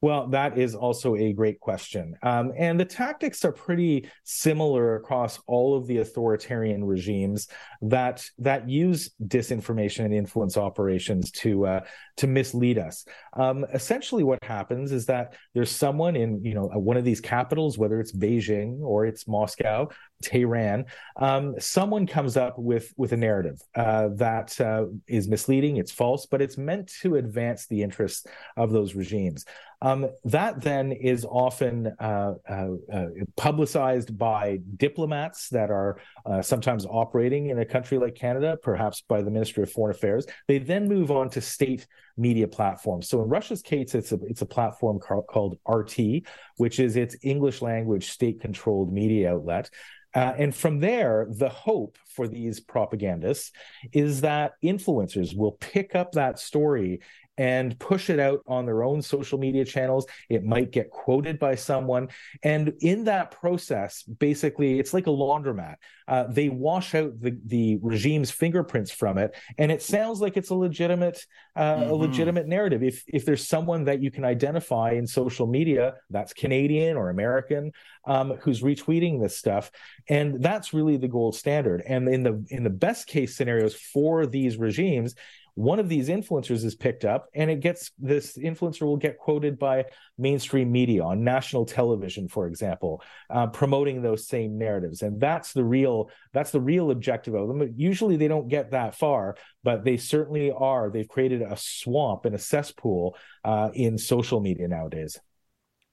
Well, 0.02 0.26
that 0.30 0.58
is 0.58 0.74
also 0.74 1.14
a 1.14 1.32
great 1.32 1.60
question. 1.60 2.16
Um, 2.24 2.52
and 2.58 2.78
the 2.78 2.84
tactics 2.84 3.44
are 3.44 3.52
pretty 3.52 4.10
similar 4.24 4.96
across 4.96 5.38
all 5.46 5.76
of 5.76 5.86
the 5.86 5.98
authoritarian 5.98 6.84
regimes 6.84 7.46
that 7.82 8.24
that 8.38 8.68
use 8.68 9.10
disinformation 9.24 10.04
and 10.04 10.12
influence 10.12 10.56
operations 10.56 11.30
to 11.30 11.66
uh, 11.66 11.80
to 12.16 12.26
mislead 12.26 12.78
us. 12.78 13.06
Um, 13.34 13.64
essentially, 13.72 14.24
what 14.24 14.42
happens 14.42 14.90
is 14.90 15.06
that 15.06 15.34
there's 15.54 15.70
someone 15.70 16.16
in 16.16 16.44
you 16.44 16.54
know 16.54 16.66
one 16.66 16.96
of 16.96 17.04
these 17.04 17.20
capitals, 17.20 17.78
whether 17.78 18.00
it's 18.00 18.12
Beijing 18.12 18.80
or 18.80 19.06
it's 19.06 19.28
Moscow, 19.28 19.88
Tehran, 20.22 20.86
um, 21.16 21.54
someone 21.58 22.06
comes 22.06 22.36
up 22.36 22.58
with 22.58 22.92
with 22.96 23.12
a 23.12 23.16
narrative 23.16 23.60
uh, 23.74 24.08
that 24.14 24.60
uh, 24.60 24.86
is 25.06 25.28
misleading, 25.28 25.76
it's 25.76 25.92
false, 25.92 26.26
but 26.26 26.40
it's 26.40 26.56
meant 26.56 26.92
to 27.02 27.16
advance 27.16 27.66
the 27.66 27.82
interests 27.82 28.26
of 28.56 28.70
those 28.70 28.94
regimes. 28.94 29.44
Um, 29.82 30.08
that 30.24 30.60
then 30.60 30.92
is 30.92 31.24
often 31.24 31.92
uh, 31.98 32.34
uh, 32.48 32.68
uh, 32.92 33.06
publicized 33.36 34.16
by 34.16 34.60
diplomats 34.76 35.48
that 35.48 35.70
are 35.70 35.98
uh, 36.24 36.40
sometimes 36.40 36.86
operating 36.86 37.48
in 37.48 37.58
a 37.58 37.64
country 37.64 37.98
like 37.98 38.14
Canada, 38.14 38.56
perhaps 38.62 39.02
by 39.08 39.22
the 39.22 39.30
Ministry 39.30 39.64
of 39.64 39.72
Foreign 39.72 39.94
Affairs. 39.94 40.24
They 40.46 40.58
then 40.58 40.88
move 40.88 41.10
on 41.10 41.30
to 41.30 41.40
state 41.40 41.88
media 42.16 42.48
platforms. 42.48 43.08
So 43.08 43.22
in 43.22 43.28
Russia's 43.28 43.62
case, 43.62 43.94
it's 43.94 44.12
a 44.12 44.18
it's 44.26 44.42
a 44.42 44.46
platform 44.46 44.98
ca- 45.00 45.22
called 45.22 45.58
RT, 45.68 46.24
which 46.56 46.80
is 46.80 46.96
its 46.96 47.16
English 47.22 47.62
language 47.62 48.10
state 48.10 48.40
controlled 48.40 48.92
media 48.92 49.32
outlet. 49.34 49.70
Uh, 50.14 50.34
and 50.36 50.54
from 50.54 50.78
there, 50.78 51.26
the 51.30 51.48
hope 51.48 51.96
for 52.06 52.28
these 52.28 52.60
propagandists 52.60 53.50
is 53.92 54.20
that 54.20 54.52
influencers 54.62 55.34
will 55.34 55.52
pick 55.52 55.94
up 55.94 56.12
that 56.12 56.38
story 56.38 57.00
and 57.38 57.78
push 57.78 58.10
it 58.10 58.20
out 58.20 58.40
on 58.46 58.66
their 58.66 58.82
own 58.82 59.00
social 59.00 59.38
media 59.38 59.64
channels. 59.64 60.06
It 60.28 60.44
might 60.44 60.70
get 60.70 60.90
quoted 60.90 61.38
by 61.38 61.54
someone. 61.54 62.08
And 62.42 62.74
in 62.80 63.04
that 63.04 63.30
process, 63.30 64.02
basically, 64.02 64.78
it's 64.78 64.92
like 64.92 65.06
a 65.06 65.10
laundromat. 65.10 65.76
Uh, 66.06 66.24
they 66.24 66.50
wash 66.50 66.94
out 66.94 67.18
the, 67.20 67.38
the 67.46 67.78
regime's 67.80 68.30
fingerprints 68.30 68.90
from 68.90 69.16
it. 69.16 69.34
And 69.56 69.72
it 69.72 69.80
sounds 69.82 70.20
like 70.20 70.36
it's 70.36 70.50
a 70.50 70.54
legitimate, 70.54 71.24
uh, 71.56 71.76
mm-hmm. 71.76 71.90
a 71.90 71.94
legitimate 71.94 72.48
narrative. 72.48 72.82
If, 72.82 73.02
if 73.06 73.24
there's 73.24 73.46
someone 73.46 73.84
that 73.84 74.02
you 74.02 74.10
can 74.10 74.24
identify 74.24 74.92
in 74.92 75.06
social 75.06 75.46
media 75.46 75.94
that's 76.10 76.34
Canadian 76.34 76.96
or 76.96 77.08
American, 77.08 77.72
um, 78.04 78.32
who's 78.42 78.62
retweeting 78.62 79.22
this 79.22 79.38
stuff. 79.38 79.70
And 80.08 80.42
that's 80.42 80.74
really 80.74 80.98
the 80.98 81.08
gold 81.08 81.34
standard. 81.34 81.82
And 81.86 82.08
in 82.08 82.22
the, 82.24 82.44
in 82.50 82.62
the 82.62 82.70
best 82.70 83.06
case 83.06 83.36
scenarios 83.36 83.74
for 83.74 84.26
these 84.26 84.58
regimes, 84.58 85.14
one 85.54 85.78
of 85.78 85.88
these 85.88 86.08
influencers 86.08 86.64
is 86.64 86.74
picked 86.74 87.04
up 87.04 87.28
and 87.34 87.50
it 87.50 87.60
gets 87.60 87.90
this 87.98 88.38
influencer 88.38 88.82
will 88.82 88.96
get 88.96 89.18
quoted 89.18 89.58
by 89.58 89.84
mainstream 90.16 90.72
media 90.72 91.02
on 91.02 91.24
national 91.24 91.66
television 91.66 92.26
for 92.28 92.46
example 92.46 93.02
uh, 93.30 93.46
promoting 93.46 94.00
those 94.00 94.26
same 94.26 94.56
narratives. 94.56 95.02
And 95.02 95.20
that's 95.20 95.52
the 95.52 95.64
real 95.64 96.10
that's 96.32 96.50
the 96.50 96.60
real 96.60 96.90
objective 96.90 97.34
of 97.34 97.48
them. 97.48 97.74
Usually 97.76 98.16
they 98.16 98.28
don't 98.28 98.48
get 98.48 98.70
that 98.70 98.94
far 98.94 99.36
but 99.64 99.84
they 99.84 99.96
certainly 99.96 100.50
are. 100.50 100.90
They've 100.90 101.08
created 101.08 101.42
a 101.42 101.56
swamp 101.56 102.24
and 102.24 102.34
a 102.34 102.38
cesspool 102.38 103.16
uh, 103.44 103.70
in 103.74 103.98
social 103.98 104.40
media 104.40 104.68
nowadays. 104.68 105.20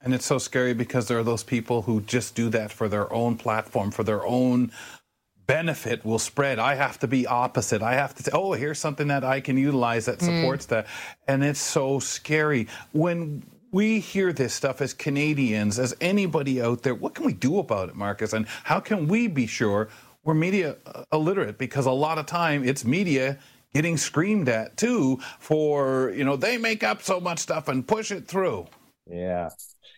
And 0.01 0.14
it's 0.14 0.26
so 0.26 0.38
scary 0.38 0.74
because 0.74 1.07
there 1.07 1.20
are 1.20 1.24
those 1.24 1.43
people 1.43 1.82
who 1.82 2.01
just 2.01 2.34
do 2.34 2.49
that 2.49 2.72
for 2.72 2.88
their 2.88 3.12
own 3.12 3.36
platform, 3.36 3.91
for 3.91 4.03
their 4.03 4.26
own 4.26 4.72
benefit 5.50 6.06
will 6.06 6.20
spread. 6.20 6.60
I 6.60 6.76
have 6.76 7.00
to 7.00 7.08
be 7.08 7.26
opposite. 7.26 7.82
I 7.82 7.95
have 7.95 8.14
to 8.14 8.22
say, 8.22 8.32
oh, 8.36 8.54
here's 8.54 8.78
something 8.78 9.08
that 9.08 9.24
I 9.24 9.41
can 9.41 9.58
utilize 9.58 10.06
that 10.06 10.22
supports 10.22 10.68
mm. 10.68 10.70
that. 10.70 10.88
And 11.28 11.43
it's 11.43 11.60
so 11.60 11.97
scary. 11.97 12.68
When 12.91 13.41
we 13.72 14.00
hear 14.00 14.32
this 14.32 14.54
stuff 14.54 14.80
as 14.80 14.93
Canadians, 14.93 15.80
as 15.80 15.95
anybody 16.02 16.62
out 16.62 16.84
there, 16.84 16.93
what 16.93 17.16
can 17.16 17.26
we 17.26 17.34
do 17.34 17.58
about 17.58 17.89
it, 17.89 17.95
Marcus? 17.95 18.34
And 18.34 18.45
how 18.64 18.80
can 18.80 19.08
we 19.08 19.28
be 19.28 19.47
sure 19.47 19.89
we're 20.24 20.36
media 20.36 20.76
uh, 20.86 21.04
illiterate? 21.12 21.58
Because 21.58 21.88
a 21.88 21.91
lot 21.91 22.20
of 22.20 22.28
time 22.28 22.64
it's 22.64 22.86
media 22.86 23.39
getting 23.74 23.97
screamed 23.97 24.50
at 24.50 24.78
too 24.78 25.20
for, 25.39 26.14
you 26.16 26.26
know, 26.26 26.36
they 26.36 26.60
make 26.60 26.84
up 26.84 27.02
so 27.02 27.20
much 27.20 27.39
stuff 27.39 27.68
and 27.68 27.88
push 27.88 28.12
it 28.12 28.28
through. 28.28 28.68
Yeah. 29.08 29.50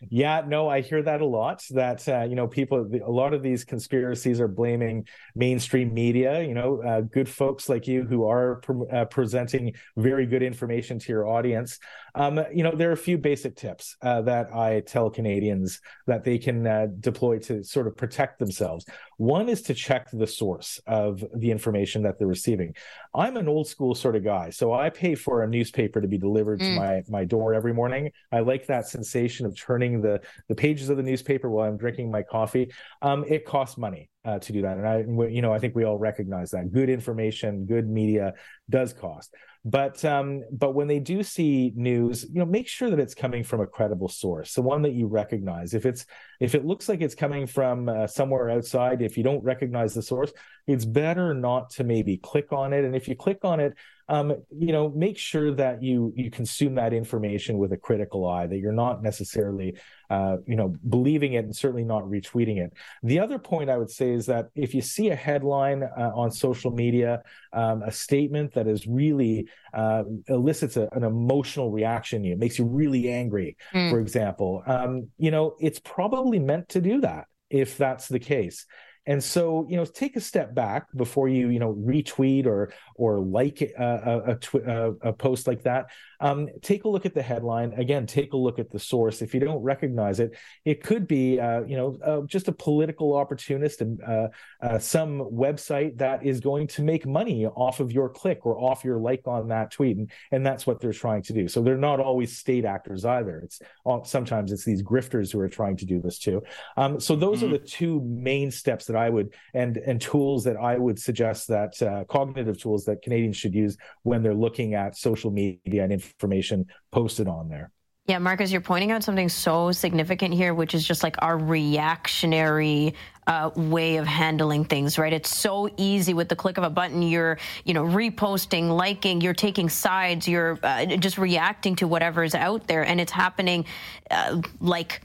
Yeah, 0.10 0.44
no, 0.48 0.68
I 0.68 0.82
hear 0.82 1.04
that 1.04 1.22
a 1.22 1.26
lot. 1.26 1.64
That 1.72 2.08
uh, 2.08 2.24
you 2.24 2.36
know, 2.36 2.48
people, 2.48 2.90
a 3.06 3.12
lot 3.12 3.34
of 3.34 3.44
these 3.44 3.64
conspiracies 3.64 4.40
are 4.40 4.48
blaming 4.48 5.08
mainstream 5.36 5.94
media. 5.94 6.42
You 6.42 6.54
know, 6.54 6.82
uh, 6.82 7.02
good 7.02 7.30
folks 7.30 7.70
like 7.70 7.88
you 7.88 8.04
who 8.04 8.28
are 8.28 8.56
pre- 8.58 8.88
uh, 8.92 9.06
presenting 9.06 9.74
very 9.98 10.26
good 10.26 10.44
information 10.44 11.00
to 11.00 11.12
your 11.12 11.28
audience. 11.28 11.80
Um, 12.16 12.44
you 12.54 12.64
know, 12.64 12.76
there 12.76 12.90
are 12.90 12.94
a 12.94 12.98
few 12.98 13.18
basic 13.18 13.56
tips 13.56 13.96
uh, 14.02 14.22
that 14.24 14.54
I 14.54 14.82
tell 14.82 15.10
Canadians 15.10 15.80
that 16.08 16.24
they 16.24 16.38
can 16.38 16.68
uh, 16.68 16.88
deploy 17.00 17.40
to 17.40 17.64
sort 17.64 17.88
of 17.88 17.96
protect 17.96 18.40
themselves. 18.40 18.86
One 19.18 19.48
is 19.50 19.62
to 19.64 19.74
check 19.74 20.10
the 20.12 20.28
source 20.28 20.80
of 20.88 21.24
the 21.36 21.52
information 21.52 22.04
that 22.04 22.18
they're 22.18 22.28
receiving. 22.28 22.76
I'm 23.14 23.38
an 23.38 23.48
old 23.48 23.68
school 23.68 23.96
sort 23.96 24.16
of 24.16 24.24
guy, 24.24 24.50
so 24.50 24.74
I 24.74 24.90
pay 24.90 25.16
for 25.16 25.44
a 25.44 25.48
newspaper 25.48 26.02
to 26.02 26.08
be 26.08 26.18
delivered 26.18 26.60
mm. 26.60 26.76
to 26.76 26.80
my 26.80 27.04
my 27.08 27.26
door 27.26 27.54
every 27.54 27.74
morning. 27.74 28.12
I 28.32 28.40
like 28.40 28.68
that 28.68 28.88
sensation 28.88 29.46
of 29.46 29.56
turning 29.56 29.71
the 29.80 30.22
the 30.48 30.56
pages 30.56 30.90
of 30.90 30.98
the 30.98 31.04
newspaper 31.04 31.50
while 31.50 31.68
I'm 31.68 31.78
drinking 31.78 32.12
my 32.12 32.24
coffee. 32.24 32.72
Um, 33.02 33.26
it 33.28 33.46
costs 33.46 33.78
money 33.78 34.10
uh, 34.26 34.40
to 34.40 34.54
do 34.54 34.62
that, 34.64 34.78
and 34.78 34.88
I, 34.88 35.00
you 35.30 35.42
know, 35.42 35.54
I 35.54 35.60
think 35.60 35.76
we 35.76 35.86
all 35.86 35.98
recognize 35.98 36.52
that 36.52 36.72
good 36.72 36.90
information, 36.90 37.66
good 37.66 37.90
media 37.90 38.34
does 38.70 38.94
cost. 38.94 39.34
But 39.64 40.04
um, 40.04 40.44
but 40.52 40.74
when 40.74 40.88
they 40.88 41.00
do 41.00 41.22
see 41.22 41.72
news, 41.76 42.24
you 42.24 42.40
know, 42.40 42.46
make 42.46 42.68
sure 42.68 42.90
that 42.90 43.00
it's 43.00 43.14
coming 43.14 43.44
from 43.44 43.62
a 43.62 43.68
credible 43.68 44.10
source, 44.10 44.56
the 44.56 44.64
one 44.64 44.82
that 44.82 44.94
you 44.94 45.06
recognize. 45.06 45.76
If 45.76 45.86
it's 45.86 46.08
if 46.40 46.56
it 46.56 46.66
looks 46.66 46.90
like 46.90 47.02
it's 47.02 47.14
coming 47.14 47.46
from 47.46 47.88
uh, 47.88 48.08
somewhere 48.08 48.50
outside, 48.50 49.04
if 49.04 49.18
you 49.18 49.24
don't 49.24 49.44
recognize 49.44 49.94
the 49.94 50.02
source, 50.02 50.34
it's 50.66 50.84
better 50.84 51.36
not 51.36 51.70
to 51.72 51.84
maybe 51.84 52.18
click 52.18 52.52
on 52.52 52.74
it. 52.74 52.86
And 52.86 52.96
if 52.96 53.08
you 53.08 53.16
click 53.16 53.40
on 53.44 53.60
it, 53.60 53.76
um, 54.10 54.36
you 54.58 54.72
know, 54.72 54.90
make 54.90 55.18
sure 55.18 55.54
that 55.54 55.82
you 55.82 56.14
you 56.16 56.30
consume 56.30 56.76
that 56.76 56.94
information 56.94 57.58
with 57.58 57.72
a 57.74 57.78
critical 57.78 58.28
eye, 58.28 58.48
that 58.48 58.58
you're 58.58 58.72
not 58.72 59.02
necessarily, 59.04 59.76
uh, 60.10 60.38
you 60.46 60.56
know, 60.56 60.76
believing 60.90 61.34
it 61.34 61.46
and 61.46 61.56
certainly 61.56 61.84
not 61.84 62.04
retweeting 62.04 62.58
it. 62.58 62.74
The 63.04 63.20
other 63.20 63.40
point 63.40 63.70
I 63.70 63.78
would 63.78 63.90
say 63.90 64.12
is 64.12 64.26
that 64.28 64.48
if 64.56 64.74
you 64.74 64.82
see 64.82 65.10
a 65.10 65.16
headline 65.16 65.84
uh, 65.84 66.12
on 66.16 66.32
social 66.32 66.72
media, 66.72 67.22
um, 67.54 67.84
a 67.84 67.92
statement 67.92 68.54
that 68.54 68.68
is 68.68 68.88
really 68.88 69.48
uh, 69.74 70.04
elicits 70.28 70.78
a, 70.78 70.90
an 70.94 71.04
emotional 71.04 71.72
reaction, 71.72 72.26
it 72.26 72.40
makes 72.40 72.60
you 72.60 72.66
really 72.66 73.10
angry, 73.10 73.58
mm. 73.74 73.90
for 73.90 74.00
example, 74.00 74.64
um, 74.68 75.10
you 75.18 75.32
know, 75.32 75.56
it's 75.60 75.80
probably 75.80 76.40
meant 76.40 76.70
to 76.70 76.82
do 76.82 77.02
that 77.02 77.26
if 77.50 77.78
that's 77.78 78.08
the 78.08 78.20
case. 78.20 78.66
And 79.08 79.24
so, 79.24 79.66
you 79.68 79.78
know, 79.78 79.86
take 79.86 80.16
a 80.16 80.22
step 80.22 80.54
back 80.54 80.86
before 80.96 81.28
you, 81.28 81.50
you 81.50 81.60
know, 81.60 81.74
retweet 81.74 82.46
or 82.46 82.72
or 82.96 83.20
like 83.20 83.62
a, 83.62 83.74
a, 83.80 84.32
a, 84.32 84.36
tw- 84.36 85.00
a 85.02 85.14
post 85.14 85.48
like 85.48 85.64
that. 85.64 85.88
Um, 86.20 86.50
take 86.62 86.84
a 86.84 86.88
look 86.88 87.08
at 87.08 87.16
the 87.16 87.22
headline. 87.24 87.74
Again, 87.74 88.06
take 88.06 88.34
a 88.34 88.38
look 88.38 88.60
at 88.60 88.70
the 88.70 88.78
source. 88.78 89.24
If 89.24 89.34
you 89.34 89.40
don't 89.40 89.64
recognize 89.64 90.20
it, 90.20 90.38
it 90.66 90.84
could 90.84 91.08
be, 91.08 91.40
uh, 91.40 91.64
you 91.64 91.76
know, 91.76 91.98
uh, 92.06 92.22
just 92.28 92.48
a 92.48 92.52
political 92.52 93.16
opportunist 93.16 93.82
and 93.82 94.00
uh, 94.04 94.28
uh, 94.62 94.78
some 94.78 95.20
website 95.20 95.98
that 95.98 96.24
is 96.24 96.40
going 96.40 96.68
to 96.68 96.84
make 96.84 97.08
money 97.08 97.48
off 97.48 97.80
of 97.80 97.92
your 97.92 98.08
click 98.08 98.46
or 98.46 98.60
off 98.60 98.86
your 98.86 99.00
like 99.00 99.24
on 99.26 99.48
that 99.48 99.72
tweet, 99.72 99.98
and, 99.98 100.12
and 100.32 100.46
that's 100.46 100.68
what 100.68 100.80
they're 100.80 100.94
trying 100.94 101.24
to 101.24 101.34
do. 101.34 101.48
So 101.48 101.64
they're 101.64 101.76
not 101.76 102.00
always 102.00 102.38
state 102.38 102.66
actors 102.66 103.04
either. 103.04 103.40
It's 103.40 103.62
sometimes 104.04 104.52
it's 104.52 104.64
these 104.64 104.84
grifters 104.84 105.32
who 105.32 105.40
are 105.40 105.50
trying 105.50 105.78
to 105.78 105.86
do 105.86 106.00
this 106.00 106.20
too. 106.20 106.44
Um, 106.78 107.00
so 107.00 107.16
those 107.16 107.40
mm-hmm. 107.40 107.56
are 107.56 107.58
the 107.58 107.66
two 107.66 108.00
main 108.02 108.52
steps 108.52 108.91
that 108.92 108.98
I 108.98 109.10
would 109.10 109.34
and 109.54 109.78
and 109.78 110.02
tools 110.02 110.44
that 110.44 110.58
I 110.58 110.78
would 110.78 111.00
suggest 111.00 111.48
that 111.48 111.82
uh, 111.82 112.04
cognitive 112.06 112.60
tools 112.62 112.86
that 112.86 113.02
Canadians 113.02 113.38
should 113.38 113.54
use 113.54 113.78
when 114.04 114.22
they're 114.24 114.34
looking 114.34 114.74
at 114.74 114.98
social 114.98 115.32
media 115.32 115.84
and 115.84 115.92
information 115.92 116.66
posted 116.92 117.28
on 117.28 117.50
there. 117.50 117.72
Yeah, 118.08 118.18
Marcus, 118.18 118.52
you're 118.52 118.62
pointing 118.62 118.92
out 118.92 119.04
something 119.04 119.30
so 119.30 119.72
significant 119.72 120.34
here, 120.34 120.56
which 120.56 120.74
is 120.74 120.86
just 120.86 121.04
like 121.04 121.16
our 121.20 121.38
reactionary 121.38 122.96
uh, 123.28 123.52
way 123.56 123.98
of 123.98 124.08
handling 124.08 124.66
things, 124.66 124.98
right? 124.98 125.14
It's 125.14 125.34
so 125.34 125.70
easy 125.78 126.14
with 126.16 126.28
the 126.28 126.36
click 126.36 126.58
of 126.58 126.64
a 126.64 126.70
button. 126.70 127.04
You're, 127.04 127.38
you 127.64 127.76
know, 127.76 127.86
reposting, 127.86 128.76
liking, 128.76 129.22
you're 129.22 129.36
taking 129.36 129.70
sides, 129.70 130.28
you're 130.28 130.58
uh, 130.64 130.88
just 130.98 131.20
reacting 131.20 131.76
to 131.78 131.88
whatever 131.88 132.24
is 132.24 132.34
out 132.34 132.68
there, 132.68 132.84
and 132.84 133.00
it's 133.00 133.12
happening 133.12 133.66
uh, 134.10 134.42
like 134.60 135.02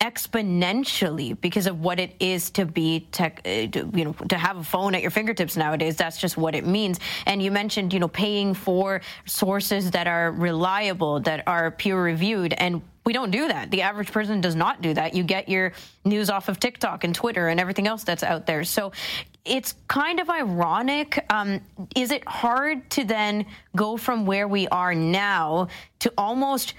exponentially 0.00 1.38
because 1.40 1.66
of 1.66 1.80
what 1.80 1.98
it 1.98 2.14
is 2.20 2.50
to 2.50 2.64
be 2.64 3.00
tech, 3.10 3.40
uh, 3.44 3.50
you 3.50 4.04
know, 4.04 4.12
to 4.28 4.38
have 4.38 4.56
a 4.56 4.64
phone 4.64 4.94
at 4.94 5.02
your 5.02 5.10
fingertips 5.10 5.56
nowadays. 5.56 5.96
That's 5.96 6.18
just 6.18 6.36
what 6.36 6.54
it 6.54 6.64
means. 6.64 7.00
And 7.26 7.42
you 7.42 7.50
mentioned, 7.50 7.92
you 7.92 7.98
know, 7.98 8.08
paying 8.08 8.54
for 8.54 9.00
sources 9.24 9.90
that 9.90 10.06
are 10.06 10.30
reliable, 10.30 11.20
that 11.20 11.46
are 11.48 11.70
peer 11.72 12.00
reviewed, 12.00 12.52
and 12.52 12.82
we 13.04 13.12
don't 13.14 13.30
do 13.30 13.48
that. 13.48 13.70
The 13.70 13.82
average 13.82 14.12
person 14.12 14.40
does 14.42 14.54
not 14.54 14.82
do 14.82 14.92
that. 14.92 15.14
You 15.14 15.24
get 15.24 15.48
your 15.48 15.72
news 16.04 16.28
off 16.28 16.48
of 16.50 16.60
TikTok 16.60 17.04
and 17.04 17.14
Twitter 17.14 17.48
and 17.48 17.58
everything 17.58 17.86
else 17.86 18.04
that's 18.04 18.22
out 18.22 18.44
there. 18.44 18.64
So 18.64 18.92
it's 19.46 19.74
kind 19.88 20.20
of 20.20 20.28
ironic. 20.28 21.24
Um, 21.30 21.62
is 21.96 22.10
it 22.10 22.26
hard 22.28 22.90
to 22.90 23.04
then 23.04 23.46
go 23.74 23.96
from 23.96 24.26
where 24.26 24.46
we 24.46 24.68
are 24.68 24.94
now 24.94 25.68
to 26.00 26.12
almost 26.18 26.74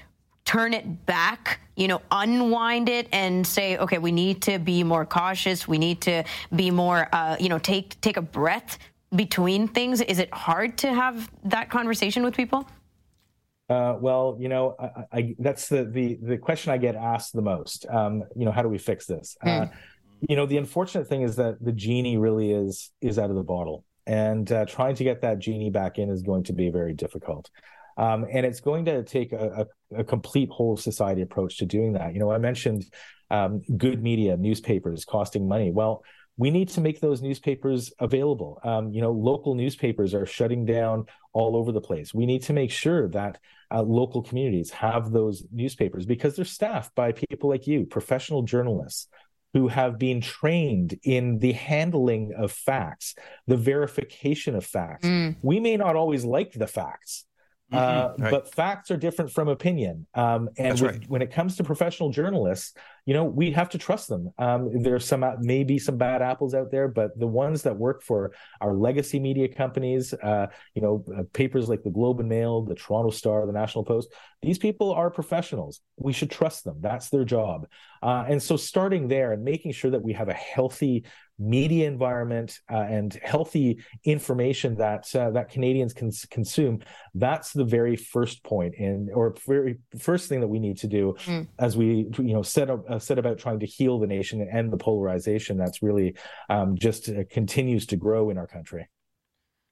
turn 0.49 0.73
it 0.73 1.05
back, 1.05 1.59
you 1.75 1.87
know, 1.87 2.01
unwind 2.09 2.89
it 2.89 3.07
and 3.11 3.45
say, 3.45 3.77
okay, 3.77 3.99
we 3.99 4.11
need 4.11 4.41
to 4.41 4.57
be 4.57 4.83
more 4.83 5.05
cautious. 5.05 5.67
We 5.67 5.77
need 5.77 6.01
to 6.01 6.23
be 6.55 6.71
more, 6.71 7.07
uh, 7.13 7.37
you 7.39 7.49
know, 7.49 7.59
take 7.59 8.01
take 8.01 8.17
a 8.17 8.21
breath 8.23 8.79
between 9.15 9.67
things. 9.67 10.01
Is 10.01 10.17
it 10.17 10.33
hard 10.33 10.75
to 10.79 10.91
have 10.91 11.29
that 11.43 11.69
conversation 11.69 12.23
with 12.23 12.35
people? 12.35 12.67
Uh, 13.69 13.97
well, 14.01 14.37
you 14.39 14.49
know, 14.49 14.75
I, 14.79 15.17
I, 15.17 15.35
that's 15.37 15.69
the, 15.69 15.83
the 15.83 16.17
the 16.23 16.37
question 16.39 16.73
I 16.73 16.79
get 16.79 16.95
asked 16.95 17.33
the 17.33 17.43
most. 17.43 17.85
Um, 17.87 18.23
you 18.35 18.45
know, 18.45 18.51
how 18.51 18.63
do 18.63 18.69
we 18.69 18.79
fix 18.79 19.05
this? 19.05 19.37
Mm. 19.45 19.67
Uh, 19.67 19.71
you 20.27 20.35
know, 20.35 20.47
the 20.47 20.57
unfortunate 20.57 21.07
thing 21.07 21.21
is 21.21 21.35
that 21.35 21.63
the 21.63 21.71
genie 21.71 22.17
really 22.17 22.51
is 22.51 22.89
is 23.01 23.19
out 23.19 23.29
of 23.29 23.35
the 23.35 23.43
bottle, 23.43 23.85
and 24.07 24.51
uh, 24.51 24.65
trying 24.65 24.95
to 24.95 25.03
get 25.03 25.21
that 25.21 25.37
genie 25.37 25.69
back 25.69 25.99
in 25.99 26.09
is 26.09 26.23
going 26.23 26.45
to 26.45 26.53
be 26.53 26.71
very 26.71 26.95
difficult. 26.95 27.51
Um, 27.99 28.25
and 28.31 28.45
it's 28.45 28.61
going 28.61 28.85
to 28.85 29.03
take 29.03 29.33
a, 29.33 29.67
a, 29.91 29.99
a, 29.99 30.03
complete 30.05 30.49
whole 30.49 30.77
society 30.77 31.21
approach 31.21 31.57
to 31.57 31.65
doing 31.65 31.93
that. 31.93 32.13
You 32.13 32.21
know, 32.21 32.31
I 32.31 32.37
mentioned 32.37 32.85
um, 33.29 33.61
good 33.75 34.01
media, 34.01 34.37
newspapers 34.37 35.03
costing 35.03 35.49
money. 35.49 35.69
Well, 35.69 36.03
we 36.37 36.49
need 36.49 36.69
to 36.69 36.81
make 36.81 37.01
those 37.01 37.21
newspapers 37.21 37.91
available. 37.99 38.61
Um, 38.63 38.93
you 38.93 39.01
know, 39.01 39.11
local 39.11 39.53
newspapers 39.53 40.13
are 40.13 40.25
shutting 40.25 40.63
down 40.63 41.07
all 41.33 41.57
over 41.57 41.73
the 41.73 41.81
place. 41.81 42.13
We 42.13 42.25
need 42.25 42.43
to 42.43 42.53
make 42.53 42.71
sure 42.71 43.09
that 43.09 43.37
uh, 43.69 43.83
local 43.83 44.23
communities 44.23 44.71
have 44.71 45.11
those 45.11 45.43
newspapers 45.51 46.05
because 46.05 46.37
they're 46.37 46.45
staffed 46.45 46.95
by 46.95 47.11
people 47.11 47.49
like 47.49 47.67
you, 47.67 47.85
professional 47.85 48.43
journalists 48.43 49.09
who 49.53 49.67
have 49.67 49.99
been 49.99 50.21
trained 50.21 50.97
in 51.03 51.39
the 51.39 51.51
handling 51.51 52.33
of 52.37 52.51
facts, 52.51 53.15
the 53.47 53.57
verification 53.57 54.55
of 54.55 54.65
facts. 54.65 55.05
Mm. 55.05 55.35
We 55.41 55.59
may 55.59 55.75
not 55.75 55.97
always 55.97 56.23
like 56.23 56.53
the 56.53 56.67
facts, 56.67 57.25
uh, 57.71 58.13
right. 58.17 58.31
But 58.31 58.53
facts 58.53 58.89
are 58.89 58.97
different 58.97 59.31
from 59.31 59.47
opinion. 59.47 60.07
Um, 60.15 60.49
and 60.57 60.79
with, 60.79 60.91
right. 60.91 61.09
when 61.09 61.21
it 61.21 61.31
comes 61.31 61.55
to 61.57 61.63
professional 61.63 62.09
journalists, 62.09 62.73
you 63.05 63.13
know, 63.13 63.23
we 63.23 63.51
have 63.51 63.69
to 63.69 63.77
trust 63.77 64.07
them. 64.07 64.31
Um, 64.37 64.81
there's 64.81 65.05
some 65.05 65.25
maybe 65.39 65.77
some 65.79 65.97
bad 65.97 66.21
apples 66.21 66.53
out 66.53 66.71
there, 66.71 66.87
but 66.87 67.17
the 67.19 67.27
ones 67.27 67.63
that 67.63 67.77
work 67.77 68.03
for 68.03 68.33
our 68.61 68.73
legacy 68.73 69.19
media 69.19 69.47
companies, 69.47 70.13
uh, 70.13 70.47
you 70.73 70.81
know, 70.81 71.03
uh, 71.15 71.23
papers 71.33 71.69
like 71.69 71.83
the 71.83 71.89
Globe 71.89 72.19
and 72.19 72.29
Mail, 72.29 72.63
the 72.63 72.75
Toronto 72.75 73.11
Star, 73.11 73.45
the 73.45 73.53
National 73.53 73.83
Post, 73.83 74.13
these 74.41 74.57
people 74.57 74.93
are 74.93 75.09
professionals. 75.09 75.81
We 75.97 76.13
should 76.13 76.31
trust 76.31 76.63
them. 76.63 76.77
That's 76.81 77.09
their 77.09 77.25
job. 77.25 77.67
Uh, 78.01 78.25
and 78.27 78.41
so, 78.41 78.57
starting 78.57 79.07
there 79.07 79.33
and 79.33 79.43
making 79.43 79.73
sure 79.73 79.91
that 79.91 80.01
we 80.01 80.13
have 80.13 80.29
a 80.29 80.33
healthy 80.33 81.05
media 81.39 81.87
environment 81.87 82.59
uh, 82.69 82.75
and 82.89 83.13
healthy 83.23 83.81
information 84.03 84.75
that 84.75 85.13
uh, 85.15 85.31
that 85.31 85.49
Canadians 85.49 85.93
can 85.93 86.11
consume. 86.29 86.79
That's 87.15 87.53
the 87.53 87.63
very 87.63 87.95
first 87.95 88.43
and 88.51 89.09
or 89.13 89.35
very 89.47 89.79
first 89.97 90.27
thing 90.27 90.41
that 90.41 90.47
we 90.47 90.59
need 90.59 90.77
to 90.79 90.87
do 90.87 91.15
mm. 91.25 91.47
as 91.57 91.77
we 91.77 92.07
you 92.17 92.33
know 92.33 92.43
set 92.43 92.69
up 92.69 92.83
uh, 92.89 92.99
set 92.99 93.17
about 93.17 93.37
trying 93.37 93.59
to 93.59 93.65
heal 93.65 93.99
the 93.99 94.07
nation 94.07 94.41
and 94.41 94.49
end 94.49 94.71
the 94.71 94.77
polarization 94.77 95.57
that's 95.57 95.81
really 95.81 96.15
um, 96.49 96.77
just 96.77 97.09
uh, 97.09 97.23
continues 97.29 97.85
to 97.87 97.95
grow 97.95 98.29
in 98.29 98.37
our 98.37 98.47
country. 98.47 98.87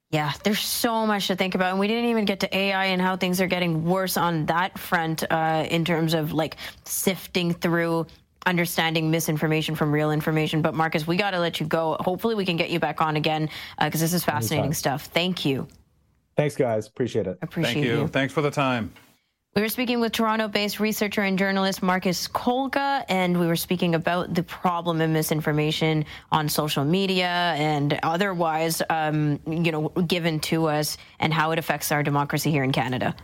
Yeah, 0.10 0.32
there's 0.44 0.62
so 0.62 1.06
much 1.06 1.28
to 1.28 1.36
think 1.36 1.54
about. 1.54 1.72
And 1.72 1.80
we 1.80 1.88
didn't 1.88 2.10
even 2.10 2.24
get 2.24 2.40
to 2.40 2.58
AI 2.58 2.86
and 2.86 3.02
how 3.02 3.18
things 3.18 3.42
are 3.42 3.48
getting 3.48 3.84
worse 3.84 4.16
on 4.16 4.46
that 4.46 4.80
front 4.80 5.24
uh, 5.30 5.68
in 5.70 5.84
terms 5.84 6.14
of 6.14 6.32
like 6.32 6.56
sifting 6.86 7.54
through 7.54 8.08
understanding 8.48 9.12
misinformation 9.12 9.76
from 9.76 9.92
real 9.92 10.12
information. 10.12 10.62
But 10.62 10.74
Marcus, 10.74 11.06
we 11.06 11.18
got 11.18 11.32
to 11.32 11.40
let 11.40 11.60
you 11.60 11.68
go. 11.68 11.98
Hopefully, 12.00 12.34
we 12.34 12.46
can 12.46 12.58
get 12.58 12.70
you 12.70 12.80
back 12.80 13.02
on 13.02 13.16
again 13.16 13.50
because 13.80 14.02
uh, 14.02 14.06
this 14.06 14.14
is 14.14 14.24
fascinating 14.24 14.66
Anytime. 14.66 14.74
stuff. 14.74 15.06
Thank 15.06 15.46
you. 15.46 15.68
Thanks, 16.36 16.56
guys. 16.56 16.88
Appreciate 16.88 17.28
it. 17.28 17.38
Appreciate 17.42 17.74
Thank 17.74 17.86
you. 17.86 18.00
you. 18.02 18.08
Thanks 18.08 18.34
for 18.34 18.42
the 18.42 18.52
time. 18.52 18.92
We 19.56 19.64
were 19.64 19.70
speaking 19.70 20.00
with 20.00 20.12
Toronto 20.12 20.48
based 20.48 20.80
researcher 20.80 21.22
and 21.22 21.38
journalist 21.38 21.82
Marcus 21.82 22.28
Kolga, 22.28 23.04
and 23.10 23.40
we 23.40 23.48
were 23.48 23.56
speaking 23.56 23.96
about 23.96 24.36
the 24.36 24.44
problem 24.44 25.02
of 25.02 25.10
misinformation 25.10 26.06
on 26.32 26.48
social 26.48 26.86
media 26.86 27.56
and 27.58 28.00
otherwise, 28.04 28.84
um, 28.92 29.40
you 29.48 29.72
know, 29.72 29.90
given 29.90 30.40
to 30.42 30.68
us 30.68 31.00
and 31.20 31.34
how 31.34 31.52
it 31.52 31.58
affects 31.58 31.92
our 31.92 32.04
democracy 32.04 32.52
here 32.52 32.64
in 32.64 32.72
Canada. 32.72 33.16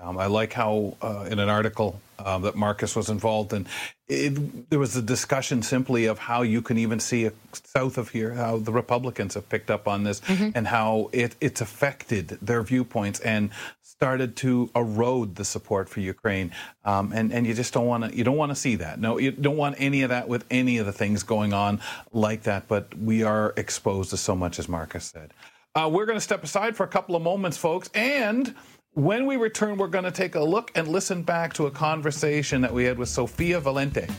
Um, 0.00 0.16
I 0.16 0.26
like 0.26 0.54
how 0.54 0.96
uh, 1.02 1.28
in 1.30 1.38
an 1.38 1.50
article 1.50 2.00
uh, 2.24 2.38
that 2.38 2.54
Marcus 2.56 2.94
was 2.94 3.08
involved 3.08 3.52
in, 3.52 3.66
it, 4.08 4.70
there 4.70 4.78
was 4.78 4.96
a 4.96 5.02
discussion 5.02 5.62
simply 5.62 6.06
of 6.06 6.18
how 6.18 6.42
you 6.42 6.62
can 6.62 6.78
even 6.78 7.00
see 7.00 7.24
it 7.24 7.36
south 7.52 7.98
of 7.98 8.10
here, 8.10 8.34
how 8.34 8.58
the 8.58 8.72
Republicans 8.72 9.34
have 9.34 9.48
picked 9.48 9.70
up 9.70 9.86
on 9.86 10.04
this 10.04 10.20
mm-hmm. 10.20 10.50
and 10.54 10.66
how 10.66 11.10
it, 11.12 11.36
it's 11.40 11.60
affected 11.60 12.38
their 12.42 12.62
viewpoints 12.62 13.20
and 13.20 13.50
started 13.82 14.34
to 14.34 14.70
erode 14.74 15.34
the 15.34 15.44
support 15.44 15.88
for 15.88 16.00
Ukraine. 16.00 16.50
Um, 16.84 17.12
and, 17.12 17.32
and 17.32 17.46
you 17.46 17.52
just 17.52 17.74
don't 17.74 17.86
want 17.86 18.04
to, 18.04 18.16
you 18.16 18.24
don't 18.24 18.36
want 18.36 18.50
to 18.50 18.56
see 18.56 18.76
that. 18.76 18.98
No, 18.98 19.18
you 19.18 19.30
don't 19.30 19.58
want 19.58 19.76
any 19.78 20.02
of 20.02 20.08
that 20.08 20.26
with 20.26 20.44
any 20.50 20.78
of 20.78 20.86
the 20.86 20.92
things 20.92 21.22
going 21.22 21.52
on 21.52 21.80
like 22.12 22.44
that. 22.44 22.66
But 22.66 22.96
we 22.98 23.22
are 23.22 23.52
exposed 23.56 24.10
to 24.10 24.16
so 24.16 24.34
much, 24.34 24.58
as 24.58 24.68
Marcus 24.68 25.04
said. 25.04 25.34
Uh, 25.74 25.88
we're 25.92 26.06
going 26.06 26.16
to 26.16 26.22
step 26.22 26.42
aside 26.42 26.76
for 26.76 26.84
a 26.84 26.88
couple 26.88 27.14
of 27.14 27.22
moments, 27.22 27.56
folks, 27.56 27.90
and 27.94 28.54
when 28.94 29.26
we 29.26 29.36
return, 29.36 29.76
we're 29.76 29.86
going 29.88 30.04
to 30.04 30.10
take 30.10 30.34
a 30.34 30.40
look 30.40 30.72
and 30.74 30.88
listen 30.88 31.22
back 31.22 31.52
to 31.54 31.66
a 31.66 31.70
conversation 31.70 32.60
that 32.60 32.72
we 32.72 32.84
had 32.84 32.98
with 32.98 33.08
Sophia 33.08 33.60
Valente, 33.60 34.10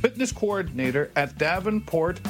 fitness 0.00 0.32
coordinator 0.32 1.10
at 1.14 1.36
Davenport 1.36 2.20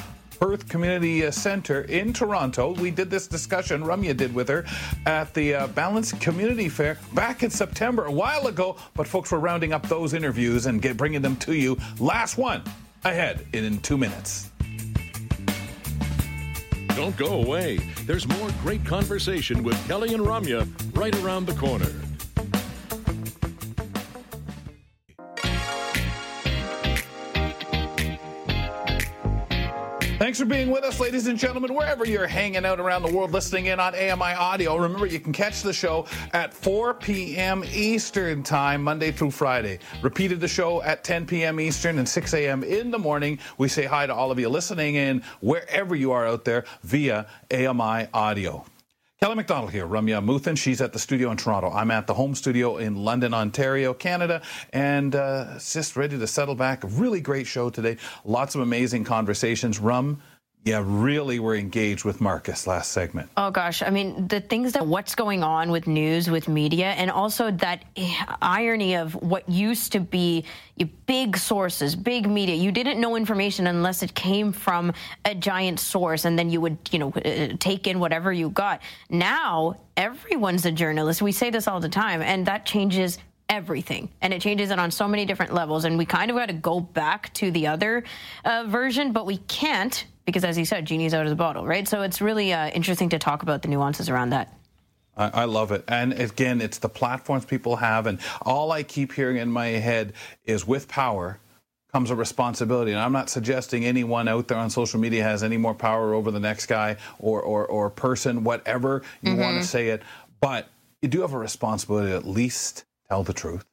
Perth 0.41 0.69
Community 0.69 1.31
Center 1.31 1.83
in 1.83 2.13
Toronto. 2.13 2.75
We 2.75 2.91
did 2.91 3.11
this 3.11 3.29
discussion, 3.29 3.83
Ramya 3.83 4.17
did 4.17 4.35
with 4.35 4.49
her, 4.49 4.65
at 5.07 5.33
the 5.35 5.55
uh, 5.55 6.03
Community 6.21 6.69
Fair 6.69 6.99
back 7.15 7.43
in 7.43 7.51
September, 7.51 8.07
a 8.07 8.13
while 8.13 8.49
ago. 8.49 8.77
But 8.95 9.07
folks, 9.07 9.31
we're 9.31 9.39
rounding 9.39 9.73
up 9.73 9.89
those 9.89 10.15
interviews 10.15 10.67
and 10.67 10.83
get, 10.83 10.97
bringing 10.97 11.23
them 11.23 11.37
to 11.37 11.55
you. 11.55 11.79
Last 12.01 12.37
one 12.37 12.63
ahead 13.05 13.47
in 13.53 13.79
two 13.79 13.97
minutes. 13.97 14.51
Don't 16.97 17.17
go 17.17 17.43
away. 17.43 17.79
There's 18.07 18.29
more 18.29 18.49
great 18.63 18.87
conversation 18.87 19.65
with 19.65 19.77
Kelly 19.89 20.15
and 20.15 20.25
Ramya 20.25 20.69
right 20.97 21.15
around 21.25 21.47
the 21.47 21.55
corner. 21.55 21.91
Thanks 30.19 30.39
for 30.39 30.45
being 30.45 30.71
with 30.71 30.85
us, 30.85 31.01
ladies 31.01 31.27
and 31.27 31.37
gentlemen, 31.37 31.75
wherever 31.75 32.07
you're 32.07 32.29
hanging 32.29 32.65
out 32.65 32.79
around 32.79 33.03
the 33.03 33.13
world 33.13 33.33
listening 33.33 33.67
in 33.67 33.81
on 33.81 33.97
AMI 33.97 34.35
Audio. 34.35 34.77
Remember, 34.77 35.07
you 35.07 35.19
can 35.19 35.33
catch 35.33 35.63
the 35.63 35.73
show 35.73 36.07
at 36.33 36.55
4 36.55 36.95
p.m. 36.95 37.65
Eastern 37.73 38.45
Time, 38.45 38.83
Monday 38.85 39.11
through 39.11 39.33
Friday. 39.33 39.81
Repeated 40.03 40.41
the 40.41 40.47
show 40.47 40.81
at 40.83 41.03
10 41.03 41.27
p.m. 41.27 41.59
Eastern 41.59 41.99
and 41.99 42.09
6 42.09 42.33
a.m. 42.33 42.63
in 42.63 42.93
the 42.93 42.99
morning. 42.99 43.41
We 43.59 43.67
say 43.67 43.87
hi 43.87 44.07
to 44.07 44.15
all 44.15 44.31
of 44.31 44.39
you 44.39 44.49
listening 44.49 44.95
in 44.95 45.25
wherever 45.41 45.97
you 45.97 46.13
are 46.13 46.27
out 46.27 46.45
there 46.45 46.65
via 46.85 47.27
AMI 47.51 48.07
Audio. 48.15 48.65
Kelly 49.21 49.37
McDonald 49.37 49.71
here, 49.71 49.87
Ramya 49.87 50.21
Amuthan. 50.21 50.59
She's 50.59 50.81
at 50.81 50.93
the 50.93 50.99
studio 50.99 51.31
in 51.31 51.37
Toronto. 51.37 51.71
I'm 51.71 51.93
at 51.93 52.07
the 52.07 52.15
home 52.15 52.35
studio 52.35 52.79
in 52.79 52.97
London, 52.97 53.33
Ontario, 53.33 53.95
Canada, 53.95 54.43
and 54.73 55.15
uh, 55.15 55.55
just 55.61 55.97
ready 55.97 56.19
to 56.19 56.27
settle 56.27 56.57
back. 56.57 56.83
A 56.83 56.89
really 56.89 57.21
great 57.21 57.47
show 57.47 57.71
today. 57.71 57.97
Lots 58.25 58.57
of 58.57 58.61
amazing 58.61 59.05
conversations. 59.05 59.79
Rum, 59.79 60.21
yeah, 60.65 60.83
really 60.83 61.39
were 61.39 61.55
engaged 61.55 62.05
with 62.05 62.23
Marcus 62.23 62.67
last 62.67 62.91
segment. 62.91 63.29
Oh 63.37 63.51
gosh, 63.51 63.83
I 63.83 63.91
mean 63.91 64.27
the 64.29 64.41
things 64.41 64.73
that 64.73 64.87
what's 64.87 65.15
going 65.15 65.43
on 65.43 65.71
with 65.71 65.87
news, 65.87 66.31
with 66.31 66.49
media, 66.49 66.93
and 66.93 67.11
also 67.11 67.51
that 67.51 67.85
irony 68.41 68.97
of 68.97 69.15
what 69.15 69.47
used 69.47 69.93
to 69.93 70.01
be 70.01 70.47
big 71.07 71.37
sources, 71.37 71.95
big 71.95 72.29
media. 72.29 72.55
You 72.55 72.73
didn't 72.73 72.99
know 72.99 73.15
information 73.15 73.67
unless 73.67 74.03
it 74.03 74.15
came 74.15 74.53
from 74.53 74.95
a 75.27 75.35
giant 75.35 75.81
source, 75.81 76.25
and 76.25 76.39
then 76.39 76.49
you 76.49 76.63
would, 76.63 76.79
you 76.91 76.99
know, 76.99 77.11
uh, 77.11 77.49
take 77.61 77.87
in 77.87 78.01
whatever 78.01 78.33
you 78.33 78.49
got. 78.49 78.81
Now 79.11 79.77
everyone's 79.99 80.65
a 80.65 80.73
journalist. 80.73 81.21
We 81.21 81.33
say 81.33 81.51
this 81.51 81.69
all 81.69 81.79
the 81.79 81.91
time, 81.91 82.23
and 82.23 82.47
that 82.47 82.65
changes 82.65 83.19
everything 83.51 84.09
and 84.23 84.33
it 84.33 84.41
changes 84.41 84.71
it 84.71 84.79
on 84.79 84.91
so 84.91 85.07
many 85.07 85.27
different 85.27 85.53
levels 85.53 85.85
and 85.85 85.99
we 85.99 86.07
kind 86.07 86.31
of 86.31 86.37
got 86.37 86.47
to 86.47 86.55
go 86.55 86.81
back 86.81 87.33
to 87.35 87.51
the 87.51 87.67
other 87.67 88.03
uh, 88.47 88.65
version 88.67 89.13
but 89.13 89.27
we 89.27 89.37
can't 89.37 90.07
because, 90.25 90.45
as 90.45 90.57
you 90.57 90.65
said, 90.65 90.85
genie's 90.87 91.15
out 91.15 91.25
of 91.25 91.31
the 91.31 91.37
bottle, 91.37 91.67
right? 91.67 91.87
So 91.87 92.03
it's 92.03 92.21
really 92.21 92.53
uh, 92.53 92.71
interesting 92.71 93.09
to 93.11 93.19
talk 93.19 93.43
about 93.43 93.63
the 93.63 93.69
nuances 93.69 94.09
around 94.09 94.31
that. 94.31 94.53
I, 95.17 95.43
I 95.43 95.45
love 95.45 95.73
it. 95.73 95.85
And 95.89 96.13
again, 96.15 96.61
it's 96.61 96.79
the 96.79 96.89
platforms 96.89 97.45
people 97.45 97.77
have. 97.77 98.07
And 98.07 98.19
all 98.43 98.73
I 98.73 98.83
keep 98.83 99.13
hearing 99.13 99.37
in 99.37 99.51
my 99.51 99.67
head 99.67 100.15
is 100.45 100.67
with 100.67 100.89
power 100.89 101.39
comes 101.93 102.11
a 102.11 102.17
responsibility. 102.17 102.91
And 102.91 103.01
I'm 103.01 103.13
not 103.13 103.31
suggesting 103.31 103.85
anyone 103.85 104.27
out 104.27 104.49
there 104.49 104.59
on 104.59 104.71
social 104.71 104.99
media 104.99 105.23
has 105.23 105.45
any 105.45 105.57
more 105.57 105.75
power 105.75 106.15
over 106.15 106.31
the 106.31 106.41
next 106.41 106.67
guy 106.67 106.97
or, 107.21 107.41
or, 107.41 107.67
or 107.67 107.89
person, 107.91 108.43
whatever 108.43 109.03
you 109.23 109.33
mm-hmm. 109.33 109.41
want 109.41 109.63
to 109.63 109.67
say 109.67 109.89
it. 109.89 110.03
But 110.41 110.69
you 111.03 111.09
do 111.09 111.21
have 111.21 111.33
a 111.33 111.39
responsibility 111.39 112.11
to 112.11 112.17
at 112.17 112.27
least 112.27 112.85
tell 113.09 113.23
the 113.23 113.33
truth. 113.33 113.65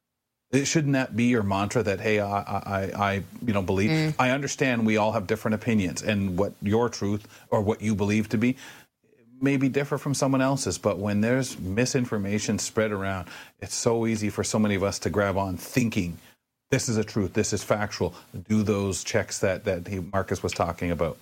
It 0.51 0.65
shouldn't 0.65 0.93
that 0.93 1.15
be 1.15 1.25
your 1.25 1.43
mantra 1.43 1.81
that 1.83 2.01
hey, 2.01 2.19
I, 2.19 2.39
I, 2.39 2.91
I 2.95 3.23
you 3.45 3.53
know 3.53 3.61
believe. 3.61 3.89
Mm. 3.89 4.15
I 4.19 4.31
understand 4.31 4.85
we 4.85 4.97
all 4.97 5.13
have 5.13 5.27
different 5.27 5.55
opinions, 5.55 6.01
and 6.01 6.37
what 6.37 6.53
your 6.61 6.89
truth 6.89 7.27
or 7.49 7.61
what 7.61 7.81
you 7.81 7.95
believe 7.95 8.29
to 8.29 8.37
be 8.37 8.57
maybe 9.41 9.67
differ 9.67 9.97
from 9.97 10.13
someone 10.13 10.41
else's, 10.41 10.77
but 10.77 10.99
when 10.99 11.21
there's 11.21 11.59
misinformation 11.59 12.59
spread 12.59 12.91
around, 12.91 13.27
it's 13.59 13.73
so 13.73 14.05
easy 14.05 14.29
for 14.29 14.43
so 14.43 14.59
many 14.59 14.75
of 14.75 14.83
us 14.83 14.99
to 14.99 15.09
grab 15.09 15.35
on 15.35 15.57
thinking 15.57 16.17
this 16.69 16.87
is 16.87 16.97
a 16.97 17.03
truth, 17.03 17.33
this 17.33 17.51
is 17.51 17.63
factual. 17.63 18.15
Do 18.47 18.63
those 18.63 19.03
checks 19.03 19.39
that 19.39 19.65
that 19.65 19.87
he, 19.87 19.99
Marcus 19.99 20.41
was 20.41 20.53
talking 20.53 20.91
about. 20.91 21.17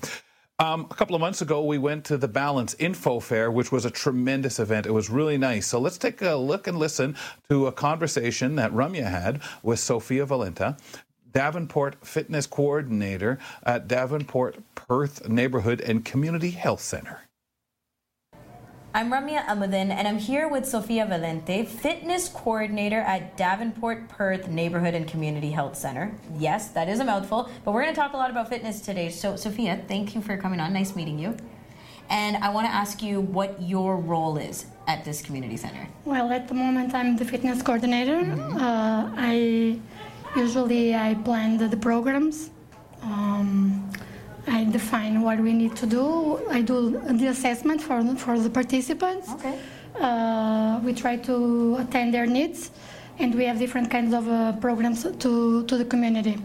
Um, 0.62 0.88
a 0.92 0.94
couple 0.94 1.16
of 1.16 1.22
months 1.22 1.42
ago, 1.42 1.64
we 1.64 1.78
went 1.78 2.04
to 2.06 2.18
the 2.18 2.28
Balance 2.28 2.76
Info 2.80 3.22
Fair, 3.22 3.50
which 3.50 3.72
was 3.72 3.86
a 3.86 3.90
tremendous 3.90 4.60
event. 4.60 4.86
It 4.86 4.92
was 4.92 5.10
really 5.10 5.38
nice. 5.38 5.66
So 5.68 5.80
let's 5.80 5.98
take 5.98 6.22
a 6.22 6.36
look 6.36 6.68
and 6.68 6.78
listen 6.78 7.16
to 7.50 7.68
a 7.68 7.72
conversation 7.72 8.56
that 8.58 8.74
Ramya 8.74 9.10
had 9.10 9.42
with 9.64 9.80
Sophia 9.80 10.26
Valente, 10.26 10.78
Davenport 11.32 12.06
Fitness 12.06 12.46
Coordinator 12.46 13.40
at 13.64 13.88
Davenport 13.88 14.58
Perth 14.76 15.30
Neighborhood 15.30 15.80
and 15.80 16.04
Community 16.04 16.52
Health 16.52 16.82
Center. 16.82 17.29
I'm 18.92 19.12
Ramya 19.12 19.46
Amuthan, 19.46 19.92
and 19.92 20.08
I'm 20.08 20.18
here 20.18 20.48
with 20.48 20.66
Sofia 20.66 21.06
Valente, 21.06 21.68
fitness 21.68 22.28
coordinator 22.28 23.02
at 23.02 23.38
Davenport 23.38 24.10
Perth 24.10 24.48
Neighborhood 24.48 24.96
and 24.96 25.08
Community 25.08 25.52
Health 25.52 25.78
Center. 25.78 26.12
Yes, 26.40 26.70
that 26.70 26.90
is 26.90 27.00
a 27.00 27.06
mouthful, 27.06 27.52
but 27.64 27.72
we're 27.72 27.84
going 27.84 27.94
to 27.94 28.02
talk 28.02 28.14
a 28.14 28.18
lot 28.18 28.32
about 28.32 28.50
fitness 28.50 28.82
today. 28.82 29.10
So, 29.12 29.36
Sofia, 29.36 29.84
thank 29.88 30.16
you 30.16 30.22
for 30.22 30.38
coming 30.38 30.60
on. 30.60 30.74
Nice 30.74 30.96
meeting 30.96 31.20
you. 31.20 31.38
And 32.10 32.38
I 32.38 32.50
want 32.50 32.66
to 32.66 32.74
ask 32.74 33.04
you 33.04 33.22
what 33.22 33.62
your 33.62 33.96
role 33.96 34.38
is 34.38 34.66
at 34.88 35.06
this 35.06 35.22
community 35.22 35.56
center. 35.56 35.88
Well, 36.06 36.32
at 36.32 36.48
the 36.48 36.56
moment, 36.56 36.96
I'm 36.96 37.16
the 37.16 37.26
fitness 37.26 37.62
coordinator. 37.62 38.24
Mm-hmm. 38.24 38.58
Uh, 38.58 39.12
I 39.16 39.80
usually 40.36 40.96
I 40.96 41.14
plan 41.14 41.60
the, 41.60 41.68
the 41.68 41.78
programs. 41.78 42.50
Um, 43.04 43.88
I 44.48 44.64
define 44.66 45.22
what 45.22 45.40
we 45.40 45.54
need 45.54 45.76
to 45.78 45.86
do. 45.86 46.40
I 46.50 46.62
do 46.62 47.00
the 47.08 47.28
assessment 47.28 47.82
for 47.82 48.04
for 48.16 48.40
the 48.40 48.50
participants. 48.50 49.30
Okay. 49.34 49.58
Uh, 50.00 50.80
we 50.84 50.94
try 50.94 51.18
to 51.18 51.78
attend 51.80 52.14
their 52.14 52.26
needs, 52.26 52.72
and 53.20 53.36
we 53.36 53.44
have 53.46 53.60
different 53.60 53.90
kinds 53.92 54.14
of 54.14 54.28
uh, 54.28 54.54
programs 54.62 55.04
to 55.04 55.64
to 55.64 55.78
the 55.78 55.86
community. 55.86 56.38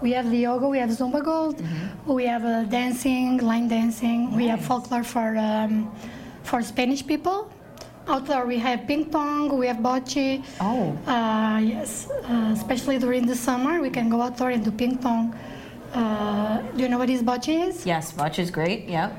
We 0.00 0.12
have 0.12 0.30
the 0.30 0.38
yoga, 0.38 0.68
we 0.68 0.78
have 0.78 0.90
Zumba 0.90 1.22
Gold, 1.22 1.58
mm-hmm. 1.58 2.12
we 2.12 2.24
have 2.26 2.44
uh, 2.44 2.64
dancing, 2.64 3.38
line 3.38 3.68
dancing, 3.68 4.30
nice. 4.30 4.36
we 4.36 4.46
have 4.48 4.60
folklore 4.64 5.04
for 5.04 5.36
um, 5.36 5.90
for 6.42 6.62
Spanish 6.62 7.06
people. 7.06 7.50
Outdoor, 8.08 8.46
we 8.46 8.58
have 8.58 8.86
ping 8.88 9.04
pong, 9.06 9.56
we 9.56 9.68
have 9.68 9.76
bocce. 9.78 10.42
Oh. 10.60 10.90
Uh, 11.06 11.58
yes, 11.62 12.10
uh, 12.10 12.50
especially 12.52 12.98
during 12.98 13.26
the 13.26 13.36
summer, 13.36 13.80
we 13.80 13.90
can 13.90 14.08
go 14.08 14.20
outdoor 14.20 14.50
and 14.50 14.64
do 14.64 14.72
ping 14.72 14.98
pong. 14.98 15.34
Uh, 15.92 16.62
do 16.76 16.82
you 16.82 16.88
know 16.88 16.98
what 16.98 17.08
his 17.08 17.22
bocce 17.22 17.68
is? 17.68 17.86
Yes, 17.86 18.12
bocce 18.12 18.38
is 18.38 18.50
great. 18.50 18.88
Yep. 18.88 19.16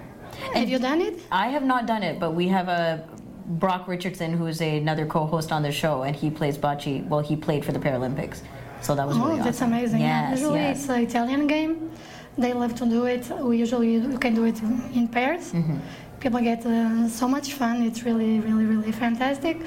And 0.48 0.58
have 0.58 0.70
you 0.70 0.80
done 0.80 1.02
it? 1.02 1.20
I 1.32 1.48
have 1.50 1.64
not 1.64 1.86
done 1.86 2.04
it, 2.04 2.20
but 2.20 2.32
we 2.34 2.48
have 2.48 2.68
a 2.68 3.08
Brock 3.46 3.88
Richardson, 3.88 4.34
who's 4.34 4.62
a, 4.62 4.78
another 4.78 5.06
co-host 5.06 5.52
on 5.52 5.64
the 5.64 5.72
show, 5.72 6.04
and 6.04 6.16
he 6.16 6.30
plays 6.30 6.58
bocce. 6.58 7.06
Well, 7.08 7.20
he 7.20 7.36
played 7.36 7.64
for 7.66 7.72
the 7.72 7.80
Paralympics, 7.80 8.42
so 8.82 8.96
that 8.96 9.06
was 9.06 9.18
oh, 9.18 9.20
really 9.20 9.34
awesome. 9.34 9.46
that's 9.46 9.62
amazing. 9.62 10.02
Yes, 10.02 10.40
usually 10.40 10.60
yes. 10.60 10.80
it's 10.80 10.90
an 10.90 11.02
Italian 11.02 11.48
game. 11.48 11.92
They 12.38 12.54
love 12.54 12.74
to 12.76 12.86
do 12.86 13.06
it. 13.06 13.30
We 13.42 13.58
usually 13.58 13.94
you 13.96 14.18
can 14.18 14.34
do 14.34 14.46
it 14.46 14.60
in 14.94 15.08
pairs. 15.08 15.52
Mm-hmm. 15.52 15.78
People 16.20 16.40
get 16.40 16.66
uh, 16.66 17.08
so 17.10 17.28
much 17.28 17.54
fun. 17.54 17.84
It's 17.84 18.04
really, 18.04 18.40
really, 18.40 18.66
really 18.66 18.92
fantastic. 18.92 19.58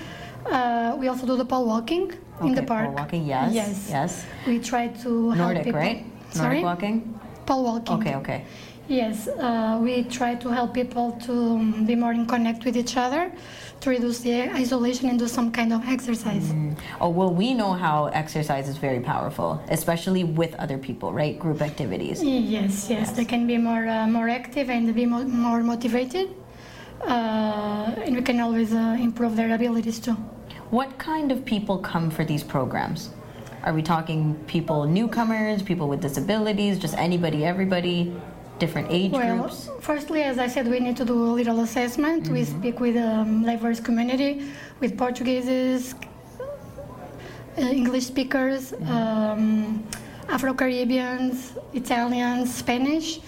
Uh, 0.46 0.96
we 0.98 1.08
also 1.08 1.26
do 1.26 1.36
the 1.36 1.44
pole 1.44 1.66
walking 1.66 2.12
okay, 2.38 2.48
in 2.48 2.54
the 2.54 2.62
park. 2.62 2.86
Pole 2.86 2.94
walking, 2.94 3.26
yes, 3.26 3.52
yes, 3.52 3.86
yes. 3.88 4.26
We 4.46 4.58
try 4.58 4.88
to 4.88 5.30
help 5.30 5.38
Nordic, 5.38 5.64
people. 5.64 5.80
right? 5.80 6.04
Sorry? 6.36 6.62
Nordic 6.62 6.64
walking. 6.64 7.20
Pole 7.46 7.64
walking. 7.64 7.96
Okay, 7.96 8.14
okay. 8.16 8.44
Yes, 8.88 9.26
uh, 9.26 9.80
we 9.82 10.04
try 10.04 10.36
to 10.36 10.48
help 10.48 10.72
people 10.72 11.18
to 11.26 11.32
um, 11.32 11.84
be 11.86 11.96
more 11.96 12.12
in 12.12 12.24
connect 12.24 12.64
with 12.64 12.76
each 12.76 12.96
other, 12.96 13.32
to 13.80 13.90
reduce 13.90 14.20
the 14.20 14.42
isolation 14.54 15.08
and 15.08 15.18
do 15.18 15.26
some 15.26 15.50
kind 15.50 15.72
of 15.72 15.82
exercise. 15.88 16.52
Mm. 16.52 16.78
Oh 17.00 17.08
well, 17.08 17.34
we 17.34 17.52
know 17.52 17.72
how 17.72 18.06
exercise 18.06 18.68
is 18.68 18.76
very 18.76 19.00
powerful, 19.00 19.60
especially 19.70 20.22
with 20.22 20.54
other 20.54 20.78
people, 20.78 21.12
right? 21.12 21.36
Group 21.36 21.62
activities. 21.62 22.22
Yes, 22.22 22.88
yes, 22.88 23.10
they 23.10 23.24
can 23.24 23.46
be 23.48 23.58
more 23.58 23.88
uh, 23.88 24.06
more 24.06 24.28
active 24.28 24.70
and 24.70 24.94
be 24.94 25.04
mo- 25.04 25.24
more 25.46 25.62
motivated, 25.64 26.28
uh, 27.02 27.92
and 28.04 28.14
we 28.14 28.22
can 28.22 28.38
always 28.40 28.72
uh, 28.72 28.96
improve 29.00 29.34
their 29.34 29.52
abilities 29.52 29.98
too. 29.98 30.16
What 30.70 30.96
kind 30.98 31.32
of 31.32 31.44
people 31.44 31.78
come 31.78 32.08
for 32.08 32.24
these 32.24 32.44
programs? 32.44 33.10
Are 33.66 33.74
we 33.74 33.82
talking 33.82 34.36
people 34.46 34.84
newcomers, 34.84 35.60
people 35.60 35.88
with 35.88 36.00
disabilities, 36.00 36.78
just 36.78 36.94
anybody, 36.96 37.44
everybody, 37.44 38.14
different 38.60 38.86
age 38.92 39.10
well, 39.10 39.38
groups? 39.38 39.68
firstly, 39.80 40.22
as 40.22 40.38
I 40.38 40.46
said, 40.46 40.68
we 40.68 40.78
need 40.78 40.96
to 40.98 41.04
do 41.04 41.14
a 41.14 41.34
little 41.40 41.58
assessment. 41.58 42.22
Mm-hmm. 42.22 42.32
We 42.32 42.44
speak 42.44 42.78
with 42.78 42.96
um, 42.96 43.42
diverse 43.44 43.80
community, 43.80 44.46
with 44.78 44.96
Portuguese, 44.96 45.96
uh, 45.98 47.60
English 47.60 48.06
speakers, 48.06 48.70
Mm-hmm. 48.70 48.92
um, 48.92 49.84
Afro 50.28 50.54
Caribbeans, 50.54 51.58
Italians, 51.72 52.54
Spanish. 52.54 53.18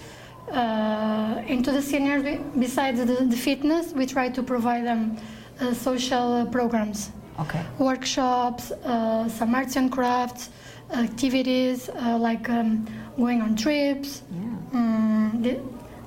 Uh, 0.49 1.43
and 1.51 1.65
to 1.65 1.71
the 1.73 1.81
seniors, 1.81 2.23
besides 2.57 2.99
the, 2.99 3.25
the, 3.25 3.35
fitness, 3.35 3.91
we 3.91 4.05
try 4.05 4.29
to 4.29 4.41
provide 4.41 4.85
them 4.85 5.17
uh, 5.59 5.73
social 5.73 6.45
programs. 6.45 7.11
Okay. 7.41 7.63
Workshops, 7.77 8.71
uh, 8.71 9.27
some 9.29 9.55
arts 9.55 9.75
and 9.75 9.91
crafts, 9.91 10.49
activities 10.93 11.89
uh, 11.89 12.17
like 12.17 12.49
um, 12.49 12.85
going 13.17 13.41
on 13.41 13.55
trips. 13.55 14.21
Yeah. 14.31 14.39
Um, 14.73 15.39
th- 15.43 15.59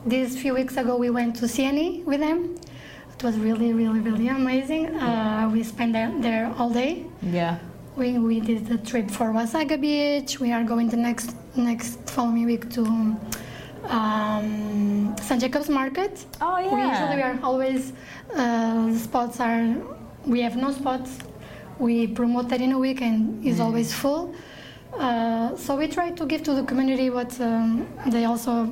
these 0.04 0.40
few 0.40 0.54
weeks 0.54 0.76
ago, 0.76 0.96
we 0.96 1.10
went 1.10 1.36
to 1.36 1.46
CNE 1.46 2.04
with 2.04 2.20
them. 2.20 2.56
It 3.14 3.22
was 3.22 3.36
really, 3.38 3.72
really, 3.72 4.00
really 4.00 4.28
amazing. 4.28 4.86
Uh, 4.96 5.48
we 5.52 5.62
spent 5.62 5.92
there, 5.92 6.52
all 6.59 6.70
day. 6.70 7.06
Yeah. 7.22 7.59
We, 7.96 8.18
we 8.18 8.40
did 8.40 8.66
the 8.66 8.78
trip 8.78 9.10
for 9.10 9.26
Wasaga 9.32 9.80
Beach. 9.80 10.40
We 10.40 10.52
are 10.52 10.64
going 10.64 10.88
the 10.88 10.96
next 10.96 11.36
next 11.54 11.98
following 12.09 12.46
week 12.46 12.70
to 12.70 12.82
um, 13.88 15.14
St. 15.20 15.40
Jacob's 15.40 15.68
Market. 15.68 16.24
Oh 16.40 16.59
yeah. 16.59 16.74
We 16.74 16.80
usually 16.88 17.22
are 17.22 17.38
always 17.42 17.92
uh, 18.34 18.86
the 18.86 18.98
spots 18.98 19.38
are 19.40 19.76
we 20.27 20.40
have 20.43 20.57
no 20.57 20.70
spots. 20.73 21.19
We 21.78 22.07
promote 22.07 22.49
that 22.51 22.61
in 22.61 22.73
a 22.73 22.78
week 22.78 23.01
and 23.03 23.44
is 23.44 23.59
Mm. 23.59 23.65
always 23.65 23.93
full. 23.93 24.35
Uh, 24.99 25.57
so 25.57 25.77
we 25.77 25.89
try 25.89 26.11
to 26.11 26.27
give 26.27 26.43
to 26.44 26.55
the 26.55 26.62
community 26.62 27.09
what 27.11 27.39
um, 27.40 27.86
they 28.09 28.24
also 28.24 28.66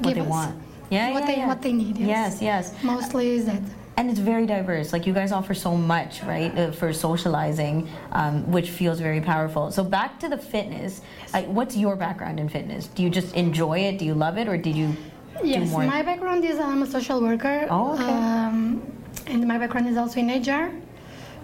What 0.00 0.14
they 0.14 0.20
us. 0.20 0.26
want. 0.28 0.54
Yeah, 0.90 1.12
what 1.12 1.20
yeah, 1.20 1.26
they 1.26 1.36
yeah. 1.38 1.46
what 1.48 1.60
they 1.62 1.72
need. 1.72 1.98
Yes, 1.98 2.40
yes. 2.40 2.72
Mostly 2.82 3.30
is 3.36 3.44
that. 3.46 3.60
And 3.98 4.08
it's 4.10 4.20
very 4.20 4.46
diverse. 4.46 4.92
Like 4.92 5.06
you 5.06 5.12
guys 5.12 5.32
offer 5.32 5.54
so 5.54 5.76
much, 5.76 6.22
right, 6.22 6.56
uh, 6.56 6.70
for 6.70 6.92
socializing, 6.92 7.88
um, 8.12 8.50
which 8.50 8.70
feels 8.70 8.98
very 9.00 9.20
powerful. 9.20 9.70
So 9.72 9.82
back 9.84 10.18
to 10.20 10.28
the 10.28 10.38
fitness. 10.38 11.02
Uh, 11.34 11.42
what's 11.42 11.76
your 11.76 11.96
background 11.96 12.38
in 12.40 12.48
fitness? 12.48 12.86
Do 12.86 13.02
you 13.02 13.10
just 13.10 13.34
enjoy 13.34 13.80
it? 13.80 13.98
Do 13.98 14.04
you 14.04 14.14
love 14.14 14.38
it, 14.38 14.46
or 14.48 14.56
did 14.56 14.76
you 14.76 14.96
Yes, 15.44 15.64
do 15.64 15.70
more? 15.72 15.82
my 15.84 16.02
background 16.02 16.44
is 16.44 16.58
I'm 16.58 16.82
a 16.82 16.86
social 16.86 17.20
worker. 17.20 17.66
Oh, 17.70 17.94
okay. 17.94 18.04
Um, 18.04 18.80
and 19.26 19.46
my 19.46 19.58
background 19.58 19.86
is 19.88 19.96
also 19.96 20.20
in 20.20 20.28
HR. 20.30 20.70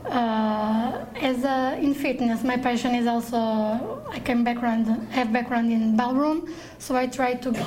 Uh, 0.07 1.05
as 1.17 1.45
a, 1.45 1.79
in 1.81 1.95
fitness, 1.95 2.45
my 2.45 2.57
passion 2.57 2.95
is 2.95 3.07
also 3.07 4.03
I 4.11 4.19
can 4.19 4.45
background 4.45 4.87
have 5.11 5.33
background 5.33 5.73
in 5.73 5.97
ballroom, 5.97 6.53
so 6.79 6.95
I 6.97 7.07
try 7.07 7.35
to 7.35 7.67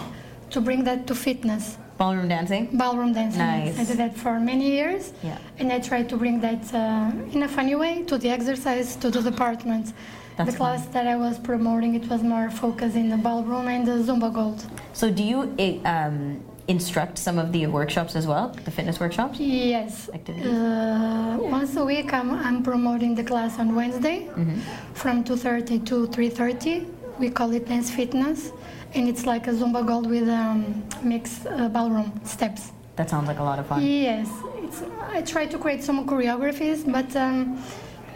to 0.51 0.61
bring 0.61 0.83
that 0.85 1.07
to 1.07 1.15
fitness. 1.15 1.77
Ballroom 1.97 2.27
dancing. 2.27 2.69
Ballroom 2.77 3.11
dancing. 3.13 3.39
Nice. 3.39 3.79
I 3.79 3.83
did 3.83 3.97
that 3.97 4.15
for 4.15 4.39
many 4.39 4.67
years, 4.71 5.13
Yeah. 5.23 5.37
and 5.57 5.73
I 5.73 5.79
try 5.79 6.03
to 6.03 6.15
bring 6.15 6.39
that 6.41 6.63
uh, 6.73 7.11
in 7.33 7.41
a 7.43 7.47
funny 7.47 7.75
way 7.75 8.03
to 8.03 8.17
the 8.19 8.29
exercise 8.29 8.95
to 8.97 9.09
the 9.09 9.21
departments. 9.21 9.93
That's 10.37 10.51
the 10.51 10.57
class 10.57 10.85
that 10.89 11.07
I 11.07 11.15
was 11.15 11.39
promoting, 11.39 11.95
it 11.95 12.07
was 12.07 12.21
more 12.21 12.51
focused 12.51 12.95
in 12.95 13.09
the 13.09 13.17
ballroom 13.17 13.67
and 13.67 13.87
the 13.87 13.93
Zumba 14.07 14.31
Gold. 14.31 14.63
So 14.93 15.09
do 15.09 15.23
you 15.23 15.39
um, 15.85 16.39
instruct 16.67 17.17
some 17.17 17.39
of 17.39 17.51
the 17.51 17.65
workshops 17.67 18.15
as 18.15 18.27
well, 18.27 18.49
the 18.65 18.71
fitness 18.71 18.99
workshops? 18.99 19.39
Yes. 19.39 20.09
Activities? 20.13 20.47
Uh, 20.47 21.37
once 21.39 21.75
a 21.77 21.85
week, 21.85 22.13
I'm, 22.13 22.31
I'm 22.31 22.61
promoting 22.63 23.15
the 23.15 23.23
class 23.23 23.57
on 23.59 23.73
Wednesday 23.75 24.27
Mm-hmm. 24.35 24.59
from 24.93 25.23
2.30 25.23 25.85
to 25.87 26.07
3.30. 26.07 26.85
We 27.19 27.29
call 27.29 27.51
it 27.53 27.67
Dance 27.67 27.89
Fitness. 27.89 28.51
And 28.93 29.07
it's 29.09 29.25
like 29.25 29.47
a 29.47 29.51
Zumba 29.51 29.85
Gold 29.85 30.09
with 30.09 30.27
um, 30.29 30.83
mixed 31.03 31.45
uh, 31.47 31.69
ballroom 31.69 32.11
steps. 32.23 32.71
That 32.95 33.09
sounds 33.09 33.27
like 33.27 33.39
a 33.39 33.43
lot 33.43 33.59
of 33.59 33.67
fun. 33.67 33.85
Yes. 33.85 34.29
It's, 34.63 34.83
I 35.09 35.21
try 35.21 35.45
to 35.45 35.57
create 35.57 35.83
some 35.83 36.05
choreographies, 36.07 36.89
but 36.91 37.15
um, 37.15 37.61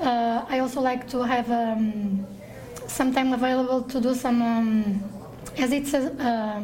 uh, 0.02 0.44
I 0.49 0.60
also 0.60 0.82
like 0.82 1.07
to 1.10 1.22
have 1.23 1.49
um, 1.52 2.26
some 2.88 3.14
time 3.14 3.32
available 3.34 3.82
to 3.84 4.02
do 4.02 4.14
some, 4.15 4.41
um, 4.41 5.03
as 5.57 5.72
it's 5.72 5.94
a, 5.94 6.64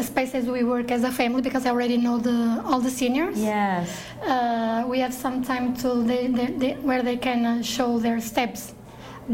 a 0.00 0.02
space 0.02 0.34
as 0.34 0.46
we 0.46 0.62
work 0.74 0.90
as 0.90 1.02
a 1.04 1.12
family 1.20 1.42
because 1.48 1.64
I 1.66 1.70
already 1.76 1.98
know 2.06 2.16
the 2.28 2.38
all 2.68 2.80
the 2.88 2.90
seniors. 3.00 3.38
Yes. 3.38 3.86
Uh, 4.32 4.84
we 4.92 4.96
have 5.04 5.14
some 5.24 5.36
time 5.50 5.66
to 5.82 5.88
they, 6.10 6.22
they, 6.38 6.46
they, 6.62 6.72
where 6.88 7.02
they 7.08 7.16
can 7.28 7.40
uh, 7.44 7.62
show 7.62 7.90
their 8.06 8.20
steps, 8.20 8.60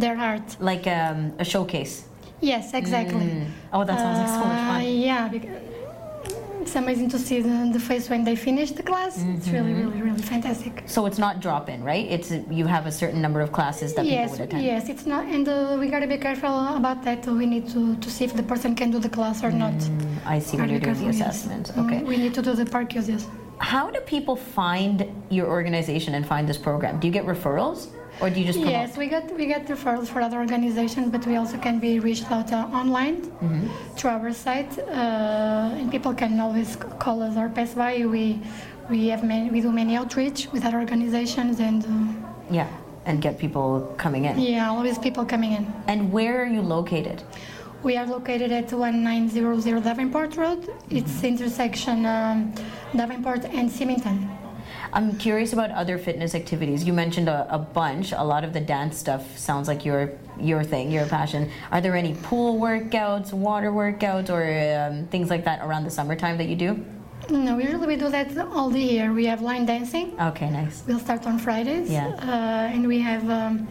their 0.02 0.16
art. 0.30 0.47
Like 0.70 0.84
um, 0.98 1.18
a 1.38 1.44
showcase. 1.44 1.94
Yes, 2.40 2.74
exactly. 2.74 3.28
Mm. 3.28 3.47
Oh, 3.72 3.82
that 3.88 3.98
sounds 3.98 4.18
like 4.22 4.28
so 4.40 4.44
much 4.52 4.62
Uh, 4.62 4.72
fun. 4.72 4.82
yeah, 5.09 5.28
because 5.34 5.56
it's 6.66 6.74
amazing 6.74 7.09
to 7.09 7.18
see 7.18 7.40
the, 7.40 7.70
the 7.72 7.78
face 7.78 8.10
when 8.10 8.24
they 8.24 8.34
finish 8.34 8.72
the 8.72 8.82
class. 8.82 9.12
It's 9.36 9.48
really, 9.56 9.72
Mhm. 9.72 9.82
really, 9.84 10.01
really 10.09 10.24
fantastic. 10.34 10.74
So 10.94 11.06
it's 11.09 11.20
not 11.26 11.34
drop 11.47 11.64
in, 11.74 11.78
right? 11.93 12.06
It's 12.14 12.28
you 12.60 12.66
have 12.76 12.84
a 12.93 12.94
certain 13.02 13.20
number 13.26 13.40
of 13.47 13.51
classes 13.59 13.88
that 13.97 14.05
yes, 14.05 14.14
people 14.16 14.32
would 14.32 14.40
attend. 14.48 14.64
yes, 14.72 14.82
it's 14.93 15.06
not, 15.12 15.24
and 15.34 15.47
uh, 15.48 15.76
we 15.80 15.84
gotta 15.94 16.09
be 16.14 16.18
careful 16.28 16.55
about 16.80 16.98
that. 17.06 17.20
We 17.43 17.47
need 17.55 17.66
to, 17.74 17.80
to 18.05 18.09
see 18.14 18.24
if 18.28 18.32
the 18.40 18.47
person 18.52 18.70
can 18.80 18.88
do 18.90 18.98
the 19.06 19.12
class 19.18 19.36
or 19.47 19.52
not. 19.64 19.78
I 20.34 20.38
see 20.47 20.56
when 20.56 20.68
you're 20.70 20.80
be 20.80 20.86
doing 20.86 21.02
the 21.05 21.09
assessment, 21.16 21.64
yes. 21.68 21.76
Mm, 21.76 21.82
Okay. 21.84 22.01
We 22.12 22.16
need 22.22 22.34
to 22.38 22.43
do 22.48 22.52
the 22.60 22.66
park 22.76 22.88
yes. 22.97 23.22
How 23.72 23.84
do 23.94 23.98
people 24.16 24.36
find 24.60 24.97
your 25.36 25.47
organization 25.59 26.10
and 26.16 26.22
find 26.32 26.44
this 26.51 26.59
program? 26.68 26.93
Do 27.01 27.05
you 27.09 27.14
get 27.18 27.24
referrals, 27.34 27.80
or 28.20 28.30
do 28.30 28.40
you 28.40 28.47
just 28.47 28.59
promote? 28.59 28.72
Yes, 28.72 28.97
we 28.97 29.06
get 29.09 29.24
we 29.36 29.47
get 29.47 29.66
referrals 29.66 30.09
for 30.09 30.20
other 30.20 30.38
organizations, 30.38 31.10
but 31.10 31.26
we 31.26 31.36
also 31.36 31.59
can 31.59 31.78
be 31.78 31.98
reached 32.01 32.30
out 32.30 32.52
uh, 32.52 32.68
online 32.80 33.16
Mhm. 33.44 33.68
through 33.97 34.10
our 34.10 34.32
site, 34.32 34.72
uh, 34.78 35.78
and 35.78 35.90
people 35.90 36.12
can 36.14 36.40
always 36.40 36.76
call 36.98 37.22
us 37.22 37.36
or 37.36 37.48
pass 37.48 37.74
by. 37.74 37.93
We 38.06 38.40
we 38.88 39.09
have 39.09 39.22
many, 39.24 39.51
we 39.51 39.60
do 39.60 39.72
many 39.72 39.97
outreach 39.97 40.48
with 40.52 40.64
other 40.64 40.78
organizations, 40.78 41.60
and 41.60 41.80
uh, 41.84 42.55
Yeah, 42.59 42.68
and 43.09 43.20
get 43.20 43.38
people 43.38 43.68
coming 44.05 44.24
in. 44.24 44.38
yeah, 44.38 44.70
always 44.70 44.97
people 44.98 45.24
coming 45.24 45.52
in. 45.59 45.64
And 45.88 46.12
where 46.12 46.34
are 46.43 46.51
you 46.56 46.62
located? 46.62 47.22
We 47.82 47.97
are 47.97 48.06
located 48.06 48.51
at 48.52 48.72
1900 48.72 49.82
Davenport 49.84 50.36
Road. 50.36 50.60
It's 50.90 51.22
intersection 51.22 52.06
um, 52.06 52.52
Davenport 52.97 53.44
and 53.59 53.70
Symington. 53.70 54.18
I'm 54.97 55.18
curious 55.18 55.52
about 55.52 55.70
other 55.73 55.98
fitness 55.98 56.35
activities. 56.35 56.82
You 56.85 56.94
mentioned 56.94 57.28
a, 57.28 57.47
a 57.55 57.59
bunch. 57.59 58.12
A 58.12 58.24
lot 58.24 58.44
of 58.44 58.55
the 58.55 58.60
dance 58.60 58.97
stuff 58.97 59.23
sounds 59.36 59.68
like 59.68 59.85
your 59.85 60.12
your 60.40 60.64
thing, 60.64 60.90
your 60.90 61.05
passion. 61.05 61.51
Are 61.70 61.82
there 61.82 61.94
any 61.94 62.14
pool 62.14 62.59
workouts, 62.59 63.31
water 63.35 63.70
workouts, 63.73 64.31
or 64.31 64.43
um, 64.81 65.06
things 65.09 65.28
like 65.28 65.44
that 65.44 65.59
around 65.66 65.85
the 65.85 65.90
summertime 65.90 66.39
that 66.39 66.48
you 66.48 66.56
do? 66.56 66.82
No, 67.28 67.59
usually 67.59 67.86
we 67.86 67.97
do 67.97 68.09
that 68.09 68.28
all 68.39 68.70
the 68.70 68.81
year. 68.81 69.12
We 69.12 69.27
have 69.27 69.43
line 69.43 69.66
dancing. 69.66 70.18
Okay, 70.18 70.48
nice. 70.48 70.82
We'll 70.86 70.98
start 71.09 71.27
on 71.27 71.39
Fridays. 71.39 71.90
Yeah. 71.90 72.09
Uh, 72.32 72.74
and 72.74 72.86
we 72.86 72.98
have 73.01 73.28
um, 73.28 73.68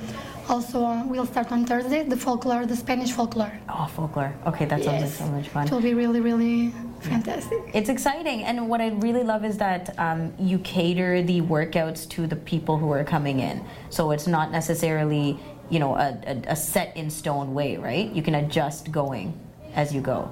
also 0.47 0.83
on, 0.83 1.09
we'll 1.09 1.25
start 1.25 1.51
on 1.51 1.65
Thursday 1.65 2.03
the 2.03 2.17
folklore, 2.17 2.65
the 2.67 2.75
Spanish 2.75 3.11
folklore. 3.13 3.53
Oh, 3.69 3.87
folklore. 3.95 4.31
Okay, 4.45 4.65
that 4.65 4.83
sounds 4.83 5.01
Yes. 5.01 5.19
like 5.19 5.27
so 5.29 5.35
much 5.37 5.47
fun. 5.49 5.65
It 5.67 5.71
will 5.71 5.81
be 5.81 5.93
really, 5.95 6.19
really 6.19 6.73
fantastic. 7.05 7.59
It's 7.73 7.89
exciting, 7.89 8.43
and 8.43 8.69
what 8.69 8.81
I 8.81 8.89
really 8.89 9.23
love 9.23 9.43
is 9.45 9.57
that 9.57 9.97
um, 9.99 10.33
you 10.39 10.59
cater 10.59 11.21
the 11.21 11.41
workouts 11.41 12.07
to 12.09 12.27
the 12.27 12.35
people 12.35 12.77
who 12.77 12.91
are 12.91 13.03
coming 13.03 13.39
in. 13.39 13.63
So 13.89 14.11
it's 14.11 14.27
not 14.27 14.51
necessarily, 14.51 15.39
you 15.69 15.79
know, 15.79 15.95
a, 15.95 16.17
a, 16.27 16.35
a 16.49 16.55
set 16.55 16.95
in 16.97 17.09
stone 17.09 17.53
way, 17.53 17.77
right? 17.77 18.11
You 18.11 18.21
can 18.21 18.35
adjust 18.35 18.91
going 18.91 19.33
as 19.73 19.93
you 19.93 20.01
go. 20.01 20.31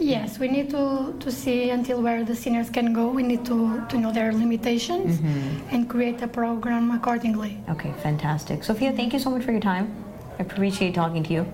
Yes, 0.00 0.40
we 0.40 0.48
need 0.48 0.70
to, 0.70 1.14
to 1.20 1.30
see 1.30 1.70
until 1.70 2.02
where 2.02 2.24
the 2.24 2.34
seniors 2.34 2.68
can 2.68 2.92
go. 2.92 3.08
We 3.08 3.22
need 3.22 3.44
to, 3.46 3.86
to 3.88 3.96
know 3.96 4.12
their 4.12 4.32
limitations 4.32 5.18
Mm-hmm. 5.18 5.68
and 5.74 5.88
create 5.88 6.20
a 6.22 6.26
program 6.26 6.90
accordingly. 6.90 7.58
Okay, 7.68 7.92
fantastic. 8.02 8.64
Sophia, 8.64 8.92
thank 8.92 9.12
you 9.12 9.20
so 9.20 9.30
much 9.30 9.44
for 9.44 9.52
your 9.52 9.60
time. 9.60 9.94
I 10.38 10.42
appreciate 10.42 10.94
talking 10.94 11.22
to 11.22 11.32
you. 11.32 11.46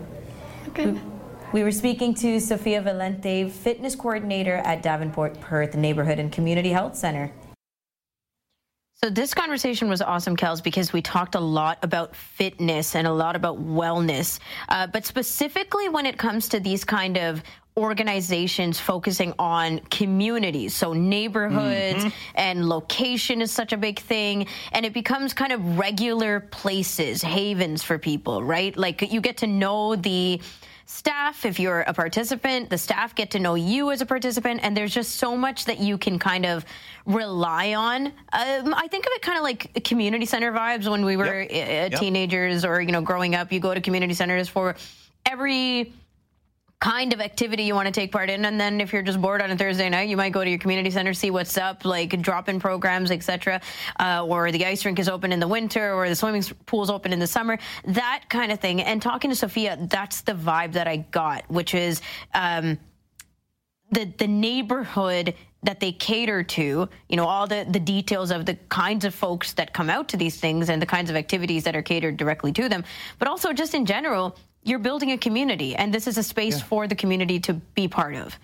Okay. 0.69 0.87
We 0.87 1.01
were 1.53 1.73
speaking 1.73 2.15
to 2.15 2.41
Sophia 2.41 2.81
Valente, 2.83 3.51
fitness 3.51 3.95
coordinator 3.97 4.57
at 4.57 4.83
Davenport 4.83 5.41
Perth 5.41 5.75
Neighborhood 5.75 6.19
and 6.19 6.31
Community 6.31 6.71
Health 6.71 6.97
Center. 6.97 7.33
So 8.95 9.09
this 9.09 9.33
conversation 9.33 9.89
was 9.89 10.03
awesome, 10.03 10.37
Kels, 10.37 10.63
because 10.63 10.93
we 10.93 11.01
talked 11.01 11.35
a 11.35 11.41
lot 11.41 11.79
about 11.83 12.15
fitness 12.15 12.95
and 12.95 13.07
a 13.07 13.13
lot 13.13 13.35
about 13.35 13.59
wellness, 13.59 14.39
uh, 14.69 14.87
but 14.89 15.07
specifically 15.07 15.89
when 15.89 16.05
it 16.05 16.19
comes 16.19 16.51
to 16.51 16.61
these 16.61 16.85
kind 16.85 17.17
of 17.17 17.43
organizations 17.79 18.79
focusing 18.81 19.33
on 19.39 19.79
communities 19.91 20.75
so 20.75 20.93
neighborhoods 20.93 22.05
Mhm. 22.05 22.13
and 22.35 22.69
location 22.69 23.41
is 23.41 23.53
such 23.53 23.73
a 23.73 23.77
big 23.77 24.01
thing 24.01 24.49
and 24.73 24.85
it 24.85 24.93
becomes 24.93 25.33
kind 25.33 25.53
of 25.53 25.79
regular 25.79 26.41
places 26.41 27.23
havens 27.23 27.83
for 27.83 27.97
people 27.97 28.43
right 28.43 28.77
like 28.77 29.11
you 29.13 29.21
get 29.21 29.37
to 29.39 29.47
know 29.47 29.95
the 29.95 30.41
staff 30.91 31.45
if 31.45 31.61
you're 31.61 31.83
a 31.83 31.95
participant 31.95 32.69
the 32.69 32.77
staff 32.77 33.15
get 33.15 33.31
to 33.31 33.39
know 33.39 33.55
you 33.55 33.93
as 33.93 34.01
a 34.01 34.07
participant 34.07 34.59
and 34.65 34.77
there's 34.77 34.93
just 34.93 35.13
so 35.17 35.37
much 35.37 35.65
that 35.65 35.79
you 35.79 35.97
can 35.97 36.19
kind 36.19 36.45
of 36.45 36.65
rely 37.07 37.75
on 37.75 38.07
um, 38.07 38.75
i 38.75 38.89
think 38.91 39.07
of 39.07 39.13
it 39.13 39.23
kind 39.23 39.39
of 39.39 39.45
like 39.45 39.85
community 39.85 40.27
center 40.27 40.51
vibes 40.51 40.91
when 40.91 41.05
we 41.05 41.17
were 41.17 41.43
Yep. 41.43 41.93
teenagers 41.93 42.65
or 42.65 42.81
you 42.81 42.91
know 42.91 43.01
growing 43.03 43.37
up 43.37 43.53
you 43.53 43.61
go 43.61 43.73
to 43.73 43.81
community 43.81 44.15
centers 44.15 44.49
for 44.49 44.75
every 45.27 45.93
kind 46.81 47.13
of 47.13 47.21
activity 47.21 47.63
you 47.65 47.75
want 47.75 47.87
to 47.87 47.93
take 47.93 48.11
part 48.11 48.31
in. 48.31 48.45
And 48.47 48.59
then 48.59 48.81
if 48.81 48.93
you're 48.93 49.03
just 49.03 49.21
bored 49.21 49.43
on 49.43 49.51
a 49.51 49.57
thursday 49.57 49.89
night 49.89 50.09
you 50.09 50.17
might 50.17 50.33
go 50.33 50.43
to 50.43 50.51
your 50.51 50.59
community 50.59 50.91
center 50.91 51.15
see 51.15 51.31
what's 51.31 51.57
up 51.59 51.85
like 51.85 52.21
drop-in 52.23 52.59
programs 52.59 53.11
etc 53.11 53.61
uh, 54.01 54.25
or 54.27 54.51
the 54.51 54.65
ice 54.65 54.85
rink 54.85 54.99
is 54.99 55.09
open 55.09 55.33
in 55.33 55.41
the 55.41 55.49
winter 55.49 55.95
or 55.95 56.09
the 56.09 56.17
swimming 56.17 56.43
pool's 56.67 56.91
open 56.91 57.13
in 57.13 57.19
the 57.19 57.27
summer 57.27 57.59
that 57.85 58.25
kind 58.29 58.51
of 58.51 58.61
thing. 58.61 58.81
And 58.81 59.01
talking 59.01 59.31
to 59.31 59.37
sophia 59.37 59.79
that's 59.89 60.23
the 60.23 60.33
vibe 60.33 60.73
that 60.73 60.89
i 60.89 60.97
got 60.97 61.49
which 61.51 61.75
is 61.75 62.01
um, 62.35 62.79
the 63.93 64.13
the 64.19 64.27
neighborhood 64.27 65.35
that 65.63 65.79
they 65.79 65.93
cater 65.93 66.43
to, 66.43 66.89
you 67.09 67.17
know, 67.17 67.27
all 67.27 67.47
the 67.47 67.67
the 67.69 67.81
details 67.81 68.31
of 68.31 68.47
the 68.47 68.55
kinds 68.69 69.05
of 69.05 69.15
folks 69.15 69.53
that 69.55 69.75
come 69.75 69.91
out 69.91 70.09
to 70.09 70.17
these 70.17 70.39
things 70.39 70.71
and 70.71 70.81
the 70.81 70.87
kinds 70.87 71.11
of 71.11 71.17
activities 71.17 71.65
that 71.65 71.77
are 71.77 71.83
catered 71.83 72.17
directly 72.17 72.53
to 72.53 72.69
them, 72.69 72.85
but 73.19 73.29
also 73.29 73.53
just 73.53 73.75
in 73.75 73.85
general, 73.85 74.37
you're 74.63 74.79
building 74.79 75.13
a 75.13 75.19
community 75.19 75.75
and 75.75 75.93
this 75.93 76.07
is 76.07 76.19
a 76.19 76.23
space 76.23 76.61
for 76.61 76.87
the 76.87 76.95
community 76.95 77.41
to 77.41 77.55
be 77.55 77.89
part 77.89 78.15
of. 78.15 78.39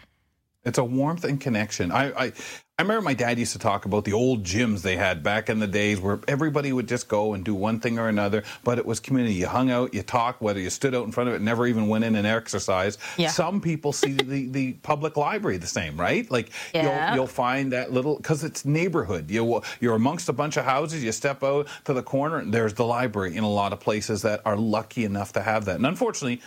It's 0.66 0.78
a 0.78 0.84
warmth 0.84 1.24
and 1.24 1.40
connection. 1.40 1.93
I, 1.93 2.26
I 2.26 2.32
I 2.78 2.82
remember 2.82 3.01
my 3.01 3.14
dad 3.14 3.38
used 3.38 3.55
to 3.55 3.59
talk 3.59 3.86
about 3.86 4.05
the 4.05 4.12
old 4.12 4.43
gyms 4.44 4.82
they 4.82 4.97
had 4.97 5.22
back 5.22 5.48
in 5.48 5.60
the 5.60 5.66
days 5.66 5.98
where 5.98 6.20
everybody 6.28 6.74
would 6.74 6.86
just 6.86 7.09
go 7.09 7.32
and 7.32 7.43
do 7.43 7.55
one 7.55 7.80
thing 7.80 7.98
or 7.98 8.06
another, 8.09 8.44
but 8.64 8.76
it 8.76 8.84
was 8.84 9.01
community. 9.01 9.34
You 9.36 9.47
hung 9.47 9.70
out, 9.70 9.94
you 9.94 10.02
talked, 10.02 10.43
whether 10.43 10.60
you 10.60 10.68
stood 10.68 10.94
out 10.94 11.06
in 11.06 11.10
front 11.12 11.30
of 11.30 11.34
it, 11.34 11.40
never 11.40 11.66
even 11.66 11.88
went 11.88 12.05
in 12.05 12.16
and 12.16 12.26
exercised. 12.26 13.01
Yeah. 13.16 13.30
Some 13.30 13.62
people 13.62 13.94
see 13.94 14.12
the, 14.12 14.48
the 14.48 14.72
public 14.82 15.16
library 15.16 15.56
the 15.56 15.66
same, 15.66 15.98
right? 15.98 16.30
Like 16.30 16.51
Yeah. 16.74 17.09
you'll 17.10 17.16
you'll 17.16 17.26
find 17.28 17.72
that 17.72 17.93
little 17.94 18.16
because 18.18 18.44
it's 18.44 18.66
neighborhood. 18.66 19.30
You 19.30 19.62
you're 19.80 19.94
amongst 19.94 20.28
a 20.28 20.34
bunch 20.34 20.59
of 20.59 20.66
houses. 20.66 21.02
You 21.02 21.12
step 21.12 21.43
out 21.43 21.68
to 21.86 21.94
the 21.94 22.02
corner, 22.02 22.36
and 22.36 22.52
there's 22.52 22.74
the 22.74 22.84
library 22.84 23.36
in 23.36 23.44
a 23.44 23.48
lot 23.51 23.72
of 23.72 23.80
places 23.80 24.20
that 24.20 24.43
are 24.44 24.56
lucky 24.56 25.06
enough 25.06 25.32
to 25.32 25.40
have 25.40 25.64
that. 25.64 25.76
And 25.76 25.86
unfortunately, 25.86 26.43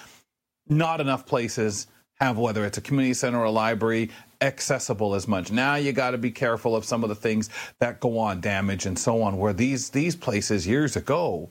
not 0.68 1.02
enough 1.02 1.26
places 1.26 1.88
have 2.20 2.38
whether 2.38 2.66
it's 2.66 2.78
a 2.78 2.82
community 2.82 3.14
center 3.14 3.40
or 3.40 3.46
a 3.46 3.52
library 3.52 4.10
accessible 4.42 5.16
as 5.16 5.28
much. 5.28 5.52
Now 5.52 5.76
you 5.76 5.92
got 5.92 6.12
to 6.12 6.18
be 6.18 6.32
careful 6.32 6.76
of 6.76 6.86
some 6.86 7.04
of 7.04 7.10
the 7.10 7.16
things 7.16 7.50
that 7.80 8.00
go 8.00 8.18
on, 8.18 8.42
damage 8.42 8.86
and 8.86 8.98
so 8.98 9.22
on. 9.22 9.38
Where 9.38 9.54
these 9.54 9.90
these 9.90 10.16
places 10.16 10.68
years 10.68 10.96
ago, 10.96 11.50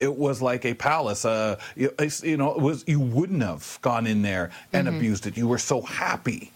it 0.00 0.14
was 0.14 0.40
like 0.42 0.64
a 0.64 0.74
palace. 0.74 1.24
Uh, 1.24 1.58
you, 1.76 1.90
you 2.22 2.36
know, 2.36 2.52
it 2.54 2.60
was 2.60 2.84
you 2.86 3.00
wouldn't 3.00 3.42
have 3.42 3.78
gone 3.82 4.06
in 4.06 4.22
there 4.22 4.50
and 4.72 4.86
Mhm. 4.88 4.96
abused 4.96 5.26
it. 5.26 5.36
You 5.36 5.48
were 5.48 5.58
so 5.58 5.82
happy 5.82 6.52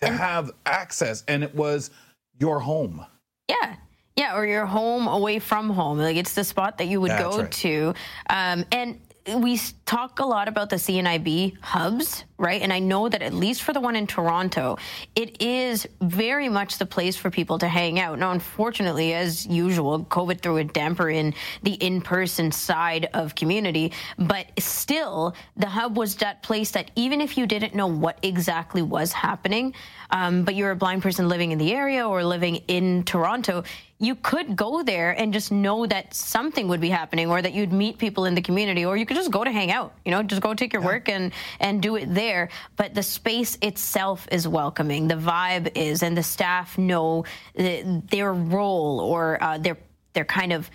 to 0.00 0.08
have 0.08 0.50
access, 0.66 1.22
and 1.28 1.42
it 1.42 1.54
was 1.54 1.90
your 2.38 2.60
home. 2.60 3.04
Yeah. 3.48 3.76
Yeah, 4.16 4.36
or 4.36 4.44
you're 4.46 4.66
home 4.66 5.06
away 5.08 5.38
from 5.38 5.70
home. 5.70 5.98
Like 5.98 6.16
it's 6.16 6.34
the 6.34 6.44
spot 6.44 6.78
that 6.78 6.88
you 6.88 7.00
would 7.00 7.10
That's 7.12 7.36
go 7.36 7.42
right. 7.42 7.52
to. 7.52 7.94
Um, 8.28 8.64
and 8.72 9.00
we 9.36 9.58
talk 9.86 10.18
a 10.18 10.24
lot 10.24 10.48
about 10.48 10.70
the 10.70 10.76
CNIB 10.76 11.58
hubs, 11.60 12.24
right? 12.38 12.62
And 12.62 12.72
I 12.72 12.78
know 12.78 13.08
that 13.08 13.22
at 13.22 13.34
least 13.34 13.62
for 13.62 13.72
the 13.72 13.80
one 13.80 13.96
in 13.96 14.06
Toronto, 14.06 14.78
it 15.14 15.40
is 15.42 15.86
very 16.00 16.48
much 16.48 16.78
the 16.78 16.86
place 16.86 17.16
for 17.16 17.30
people 17.30 17.58
to 17.58 17.68
hang 17.68 18.00
out. 18.00 18.18
Now, 18.18 18.32
unfortunately, 18.32 19.14
as 19.14 19.46
usual, 19.46 20.04
COVID 20.04 20.40
threw 20.40 20.58
a 20.58 20.64
damper 20.64 21.10
in 21.10 21.34
the 21.62 21.74
in 21.74 22.00
person 22.00 22.52
side 22.52 23.08
of 23.14 23.34
community, 23.34 23.92
but 24.18 24.46
still, 24.58 25.34
the 25.56 25.66
hub 25.66 25.96
was 25.96 26.16
that 26.16 26.42
place 26.42 26.70
that 26.72 26.90
even 26.96 27.20
if 27.20 27.36
you 27.36 27.46
didn't 27.46 27.74
know 27.74 27.86
what 27.86 28.18
exactly 28.22 28.82
was 28.82 29.12
happening, 29.12 29.74
um, 30.10 30.44
but 30.44 30.54
you're 30.54 30.72
a 30.72 30.76
blind 30.76 31.02
person 31.02 31.28
living 31.28 31.52
in 31.52 31.58
the 31.58 31.72
area 31.72 32.06
or 32.06 32.24
living 32.24 32.56
in 32.68 33.04
Toronto, 33.04 33.64
you 34.02 34.14
could 34.14 34.56
go 34.56 34.82
there 34.82 35.10
and 35.10 35.32
just 35.32 35.52
know 35.52 35.84
that 35.86 36.14
something 36.14 36.68
would 36.68 36.80
be 36.80 36.88
happening 36.88 37.30
or 37.30 37.42
that 37.42 37.52
you'd 37.52 37.72
meet 37.72 37.98
people 37.98 38.24
in 38.24 38.34
the 38.34 38.40
community 38.40 38.84
or 38.84 38.96
you 38.96 39.04
could 39.04 39.16
just 39.16 39.30
go 39.30 39.44
to 39.44 39.52
hang 39.52 39.70
out 39.70 39.92
you 40.06 40.10
know 40.10 40.22
just 40.22 40.40
go 40.40 40.54
take 40.54 40.72
your 40.72 40.80
work 40.82 41.08
and 41.08 41.32
and 41.60 41.82
do 41.82 41.96
it 41.96 42.12
there. 42.12 42.48
But 42.76 42.94
the 42.94 43.02
space 43.02 43.58
itself 43.62 44.26
is 44.32 44.48
welcoming. 44.48 45.06
The 45.08 45.16
vibe 45.16 45.76
is 45.76 46.02
and 46.02 46.16
the 46.16 46.22
staff 46.22 46.78
know 46.78 47.24
the, 47.54 48.02
their 48.08 48.32
role 48.32 49.00
or 49.00 49.42
uh, 49.42 49.58
their 49.58 49.76
their 50.14 50.24
kind 50.24 50.52
of 50.52 50.70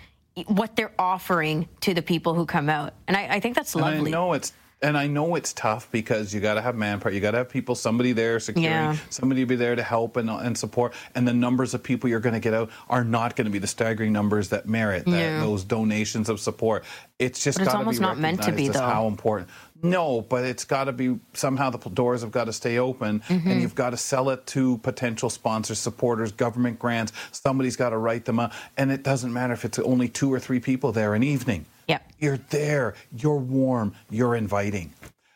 what 0.46 0.76
they're 0.76 0.92
offering 0.98 1.68
to 1.80 1.94
the 1.94 2.02
people 2.02 2.34
who 2.34 2.46
come 2.46 2.68
out. 2.68 2.94
And 3.08 3.16
i, 3.16 3.36
I 3.36 3.40
think 3.40 3.56
that's 3.56 3.74
lovely 3.74 3.98
And 3.98 4.08
I 4.08 4.10
know 4.10 4.32
it's 4.34 4.52
and 4.82 4.96
I 4.98 5.06
know 5.06 5.34
it's 5.36 5.52
tough 5.54 5.90
because 5.90 6.34
you 6.34 6.40
got 6.40 6.54
to 6.54 6.60
have 6.60 6.74
manpower. 6.76 7.10
You 7.12 7.20
got 7.20 7.30
to 7.30 7.38
have 7.38 7.48
people, 7.48 7.74
somebody 7.74 8.12
there 8.12 8.38
securing, 8.38 8.64
Yeah. 8.64 8.96
somebody 9.10 9.40
to 9.42 9.46
be 9.46 9.56
there 9.56 9.74
to 9.74 9.82
help 9.82 10.16
and, 10.16 10.28
and 10.28 10.56
support. 10.56 10.92
And 11.14 11.26
the 11.26 11.32
numbers 11.32 11.72
of 11.72 11.82
people 11.82 12.10
you're 12.10 12.20
going 12.20 12.34
to 12.34 12.40
get 12.40 12.52
out 12.52 12.70
are 12.90 13.02
not 13.02 13.36
going 13.36 13.46
to 13.46 13.50
be 13.50 13.58
the 13.58 13.66
staggering 13.66 14.12
numbers 14.12 14.50
that 14.50 14.68
merit 14.68 15.04
that, 15.06 15.10
Yeah. 15.10 15.40
those 15.40 15.64
donations 15.64 16.28
of 16.28 16.40
support. 16.40 16.84
It's 17.18 17.42
just 17.42 17.58
got 17.58 17.64
to 17.64 17.70
be 17.70 17.76
almost 17.78 18.00
not 18.00 18.18
meant 18.18 18.42
to 18.42 18.52
be, 18.52 18.68
though. 18.68 18.80
how 18.80 19.06
important. 19.06 19.48
No, 19.82 20.20
but 20.22 20.44
it's 20.44 20.64
got 20.64 20.84
to 20.84 20.92
be 20.92 21.18
somehow 21.32 21.70
the 21.70 21.78
doors 21.90 22.20
have 22.22 22.30
got 22.30 22.44
to 22.44 22.52
stay 22.52 22.78
open 22.78 23.20
Mm-hmm. 23.28 23.48
and 23.50 23.62
you've 23.62 23.74
got 23.74 23.90
to 23.90 23.96
sell 23.96 24.28
it 24.30 24.46
to 24.48 24.78
potential 24.78 25.30
sponsors, 25.30 25.78
supporters, 25.78 26.32
government 26.32 26.78
grants. 26.78 27.12
Somebody's 27.32 27.76
got 27.76 27.90
to 27.90 27.98
write 27.98 28.24
them 28.26 28.38
up. 28.38 28.52
And 28.76 28.90
it 28.92 29.02
doesn't 29.02 29.32
matter 29.32 29.52
if 29.54 29.64
it's 29.64 29.78
only 29.78 30.08
two 30.08 30.32
or 30.32 30.38
three 30.40 30.60
people 30.60 30.92
there 30.92 31.14
an 31.14 31.22
evening. 31.22 31.64
Yep. 31.88 32.12
You're 32.18 32.38
there, 32.50 32.94
you're 33.16 33.38
warm, 33.38 33.94
you're 34.10 34.34
inviting. 34.34 34.92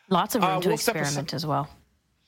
Lots 0.09 0.35
of 0.35 0.41
room 0.41 0.57
Uh, 0.57 0.61
to 0.61 0.67
we'll 0.69 0.75
experiment 0.75 1.33
as 1.33 1.45
well. 1.45 1.69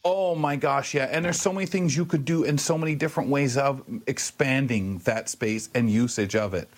Oh 0.05 0.35
my 0.35 0.55
gosh, 0.55 0.93
yeah. 0.93 1.05
And 1.11 1.23
there's 1.23 1.39
so 1.41 1.53
many 1.53 1.65
things 1.65 1.95
you 1.95 2.05
could 2.05 2.25
do 2.25 2.43
and 2.43 2.59
so 2.59 2.77
many 2.77 2.93
different 2.93 3.29
ways 3.29 3.57
of 3.57 3.83
expanding 4.07 4.97
that 4.99 5.29
space 5.29 5.69
and 5.75 5.89
usage 5.89 6.35
of 6.35 6.53
it. 6.53 6.69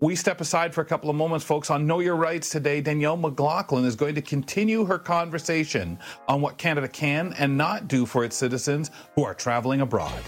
We 0.00 0.16
step 0.16 0.40
aside 0.40 0.74
for 0.74 0.80
a 0.80 0.84
couple 0.84 1.10
of 1.10 1.16
moments, 1.16 1.44
folks. 1.44 1.70
On 1.70 1.86
Know 1.86 2.00
Your 2.00 2.16
Rights 2.16 2.48
today, 2.50 2.80
Danielle 2.80 3.16
McLaughlin 3.16 3.84
is 3.84 3.94
going 3.94 4.14
to 4.16 4.22
continue 4.22 4.84
her 4.84 4.98
conversation 4.98 5.98
on 6.26 6.40
what 6.40 6.58
Canada 6.58 6.88
can 6.88 7.34
and 7.38 7.56
not 7.56 7.88
do 7.88 8.04
for 8.04 8.24
its 8.24 8.36
citizens 8.36 8.90
who 9.14 9.22
are 9.22 9.34
traveling 9.34 9.80
abroad. 9.82 10.20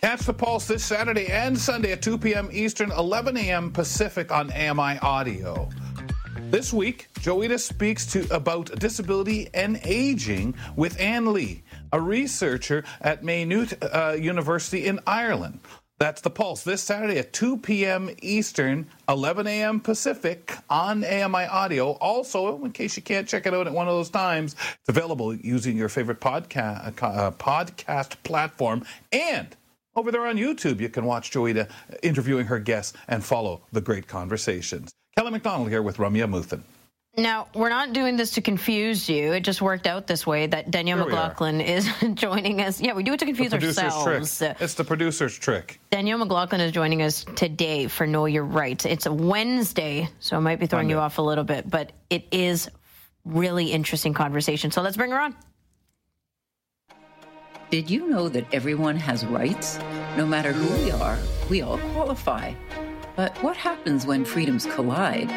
Catch 0.00 0.20
the 0.20 0.34
Pulse 0.34 0.68
this 0.68 0.84
Saturday 0.84 1.28
and 1.28 1.58
Sunday 1.58 1.92
at 1.92 2.02
2 2.02 2.18
p.m. 2.18 2.50
Eastern, 2.52 2.92
11 2.92 3.36
a.m. 3.38 3.72
Pacific 3.72 4.30
on 4.30 4.52
AMI 4.52 4.98
Audio. 4.98 5.70
This 6.50 6.70
week, 6.72 7.08
Joita 7.14 7.58
speaks 7.58 8.04
to 8.12 8.26
about 8.30 8.78
disability 8.78 9.48
and 9.54 9.80
aging 9.84 10.54
with 10.76 11.00
Anne 11.00 11.32
Lee, 11.32 11.64
a 11.92 12.00
researcher 12.00 12.84
at 13.00 13.24
Maynooth 13.24 13.72
uh, 13.82 14.12
University 14.12 14.86
in 14.86 15.00
Ireland. 15.06 15.60
That's 15.98 16.20
the 16.20 16.30
Pulse 16.30 16.62
this 16.62 16.82
Saturday 16.82 17.18
at 17.18 17.32
2 17.32 17.56
p.m. 17.56 18.10
Eastern, 18.20 18.86
11 19.08 19.46
a.m. 19.46 19.80
Pacific 19.80 20.54
on 20.68 21.04
AMI 21.04 21.46
Audio. 21.46 21.92
Also, 21.92 22.62
in 22.62 22.72
case 22.72 22.96
you 22.98 23.02
can't 23.02 23.26
check 23.26 23.46
it 23.46 23.54
out 23.54 23.66
at 23.66 23.72
one 23.72 23.88
of 23.88 23.94
those 23.94 24.10
times, 24.10 24.56
it's 24.78 24.88
available 24.90 25.34
using 25.34 25.74
your 25.74 25.88
favorite 25.88 26.20
podcast 26.20 27.02
uh, 27.02 27.30
podcast 27.30 28.22
platform 28.24 28.84
and 29.10 29.56
over 29.96 30.12
there 30.12 30.26
on 30.26 30.36
YouTube, 30.36 30.80
you 30.80 30.88
can 30.88 31.04
watch 31.04 31.30
Joita 31.30 31.68
interviewing 32.02 32.46
her 32.46 32.58
guests 32.58 32.92
and 33.08 33.24
follow 33.24 33.62
the 33.72 33.80
great 33.80 34.06
conversations. 34.06 34.92
Kelly 35.16 35.30
McDonald 35.30 35.70
here 35.70 35.82
with 35.82 35.96
Ramya 35.96 36.26
Amuthan. 36.28 36.60
Now, 37.18 37.48
we're 37.54 37.70
not 37.70 37.94
doing 37.94 38.18
this 38.18 38.32
to 38.32 38.42
confuse 38.42 39.08
you. 39.08 39.32
It 39.32 39.40
just 39.40 39.62
worked 39.62 39.86
out 39.86 40.06
this 40.06 40.26
way 40.26 40.46
that 40.48 40.70
Danielle 40.70 40.98
Here. 40.98 41.06
McLaughlin 41.06 41.62
is 41.62 41.90
joining 42.14 42.60
us. 42.60 42.78
Yeah, 42.78 42.92
we 42.92 43.02
do 43.04 43.14
it 43.14 43.20
to 43.20 43.24
The 43.24 43.30
confuse 43.30 43.48
producer's 43.52 43.78
ourselves. 43.78 44.36
trick. 44.38 44.56
It's 44.60 44.74
the 44.74 44.84
producer's 44.84 45.38
trick. 45.38 45.80
Danielle 45.90 46.18
McLaughlin 46.18 46.60
is 46.60 46.72
joining 46.72 47.00
us 47.00 47.24
today 47.34 47.86
for 47.86 48.06
Know 48.06 48.26
Your 48.26 48.44
Rights. 48.44 48.84
It's 48.84 49.06
a 49.06 49.12
Wednesday, 49.12 50.10
so 50.20 50.36
I 50.36 50.40
might 50.40 50.60
be 50.60 50.66
throwing 50.66 50.90
you 50.90 50.98
off 50.98 51.16
a 51.16 51.22
little 51.22 51.44
bit, 51.44 51.70
but 51.70 51.92
it 52.10 52.26
is 52.32 52.68
really 53.24 53.72
interesting 53.72 54.12
conversation. 54.12 54.70
So 54.70 54.82
let's 54.82 54.98
bring 54.98 55.10
her 55.12 55.18
on. 55.18 55.34
Did 57.70 57.90
you 57.90 58.08
know 58.08 58.28
that 58.28 58.46
everyone 58.54 58.96
has 58.96 59.26
rights? 59.26 59.78
No 60.16 60.24
matter 60.24 60.52
who 60.52 60.84
we 60.84 60.92
are, 60.92 61.18
we 61.50 61.62
all 61.62 61.78
qualify. 61.94 62.52
But 63.16 63.36
what 63.42 63.56
happens 63.56 64.06
when 64.06 64.24
freedoms 64.24 64.66
collide? 64.66 65.28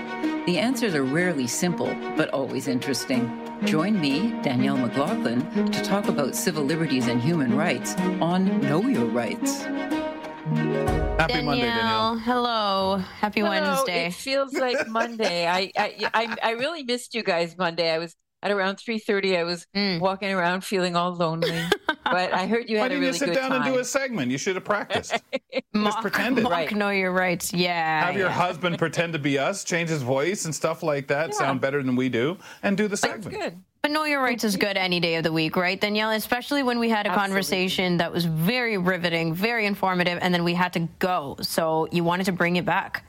The 0.46 0.60
answers 0.60 0.94
are 0.94 1.04
rarely 1.04 1.48
simple, 1.48 1.88
but 2.16 2.30
always 2.30 2.68
interesting. 2.68 3.32
Join 3.66 4.00
me, 4.00 4.30
Danielle 4.44 4.78
McLaughlin, 4.78 5.42
to 5.72 5.82
talk 5.82 6.08
about 6.08 6.36
civil 6.36 6.64
liberties 6.64 7.08
and 7.08 7.20
human 7.20 7.56
rights 7.58 7.96
on 8.22 8.62
Know 8.62 8.82
Your 8.88 9.06
Rights. 9.06 9.64
Happy 9.64 11.34
Danielle, 11.34 11.44
Monday, 11.46 11.66
Danielle. 11.66 12.18
hello. 12.20 12.98
Happy 13.20 13.42
Hello, 13.42 13.52
Wednesday. 13.52 14.08
It 14.08 14.14
feels 14.14 14.54
like 14.54 14.88
Monday. 14.88 15.48
I, 15.48 15.72
I 15.76 15.94
I 16.14 16.38
I 16.44 16.52
really 16.52 16.84
missed 16.84 17.14
you 17.16 17.24
guys 17.24 17.58
Monday. 17.58 17.92
I 17.92 17.98
was 17.98 18.16
at 18.41 18.52
around 18.52 18.78
three 18.78 18.99
thirty. 18.99 19.38
I 19.38 19.44
was 19.44 19.66
Mm. 19.76 19.99
walking 19.99 20.32
around 20.32 20.64
feeling 20.64 20.95
all 20.95 21.14
lonely, 21.14 21.61
but 22.06 22.34
I 22.34 22.48
heard 22.48 22.70
you 22.70 22.78
Why 22.80 22.84
had 22.84 22.91
a 22.91 22.98
great 22.98 22.99
time. 22.99 22.99
Why 22.99 22.99
didn't 22.99 22.99
really 23.02 23.06
you 23.07 23.14
sit 23.14 23.34
down 23.34 23.49
time. 23.52 23.61
and 23.64 23.74
do 23.74 23.80
a 23.80 23.84
segment? 23.86 24.32
You 24.32 24.38
should 24.38 24.56
have 24.56 24.66
practiced. 24.66 25.16
Mock, 25.74 26.02
pretended. 26.02 26.44
mock 26.44 26.52
Right. 26.53 26.72
Know 26.76 26.90
Your 26.90 27.11
Rights. 27.11 27.53
Yeah. 27.53 28.06
Have 28.06 28.16
your 28.18 28.30
husband 28.30 28.78
pretend 28.80 29.14
to 29.14 29.20
be 29.20 29.38
us, 29.38 29.64
change 29.64 29.90
his 29.90 30.02
voice 30.02 30.45
and 30.45 30.53
stuff 30.56 30.82
like 30.84 31.07
that, 31.07 31.34
sound 31.36 31.61
better 31.61 31.82
than 31.84 31.95
we 31.95 32.10
do, 32.10 32.38
and 32.64 32.76
do 32.78 32.84
the 32.84 32.90
That's 32.90 33.02
segment. 33.02 33.32
good. 33.40 33.57
But 33.82 33.91
know 33.91 34.03
your 34.03 34.22
rights 34.22 34.44
is 34.44 34.57
good 34.57 34.76
any 34.76 34.99
day 34.99 35.16
of 35.16 35.24
the 35.24 35.32
week, 35.32 35.56
right, 35.56 35.80
Danielle? 35.80 36.11
Especially 36.11 36.64
when 36.64 36.80
we 36.80 36.90
had 36.90 37.06
a 37.06 37.10
Absolutely. 37.11 37.28
conversation 37.30 37.98
that 37.98 38.11
was 38.11 38.26
very 38.26 38.78
riveting, 38.78 39.34
very 39.34 39.66
informative, 39.66 40.20
and 40.22 40.34
then 40.34 40.44
we 40.44 40.53
had 40.53 40.74
to 40.74 40.82
go. 40.99 41.38
So 41.41 41.88
you 41.91 42.03
wanted 42.03 42.26
to 42.26 42.34
bring 42.34 42.57
it 42.57 42.66
back. 42.66 43.06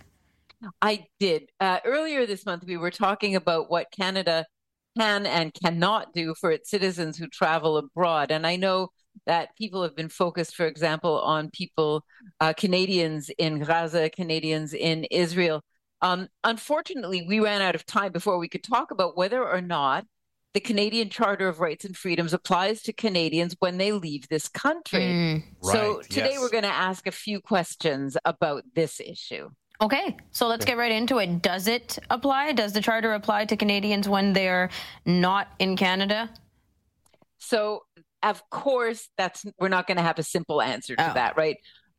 I 0.80 1.06
did. 1.18 1.50
Uh, 1.58 1.78
earlier 1.84 2.24
this 2.26 2.46
month, 2.46 2.64
we 2.66 2.76
were 2.76 2.90
talking 2.92 3.34
about 3.34 3.68
what 3.68 3.90
Canada 3.90 4.46
can 5.00 5.26
and 5.26 5.54
cannot 5.54 6.12
do 6.12 6.34
for 6.34 6.50
its 6.50 6.70
citizens 6.70 7.16
who 7.16 7.26
travel 7.28 7.76
abroad. 7.76 8.30
And 8.30 8.46
I 8.46 8.56
know 8.56 8.88
that 9.26 9.56
people 9.56 9.82
have 9.82 9.96
been 9.96 10.08
focused, 10.08 10.54
for 10.54 10.66
example, 10.66 11.20
on 11.20 11.50
people, 11.50 12.04
uh, 12.40 12.52
Canadians 12.52 13.30
in 13.38 13.60
Gaza, 13.60 14.10
Canadians 14.10 14.74
in 14.74 15.04
Israel. 15.10 15.62
Um, 16.02 16.28
unfortunately, 16.44 17.24
we 17.26 17.40
ran 17.40 17.62
out 17.62 17.74
of 17.74 17.84
time 17.84 18.12
before 18.12 18.38
we 18.38 18.48
could 18.48 18.62
talk 18.62 18.90
about 18.90 19.16
whether 19.16 19.46
or 19.46 19.60
not 19.60 20.04
the 20.52 20.60
Canadian 20.60 21.10
Charter 21.10 21.48
of 21.48 21.60
Rights 21.60 21.84
and 21.84 21.96
Freedoms 21.96 22.32
applies 22.32 22.82
to 22.82 22.92
Canadians 22.92 23.54
when 23.60 23.78
they 23.78 23.92
leave 23.92 24.28
this 24.28 24.48
country. 24.48 25.00
Mm. 25.00 25.42
So 25.62 26.02
today 26.02 26.30
yes. 26.32 26.40
we're 26.40 26.50
going 26.50 26.64
to 26.64 26.68
ask 26.68 27.06
a 27.06 27.12
few 27.12 27.40
questions 27.40 28.16
about 28.24 28.64
this 28.74 29.00
issue. 29.00 29.50
Okay, 29.82 30.16
so 30.30 30.46
let's 30.46 30.64
get 30.66 30.76
right 30.76 30.92
into 30.92 31.18
it. 31.18 31.40
Does 31.40 31.66
it 31.66 31.98
apply? 32.10 32.52
Does 32.52 32.74
the 32.74 32.82
charter 32.82 33.12
apply 33.14 33.46
to 33.46 33.56
Canadians 33.56 34.08
when 34.08 34.34
they're 34.34 34.68
not 35.06 35.48
in 35.58 35.76
Canada? 35.76 36.28
So, 37.38 37.84
of 38.22 38.48
course, 38.50 39.08
that's 39.16 39.46
we're 39.58 39.68
not 39.68 39.86
going 39.86 39.96
to 39.96 40.02
have 40.02 40.18
a 40.18 40.22
simple 40.22 40.60
answer 40.60 40.96
to 40.96 41.10
Oh. 41.10 41.14
that, 41.14 41.36
right? 41.38 41.56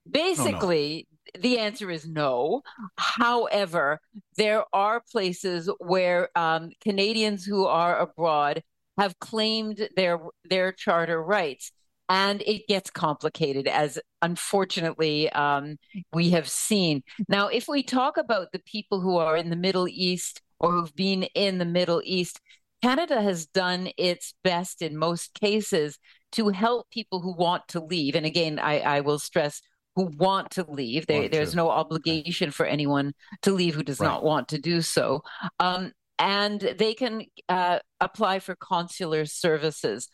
Basically, 0.10 1.08
the 1.40 1.58
answer 1.58 1.90
is 1.90 2.08
no. 2.08 2.62
However, 2.98 4.00
there 4.38 4.64
are 4.74 5.02
places 5.12 5.68
where 5.80 6.30
um, 6.38 6.70
Canadians 6.84 7.46
who 7.46 7.66
are 7.66 7.98
abroad 7.98 8.62
have 9.00 9.18
claimed 9.20 9.90
their 9.96 10.20
their 10.48 10.72
charter 10.72 11.22
rights, 11.22 11.72
and 12.12 12.42
it 12.46 12.68
gets 12.68 12.90
complicated, 12.92 13.68
as 13.70 13.98
unfortunately 14.22 15.30
um, 15.32 15.78
we 16.12 16.32
have 16.32 16.50
seen. 16.50 17.04
Now, 17.30 17.48
if 17.48 17.70
we 17.70 17.84
talk 17.84 18.18
about 18.18 18.52
the 18.52 18.60
people 18.66 19.00
who 19.00 19.16
are 19.16 19.38
in 19.38 19.50
the 19.50 19.56
Middle 19.56 19.88
East 19.88 20.42
or 20.60 20.74
who've 20.74 20.94
been 20.94 21.24
in 21.36 21.58
the 21.58 21.66
Middle 21.66 22.02
East, 22.04 22.42
Canada 22.84 23.22
has 23.22 23.46
done 23.46 23.90
its 23.98 24.34
best 24.44 24.82
in 24.82 24.98
most 24.98 25.34
cases 25.36 25.98
to 26.34 26.50
help 26.50 26.90
people 26.90 27.22
who 27.22 27.34
want 27.34 27.66
to 27.70 27.80
leave. 27.80 28.16
And 28.16 28.26
again, 28.26 28.60
I, 28.60 28.80
I 28.80 29.00
will 29.00 29.18
stress 29.20 29.62
who 29.96 30.12
want 30.18 30.52
to 30.52 30.66
leave. 30.70 31.08
They, 31.08 31.20
Want 31.20 31.32
there's 31.32 31.52
to. 31.52 31.56
no 31.58 31.70
obligation 31.70 32.52
for 32.52 32.66
anyone 32.66 33.14
to 33.44 33.54
leave 33.54 33.76
who 33.76 33.84
does 33.84 34.02
Right. 34.02 34.08
not 34.08 34.24
want 34.24 34.50
to 34.50 34.58
do 34.60 34.82
so. 34.82 35.22
Um, 35.62 35.94
and 36.20 36.60
they 36.78 36.94
can 36.94 37.24
uh, 37.50 37.80
apply 38.00 38.40
for 38.40 38.56
consular 38.56 39.26
services. 39.26 40.08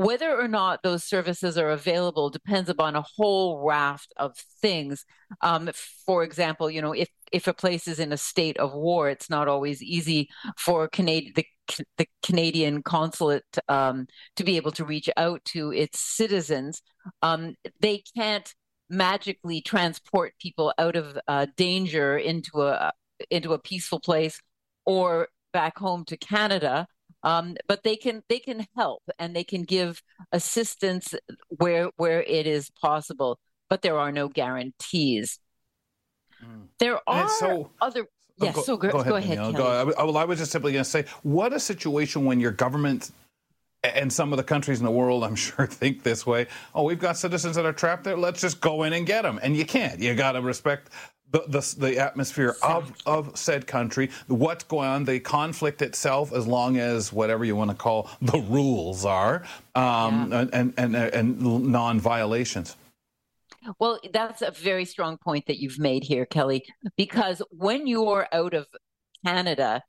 Whether 0.00 0.34
or 0.34 0.48
not 0.48 0.82
those 0.82 1.04
services 1.04 1.58
are 1.58 1.68
available 1.68 2.30
depends 2.30 2.70
upon 2.70 2.96
a 2.96 3.04
whole 3.16 3.66
raft 3.66 4.14
of 4.16 4.34
things. 4.62 5.04
Um, 5.42 5.68
for 6.06 6.24
example, 6.24 6.70
you 6.70 6.80
know, 6.80 6.92
if 6.92 7.10
if 7.32 7.46
a 7.46 7.52
place 7.52 7.86
is 7.86 7.98
in 7.98 8.10
a 8.10 8.16
state 8.16 8.56
of 8.56 8.72
war, 8.72 9.10
it's 9.10 9.28
not 9.28 9.46
always 9.46 9.82
easy 9.82 10.30
for 10.56 10.88
Canadian 10.88 11.34
the, 11.36 11.44
the 11.98 12.06
Canadian 12.22 12.82
consulate 12.82 13.44
um, 13.68 14.06
to 14.36 14.42
be 14.42 14.56
able 14.56 14.72
to 14.72 14.86
reach 14.86 15.10
out 15.18 15.44
to 15.52 15.70
its 15.70 16.00
citizens. 16.00 16.80
Um, 17.20 17.56
they 17.80 18.02
can't 18.16 18.54
magically 18.88 19.60
transport 19.60 20.32
people 20.40 20.72
out 20.78 20.96
of 20.96 21.18
uh, 21.28 21.46
danger 21.58 22.16
into 22.16 22.62
a 22.62 22.90
into 23.28 23.52
a 23.52 23.58
peaceful 23.58 24.00
place 24.00 24.40
or 24.86 25.28
back 25.52 25.78
home 25.78 26.06
to 26.06 26.16
Canada. 26.16 26.86
Um, 27.22 27.56
but 27.68 27.82
they 27.82 27.96
can 27.96 28.22
they 28.28 28.38
can 28.38 28.66
help 28.76 29.02
and 29.18 29.36
they 29.36 29.44
can 29.44 29.64
give 29.64 30.02
assistance 30.32 31.14
where 31.48 31.90
where 31.96 32.22
it 32.22 32.46
is 32.46 32.70
possible. 32.70 33.38
But 33.68 33.82
there 33.82 33.98
are 33.98 34.10
no 34.12 34.28
guarantees. 34.28 35.38
There 36.78 36.98
are 37.06 37.28
so- 37.28 37.70
other. 37.80 38.06
Oh, 38.42 38.46
Yes, 38.46 38.64
so 38.64 38.78
go, 38.78 38.90
go 38.90 39.16
ahead. 39.16 39.36
Danielle. 39.36 39.52
Kelly. 39.52 39.92
Go- 39.92 39.94
I, 39.98 40.04
well, 40.04 40.16
I 40.16 40.24
was 40.24 40.38
just 40.38 40.50
simply 40.50 40.72
going 40.72 40.82
to 40.82 40.88
say, 40.90 41.04
what 41.22 41.52
a 41.52 41.60
situation 41.60 42.24
when 42.24 42.40
your 42.40 42.52
government 42.52 43.10
and 43.84 44.10
some 44.10 44.32
of 44.32 44.38
the 44.38 44.42
countries 44.42 44.78
in 44.78 44.86
the 44.86 44.90
world, 44.90 45.24
I'm 45.24 45.34
sure, 45.36 45.66
think 45.66 46.02
this 46.04 46.26
way. 46.26 46.46
Oh, 46.74 46.84
we've 46.84 46.98
got 46.98 47.18
citizens 47.18 47.56
that 47.56 47.66
are 47.66 47.72
trapped 47.74 48.04
there. 48.04 48.16
Let's 48.16 48.40
just 48.40 48.62
go 48.62 48.84
in 48.84 48.94
and 48.94 49.06
get 49.06 49.22
them. 49.22 49.38
And 49.42 49.54
you 49.54 49.66
can't. 49.66 50.00
You 50.00 50.14
got 50.14 50.32
to 50.32 50.40
respect 50.40 50.88
the, 51.32 51.44
the, 51.46 51.74
the 51.78 51.98
atmosphere 51.98 52.56
of, 52.62 52.92
of 53.06 53.36
said 53.36 53.66
country, 53.66 54.10
what's 54.26 54.64
going 54.64 54.88
on, 54.88 55.04
the 55.04 55.20
conflict 55.20 55.82
itself, 55.82 56.32
as 56.32 56.46
long 56.46 56.76
as 56.76 57.12
whatever 57.12 57.44
you 57.44 57.56
want 57.56 57.70
to 57.70 57.76
call 57.76 58.10
the 58.20 58.38
rules 58.38 59.04
are, 59.04 59.44
um, 59.74 60.32
and, 60.32 60.50
and, 60.52 60.74
and, 60.76 60.96
and 60.96 61.40
non 61.40 62.00
violations. 62.00 62.76
Well, 63.78 64.00
that's 64.12 64.42
a 64.42 64.50
very 64.50 64.84
strong 64.84 65.18
point 65.18 65.46
that 65.46 65.58
you've 65.58 65.78
made 65.78 66.02
here, 66.02 66.24
Kelly, 66.26 66.64
because 66.96 67.42
when 67.50 67.86
you're 67.86 68.26
out 68.32 68.54
of 68.54 68.66
Canada, 69.24 69.82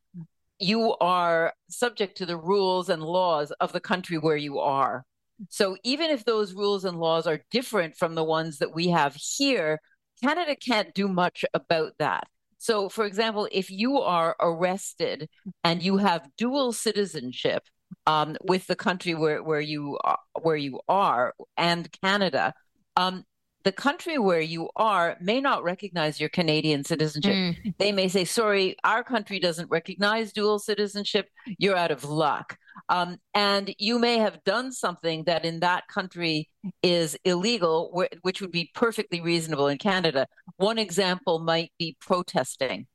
you 0.60 0.96
are 1.00 1.54
subject 1.70 2.18
to 2.18 2.26
the 2.26 2.38
rules 2.38 2.90
and 2.90 3.02
laws 3.02 3.52
of 3.60 3.72
the 3.72 3.80
country 3.80 4.18
where 4.18 4.38
you 4.38 4.60
are. 4.60 5.06
So 5.50 5.78
even 5.84 6.12
if 6.12 6.24
those 6.24 6.54
rules 6.54 6.86
and 6.86 7.00
laws 7.00 7.26
are 7.26 7.42
different 7.50 7.96
from 7.96 8.14
the 8.14 8.24
ones 8.24 8.60
that 8.60 8.76
we 8.76 8.90
have 8.90 9.16
here, 9.16 9.80
Canada 10.24 10.56
can't 10.56 10.94
do 10.94 11.08
much 11.08 11.44
about 11.54 11.94
that. 12.00 12.28
So, 12.58 12.90
for 12.90 13.06
example, 13.06 13.48
if 13.52 13.72
you 13.72 14.00
are 14.00 14.36
arrested 14.40 15.28
and 15.64 15.82
you 15.82 15.98
have 15.98 16.30
dual 16.38 16.74
citizenship 16.74 17.64
um, 18.06 18.38
with 18.44 18.68
the 18.68 18.76
country 18.76 19.16
where, 19.16 19.42
where 19.42 19.60
you 19.60 19.98
are, 20.04 20.20
where 20.42 20.56
you 20.56 20.80
are 20.88 21.34
and 21.58 21.90
Canada, 22.04 22.54
um, 22.96 23.24
the 23.64 23.72
country 23.72 24.18
where 24.18 24.42
you 24.42 24.70
are 24.76 25.18
may 25.22 25.42
not 25.42 25.64
recognize 25.64 26.20
your 26.20 26.30
Canadian 26.30 26.84
citizenship. 26.84 27.34
Mm. 27.34 27.76
They 27.78 27.92
may 27.92 28.08
say, 28.08 28.26
sorry, 28.26 28.76
our 28.84 29.04
country 29.04 29.40
doesn't 29.40 29.70
recognize 29.70 30.34
dual 30.34 30.60
citizenship. 30.60 31.30
You're 31.58 31.76
out 31.76 31.92
of 31.92 32.04
luck. 32.04 32.58
Um, 32.90 33.18
and 33.34 33.74
you 33.78 34.00
may 34.00 34.18
have 34.18 34.44
done 34.44 34.72
something 34.72 35.24
that 35.26 35.46
in 35.46 35.60
that 35.60 35.88
country 35.88 36.50
is 36.84 37.18
illegal, 37.26 37.92
wh- 37.96 38.16
which 38.24 38.42
would 38.42 38.52
be 38.52 38.70
perfectly 38.74 39.22
reasonable 39.22 39.68
in 39.68 39.78
Canada. 39.78 40.28
One 40.58 40.78
example 40.78 41.40
might 41.40 41.72
be 41.80 41.98
protesting. 42.00 42.88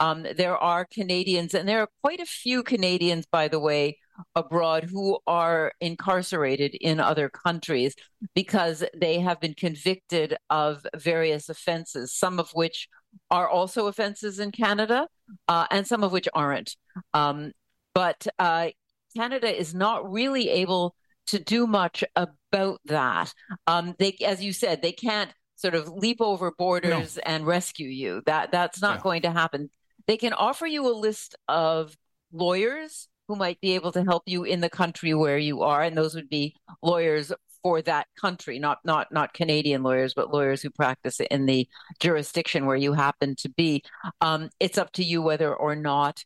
Um, 0.00 0.26
there 0.36 0.56
are 0.56 0.84
Canadians, 0.84 1.54
and 1.54 1.68
there 1.68 1.80
are 1.80 1.88
quite 2.02 2.20
a 2.20 2.26
few 2.26 2.62
Canadians, 2.62 3.26
by 3.30 3.48
the 3.48 3.60
way, 3.60 3.98
abroad 4.34 4.84
who 4.84 5.18
are 5.26 5.72
incarcerated 5.80 6.74
in 6.74 7.00
other 7.00 7.28
countries 7.28 7.94
because 8.34 8.84
they 8.94 9.20
have 9.20 9.40
been 9.40 9.54
convicted 9.54 10.36
of 10.50 10.84
various 10.96 11.48
offenses, 11.48 12.12
some 12.12 12.38
of 12.38 12.50
which 12.50 12.88
are 13.30 13.48
also 13.48 13.86
offenses 13.86 14.38
in 14.38 14.50
Canada, 14.50 15.06
uh, 15.46 15.66
and 15.70 15.86
some 15.86 16.02
of 16.02 16.12
which 16.12 16.28
aren't. 16.34 16.76
Um, 17.14 17.52
but 17.94 18.26
uh, 18.38 18.68
Canada 19.16 19.54
is 19.54 19.74
not 19.74 20.10
really 20.10 20.48
able 20.48 20.94
to 21.28 21.38
do 21.38 21.66
much 21.66 22.02
about 22.16 22.80
that. 22.86 23.32
Um, 23.66 23.94
they, 23.98 24.16
as 24.24 24.42
you 24.42 24.52
said, 24.52 24.82
they 24.82 24.92
can't 24.92 25.30
sort 25.56 25.74
of 25.74 25.88
leap 25.88 26.20
over 26.20 26.52
borders 26.56 27.16
no. 27.16 27.22
and 27.26 27.46
rescue 27.46 27.88
you. 27.88 28.22
That 28.26 28.52
that's 28.52 28.80
not 28.80 28.98
yeah. 28.98 29.02
going 29.02 29.22
to 29.22 29.30
happen. 29.30 29.70
They 30.06 30.16
can 30.16 30.32
offer 30.32 30.66
you 30.66 30.88
a 30.88 30.94
list 30.94 31.34
of 31.48 31.94
lawyers 32.32 33.08
who 33.26 33.36
might 33.36 33.60
be 33.60 33.74
able 33.74 33.92
to 33.92 34.04
help 34.04 34.22
you 34.26 34.44
in 34.44 34.60
the 34.60 34.70
country 34.70 35.12
where 35.12 35.38
you 35.38 35.62
are, 35.62 35.82
and 35.82 35.96
those 35.96 36.14
would 36.14 36.30
be 36.30 36.54
lawyers 36.82 37.32
for 37.62 37.82
that 37.82 38.06
country, 38.18 38.58
not 38.58 38.78
not 38.84 39.12
not 39.12 39.34
Canadian 39.34 39.82
lawyers, 39.82 40.14
but 40.14 40.32
lawyers 40.32 40.62
who 40.62 40.70
practice 40.70 41.20
in 41.20 41.46
the 41.46 41.68
jurisdiction 42.00 42.64
where 42.66 42.76
you 42.76 42.92
happen 42.94 43.34
to 43.36 43.48
be. 43.50 43.82
Um, 44.20 44.48
it's 44.60 44.78
up 44.78 44.92
to 44.92 45.04
you 45.04 45.20
whether 45.20 45.54
or 45.54 45.74
not 45.76 46.24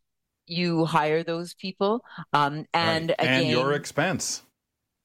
you 0.53 0.85
hire 0.85 1.23
those 1.23 1.55
people, 1.55 2.05
um, 2.33 2.66
and 2.73 3.09
right. 3.09 3.20
again, 3.20 3.43
and 3.43 3.51
your 3.51 3.73
expense. 3.73 4.43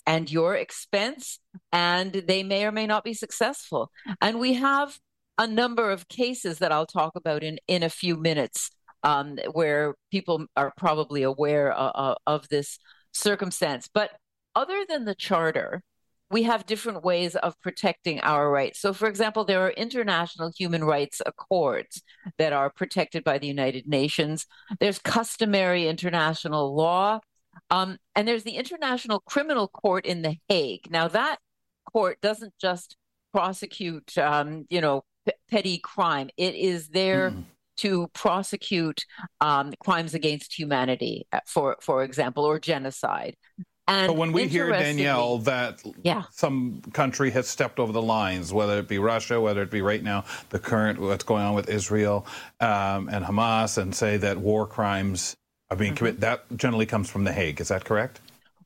And 0.06 0.32
your 0.32 0.56
expense, 0.56 1.40
and 1.72 2.14
they 2.14 2.44
may 2.44 2.66
or 2.66 2.72
may 2.72 2.88
not 2.88 3.04
be 3.04 3.14
successful. 3.14 3.92
And 4.22 4.40
we 4.40 4.54
have 4.54 4.98
a 5.38 5.48
number 5.48 5.92
of 5.92 6.08
cases 6.08 6.60
that 6.60 6.72
I'll 6.72 6.86
talk 6.86 7.16
about 7.16 7.44
in 7.44 7.60
in 7.68 7.84
a 7.84 7.90
few 7.90 8.16
minutes 8.16 8.72
um, 9.04 9.38
where 9.52 9.96
people 10.12 10.46
are 10.56 10.74
probably 10.78 11.24
aware 11.24 11.72
uh, 11.72 11.92
uh, 11.94 12.16
of 12.26 12.48
this 12.50 12.80
circumstance. 13.12 13.90
But 13.94 14.12
other 14.56 14.86
than 14.88 15.06
the 15.06 15.16
charter, 15.16 15.84
we 16.30 16.44
have 16.44 16.66
different 16.66 17.04
ways 17.04 17.36
of 17.36 17.60
protecting 17.62 18.20
our 18.22 18.50
rights. 18.52 18.80
So, 18.80 18.94
for 18.94 19.08
example, 19.08 19.46
there 19.46 19.62
are 19.62 19.72
international 19.72 20.52
human 20.56 20.84
rights 20.84 21.22
accords 21.26 22.02
that 22.38 22.54
are 22.54 22.70
protected 22.70 23.24
by 23.24 23.38
the 23.38 23.48
United 23.48 23.88
Nations. 23.88 24.46
There's 24.80 25.00
customary 25.00 25.88
international 25.88 26.76
law. 26.76 27.20
Um, 27.70 27.98
and 28.16 28.28
there's 28.28 28.44
the 28.44 28.52
International 28.52 29.20
Criminal 29.22 29.68
Court 29.68 30.06
in 30.06 30.22
The 30.22 30.36
Hague. 30.48 30.92
Now, 30.92 31.08
that 31.08 31.38
court 31.92 32.20
doesn't 32.22 32.54
just 32.60 32.98
prosecute, 33.34 34.18
um, 34.18 34.66
you 34.70 34.82
know, 34.82 35.04
p- 35.26 35.34
petty 35.50 35.78
crime, 35.80 36.30
it 36.38 36.56
is 36.56 36.90
there. 36.90 37.32
Mm 37.32 37.46
to 37.78 38.08
prosecute 38.14 39.06
um, 39.40 39.72
crimes 39.80 40.14
against 40.14 40.58
humanity, 40.58 41.28
uh, 41.32 41.40
for 41.46 41.78
for 41.80 42.04
example, 42.04 42.44
or 42.44 42.60
genocide. 42.60 43.36
And 43.88 44.08
but 44.08 44.18
when 44.18 44.34
we 44.34 44.48
hear 44.48 44.70
Danielle 44.70 45.38
that 45.40 45.82
yeah. 46.04 46.24
some 46.32 46.82
country 46.94 47.32
has 47.32 47.48
stepped 47.48 47.80
over 47.80 47.92
the 47.94 48.02
lines, 48.02 48.52
whether 48.52 48.78
it 48.80 48.88
be 48.88 49.00
Russia, 49.00 49.40
whether 49.40 49.62
it 49.62 49.72
be 49.72 49.82
right 49.82 50.04
now 50.04 50.26
the 50.50 50.60
current 50.60 51.00
what's 51.00 51.24
going 51.24 51.44
on 51.44 51.56
with 51.56 51.70
Israel 51.70 52.26
um, 52.60 53.08
and 53.10 53.24
Hamas, 53.24 53.78
and 53.78 53.96
say 53.96 54.18
that 54.18 54.38
war 54.38 54.68
crimes 54.68 55.38
are 55.70 55.78
being 55.78 55.92
mm-hmm. 55.92 55.98
committed, 55.98 56.22
that 56.22 56.46
generally 56.58 56.86
comes 56.86 57.10
from 57.10 57.24
the 57.24 57.32
Hague. 57.32 57.62
Is 57.62 57.70
that 57.70 57.86
correct? 57.86 58.20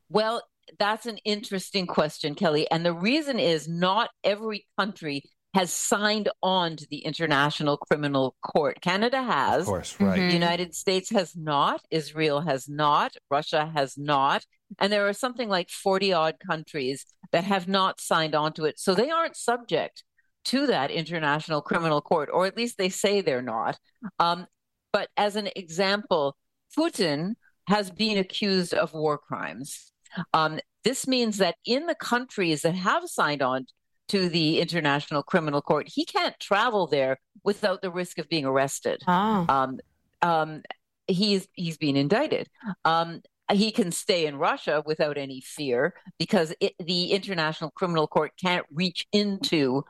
Well, 0.08 0.42
that's 0.78 1.06
an 1.06 1.18
interesting 1.18 1.86
question, 1.86 2.34
Kelly. 2.34 2.68
And 2.70 2.84
the 2.84 2.92
reason 2.92 3.38
is 3.38 3.68
not 3.68 4.10
every 4.24 4.66
country 4.78 5.22
has 5.54 5.72
signed 5.72 6.30
on 6.42 6.76
to 6.76 6.86
the 6.90 6.98
International 6.98 7.76
Criminal 7.76 8.34
Court. 8.42 8.80
Canada 8.80 9.22
has. 9.22 9.62
Of 9.62 9.66
course, 9.66 10.00
right. 10.00 10.16
The 10.16 10.32
United 10.32 10.74
States 10.74 11.10
has 11.10 11.36
not. 11.36 11.82
Israel 11.90 12.40
has 12.40 12.68
not. 12.68 13.14
Russia 13.30 13.70
has 13.74 13.98
not. 13.98 14.44
And 14.78 14.90
there 14.90 15.06
are 15.08 15.12
something 15.12 15.50
like 15.50 15.68
40 15.68 16.12
odd 16.14 16.36
countries 16.44 17.04
that 17.32 17.44
have 17.44 17.68
not 17.68 18.00
signed 18.00 18.34
on 18.34 18.54
to 18.54 18.64
it. 18.64 18.78
So 18.78 18.94
they 18.94 19.10
aren't 19.10 19.36
subject 19.36 20.04
to 20.46 20.66
that 20.68 20.90
International 20.90 21.60
Criminal 21.60 22.00
Court, 22.00 22.30
or 22.32 22.46
at 22.46 22.56
least 22.56 22.78
they 22.78 22.88
say 22.88 23.20
they're 23.20 23.42
not. 23.42 23.78
Um, 24.18 24.46
but 24.92 25.08
as 25.16 25.36
an 25.36 25.50
example, 25.54 26.36
Putin 26.76 27.34
has 27.68 27.90
been 27.90 28.18
accused 28.18 28.74
of 28.74 28.94
war 28.94 29.18
crimes. 29.18 29.92
Um, 30.32 30.60
this 30.84 31.06
means 31.06 31.38
that 31.38 31.56
in 31.64 31.86
the 31.86 31.94
countries 31.94 32.62
that 32.62 32.74
have 32.74 33.04
signed 33.06 33.42
on 33.42 33.66
to 34.12 34.28
the 34.28 34.60
International 34.60 35.22
Criminal 35.22 35.62
Court, 35.62 35.88
he 35.88 36.04
can't 36.04 36.38
travel 36.38 36.86
there 36.86 37.18
without 37.44 37.80
the 37.80 37.90
risk 37.90 38.18
of 38.18 38.28
being 38.28 38.44
arrested. 38.44 39.02
Oh. 39.08 39.46
Um, 39.48 39.78
um, 40.20 40.62
he's 41.06 41.48
he's 41.54 41.78
been 41.78 41.96
indicted. 41.96 42.50
Um, 42.84 43.22
he 43.50 43.72
can 43.72 43.90
stay 43.90 44.26
in 44.26 44.36
Russia 44.36 44.82
without 44.84 45.16
any 45.16 45.40
fear 45.40 45.94
because 46.18 46.54
it, 46.60 46.74
the 46.78 47.12
International 47.12 47.70
Criminal 47.70 48.06
Court 48.06 48.32
can't 48.38 48.66
reach 48.70 49.06
into 49.12 49.82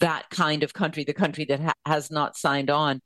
that 0.00 0.28
kind 0.28 0.64
of 0.64 0.74
country, 0.74 1.04
the 1.04 1.14
country 1.14 1.44
that 1.44 1.60
ha- 1.60 1.72
has 1.86 2.10
not 2.10 2.36
signed 2.36 2.70
on. 2.70 3.00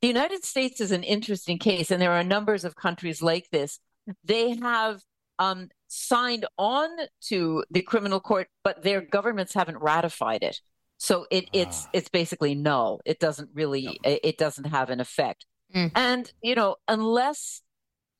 The 0.00 0.08
United 0.08 0.46
States 0.46 0.80
is 0.80 0.92
an 0.92 1.02
interesting 1.02 1.58
case, 1.58 1.90
and 1.90 2.00
there 2.00 2.12
are 2.12 2.24
numbers 2.24 2.64
of 2.64 2.74
countries 2.74 3.20
like 3.22 3.48
this. 3.52 3.80
They 4.24 4.56
have 4.56 5.00
um, 5.38 5.68
signed 5.88 6.46
on 6.58 6.88
to 7.28 7.64
the 7.70 7.82
criminal 7.82 8.20
court, 8.20 8.48
but 8.64 8.82
their 8.82 9.00
governments 9.00 9.54
haven't 9.54 9.78
ratified 9.78 10.42
it. 10.42 10.60
So 10.98 11.26
it, 11.30 11.48
it's 11.52 11.84
ah. 11.86 11.90
it's 11.92 12.08
basically 12.08 12.54
null. 12.54 13.00
It 13.04 13.18
doesn't 13.18 13.50
really 13.54 13.84
no. 13.84 14.18
it 14.22 14.38
doesn't 14.38 14.64
have 14.64 14.90
an 14.90 15.00
effect. 15.00 15.46
Mm. 15.74 15.92
And 15.94 16.32
you 16.42 16.54
know, 16.54 16.76
unless 16.88 17.62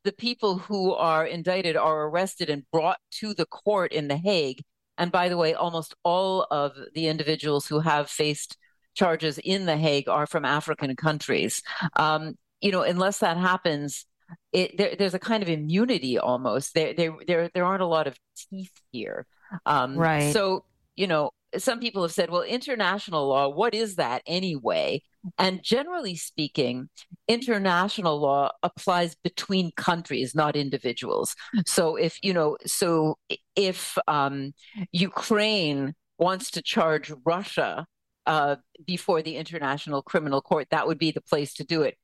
the 0.04 0.12
people 0.12 0.58
who 0.58 0.92
are 0.92 1.26
indicted 1.26 1.76
are 1.76 2.06
arrested 2.06 2.50
and 2.50 2.64
brought 2.70 2.98
to 3.10 3.34
the 3.34 3.46
court 3.46 3.92
in 3.92 4.08
The 4.08 4.16
Hague, 4.16 4.62
and 4.98 5.10
by 5.10 5.28
the 5.28 5.36
way, 5.36 5.54
almost 5.54 5.94
all 6.04 6.46
of 6.50 6.72
the 6.94 7.08
individuals 7.08 7.66
who 7.66 7.80
have 7.80 8.10
faced 8.10 8.56
charges 8.94 9.38
in 9.38 9.66
The 9.66 9.76
Hague 9.76 10.08
are 10.08 10.26
from 10.26 10.44
African 10.44 10.94
countries. 10.96 11.62
Um, 11.96 12.34
you 12.60 12.72
know, 12.72 12.82
unless 12.82 13.18
that 13.18 13.36
happens, 13.36 14.06
it, 14.52 14.76
there, 14.76 14.96
there's 14.96 15.14
a 15.14 15.18
kind 15.18 15.42
of 15.42 15.48
immunity 15.48 16.18
almost. 16.18 16.74
There, 16.74 16.94
there, 16.94 17.14
there, 17.26 17.50
there 17.54 17.64
aren't 17.64 17.82
a 17.82 17.86
lot 17.86 18.06
of 18.06 18.18
teeth 18.50 18.72
here. 18.92 19.26
Um, 19.64 19.96
right. 19.96 20.32
So, 20.32 20.64
you 20.96 21.06
know, 21.06 21.30
some 21.56 21.80
people 21.80 22.02
have 22.02 22.12
said, 22.12 22.30
well, 22.30 22.42
international 22.42 23.28
law, 23.28 23.48
what 23.48 23.74
is 23.74 23.96
that 23.96 24.22
anyway? 24.26 25.02
And 25.38 25.62
generally 25.62 26.16
speaking, 26.16 26.88
international 27.28 28.18
law 28.20 28.52
applies 28.62 29.14
between 29.14 29.72
countries, 29.76 30.34
not 30.34 30.56
individuals. 30.56 31.34
So 31.66 31.96
if, 31.96 32.18
you 32.22 32.32
know, 32.32 32.56
so 32.66 33.18
if 33.54 33.96
um, 34.06 34.54
Ukraine 34.92 35.94
wants 36.18 36.50
to 36.52 36.62
charge 36.62 37.12
Russia 37.24 37.86
uh, 38.26 38.56
before 38.84 39.22
the 39.22 39.36
International 39.36 40.02
Criminal 40.02 40.42
Court, 40.42 40.68
that 40.70 40.86
would 40.86 40.98
be 40.98 41.10
the 41.10 41.20
place 41.20 41.54
to 41.54 41.64
do 41.64 41.82
it 41.82 41.96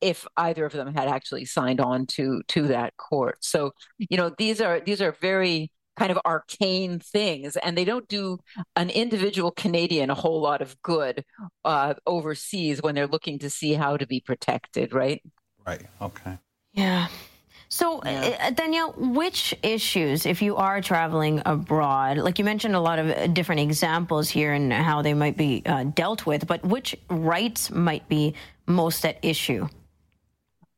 if 0.00 0.26
either 0.36 0.64
of 0.64 0.72
them 0.72 0.94
had 0.94 1.08
actually 1.08 1.44
signed 1.44 1.80
on 1.80 2.06
to 2.06 2.42
to 2.48 2.68
that 2.68 2.96
court. 2.96 3.38
So, 3.40 3.72
you 3.98 4.16
know, 4.16 4.30
these 4.36 4.60
are 4.60 4.80
these 4.80 5.00
are 5.00 5.12
very 5.20 5.70
kind 5.96 6.10
of 6.10 6.18
arcane 6.26 6.98
things, 6.98 7.56
and 7.56 7.76
they 7.76 7.84
don't 7.84 8.06
do 8.08 8.38
an 8.76 8.90
individual 8.90 9.50
Canadian 9.50 10.10
a 10.10 10.14
whole 10.14 10.40
lot 10.40 10.60
of 10.60 10.80
good 10.82 11.24
uh, 11.64 11.94
overseas 12.06 12.82
when 12.82 12.94
they're 12.94 13.06
looking 13.06 13.38
to 13.38 13.50
see 13.50 13.72
how 13.72 13.96
to 13.96 14.06
be 14.06 14.20
protected, 14.20 14.92
right? 14.92 15.22
Right. 15.66 15.82
Okay. 16.00 16.38
Yeah. 16.72 17.08
So, 17.68 18.00
yeah. 18.04 18.36
uh, 18.40 18.50
Danielle, 18.50 18.92
which 18.96 19.54
issues, 19.62 20.24
if 20.24 20.40
you 20.40 20.56
are 20.56 20.80
traveling 20.80 21.42
abroad, 21.44 22.18
like 22.18 22.38
you 22.38 22.44
mentioned 22.44 22.76
a 22.76 22.80
lot 22.80 22.98
of 22.98 23.10
uh, 23.10 23.26
different 23.26 23.60
examples 23.60 24.28
here 24.28 24.52
and 24.52 24.72
how 24.72 25.02
they 25.02 25.14
might 25.14 25.36
be 25.36 25.62
uh, 25.66 25.84
dealt 25.84 26.26
with, 26.26 26.46
but 26.46 26.64
which 26.64 26.94
rights 27.10 27.70
might 27.70 28.08
be 28.08 28.34
most 28.66 29.04
at 29.04 29.18
issue? 29.22 29.66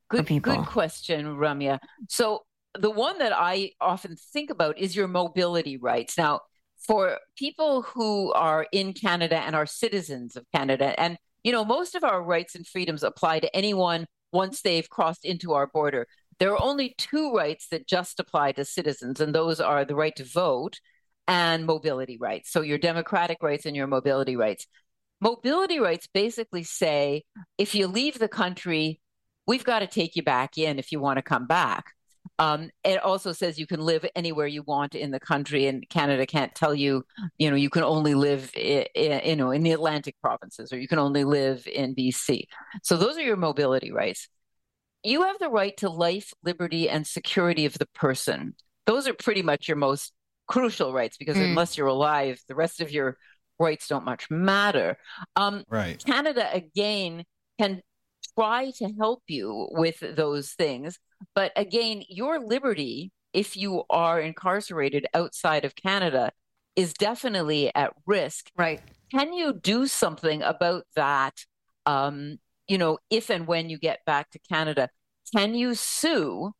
Good, 0.08 0.26
good 0.42 0.64
question, 0.66 1.26
Ramya. 1.36 1.78
So, 2.08 2.44
the 2.78 2.90
one 2.90 3.18
that 3.18 3.32
I 3.34 3.72
often 3.80 4.16
think 4.32 4.50
about 4.50 4.78
is 4.78 4.94
your 4.94 5.08
mobility 5.08 5.76
rights. 5.76 6.16
Now, 6.16 6.40
for 6.86 7.18
people 7.36 7.82
who 7.82 8.32
are 8.32 8.66
in 8.72 8.92
Canada 8.92 9.36
and 9.36 9.56
are 9.56 9.66
citizens 9.66 10.36
of 10.36 10.44
Canada, 10.54 10.98
and 10.98 11.18
you 11.44 11.52
know, 11.52 11.64
most 11.64 11.94
of 11.94 12.04
our 12.04 12.22
rights 12.22 12.54
and 12.54 12.66
freedoms 12.66 13.02
apply 13.02 13.40
to 13.40 13.56
anyone 13.56 14.06
once 14.32 14.62
they've 14.62 14.88
crossed 14.88 15.24
into 15.24 15.52
our 15.52 15.66
border. 15.66 16.06
There 16.38 16.52
are 16.52 16.62
only 16.62 16.94
two 16.98 17.32
rights 17.32 17.68
that 17.70 17.88
just 17.88 18.20
apply 18.20 18.52
to 18.52 18.64
citizens, 18.64 19.20
and 19.20 19.34
those 19.34 19.60
are 19.60 19.84
the 19.84 19.96
right 19.96 20.14
to 20.16 20.24
vote 20.24 20.78
and 21.26 21.66
mobility 21.66 22.16
rights. 22.16 22.50
So, 22.50 22.62
your 22.62 22.78
democratic 22.78 23.42
rights 23.42 23.66
and 23.66 23.76
your 23.76 23.86
mobility 23.86 24.36
rights. 24.36 24.66
Mobility 25.20 25.80
rights 25.80 26.06
basically 26.14 26.62
say 26.62 27.24
if 27.58 27.74
you 27.74 27.88
leave 27.88 28.18
the 28.18 28.28
country, 28.28 29.00
we've 29.48 29.64
got 29.64 29.80
to 29.80 29.86
take 29.88 30.14
you 30.14 30.22
back 30.22 30.58
in 30.58 30.78
if 30.78 30.92
you 30.92 31.00
want 31.00 31.16
to 31.16 31.22
come 31.22 31.46
back. 31.46 31.94
Um, 32.38 32.70
it 32.84 33.02
also 33.02 33.32
says 33.32 33.58
you 33.58 33.66
can 33.66 33.80
live 33.80 34.04
anywhere 34.14 34.46
you 34.46 34.62
want 34.62 34.94
in 34.94 35.10
the 35.10 35.18
country, 35.18 35.66
and 35.66 35.88
Canada 35.88 36.24
can't 36.26 36.54
tell 36.54 36.74
you, 36.74 37.04
you 37.38 37.50
know, 37.50 37.56
you 37.56 37.70
can 37.70 37.82
only 37.82 38.14
live, 38.14 38.52
in, 38.54 38.84
in, 38.94 39.28
you 39.30 39.36
know, 39.36 39.50
in 39.50 39.62
the 39.62 39.72
Atlantic 39.72 40.14
provinces, 40.22 40.72
or 40.72 40.78
you 40.78 40.86
can 40.86 41.00
only 41.00 41.24
live 41.24 41.66
in 41.66 41.96
BC. 41.96 42.44
So 42.84 42.96
those 42.96 43.16
are 43.16 43.22
your 43.22 43.36
mobility 43.36 43.90
rights. 43.90 44.28
You 45.02 45.22
have 45.22 45.38
the 45.38 45.48
right 45.48 45.76
to 45.78 45.88
life, 45.88 46.32
liberty, 46.44 46.88
and 46.88 47.06
security 47.06 47.64
of 47.64 47.78
the 47.78 47.86
person. 47.86 48.54
Those 48.86 49.08
are 49.08 49.14
pretty 49.14 49.42
much 49.42 49.66
your 49.66 49.76
most 49.76 50.12
crucial 50.46 50.92
rights 50.92 51.16
because 51.16 51.36
mm. 51.36 51.44
unless 51.44 51.76
you're 51.76 51.86
alive, 51.86 52.40
the 52.46 52.54
rest 52.54 52.80
of 52.80 52.92
your 52.92 53.16
rights 53.58 53.88
don't 53.88 54.04
much 54.04 54.30
matter. 54.30 54.96
Um, 55.34 55.64
right. 55.68 56.02
Canada 56.04 56.48
again 56.52 57.24
can 57.58 57.80
try 58.38 58.70
to 58.78 58.92
help 58.98 59.22
you 59.26 59.68
with 59.72 60.02
those 60.14 60.52
things. 60.52 60.98
But 61.34 61.52
again, 61.56 62.02
your 62.08 62.38
liberty, 62.38 63.10
if 63.32 63.56
you 63.56 63.82
are 63.90 64.20
incarcerated 64.20 65.06
outside 65.12 65.64
of 65.64 65.74
Canada, 65.74 66.30
is 66.76 66.94
definitely 66.94 67.74
at 67.74 67.92
risk. 68.06 68.50
Right. 68.56 68.80
Can 69.10 69.32
you 69.32 69.54
do 69.54 69.86
something 69.86 70.42
about 70.42 70.84
that? 70.94 71.34
Um, 71.86 72.38
you 72.68 72.78
know, 72.78 72.98
if 73.10 73.30
and 73.30 73.46
when 73.46 73.70
you 73.70 73.78
get 73.78 74.04
back 74.06 74.30
to 74.30 74.38
Canada, 74.38 74.88
can 75.34 75.54
you 75.54 75.74
sue 75.74 76.52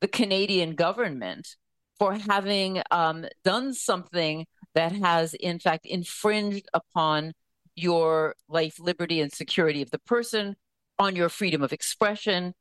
the 0.00 0.08
Canadian 0.08 0.74
government 0.74 1.56
for 1.98 2.14
having 2.14 2.82
um, 2.90 3.26
done 3.44 3.74
something 3.74 4.46
that 4.74 4.92
has, 4.92 5.34
in 5.34 5.58
fact, 5.58 5.86
infringed 5.86 6.66
upon 6.72 7.32
your 7.74 8.34
life, 8.48 8.78
liberty, 8.78 9.20
and 9.20 9.32
security 9.32 9.82
of 9.82 9.90
the 9.90 9.98
person, 9.98 10.56
on 10.98 11.16
your 11.16 11.28
freedom 11.28 11.62
of 11.62 11.72
expression. 11.72 12.54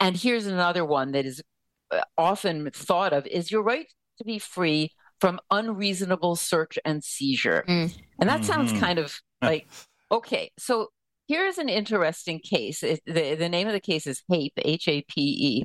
And 0.00 0.16
here's 0.16 0.46
another 0.46 0.84
one 0.84 1.12
that 1.12 1.26
is 1.26 1.42
uh, 1.90 2.00
often 2.16 2.70
thought 2.70 3.12
of 3.12 3.26
is 3.26 3.50
your 3.50 3.62
right 3.62 3.86
to 4.18 4.24
be 4.24 4.38
free 4.38 4.92
from 5.20 5.40
unreasonable 5.50 6.36
search 6.36 6.78
and 6.84 7.02
seizure. 7.02 7.64
Mm. 7.68 7.96
And 8.20 8.28
that 8.28 8.40
mm-hmm. 8.40 8.52
sounds 8.52 8.72
kind 8.72 8.98
of 8.98 9.18
like, 9.42 9.68
okay, 10.10 10.50
so 10.58 10.88
here's 11.26 11.58
an 11.58 11.68
interesting 11.68 12.40
case. 12.40 12.82
It, 12.82 13.00
the, 13.06 13.34
the 13.34 13.48
name 13.48 13.66
of 13.66 13.72
the 13.72 13.80
case 13.80 14.06
is 14.06 14.22
Hape, 14.28 14.54
H 14.58 14.88
A 14.88 15.02
P 15.02 15.20
E. 15.20 15.64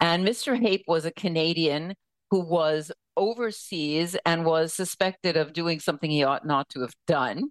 And 0.00 0.26
Mr. 0.26 0.58
Hape 0.58 0.84
was 0.86 1.04
a 1.04 1.10
Canadian 1.10 1.94
who 2.30 2.40
was 2.40 2.92
overseas 3.16 4.16
and 4.24 4.44
was 4.44 4.72
suspected 4.72 5.36
of 5.36 5.52
doing 5.52 5.80
something 5.80 6.10
he 6.10 6.24
ought 6.24 6.46
not 6.46 6.68
to 6.70 6.80
have 6.80 6.94
done. 7.06 7.44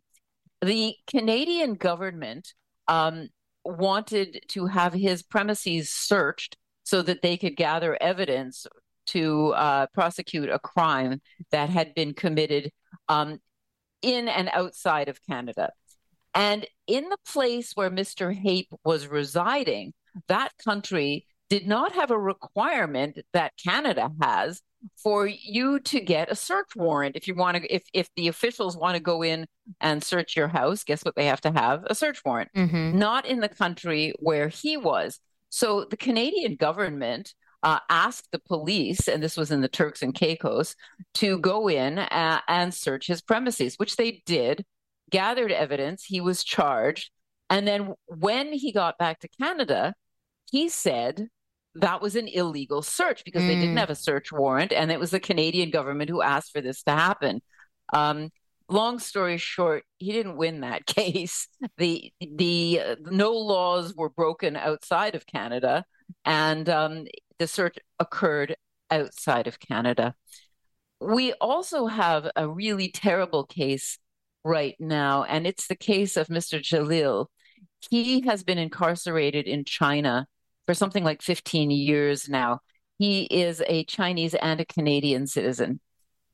The 0.62 0.96
Canadian 1.08 1.76
government 1.76 2.54
um, 2.88 3.30
wanted 3.70 4.42
to 4.50 4.66
have 4.68 4.94
his 4.94 5.24
premises 5.24 5.90
searched 5.90 6.58
so 6.84 7.02
that 7.02 7.22
they 7.22 7.38
could 7.38 7.56
gather 7.56 7.98
evidence 8.02 8.66
to 9.08 9.50
uh, 9.54 9.88
prosecute 9.94 10.50
a 10.50 10.60
crime 10.60 11.22
that 11.52 11.70
had 11.70 11.94
been 11.96 12.14
committed 12.14 12.72
um, 13.08 13.40
in 14.02 14.28
and 14.28 14.50
outside 14.54 15.10
of 15.10 15.24
Canada. 15.28 15.72
And 16.36 16.66
in 16.88 17.10
the 17.10 17.18
place 17.28 17.72
where 17.74 17.90
Mr. 17.90 18.34
Hape 18.34 18.72
was 18.84 19.08
residing, 19.08 19.94
that 20.28 20.52
country 20.64 21.26
did 21.50 21.68
not 21.68 21.94
have 21.94 22.12
a 22.12 22.20
requirement 22.20 23.20
that 23.34 23.54
Canada 23.64 24.12
has 24.22 24.62
for 25.02 25.28
you 25.28 25.80
to 25.80 26.00
get 26.00 26.32
a 26.32 26.36
search 26.36 26.76
warrant 26.76 27.16
if 27.16 27.28
you 27.28 27.36
want 27.36 27.58
to 27.58 27.74
if 27.74 27.84
if 27.94 28.10
the 28.16 28.28
officials 28.28 28.78
want 28.78 28.96
to 28.96 29.02
go 29.02 29.22
in 29.22 29.46
and 29.82 30.04
search 30.04 30.36
your 30.36 30.48
house 30.48 30.84
guess 30.84 31.04
what 31.04 31.16
they 31.16 31.26
have 31.26 31.42
to 31.42 31.52
have 31.52 31.84
a 31.88 31.96
search 31.96 32.24
warrant 32.24 32.50
mm-hmm. 32.56 32.98
not 32.98 33.26
in 33.26 33.40
the 33.40 33.50
country 33.50 34.14
where 34.20 34.48
he 34.48 34.78
was 34.78 35.20
so 35.50 35.86
the 35.90 35.98
canadian 35.98 36.56
government 36.56 37.34
uh, 37.64 37.80
asked 37.90 38.30
the 38.32 38.40
police, 38.40 39.08
and 39.08 39.22
this 39.22 39.36
was 39.36 39.52
in 39.52 39.62
the 39.62 39.68
Turks 39.68 40.02
and 40.02 40.16
Caicos, 40.16 40.76
to 41.16 41.38
go 41.40 41.68
in 41.68 42.00
uh, 42.00 42.40
and 42.48 42.74
search 42.74 43.08
his 43.08 43.22
premises, 43.22 43.76
which 43.76 43.96
they 43.96 44.24
did, 44.26 44.66
gathered 45.10 45.52
evidence. 45.52 46.06
He 46.06 46.22
was 46.22 46.44
charged. 46.44 47.12
And 47.50 47.68
then 47.68 47.94
when 48.06 48.54
he 48.54 48.72
got 48.72 48.98
back 48.98 49.20
to 49.20 49.30
Canada, 49.40 49.94
he 50.50 50.70
said 50.70 51.28
that 51.82 52.02
was 52.02 52.16
an 52.16 52.28
illegal 52.28 52.82
search 52.82 53.24
because 53.24 53.44
mm. 53.44 53.48
they 53.48 53.56
didn't 53.56 53.76
mm. 53.76 53.80
have 53.80 53.90
a 53.90 53.96
search 53.96 54.32
warrant, 54.32 54.72
and 54.72 54.92
it 54.92 55.00
was 55.00 55.12
the 55.12 55.20
Canadian 55.20 55.70
government 55.70 56.10
who 56.10 56.22
asked 56.22 56.52
for 56.52 56.62
this 56.62 56.84
to 56.84 56.92
happen. 56.92 57.42
Um, 57.94 58.30
long 58.70 59.00
story 59.00 59.38
short, 59.38 59.84
he 59.98 60.12
didn't 60.12 60.38
win 60.38 60.62
that 60.62 60.86
case. 60.86 61.48
the 61.78 62.12
The 62.20 62.82
uh, 62.86 62.96
no 63.02 63.34
laws 63.34 63.96
were 63.96 64.10
broken 64.10 64.56
outside 64.56 65.16
of 65.16 65.26
Canada, 65.26 65.86
and 66.26 66.68
um, 66.70 67.06
the 67.38 67.48
search 67.48 67.78
occurred 68.00 68.56
outside 68.92 69.48
of 69.48 69.60
Canada. 69.60 70.16
We 71.02 71.34
also 71.34 71.88
have 71.88 72.30
a 72.36 72.48
really 72.48 72.92
terrible 72.92 73.46
case 73.46 74.00
right 74.44 74.76
now, 74.80 75.24
and 75.24 75.48
it's 75.48 75.68
the 75.68 75.76
case 75.76 76.18
of 76.18 76.28
Mr. 76.28 76.62
Celil. 76.62 77.28
He 77.90 78.22
has 78.22 78.44
been 78.44 78.58
incarcerated 78.58 79.48
in 79.48 79.64
China 79.64 80.28
for 80.70 80.76
something 80.76 81.04
like 81.04 81.24
15 81.24 81.72
years 81.72 82.30
now. 82.30 82.60
He 83.00 83.24
is 83.24 83.64
a 83.66 83.86
Chinese 83.86 84.36
and 84.36 84.62
a 84.62 84.66
Canadian 84.66 85.26
citizen. 85.26 85.80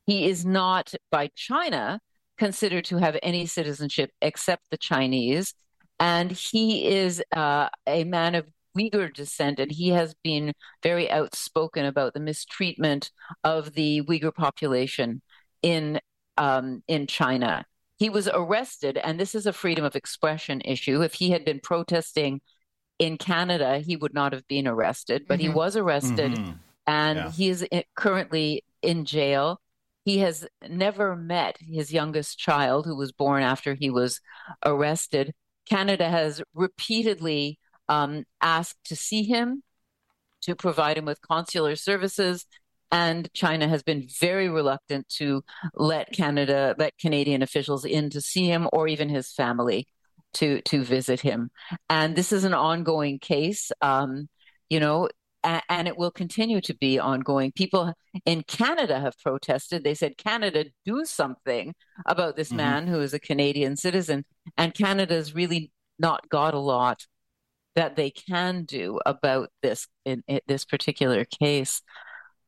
He 0.06 0.28
is 0.28 0.46
not 0.46 0.94
by 1.10 1.30
China 1.36 2.02
considered 2.38 2.84
to 2.86 2.98
have 2.98 3.18
any 3.24 3.46
citizenship 3.46 4.12
except 4.22 4.64
the 4.70 4.78
Chinese. 4.78 5.54
And 6.02 6.34
he 6.34 6.86
is 6.86 7.24
uh, 7.34 7.70
a 7.88 8.04
man 8.04 8.36
of 8.36 8.46
Uyghur 8.78 9.14
descent, 9.14 9.58
and 9.62 9.72
he 9.72 9.92
has 9.92 10.14
been 10.22 10.52
very 10.84 11.10
outspoken 11.10 11.86
about 11.86 12.14
the 12.14 12.20
mistreatment 12.20 13.12
of 13.46 13.74
the 13.74 14.02
Uyghur 14.02 14.36
population 14.36 15.22
in 15.62 16.02
um, 16.38 16.84
in 16.90 17.08
China. 17.08 17.64
He 17.96 18.10
was 18.10 18.28
arrested, 18.28 18.98
and 18.98 19.18
this 19.18 19.34
is 19.34 19.46
a 19.46 19.54
freedom 19.54 19.86
of 19.86 19.96
expression 19.96 20.60
issue. 20.66 21.02
If 21.02 21.14
he 21.14 21.30
had 21.30 21.46
been 21.46 21.62
protesting 21.62 22.42
in 23.00 23.18
Canada, 23.18 23.80
he 23.80 23.96
would 23.96 24.14
not 24.14 24.34
have 24.34 24.48
been 24.48 24.68
arrested, 24.68 25.26
but 25.28 25.40
mm-hmm. 25.40 25.50
he 25.50 25.56
was 25.56 25.76
arrested 25.76 26.34
mm-hmm. 26.34 26.52
and 26.88 27.18
yeah. 27.18 27.32
he 27.32 27.50
is 27.50 27.66
currently 27.96 28.64
in 28.82 29.06
jail. 29.06 29.60
He 30.06 30.20
has 30.20 30.48
never 30.68 31.16
met 31.16 31.58
his 31.60 31.92
youngest 31.92 32.38
child, 32.38 32.86
who 32.86 32.96
was 32.96 33.12
born 33.12 33.44
after 33.44 33.74
he 33.74 33.90
was 33.90 34.22
arrested. 34.64 35.34
Canada 35.68 36.08
has 36.10 36.42
repeatedly 36.54 37.60
um, 37.90 38.24
asked 38.40 38.84
to 38.86 38.96
see 38.96 39.24
him, 39.24 39.64
to 40.42 40.56
provide 40.56 40.98
him 40.98 41.06
with 41.06 41.22
consular 41.22 41.76
services, 41.76 42.46
and 42.92 43.28
China 43.34 43.68
has 43.68 43.82
been 43.82 44.08
very 44.20 44.48
reluctant 44.48 45.10
to 45.10 45.44
let 45.74 46.12
Canada, 46.12 46.76
let 46.78 46.98
Canadian 47.00 47.42
officials 47.42 47.84
in 47.84 48.12
to 48.12 48.22
see 48.22 48.46
him 48.46 48.70
or 48.72 48.88
even 48.88 49.10
his 49.10 49.32
family 49.32 49.88
to 50.36 50.62
to 50.62 50.84
visit 50.84 51.20
him. 51.22 51.50
And 51.90 52.16
this 52.16 52.32
is 52.32 52.44
an 52.44 52.54
ongoing 52.54 53.20
case, 53.20 53.72
um, 53.82 54.30
you 54.70 54.80
know, 54.80 55.10
and, 55.44 55.62
and 55.70 55.88
it 55.88 55.98
will 55.98 56.12
continue 56.12 56.62
to 56.62 56.74
be 56.76 57.00
ongoing. 57.00 57.52
People 57.52 57.94
in 58.26 58.44
Canada 58.44 59.00
have 59.00 59.18
protested. 59.24 59.84
They 59.84 59.94
said, 59.94 60.18
Canada, 60.18 60.66
do 60.86 61.06
something 61.06 61.74
about 62.06 62.36
this 62.36 62.50
mm-hmm. 62.50 62.58
man 62.58 62.88
who 62.88 63.00
is 63.02 63.14
a 63.14 63.20
Canadian 63.20 63.78
citizen. 63.78 64.26
And 64.58 64.74
Canada's 64.74 65.36
really 65.36 65.72
not 66.00 66.28
got 66.30 66.54
a 66.54 66.60
lot 66.60 67.06
that 67.76 67.96
they 67.96 68.10
can 68.10 68.64
do 68.64 69.00
about 69.06 69.50
this 69.62 69.88
in, 70.06 70.24
in 70.28 70.40
this 70.48 70.66
particular 70.66 71.26
case. 71.26 71.82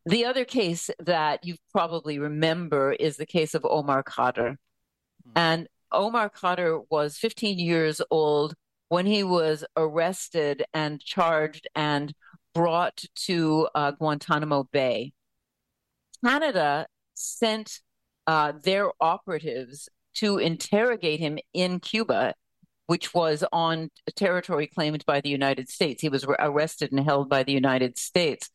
The 0.06 0.26
other 0.26 0.46
case 0.46 0.90
that 1.00 1.46
you 1.46 1.56
probably 1.72 2.18
remember 2.18 2.94
is 2.94 3.18
the 3.18 3.26
case 3.26 3.54
of 3.54 3.66
Omar 3.66 4.04
Khadr. 4.04 4.52
Mm-hmm. 4.52 5.32
And 5.36 5.68
Omar 5.98 6.30
Khadr 6.30 6.86
was 6.90 7.18
15 7.18 7.58
years 7.60 8.02
old 8.12 8.54
when 8.90 9.06
he 9.06 9.24
was 9.24 9.66
arrested 9.76 10.64
and 10.74 11.02
charged 11.02 11.68
and 11.76 12.14
brought 12.54 13.04
to 13.26 13.68
uh, 13.76 13.92
Guantanamo 13.92 14.70
Bay. 14.72 15.12
Canada 16.24 16.88
sent 17.16 17.82
uh, 18.28 18.54
their 18.64 18.92
operatives 19.02 19.90
to 20.16 20.38
interrogate 20.38 21.20
him 21.20 21.40
in 21.54 21.80
Cuba, 21.80 22.34
which 22.86 23.14
was 23.14 23.44
on 23.52 23.90
territory 24.16 24.68
claimed 24.68 25.04
by 25.06 25.22
the 25.22 25.30
United 25.30 25.68
States. 25.68 26.02
He 26.02 26.10
was 26.10 26.26
arrested 26.40 26.92
and 26.92 27.04
held 27.04 27.30
by 27.30 27.44
the 27.44 27.52
United 27.52 27.98
States. 27.98 28.50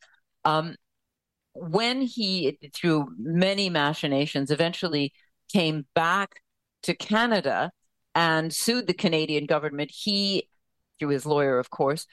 Um, 0.44 0.76
when 1.54 2.02
he, 2.02 2.58
through 2.72 3.08
many 3.18 3.68
machinations, 3.68 4.50
eventually 4.50 5.12
came 5.52 5.86
back 5.94 6.41
to 6.82 6.94
Canada 6.94 7.70
and 8.14 8.52
sued 8.52 8.86
the 8.86 8.94
Canadian 8.94 9.46
government, 9.46 9.90
he, 9.92 10.48
through 10.98 11.10
his 11.10 11.26
lawyer, 11.26 11.58
of 11.58 11.70
course, 11.70 12.06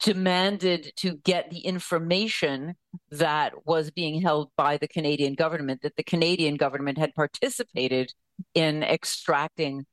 demanded 0.00 0.92
to 0.96 1.16
get 1.16 1.50
the 1.50 1.60
information 1.60 2.74
that 3.10 3.66
was 3.66 3.90
being 3.90 4.20
held 4.20 4.50
by 4.56 4.76
the 4.76 4.88
Canadian 4.88 5.34
government, 5.34 5.82
that 5.82 5.96
the 5.96 6.02
Canadian 6.02 6.56
government 6.56 6.98
had 6.98 7.14
participated 7.14 8.12
in 8.54 8.82
extracting 8.82 9.86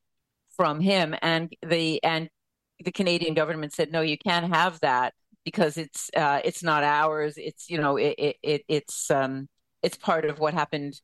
from 0.56 0.80
him. 0.80 1.14
And 1.22 1.52
the 1.66 2.02
and 2.02 2.28
the 2.84 2.92
Canadian 2.92 3.34
government 3.34 3.72
said, 3.72 3.92
no, 3.92 4.00
you 4.00 4.18
can't 4.18 4.52
have 4.54 4.80
that 4.80 5.14
because 5.44 5.76
it's 5.76 6.10
uh, 6.16 6.40
it's 6.44 6.62
not 6.62 6.84
ours. 6.84 7.34
It's 7.36 7.68
you 7.70 7.78
know 7.78 7.96
it, 7.96 8.14
it, 8.18 8.36
it 8.42 8.62
it's 8.68 9.10
um, 9.10 9.48
it's 9.82 9.96
part 9.96 10.24
of 10.24 10.38
what 10.38 10.54
happened 10.54 11.00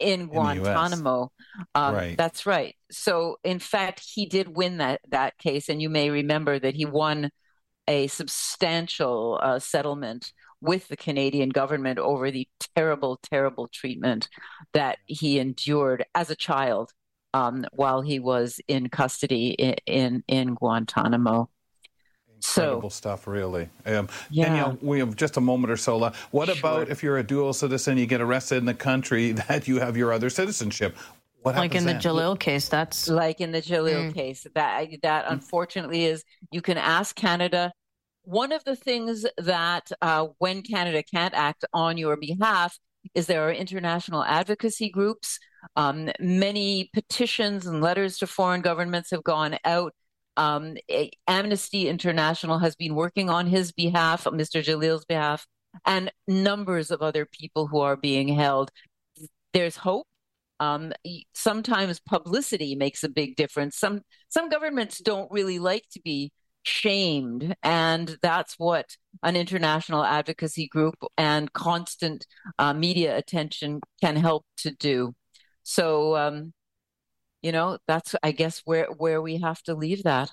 in 0.00 0.26
Guantanamo. 0.26 1.30
In 1.56 1.64
um, 1.74 1.94
right. 1.94 2.16
That's 2.16 2.46
right. 2.46 2.74
So 2.90 3.38
in 3.44 3.58
fact, 3.58 4.02
he 4.04 4.26
did 4.26 4.56
win 4.56 4.78
that 4.78 5.00
that 5.08 5.38
case, 5.38 5.68
and 5.68 5.80
you 5.80 5.90
may 5.90 6.10
remember 6.10 6.58
that 6.58 6.74
he 6.74 6.84
won 6.84 7.30
a 7.86 8.06
substantial 8.06 9.38
uh, 9.42 9.58
settlement 9.58 10.32
with 10.60 10.88
the 10.88 10.96
Canadian 10.96 11.48
government 11.48 11.98
over 11.98 12.30
the 12.30 12.46
terrible, 12.76 13.18
terrible 13.30 13.68
treatment 13.68 14.28
that 14.74 14.98
he 15.06 15.38
endured 15.38 16.04
as 16.14 16.30
a 16.30 16.36
child 16.36 16.92
um, 17.32 17.64
while 17.72 18.02
he 18.02 18.18
was 18.18 18.60
in 18.68 18.88
custody 18.88 19.50
in 19.50 19.74
in, 19.86 20.24
in 20.28 20.54
Guantanamo. 20.54 21.50
Incredible 22.46 22.90
so, 22.90 22.94
stuff, 22.94 23.26
really. 23.26 23.68
Um, 23.86 24.08
yeah. 24.30 24.46
Danielle, 24.46 24.78
we 24.80 24.98
have 24.98 25.16
just 25.16 25.36
a 25.36 25.40
moment 25.40 25.70
or 25.70 25.76
so 25.76 25.98
left. 25.98 26.16
What 26.32 26.48
sure. 26.48 26.58
about 26.58 26.88
if 26.88 27.02
you're 27.02 27.18
a 27.18 27.22
dual 27.22 27.52
citizen, 27.52 27.98
you 27.98 28.06
get 28.06 28.20
arrested 28.20 28.56
in 28.56 28.64
the 28.64 28.74
country 28.74 29.32
that 29.48 29.68
you 29.68 29.80
have 29.80 29.96
your 29.96 30.12
other 30.12 30.30
citizenship? 30.30 30.96
What 31.42 31.56
like 31.56 31.74
in 31.74 31.84
the 31.84 31.92
then? 31.92 32.02
Celil 32.02 32.38
case, 32.38 32.68
that's 32.68 33.08
like 33.08 33.40
in 33.40 33.52
the 33.52 33.62
Celil 33.62 34.10
mm. 34.10 34.14
case. 34.14 34.46
That 34.54 34.88
that 35.02 35.24
unfortunately 35.28 36.04
is 36.04 36.22
you 36.50 36.60
can 36.60 36.76
ask 36.76 37.16
Canada. 37.16 37.72
One 38.24 38.52
of 38.52 38.62
the 38.64 38.76
things 38.76 39.24
that 39.38 39.90
uh, 40.02 40.28
when 40.38 40.60
Canada 40.60 41.02
can't 41.02 41.32
act 41.32 41.64
on 41.72 41.96
your 41.96 42.18
behalf 42.18 42.78
is 43.14 43.26
there 43.26 43.48
are 43.48 43.52
international 43.52 44.22
advocacy 44.22 44.90
groups. 44.90 45.38
Um, 45.76 46.10
many 46.18 46.90
petitions 46.92 47.66
and 47.66 47.80
letters 47.80 48.18
to 48.18 48.26
foreign 48.26 48.60
governments 48.60 49.10
have 49.10 49.24
gone 49.24 49.56
out 49.64 49.94
um, 50.40 50.76
Amnesty 51.28 51.86
International 51.86 52.58
has 52.60 52.74
been 52.74 52.94
working 52.94 53.28
on 53.28 53.46
his 53.46 53.72
behalf, 53.72 54.24
Mr. 54.24 54.64
Celil's 54.64 55.04
behalf, 55.04 55.46
and 55.84 56.10
numbers 56.26 56.90
of 56.90 57.02
other 57.02 57.26
people 57.26 57.66
who 57.66 57.80
are 57.80 57.96
being 57.96 58.28
held. 58.28 58.70
There's 59.52 59.76
hope. 59.76 60.06
Um, 60.58 60.94
sometimes 61.34 62.00
publicity 62.00 62.74
makes 62.74 63.04
a 63.04 63.10
big 63.10 63.36
difference. 63.36 63.76
Some 63.76 64.00
some 64.30 64.48
governments 64.48 64.98
don't 64.98 65.30
really 65.30 65.58
like 65.58 65.84
to 65.92 66.00
be 66.02 66.32
shamed, 66.62 67.54
and 67.62 68.16
that's 68.22 68.54
what 68.58 68.96
an 69.22 69.36
international 69.36 70.04
advocacy 70.04 70.68
group 70.68 70.94
and 71.18 71.52
constant 71.52 72.26
uh, 72.58 72.72
media 72.72 73.14
attention 73.16 73.80
can 74.00 74.16
help 74.16 74.46
to 74.58 74.70
do. 74.70 75.12
So 75.64 76.16
um, 76.16 76.52
you 77.42 77.52
know 77.52 77.78
that's 77.86 78.14
i 78.22 78.32
guess 78.32 78.60
where 78.64 78.86
where 78.86 79.20
we 79.22 79.38
have 79.38 79.62
to 79.62 79.74
leave 79.74 80.02
that 80.04 80.30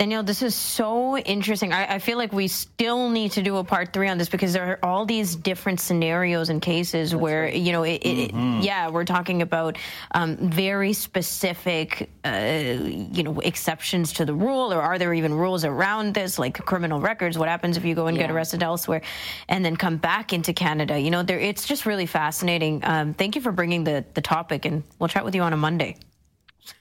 Danielle, 0.00 0.24
this 0.24 0.42
is 0.42 0.56
so 0.56 1.16
interesting. 1.16 1.72
I, 1.72 1.94
I, 1.94 1.98
feel 2.00 2.18
like 2.18 2.32
we 2.32 2.48
still 2.48 3.10
need 3.10 3.30
to 3.32 3.42
do 3.42 3.58
a 3.58 3.64
part 3.64 3.92
three 3.92 4.08
on 4.08 4.18
this 4.18 4.28
because 4.28 4.52
there 4.52 4.66
are 4.72 4.78
all 4.82 5.06
these 5.06 5.36
different 5.36 5.78
scenarios 5.78 6.48
and 6.48 6.60
cases 6.60 7.12
That's 7.12 7.22
where, 7.22 7.42
right. 7.42 7.54
you 7.54 7.70
know, 7.70 7.84
it, 7.84 8.02
mm-hmm. 8.02 8.58
it, 8.58 8.64
yeah, 8.64 8.88
we're 8.88 9.04
talking 9.04 9.40
about 9.40 9.78
um, 10.10 10.36
very 10.36 10.94
specific, 10.94 12.10
uh, 12.24 12.76
you 12.82 13.22
know, 13.22 13.38
exceptions 13.38 14.14
to 14.14 14.24
the 14.24 14.34
rule, 14.34 14.74
or 14.74 14.82
are 14.82 14.98
there 14.98 15.14
even 15.14 15.32
rules 15.32 15.64
around 15.64 16.12
this, 16.12 16.40
like 16.40 16.58
criminal 16.58 17.00
records? 17.00 17.38
What 17.38 17.48
happens 17.48 17.76
if 17.76 17.84
you 17.84 17.94
go 17.94 18.08
and 18.08 18.16
yeah. 18.16 18.24
get 18.24 18.32
arrested 18.32 18.64
elsewhere 18.64 19.02
and 19.48 19.64
then 19.64 19.76
come 19.76 19.98
back 19.98 20.32
into 20.32 20.52
Canada? 20.52 20.98
You 20.98 21.12
know, 21.12 21.22
there, 21.22 21.38
it's 21.38 21.68
just 21.68 21.86
really 21.86 22.06
fascinating. 22.06 22.80
Um, 22.82 23.14
thank 23.14 23.36
you 23.36 23.40
for 23.40 23.52
bringing 23.52 23.84
the, 23.84 24.04
the 24.14 24.22
topic, 24.22 24.64
and 24.64 24.82
we'll 24.98 25.08
chat 25.08 25.24
with 25.24 25.36
you 25.36 25.42
on 25.42 25.52
a 25.52 25.56
Monday. 25.56 25.98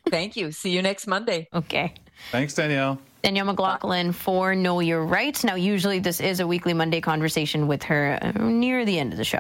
Thank 0.10 0.35
you. 0.35 0.52
See 0.52 0.72
you 0.72 0.81
next 0.81 1.06
Monday. 1.06 1.48
Okay. 1.53 1.94
Thanks, 2.31 2.53
Danielle. 2.53 2.99
Danielle 3.23 3.45
McLaughlin 3.45 4.11
for 4.11 4.53
Know 4.53 4.81
Your 4.81 5.06
Rights. 5.06 5.44
Now, 5.44 5.56
usually 5.56 5.99
this 5.99 6.19
is 6.19 6.40
a 6.40 6.48
weekly 6.48 6.73
Monday 6.73 6.99
conversation 6.99 7.68
with 7.68 7.84
her 7.84 8.19
uh, 8.22 8.31
near 8.44 8.84
the 8.84 8.99
end 8.99 9.14
of 9.14 9.18
the 9.18 9.23
show. 9.23 9.40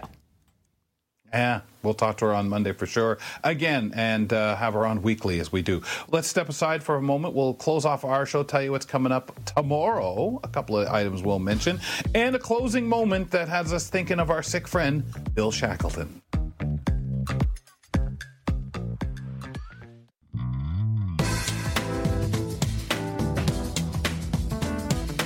Yeah, 1.33 1.61
we'll 1.81 1.95
talk 1.95 2.17
to 2.17 2.25
her 2.25 2.33
on 2.33 2.47
Monday 2.47 2.73
for 2.73 2.85
sure. 2.85 3.17
Again, 3.43 3.91
and 3.95 4.31
uh, 4.31 4.55
have 4.55 4.75
her 4.75 4.85
on 4.85 5.01
weekly 5.01 5.39
as 5.39 5.51
we 5.51 5.63
do. 5.63 5.81
Let's 6.11 6.27
step 6.27 6.47
aside 6.47 6.83
for 6.83 6.95
a 6.95 7.01
moment. 7.01 7.33
We'll 7.33 7.55
close 7.55 7.85
off 7.85 8.05
our 8.05 8.25
show, 8.25 8.43
tell 8.43 8.61
you 8.61 8.71
what's 8.71 8.85
coming 8.85 9.11
up 9.11 9.43
tomorrow. 9.43 10.39
A 10.43 10.47
couple 10.47 10.77
of 10.77 10.87
items 10.87 11.23
we'll 11.23 11.39
mention, 11.39 11.81
and 12.13 12.35
a 12.35 12.39
closing 12.39 12.87
moment 12.87 13.31
that 13.31 13.49
has 13.49 13.73
us 13.73 13.89
thinking 13.89 14.19
of 14.19 14.29
our 14.29 14.43
sick 14.43 14.67
friend, 14.67 15.03
Bill 15.33 15.51
Shackleton. 15.51 16.22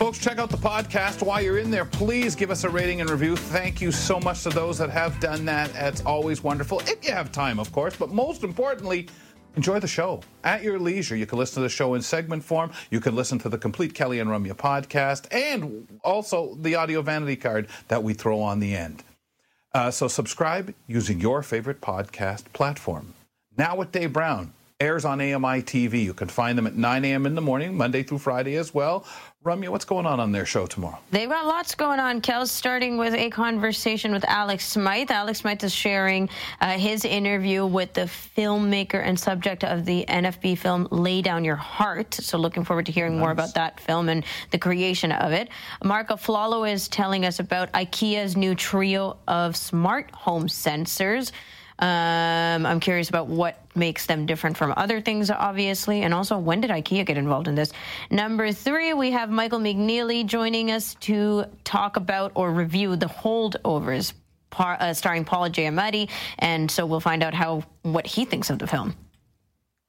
Folks, 0.08 0.20
check 0.20 0.38
out 0.38 0.50
the 0.50 0.56
podcast. 0.56 1.22
While 1.22 1.42
you're 1.42 1.58
in 1.58 1.70
there, 1.70 1.84
please 1.84 2.34
give 2.34 2.50
us 2.50 2.64
a 2.64 2.70
rating 2.70 3.02
and 3.02 3.10
review. 3.10 3.36
Thank 3.36 3.82
you 3.82 3.92
so 3.92 4.22
much 4.22 4.44
to 4.44 4.50
those 4.50 4.78
that 4.78 4.90
have 4.90 5.20
done 5.20 5.44
that. 5.44 5.70
It's 5.76 6.00
always 6.00 6.42
wonderful. 6.42 6.80
If 6.86 7.06
you 7.06 7.12
have 7.12 7.30
time, 7.34 7.60
of 7.60 7.74
course, 7.74 7.94
but 7.98 8.10
most 8.10 8.46
importantly, 8.46 9.10
enjoy 9.58 9.82
the 9.82 9.88
show 9.90 10.22
at 10.46 10.64
your 10.64 10.80
leisure. 10.80 11.18
You 11.18 11.26
can 11.26 11.38
listen 11.38 11.56
to 11.56 11.60
the 11.60 11.68
show 11.68 11.94
in 11.96 12.02
segment 12.02 12.42
form. 12.42 12.72
You 12.90 13.02
can 13.02 13.18
listen 13.18 13.38
to 13.40 13.50
the 13.50 13.58
complete 13.58 13.94
Kelly 13.94 14.22
and 14.22 14.30
Ramya 14.30 14.54
podcast 14.54 15.28
and 15.30 16.00
also 16.06 16.56
the 16.62 16.76
audio 16.76 17.02
vanity 17.02 17.36
card 17.36 17.68
that 17.90 18.02
we 18.02 18.14
throw 18.14 18.40
on 18.40 18.62
the 18.62 18.78
end. 18.78 19.04
Uh, 19.74 19.92
so 19.92 20.08
subscribe 20.08 20.74
using 20.88 21.20
your 21.20 21.44
favorite 21.44 21.82
podcast 21.82 22.46
platform. 22.54 23.14
Now 23.58 23.76
with 23.76 23.92
Dave 23.92 24.14
Brown 24.14 24.54
airs 24.80 25.06
on 25.06 25.20
AMI 25.20 25.64
TV. 25.64 26.04
You 26.04 26.14
can 26.14 26.28
find 26.28 26.56
them 26.56 26.68
at 26.68 26.76
9 26.76 27.06
a.m. 27.06 27.26
in 27.26 27.34
the 27.34 27.42
morning, 27.42 27.76
Monday 27.76 28.04
through 28.04 28.20
Friday 28.20 28.56
as 28.58 28.76
well. 28.76 29.06
Ramya, 29.44 29.70
what's 29.70 29.86
going 29.86 30.06
on 30.06 30.20
on 30.20 30.32
their 30.32 30.46
show 30.46 30.68
tomorrow? 30.68 31.00
They've 31.10 31.30
got 31.30 31.48
lots 31.48 31.74
going 31.74 32.00
on, 32.00 32.22
Kels, 32.22 32.50
starting 32.50 32.98
with 32.98 33.16
a 33.16 33.32
conversation 33.32 34.12
with 34.12 34.24
Alex 34.26 34.68
Smythe. 34.68 35.10
Alex 35.10 35.40
Smythe 35.40 35.64
is 35.64 35.74
sharing 35.74 36.30
uh, 36.62 36.78
his 36.78 37.06
interview 37.06 37.66
with 37.66 37.94
the 37.94 38.02
filmmaker 38.02 39.02
and 39.02 39.20
subject 39.20 39.64
of 39.64 39.86
the 39.86 40.06
NFB 40.08 40.60
film 40.60 40.88
Lay 40.92 41.24
Down 41.24 41.44
Your 41.44 41.56
Heart. 41.56 42.14
So 42.14 42.38
looking 42.38 42.64
forward 42.64 42.86
to 42.86 42.92
hearing 42.92 43.14
nice. 43.14 43.22
more 43.22 43.32
about 43.32 43.56
that 43.56 43.80
film 43.80 44.10
and 44.10 44.24
the 44.52 44.60
creation 44.60 45.12
of 45.12 45.32
it. 45.32 45.50
Marco 45.84 46.16
Flalo 46.16 46.72
is 46.72 46.88
telling 46.88 47.26
us 47.26 47.40
about 47.40 47.72
IKEA's 47.72 48.38
new 48.38 48.54
trio 48.54 49.18
of 49.28 49.56
smart 49.56 50.12
home 50.12 50.48
sensors. 50.48 51.32
Um, 51.80 52.66
I'm 52.66 52.80
curious 52.80 53.10
about 53.10 53.28
what 53.28 53.67
makes 53.78 54.06
them 54.06 54.26
different 54.26 54.58
from 54.58 54.74
other 54.76 55.00
things, 55.00 55.30
obviously, 55.30 56.02
and 56.02 56.14
also 56.14 56.38
when 56.38 56.62
did 56.62 56.72
IKEA 56.72 57.06
get 57.06 57.18
involved 57.18 57.48
in 57.48 57.56
this? 57.56 57.72
Number 58.10 58.52
three, 58.52 58.94
we 58.94 59.12
have 59.12 59.30
Michael 59.30 59.60
McNeely 59.60 60.26
joining 60.26 60.72
us 60.72 60.96
to 61.02 61.46
talk 61.64 61.96
about 61.96 62.32
or 62.36 62.52
review 62.52 62.96
the 62.96 63.08
holdovers. 63.08 64.14
Par, 64.50 64.78
uh, 64.80 64.94
starring 64.94 65.26
Paula 65.26 65.50
Giamatti, 65.50 66.10
and 66.40 66.72
so 66.72 66.86
we'll 66.86 67.02
find 67.02 67.22
out 67.22 67.34
how 67.34 67.66
what 67.82 68.08
he 68.08 68.24
thinks 68.24 68.50
of 68.50 68.60
the 68.60 68.66
film. 68.66 68.96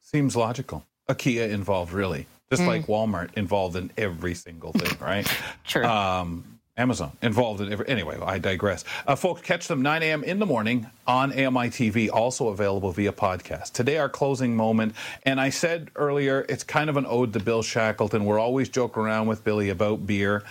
Seems 0.00 0.34
logical. 0.34 0.84
IKEA 1.08 1.50
involved, 1.50 1.92
really, 1.92 2.26
just 2.50 2.62
mm. 2.62 2.66
like 2.66 2.86
Walmart 2.86 3.32
involved 3.34 3.76
in 3.76 3.92
every 3.96 4.34
single 4.34 4.72
thing, 4.72 4.98
right? 5.00 5.26
True. 5.64 5.84
Um, 5.84 6.57
Amazon 6.78 7.12
involved 7.20 7.60
in 7.60 7.72
every. 7.72 7.86
Anyway, 7.88 8.16
I 8.24 8.38
digress. 8.38 8.84
Uh, 9.06 9.16
folks, 9.16 9.42
catch 9.42 9.66
them 9.66 9.82
9 9.82 10.02
a.m. 10.04 10.22
in 10.22 10.38
the 10.38 10.46
morning 10.46 10.86
on 11.06 11.32
AMI 11.32 11.68
TV, 11.70 12.08
also 12.10 12.48
available 12.48 12.92
via 12.92 13.12
podcast. 13.12 13.72
Today, 13.72 13.98
our 13.98 14.08
closing 14.08 14.56
moment, 14.56 14.94
and 15.24 15.40
I 15.40 15.50
said 15.50 15.90
earlier, 15.96 16.46
it's 16.48 16.62
kind 16.62 16.88
of 16.88 16.96
an 16.96 17.04
ode 17.06 17.32
to 17.32 17.40
Bill 17.40 17.62
Shackleton. 17.62 18.24
We're 18.24 18.38
always 18.38 18.68
joking 18.68 19.02
around 19.02 19.26
with 19.26 19.42
Billy 19.42 19.68
about 19.70 20.06
beer. 20.06 20.44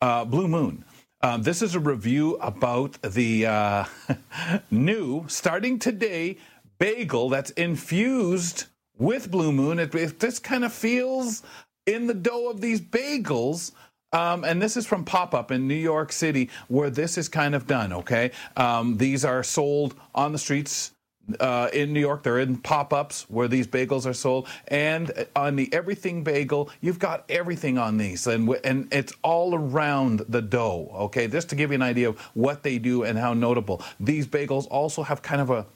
Uh, 0.00 0.24
Blue 0.24 0.48
Moon. 0.48 0.84
Um, 1.22 1.42
this 1.42 1.62
is 1.62 1.74
a 1.74 1.80
review 1.80 2.36
about 2.36 3.00
the 3.02 3.46
uh, 3.46 3.84
new, 4.70 5.24
starting 5.28 5.78
today, 5.78 6.38
bagel 6.78 7.28
that's 7.28 7.50
infused 7.52 8.64
with 8.98 9.30
Blue 9.30 9.52
Moon. 9.52 9.78
It, 9.78 9.94
it 9.94 10.18
just 10.18 10.42
kind 10.42 10.64
of 10.64 10.72
feels 10.72 11.42
in 11.86 12.06
the 12.06 12.14
dough 12.14 12.48
of 12.50 12.60
these 12.60 12.80
bagels 12.80 13.72
Um, 14.14 14.44
and 14.44 14.62
this 14.62 14.76
is 14.76 14.86
from 14.86 15.04
Pop 15.04 15.34
Up 15.34 15.50
in 15.50 15.66
New 15.66 15.74
York 15.74 16.12
City, 16.12 16.48
where 16.68 16.88
this 16.88 17.18
is 17.18 17.28
kind 17.28 17.54
of 17.54 17.66
done. 17.66 17.92
Okay, 17.92 18.30
um, 18.56 18.96
these 18.96 19.24
are 19.24 19.42
sold 19.42 19.96
on 20.14 20.32
the 20.32 20.38
streets 20.38 20.92
uh, 21.40 21.68
in 21.72 21.92
New 21.92 22.00
York. 22.00 22.22
They're 22.22 22.38
in 22.38 22.58
pop 22.58 22.92
ups 22.92 23.26
where 23.28 23.48
these 23.48 23.66
bagels 23.66 24.06
are 24.06 24.14
sold. 24.14 24.46
And 24.68 25.26
on 25.34 25.56
the 25.56 25.72
Everything 25.72 26.22
Bagel, 26.22 26.70
you've 26.80 26.98
got 26.98 27.24
everything 27.28 27.76
on 27.76 27.96
these. 27.96 28.26
And, 28.26 28.48
and 28.62 28.92
it's 28.92 29.12
all 29.22 29.54
around 29.54 30.22
the 30.28 30.42
dough. 30.42 30.90
Okay, 30.94 31.26
just 31.26 31.48
to 31.48 31.56
give 31.56 31.70
you 31.70 31.76
an 31.76 31.82
idea 31.82 32.08
of 32.08 32.20
what 32.34 32.62
they 32.62 32.78
do 32.78 33.02
and 33.02 33.18
how 33.18 33.34
notable. 33.34 33.82
These 33.98 34.26
bagels 34.26 34.66
also 34.70 35.02
have 35.02 35.22
kind 35.22 35.40
of 35.40 35.50
a, 35.50 35.66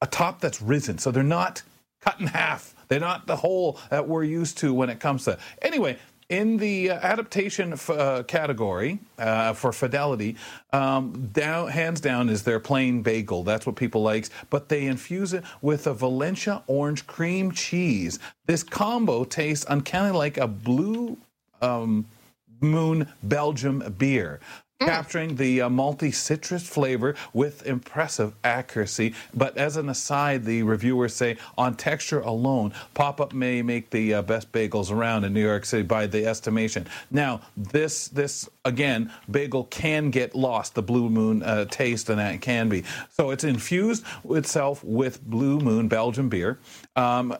a 0.00 0.06
top 0.06 0.40
that's 0.40 0.62
risen. 0.62 0.98
So 0.98 1.10
they're 1.10 1.22
not 1.22 1.62
cut 2.00 2.20
in 2.20 2.28
half. 2.28 2.74
They're 2.88 3.00
not 3.00 3.26
the 3.26 3.36
hole 3.36 3.78
that 3.90 4.08
we're 4.08 4.24
used 4.24 4.58
to 4.58 4.72
when 4.72 4.88
it 4.88 5.00
comes 5.00 5.24
to. 5.24 5.38
Anyway, 5.60 5.98
in 6.28 6.58
the 6.58 6.90
uh, 6.90 6.94
adaptation 7.00 7.78
uh, 7.88 8.22
category 8.24 8.98
uh, 9.18 9.52
for 9.52 9.72
fidelity, 9.72 10.36
um, 10.72 11.30
down, 11.32 11.68
hands 11.68 12.00
down 12.00 12.28
is 12.28 12.42
their 12.42 12.60
plain 12.60 13.02
bagel. 13.02 13.42
That's 13.42 13.66
what 13.66 13.76
people 13.76 14.02
like. 14.02 14.28
But 14.50 14.68
they 14.68 14.86
infuse 14.86 15.32
it 15.32 15.44
with 15.62 15.86
a 15.86 15.94
Valencia 15.94 16.62
orange 16.66 17.06
cream 17.06 17.52
cheese. 17.52 18.18
This 18.46 18.62
combo 18.62 19.24
tastes 19.24 19.64
uncannily 19.68 20.16
like 20.16 20.36
a 20.36 20.46
blue 20.46 21.16
um, 21.62 22.06
moon 22.60 23.08
Belgium 23.22 23.94
beer. 23.98 24.40
Mm. 24.80 24.86
capturing 24.86 25.34
the 25.34 25.62
uh, 25.62 25.68
multi 25.68 26.12
citrus 26.12 26.68
flavor 26.68 27.16
with 27.32 27.66
impressive 27.66 28.32
accuracy. 28.44 29.12
But 29.34 29.56
as 29.56 29.76
an 29.76 29.88
aside, 29.88 30.44
the 30.44 30.62
reviewers 30.62 31.16
say 31.16 31.36
on 31.56 31.74
texture 31.74 32.20
alone, 32.20 32.72
Pop 32.94 33.20
Up 33.20 33.32
may 33.32 33.60
make 33.60 33.90
the 33.90 34.14
uh, 34.14 34.22
best 34.22 34.52
bagels 34.52 34.92
around 34.92 35.24
in 35.24 35.34
New 35.34 35.42
York 35.42 35.64
City 35.64 35.82
by 35.82 36.06
the 36.06 36.24
estimation. 36.24 36.86
Now, 37.10 37.40
this 37.56 38.06
this 38.06 38.48
again, 38.64 39.12
bagel 39.28 39.64
can 39.64 40.10
get 40.10 40.36
lost, 40.36 40.76
the 40.76 40.82
Blue 40.82 41.10
Moon 41.10 41.42
uh, 41.42 41.64
taste, 41.64 42.08
and 42.08 42.20
that 42.20 42.40
can 42.40 42.68
be. 42.68 42.84
So 43.10 43.30
it's 43.30 43.42
infused 43.42 44.04
itself 44.30 44.84
with 44.84 45.20
Blue 45.24 45.58
Moon 45.58 45.88
Belgian 45.88 46.28
beer. 46.28 46.60
Um, 46.94 47.36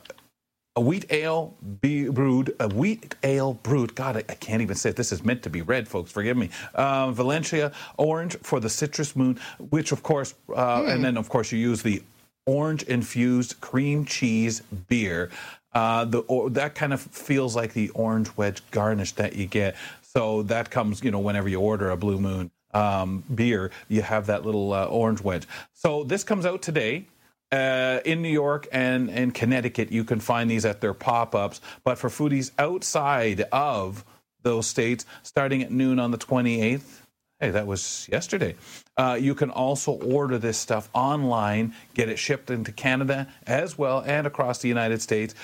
a 0.79 0.81
wheat 0.81 1.07
ale 1.11 1.57
brewed, 1.61 2.55
a 2.61 2.69
wheat 2.69 3.17
ale 3.25 3.55
brewed. 3.55 3.97
God, 3.97 4.17
I, 4.17 4.21
I, 4.29 4.35
can't 4.35 4.63
even 4.63 4.77
say 4.77 4.91
it. 4.91 4.97
This 4.97 5.11
is 5.11 5.25
meant 5.25 5.43
to 5.43 5.51
be 5.51 5.61
read, 5.61 5.89
folks. 5.89 6.13
Forgive 6.13 6.37
me. 6.37 6.51
Uh, 6.73 7.11
Valencia 7.11 7.73
orange 7.97 8.37
for 8.43 8.61
the 8.61 8.69
citrus 8.69 9.17
moon, 9.17 9.41
which 9.71 9.91
of 9.91 10.05
course, 10.05 10.37
uh, 10.55 10.83
mm. 10.83 10.95
and 10.95 11.05
then 11.05 11.17
of 11.17 11.29
course 11.29 11.51
you 11.51 11.59
use 11.59 11.83
the 11.83 12.01
orange 12.47 12.85
infused 12.85 13.61
cream 13.61 14.05
cheese 14.05 14.61
beer. 14.87 15.31
Uh, 15.73 16.05
the 16.05 16.21
or, 16.29 16.49
that 16.51 16.77
kind 16.77 16.93
of 16.93 17.01
feels 17.01 17.57
like 17.57 17.73
the 17.73 17.89
orange 17.91 18.31
wedge 18.37 18.63
garnish 18.71 19.11
that 19.13 19.35
you 19.35 19.47
get. 19.47 19.75
So 20.03 20.45
that 20.45 20.71
comes, 20.71 21.03
you 21.03 21.11
know, 21.11 21.19
whenever 21.19 21.49
you 21.49 21.59
order 21.59 21.91
a 21.91 21.97
Blue 21.97 22.21
Moon 22.21 22.53
um, 22.73 23.25
beer, 23.35 23.73
you 23.89 24.03
have 24.03 24.27
that 24.27 24.47
little 24.47 24.73
uh, 24.73 24.85
orange 24.85 25.23
wedge. 25.23 25.49
So 25.75 26.05
this 26.05 26.23
comes 26.23 26.47
out 26.47 26.63
today 26.63 27.07
uh, 27.53 28.01
in 28.05 28.23
New 28.23 28.29
York 28.29 28.69
and, 28.73 29.11
and 29.11 29.35
Connecticut, 29.35 29.91
you 29.91 30.05
can 30.05 30.20
find 30.20 30.51
these 30.51 30.65
at 30.65 30.81
their 30.81 30.95
pop 30.95 31.35
ups. 31.35 31.61
But 31.85 31.99
for 31.99 32.09
foodies 32.09 32.51
outside 32.59 33.43
of 33.53 34.05
those 34.43 34.66
states, 34.66 35.07
starting 35.23 35.62
at 35.62 35.70
noon 35.70 35.99
on 35.99 36.11
the 36.11 36.19
28th, 36.19 37.01
hey, 37.41 37.51
that 37.51 37.66
was 37.66 38.09
yesterday, 38.11 38.55
uh, 38.97 39.16
you 39.20 39.35
can 39.35 39.51
also 39.51 39.93
order 39.93 40.39
this 40.39 40.59
stuff 40.59 40.89
online, 40.93 41.75
get 41.95 42.09
it 42.09 42.19
shipped 42.19 42.51
into 42.51 42.73
Canada 42.73 43.29
as 43.47 43.79
well 43.79 44.03
and 44.07 44.27
across 44.27 44.59
the 44.59 44.69
United 44.69 45.01
States. 45.01 45.35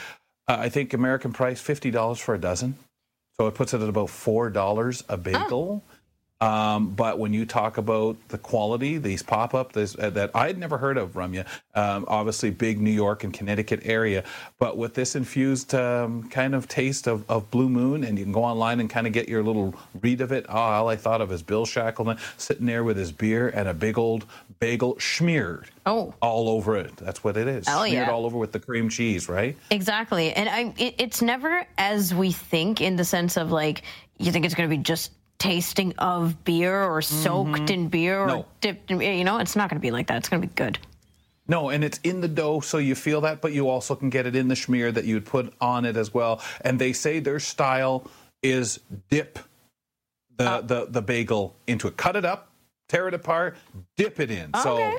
Uh, 0.48 0.56
I 0.59 0.68
think 0.68 0.93
American 0.93 1.32
price 1.32 1.62
$50 1.62 2.18
for 2.20 2.35
a 2.35 2.39
dozen. 2.39 2.76
So 3.36 3.48
it 3.48 3.55
puts 3.55 3.74
it 3.74 3.81
at 3.81 3.89
about 3.89 4.09
$4 4.09 5.05
a 5.09 5.16
bagel. 5.16 5.82
Oh. 5.85 5.93
Um, 6.40 6.90
but 6.90 7.19
when 7.19 7.32
you 7.32 7.47
talk 7.47 7.78
about 7.78 8.16
the 8.28 8.39
quality, 8.39 8.98
these 8.98 9.23
pop 9.23 9.55
up 9.55 9.77
uh, 9.77 10.11
that 10.11 10.31
I'd 10.35 10.59
never 10.59 10.77
heard 10.77 10.98
of, 10.98 11.12
Ramya, 11.12 11.47
um, 11.74 12.05
obviously 12.09 12.51
big 12.51 12.81
New 12.81 12.90
York 12.90 13.24
and 13.24 13.32
Connecticut 13.32 13.81
area, 13.85 14.24
but 14.59 14.77
with 14.77 14.94
this 14.94 15.15
infused 15.15 15.74
um, 15.74 16.28
kind 16.28 16.55
of 16.55 16.69
taste 16.69 17.06
of, 17.06 17.28
of, 17.31 17.51
Blue 17.51 17.69
Moon, 17.69 18.05
and 18.05 18.19
you 18.19 18.24
can 18.24 18.32
go 18.32 18.43
online 18.43 18.81
and 18.81 18.90
kind 18.90 19.06
of 19.06 19.12
get 19.12 19.28
your 19.28 19.43
little 19.43 19.74
read 20.02 20.20
of 20.20 20.32
it. 20.32 20.44
Oh, 20.48 20.55
all 20.55 20.89
I 20.89 20.97
thought 20.97 21.20
of 21.20 21.31
is 21.31 21.43
Bill 21.43 21.65
Shackleton 21.65 22.19
sitting 22.36 22.66
there 22.66 22.82
with 22.82 22.97
his 22.97 23.12
beer 23.12 23.48
and 23.48 23.69
a 23.69 23.74
big 23.74 23.97
old 23.97 24.27
bagel 24.59 24.98
smeared. 24.98 25.70
Oh, 25.86 26.15
all 26.20 26.48
over 26.48 26.77
it. 26.77 26.97
That's 26.97 27.23
what 27.23 27.36
it 27.36 27.47
is. 27.47 27.66
Oh, 27.69 27.86
smeared 27.86 28.09
yeah. 28.09 28.12
all 28.12 28.27
over 28.27 28.36
with 28.39 28.52
the 28.52 28.61
cream 28.61 28.89
cheese, 28.89 29.28
right? 29.28 29.56
Exactly. 29.70 30.32
And 30.32 30.48
I, 30.48 30.74
it, 30.82 30.97
it's 30.98 31.23
never 31.23 31.65
as 31.78 32.12
we 32.12 32.32
think 32.32 32.81
in 32.81 32.97
the 32.97 33.05
sense 33.05 33.36
of 33.36 33.52
like 33.52 33.82
you 34.19 34.32
think 34.32 34.44
it's 34.44 34.55
going 34.55 34.69
to 34.69 34.77
be 34.77 34.82
just 34.82 35.12
tasting 35.39 35.93
of 35.98 36.44
beer 36.44 36.85
or 36.85 37.02
soaked 37.02 37.51
mm-hmm. 37.51 37.73
in 37.73 37.89
beer 37.89 38.20
or 38.20 38.27
no. 38.27 38.47
dipped 38.61 38.90
in 38.90 39.01
you 39.01 39.24
know 39.24 39.39
it's 39.39 39.56
not 39.56 39.69
going 39.69 39.81
to 39.81 39.82
be 39.82 39.90
like 39.90 40.06
that 40.06 40.16
it's 40.16 40.28
going 40.28 40.40
to 40.40 40.48
be 40.48 40.55
good 40.55 40.78
no, 41.47 41.69
and 41.69 41.85
it's 41.85 42.01
in 42.02 42.20
the 42.20 42.28
dough, 42.28 42.61
so 42.61 42.78
you 42.78 42.94
feel 42.94 43.20
that, 43.23 43.43
but 43.43 43.52
you 43.52 43.69
also 43.69 43.94
can 43.94 44.09
get 44.09 44.27
it 44.27 44.35
in 44.35 44.48
the 44.48 44.55
schmear 44.55 44.93
that 44.94 45.05
you'd 45.05 45.27
put 45.27 45.52
on 45.61 45.85
it 45.85 45.97
as 45.97 46.15
well. 46.15 46.40
And 46.62 46.78
they 46.78 46.94
say 46.94 47.20
their 47.20 47.39
style 47.39 48.11
is 48.43 48.81
dip 49.11 49.39
the 50.36 50.51
uh, 50.51 50.61
the, 50.62 50.86
the 50.86 51.02
bagel 51.02 51.55
into 51.66 51.86
it, 51.86 51.97
cut 51.97 52.16
it 52.16 52.24
up, 52.24 52.51
tear 52.89 53.09
it 53.09 53.15
apart, 53.15 53.56
dip 53.97 54.20
it 54.20 54.31
in. 54.31 54.51
Okay. 54.55 54.62
So 54.62 54.98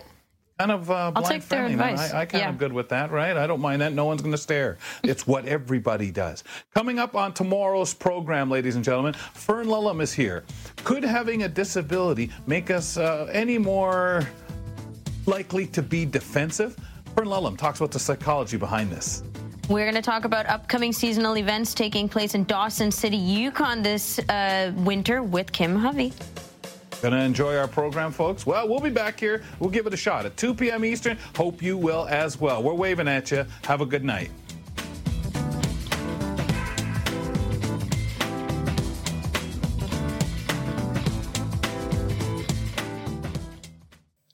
kind 0.60 0.72
of 0.72 0.90
uh, 0.90 1.12
I'll 1.16 1.24
take 1.24 1.44
friendly. 1.44 1.74
advice. 1.74 2.14
I, 2.14 2.22
I 2.22 2.26
kind 2.26 2.44
yeah. 2.44 2.50
of 2.50 2.58
good 2.58 2.72
with 2.72 2.90
that, 2.90 3.12
right? 3.12 3.36
I 3.36 3.46
don't 3.48 3.60
mind 3.60 3.82
that. 3.82 3.94
No 3.94 4.06
one's 4.06 4.22
going 4.22 4.32
to 4.32 4.38
stare. 4.38 4.78
It's 5.04 5.28
what 5.28 5.46
everybody 5.46 6.12
does. 6.12 6.44
Coming 6.74 7.00
up 7.00 7.16
on 7.16 7.34
tomorrow's 7.34 7.94
program, 7.94 8.50
ladies 8.50 8.76
and 8.76 8.84
gentlemen, 8.84 9.14
Fern 9.14 9.68
Lulham 9.68 10.02
is 10.02 10.14
here. 10.14 10.44
Could 10.84 11.04
having 11.04 11.44
a 11.44 11.50
disability 11.50 12.32
make 12.48 12.72
us 12.72 12.98
uh, 12.98 13.30
any 13.32 13.58
more 13.58 14.28
likely 15.26 15.66
to 15.68 15.82
be 15.82 16.06
defensive? 16.06 16.78
Fern 17.16 17.28
Lulham 17.28 17.58
talks 17.58 17.80
about 17.80 17.92
the 17.92 18.00
psychology 18.00 18.58
behind 18.58 18.92
this. 18.92 19.24
We're 19.68 19.86
going 19.86 19.96
to 19.96 20.02
talk 20.02 20.26
about 20.26 20.46
upcoming 20.46 20.94
seasonal 20.94 21.38
events 21.38 21.74
taking 21.74 22.08
place 22.08 22.36
in 22.36 22.44
Dawson 22.44 22.92
City, 22.92 23.18
Yukon 23.18 23.82
this 23.82 24.20
uh, 24.30 24.72
winter 24.78 25.24
with 25.24 25.52
Kim 25.52 25.76
Hovey. 25.76 26.14
Gonna 27.06 27.22
enjoy 27.22 27.56
our 27.56 27.68
program, 27.68 28.12
folks? 28.12 28.48
Well, 28.48 28.68
we'll 28.68 28.80
be 28.80 28.90
back 28.90 29.20
here. 29.20 29.44
We'll 29.60 29.70
give 29.70 29.86
it 29.86 29.94
a 29.94 29.98
shot 29.98 30.26
at 30.26 30.38
2 30.38 30.56
p.m. 30.56 30.84
Eastern. 30.84 31.20
Hope 31.36 31.62
you 31.62 31.78
will 31.78 32.08
as 32.08 32.42
well. 32.42 32.64
We're 32.64 32.74
waving 32.74 33.08
at 33.08 33.30
you. 33.30 33.46
Have 33.66 33.82
a 33.82 33.86
good 33.86 34.04
night. 34.04 34.32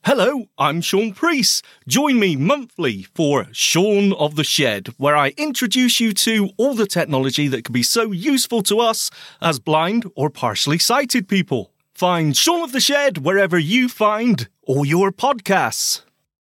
Hello, 0.06 0.46
I'm 0.58 0.80
Sean 0.80 1.14
Priest. 1.14 1.66
Join 1.90 2.22
me 2.22 2.38
monthly 2.38 3.04
for 3.04 3.48
Sean 3.52 4.14
of 4.14 4.38
the 4.38 4.46
Shed, 4.46 4.88
where 4.98 5.18
I 5.18 5.34
introduce 5.36 6.00
you 6.00 6.14
to 6.14 6.52
all 6.56 6.74
the 6.74 6.88
technology 6.88 7.50
that 7.50 7.66
can 7.66 7.74
be 7.74 7.84
so 7.84 8.14
useful 8.14 8.64
to 8.64 8.80
us 8.80 9.12
as 9.42 9.60
blind 9.60 10.10
or 10.16 10.30
partially 10.30 10.80
sighted 10.80 11.28
people. 11.28 11.71
Find 12.02 12.36
Sean 12.36 12.64
of 12.64 12.72
the 12.72 12.80
Shed 12.80 13.20
wherever 13.20 13.60
you 13.60 13.88
find 13.88 14.50
all 14.64 14.84
your 14.84 15.12
podcasts. 15.12 16.02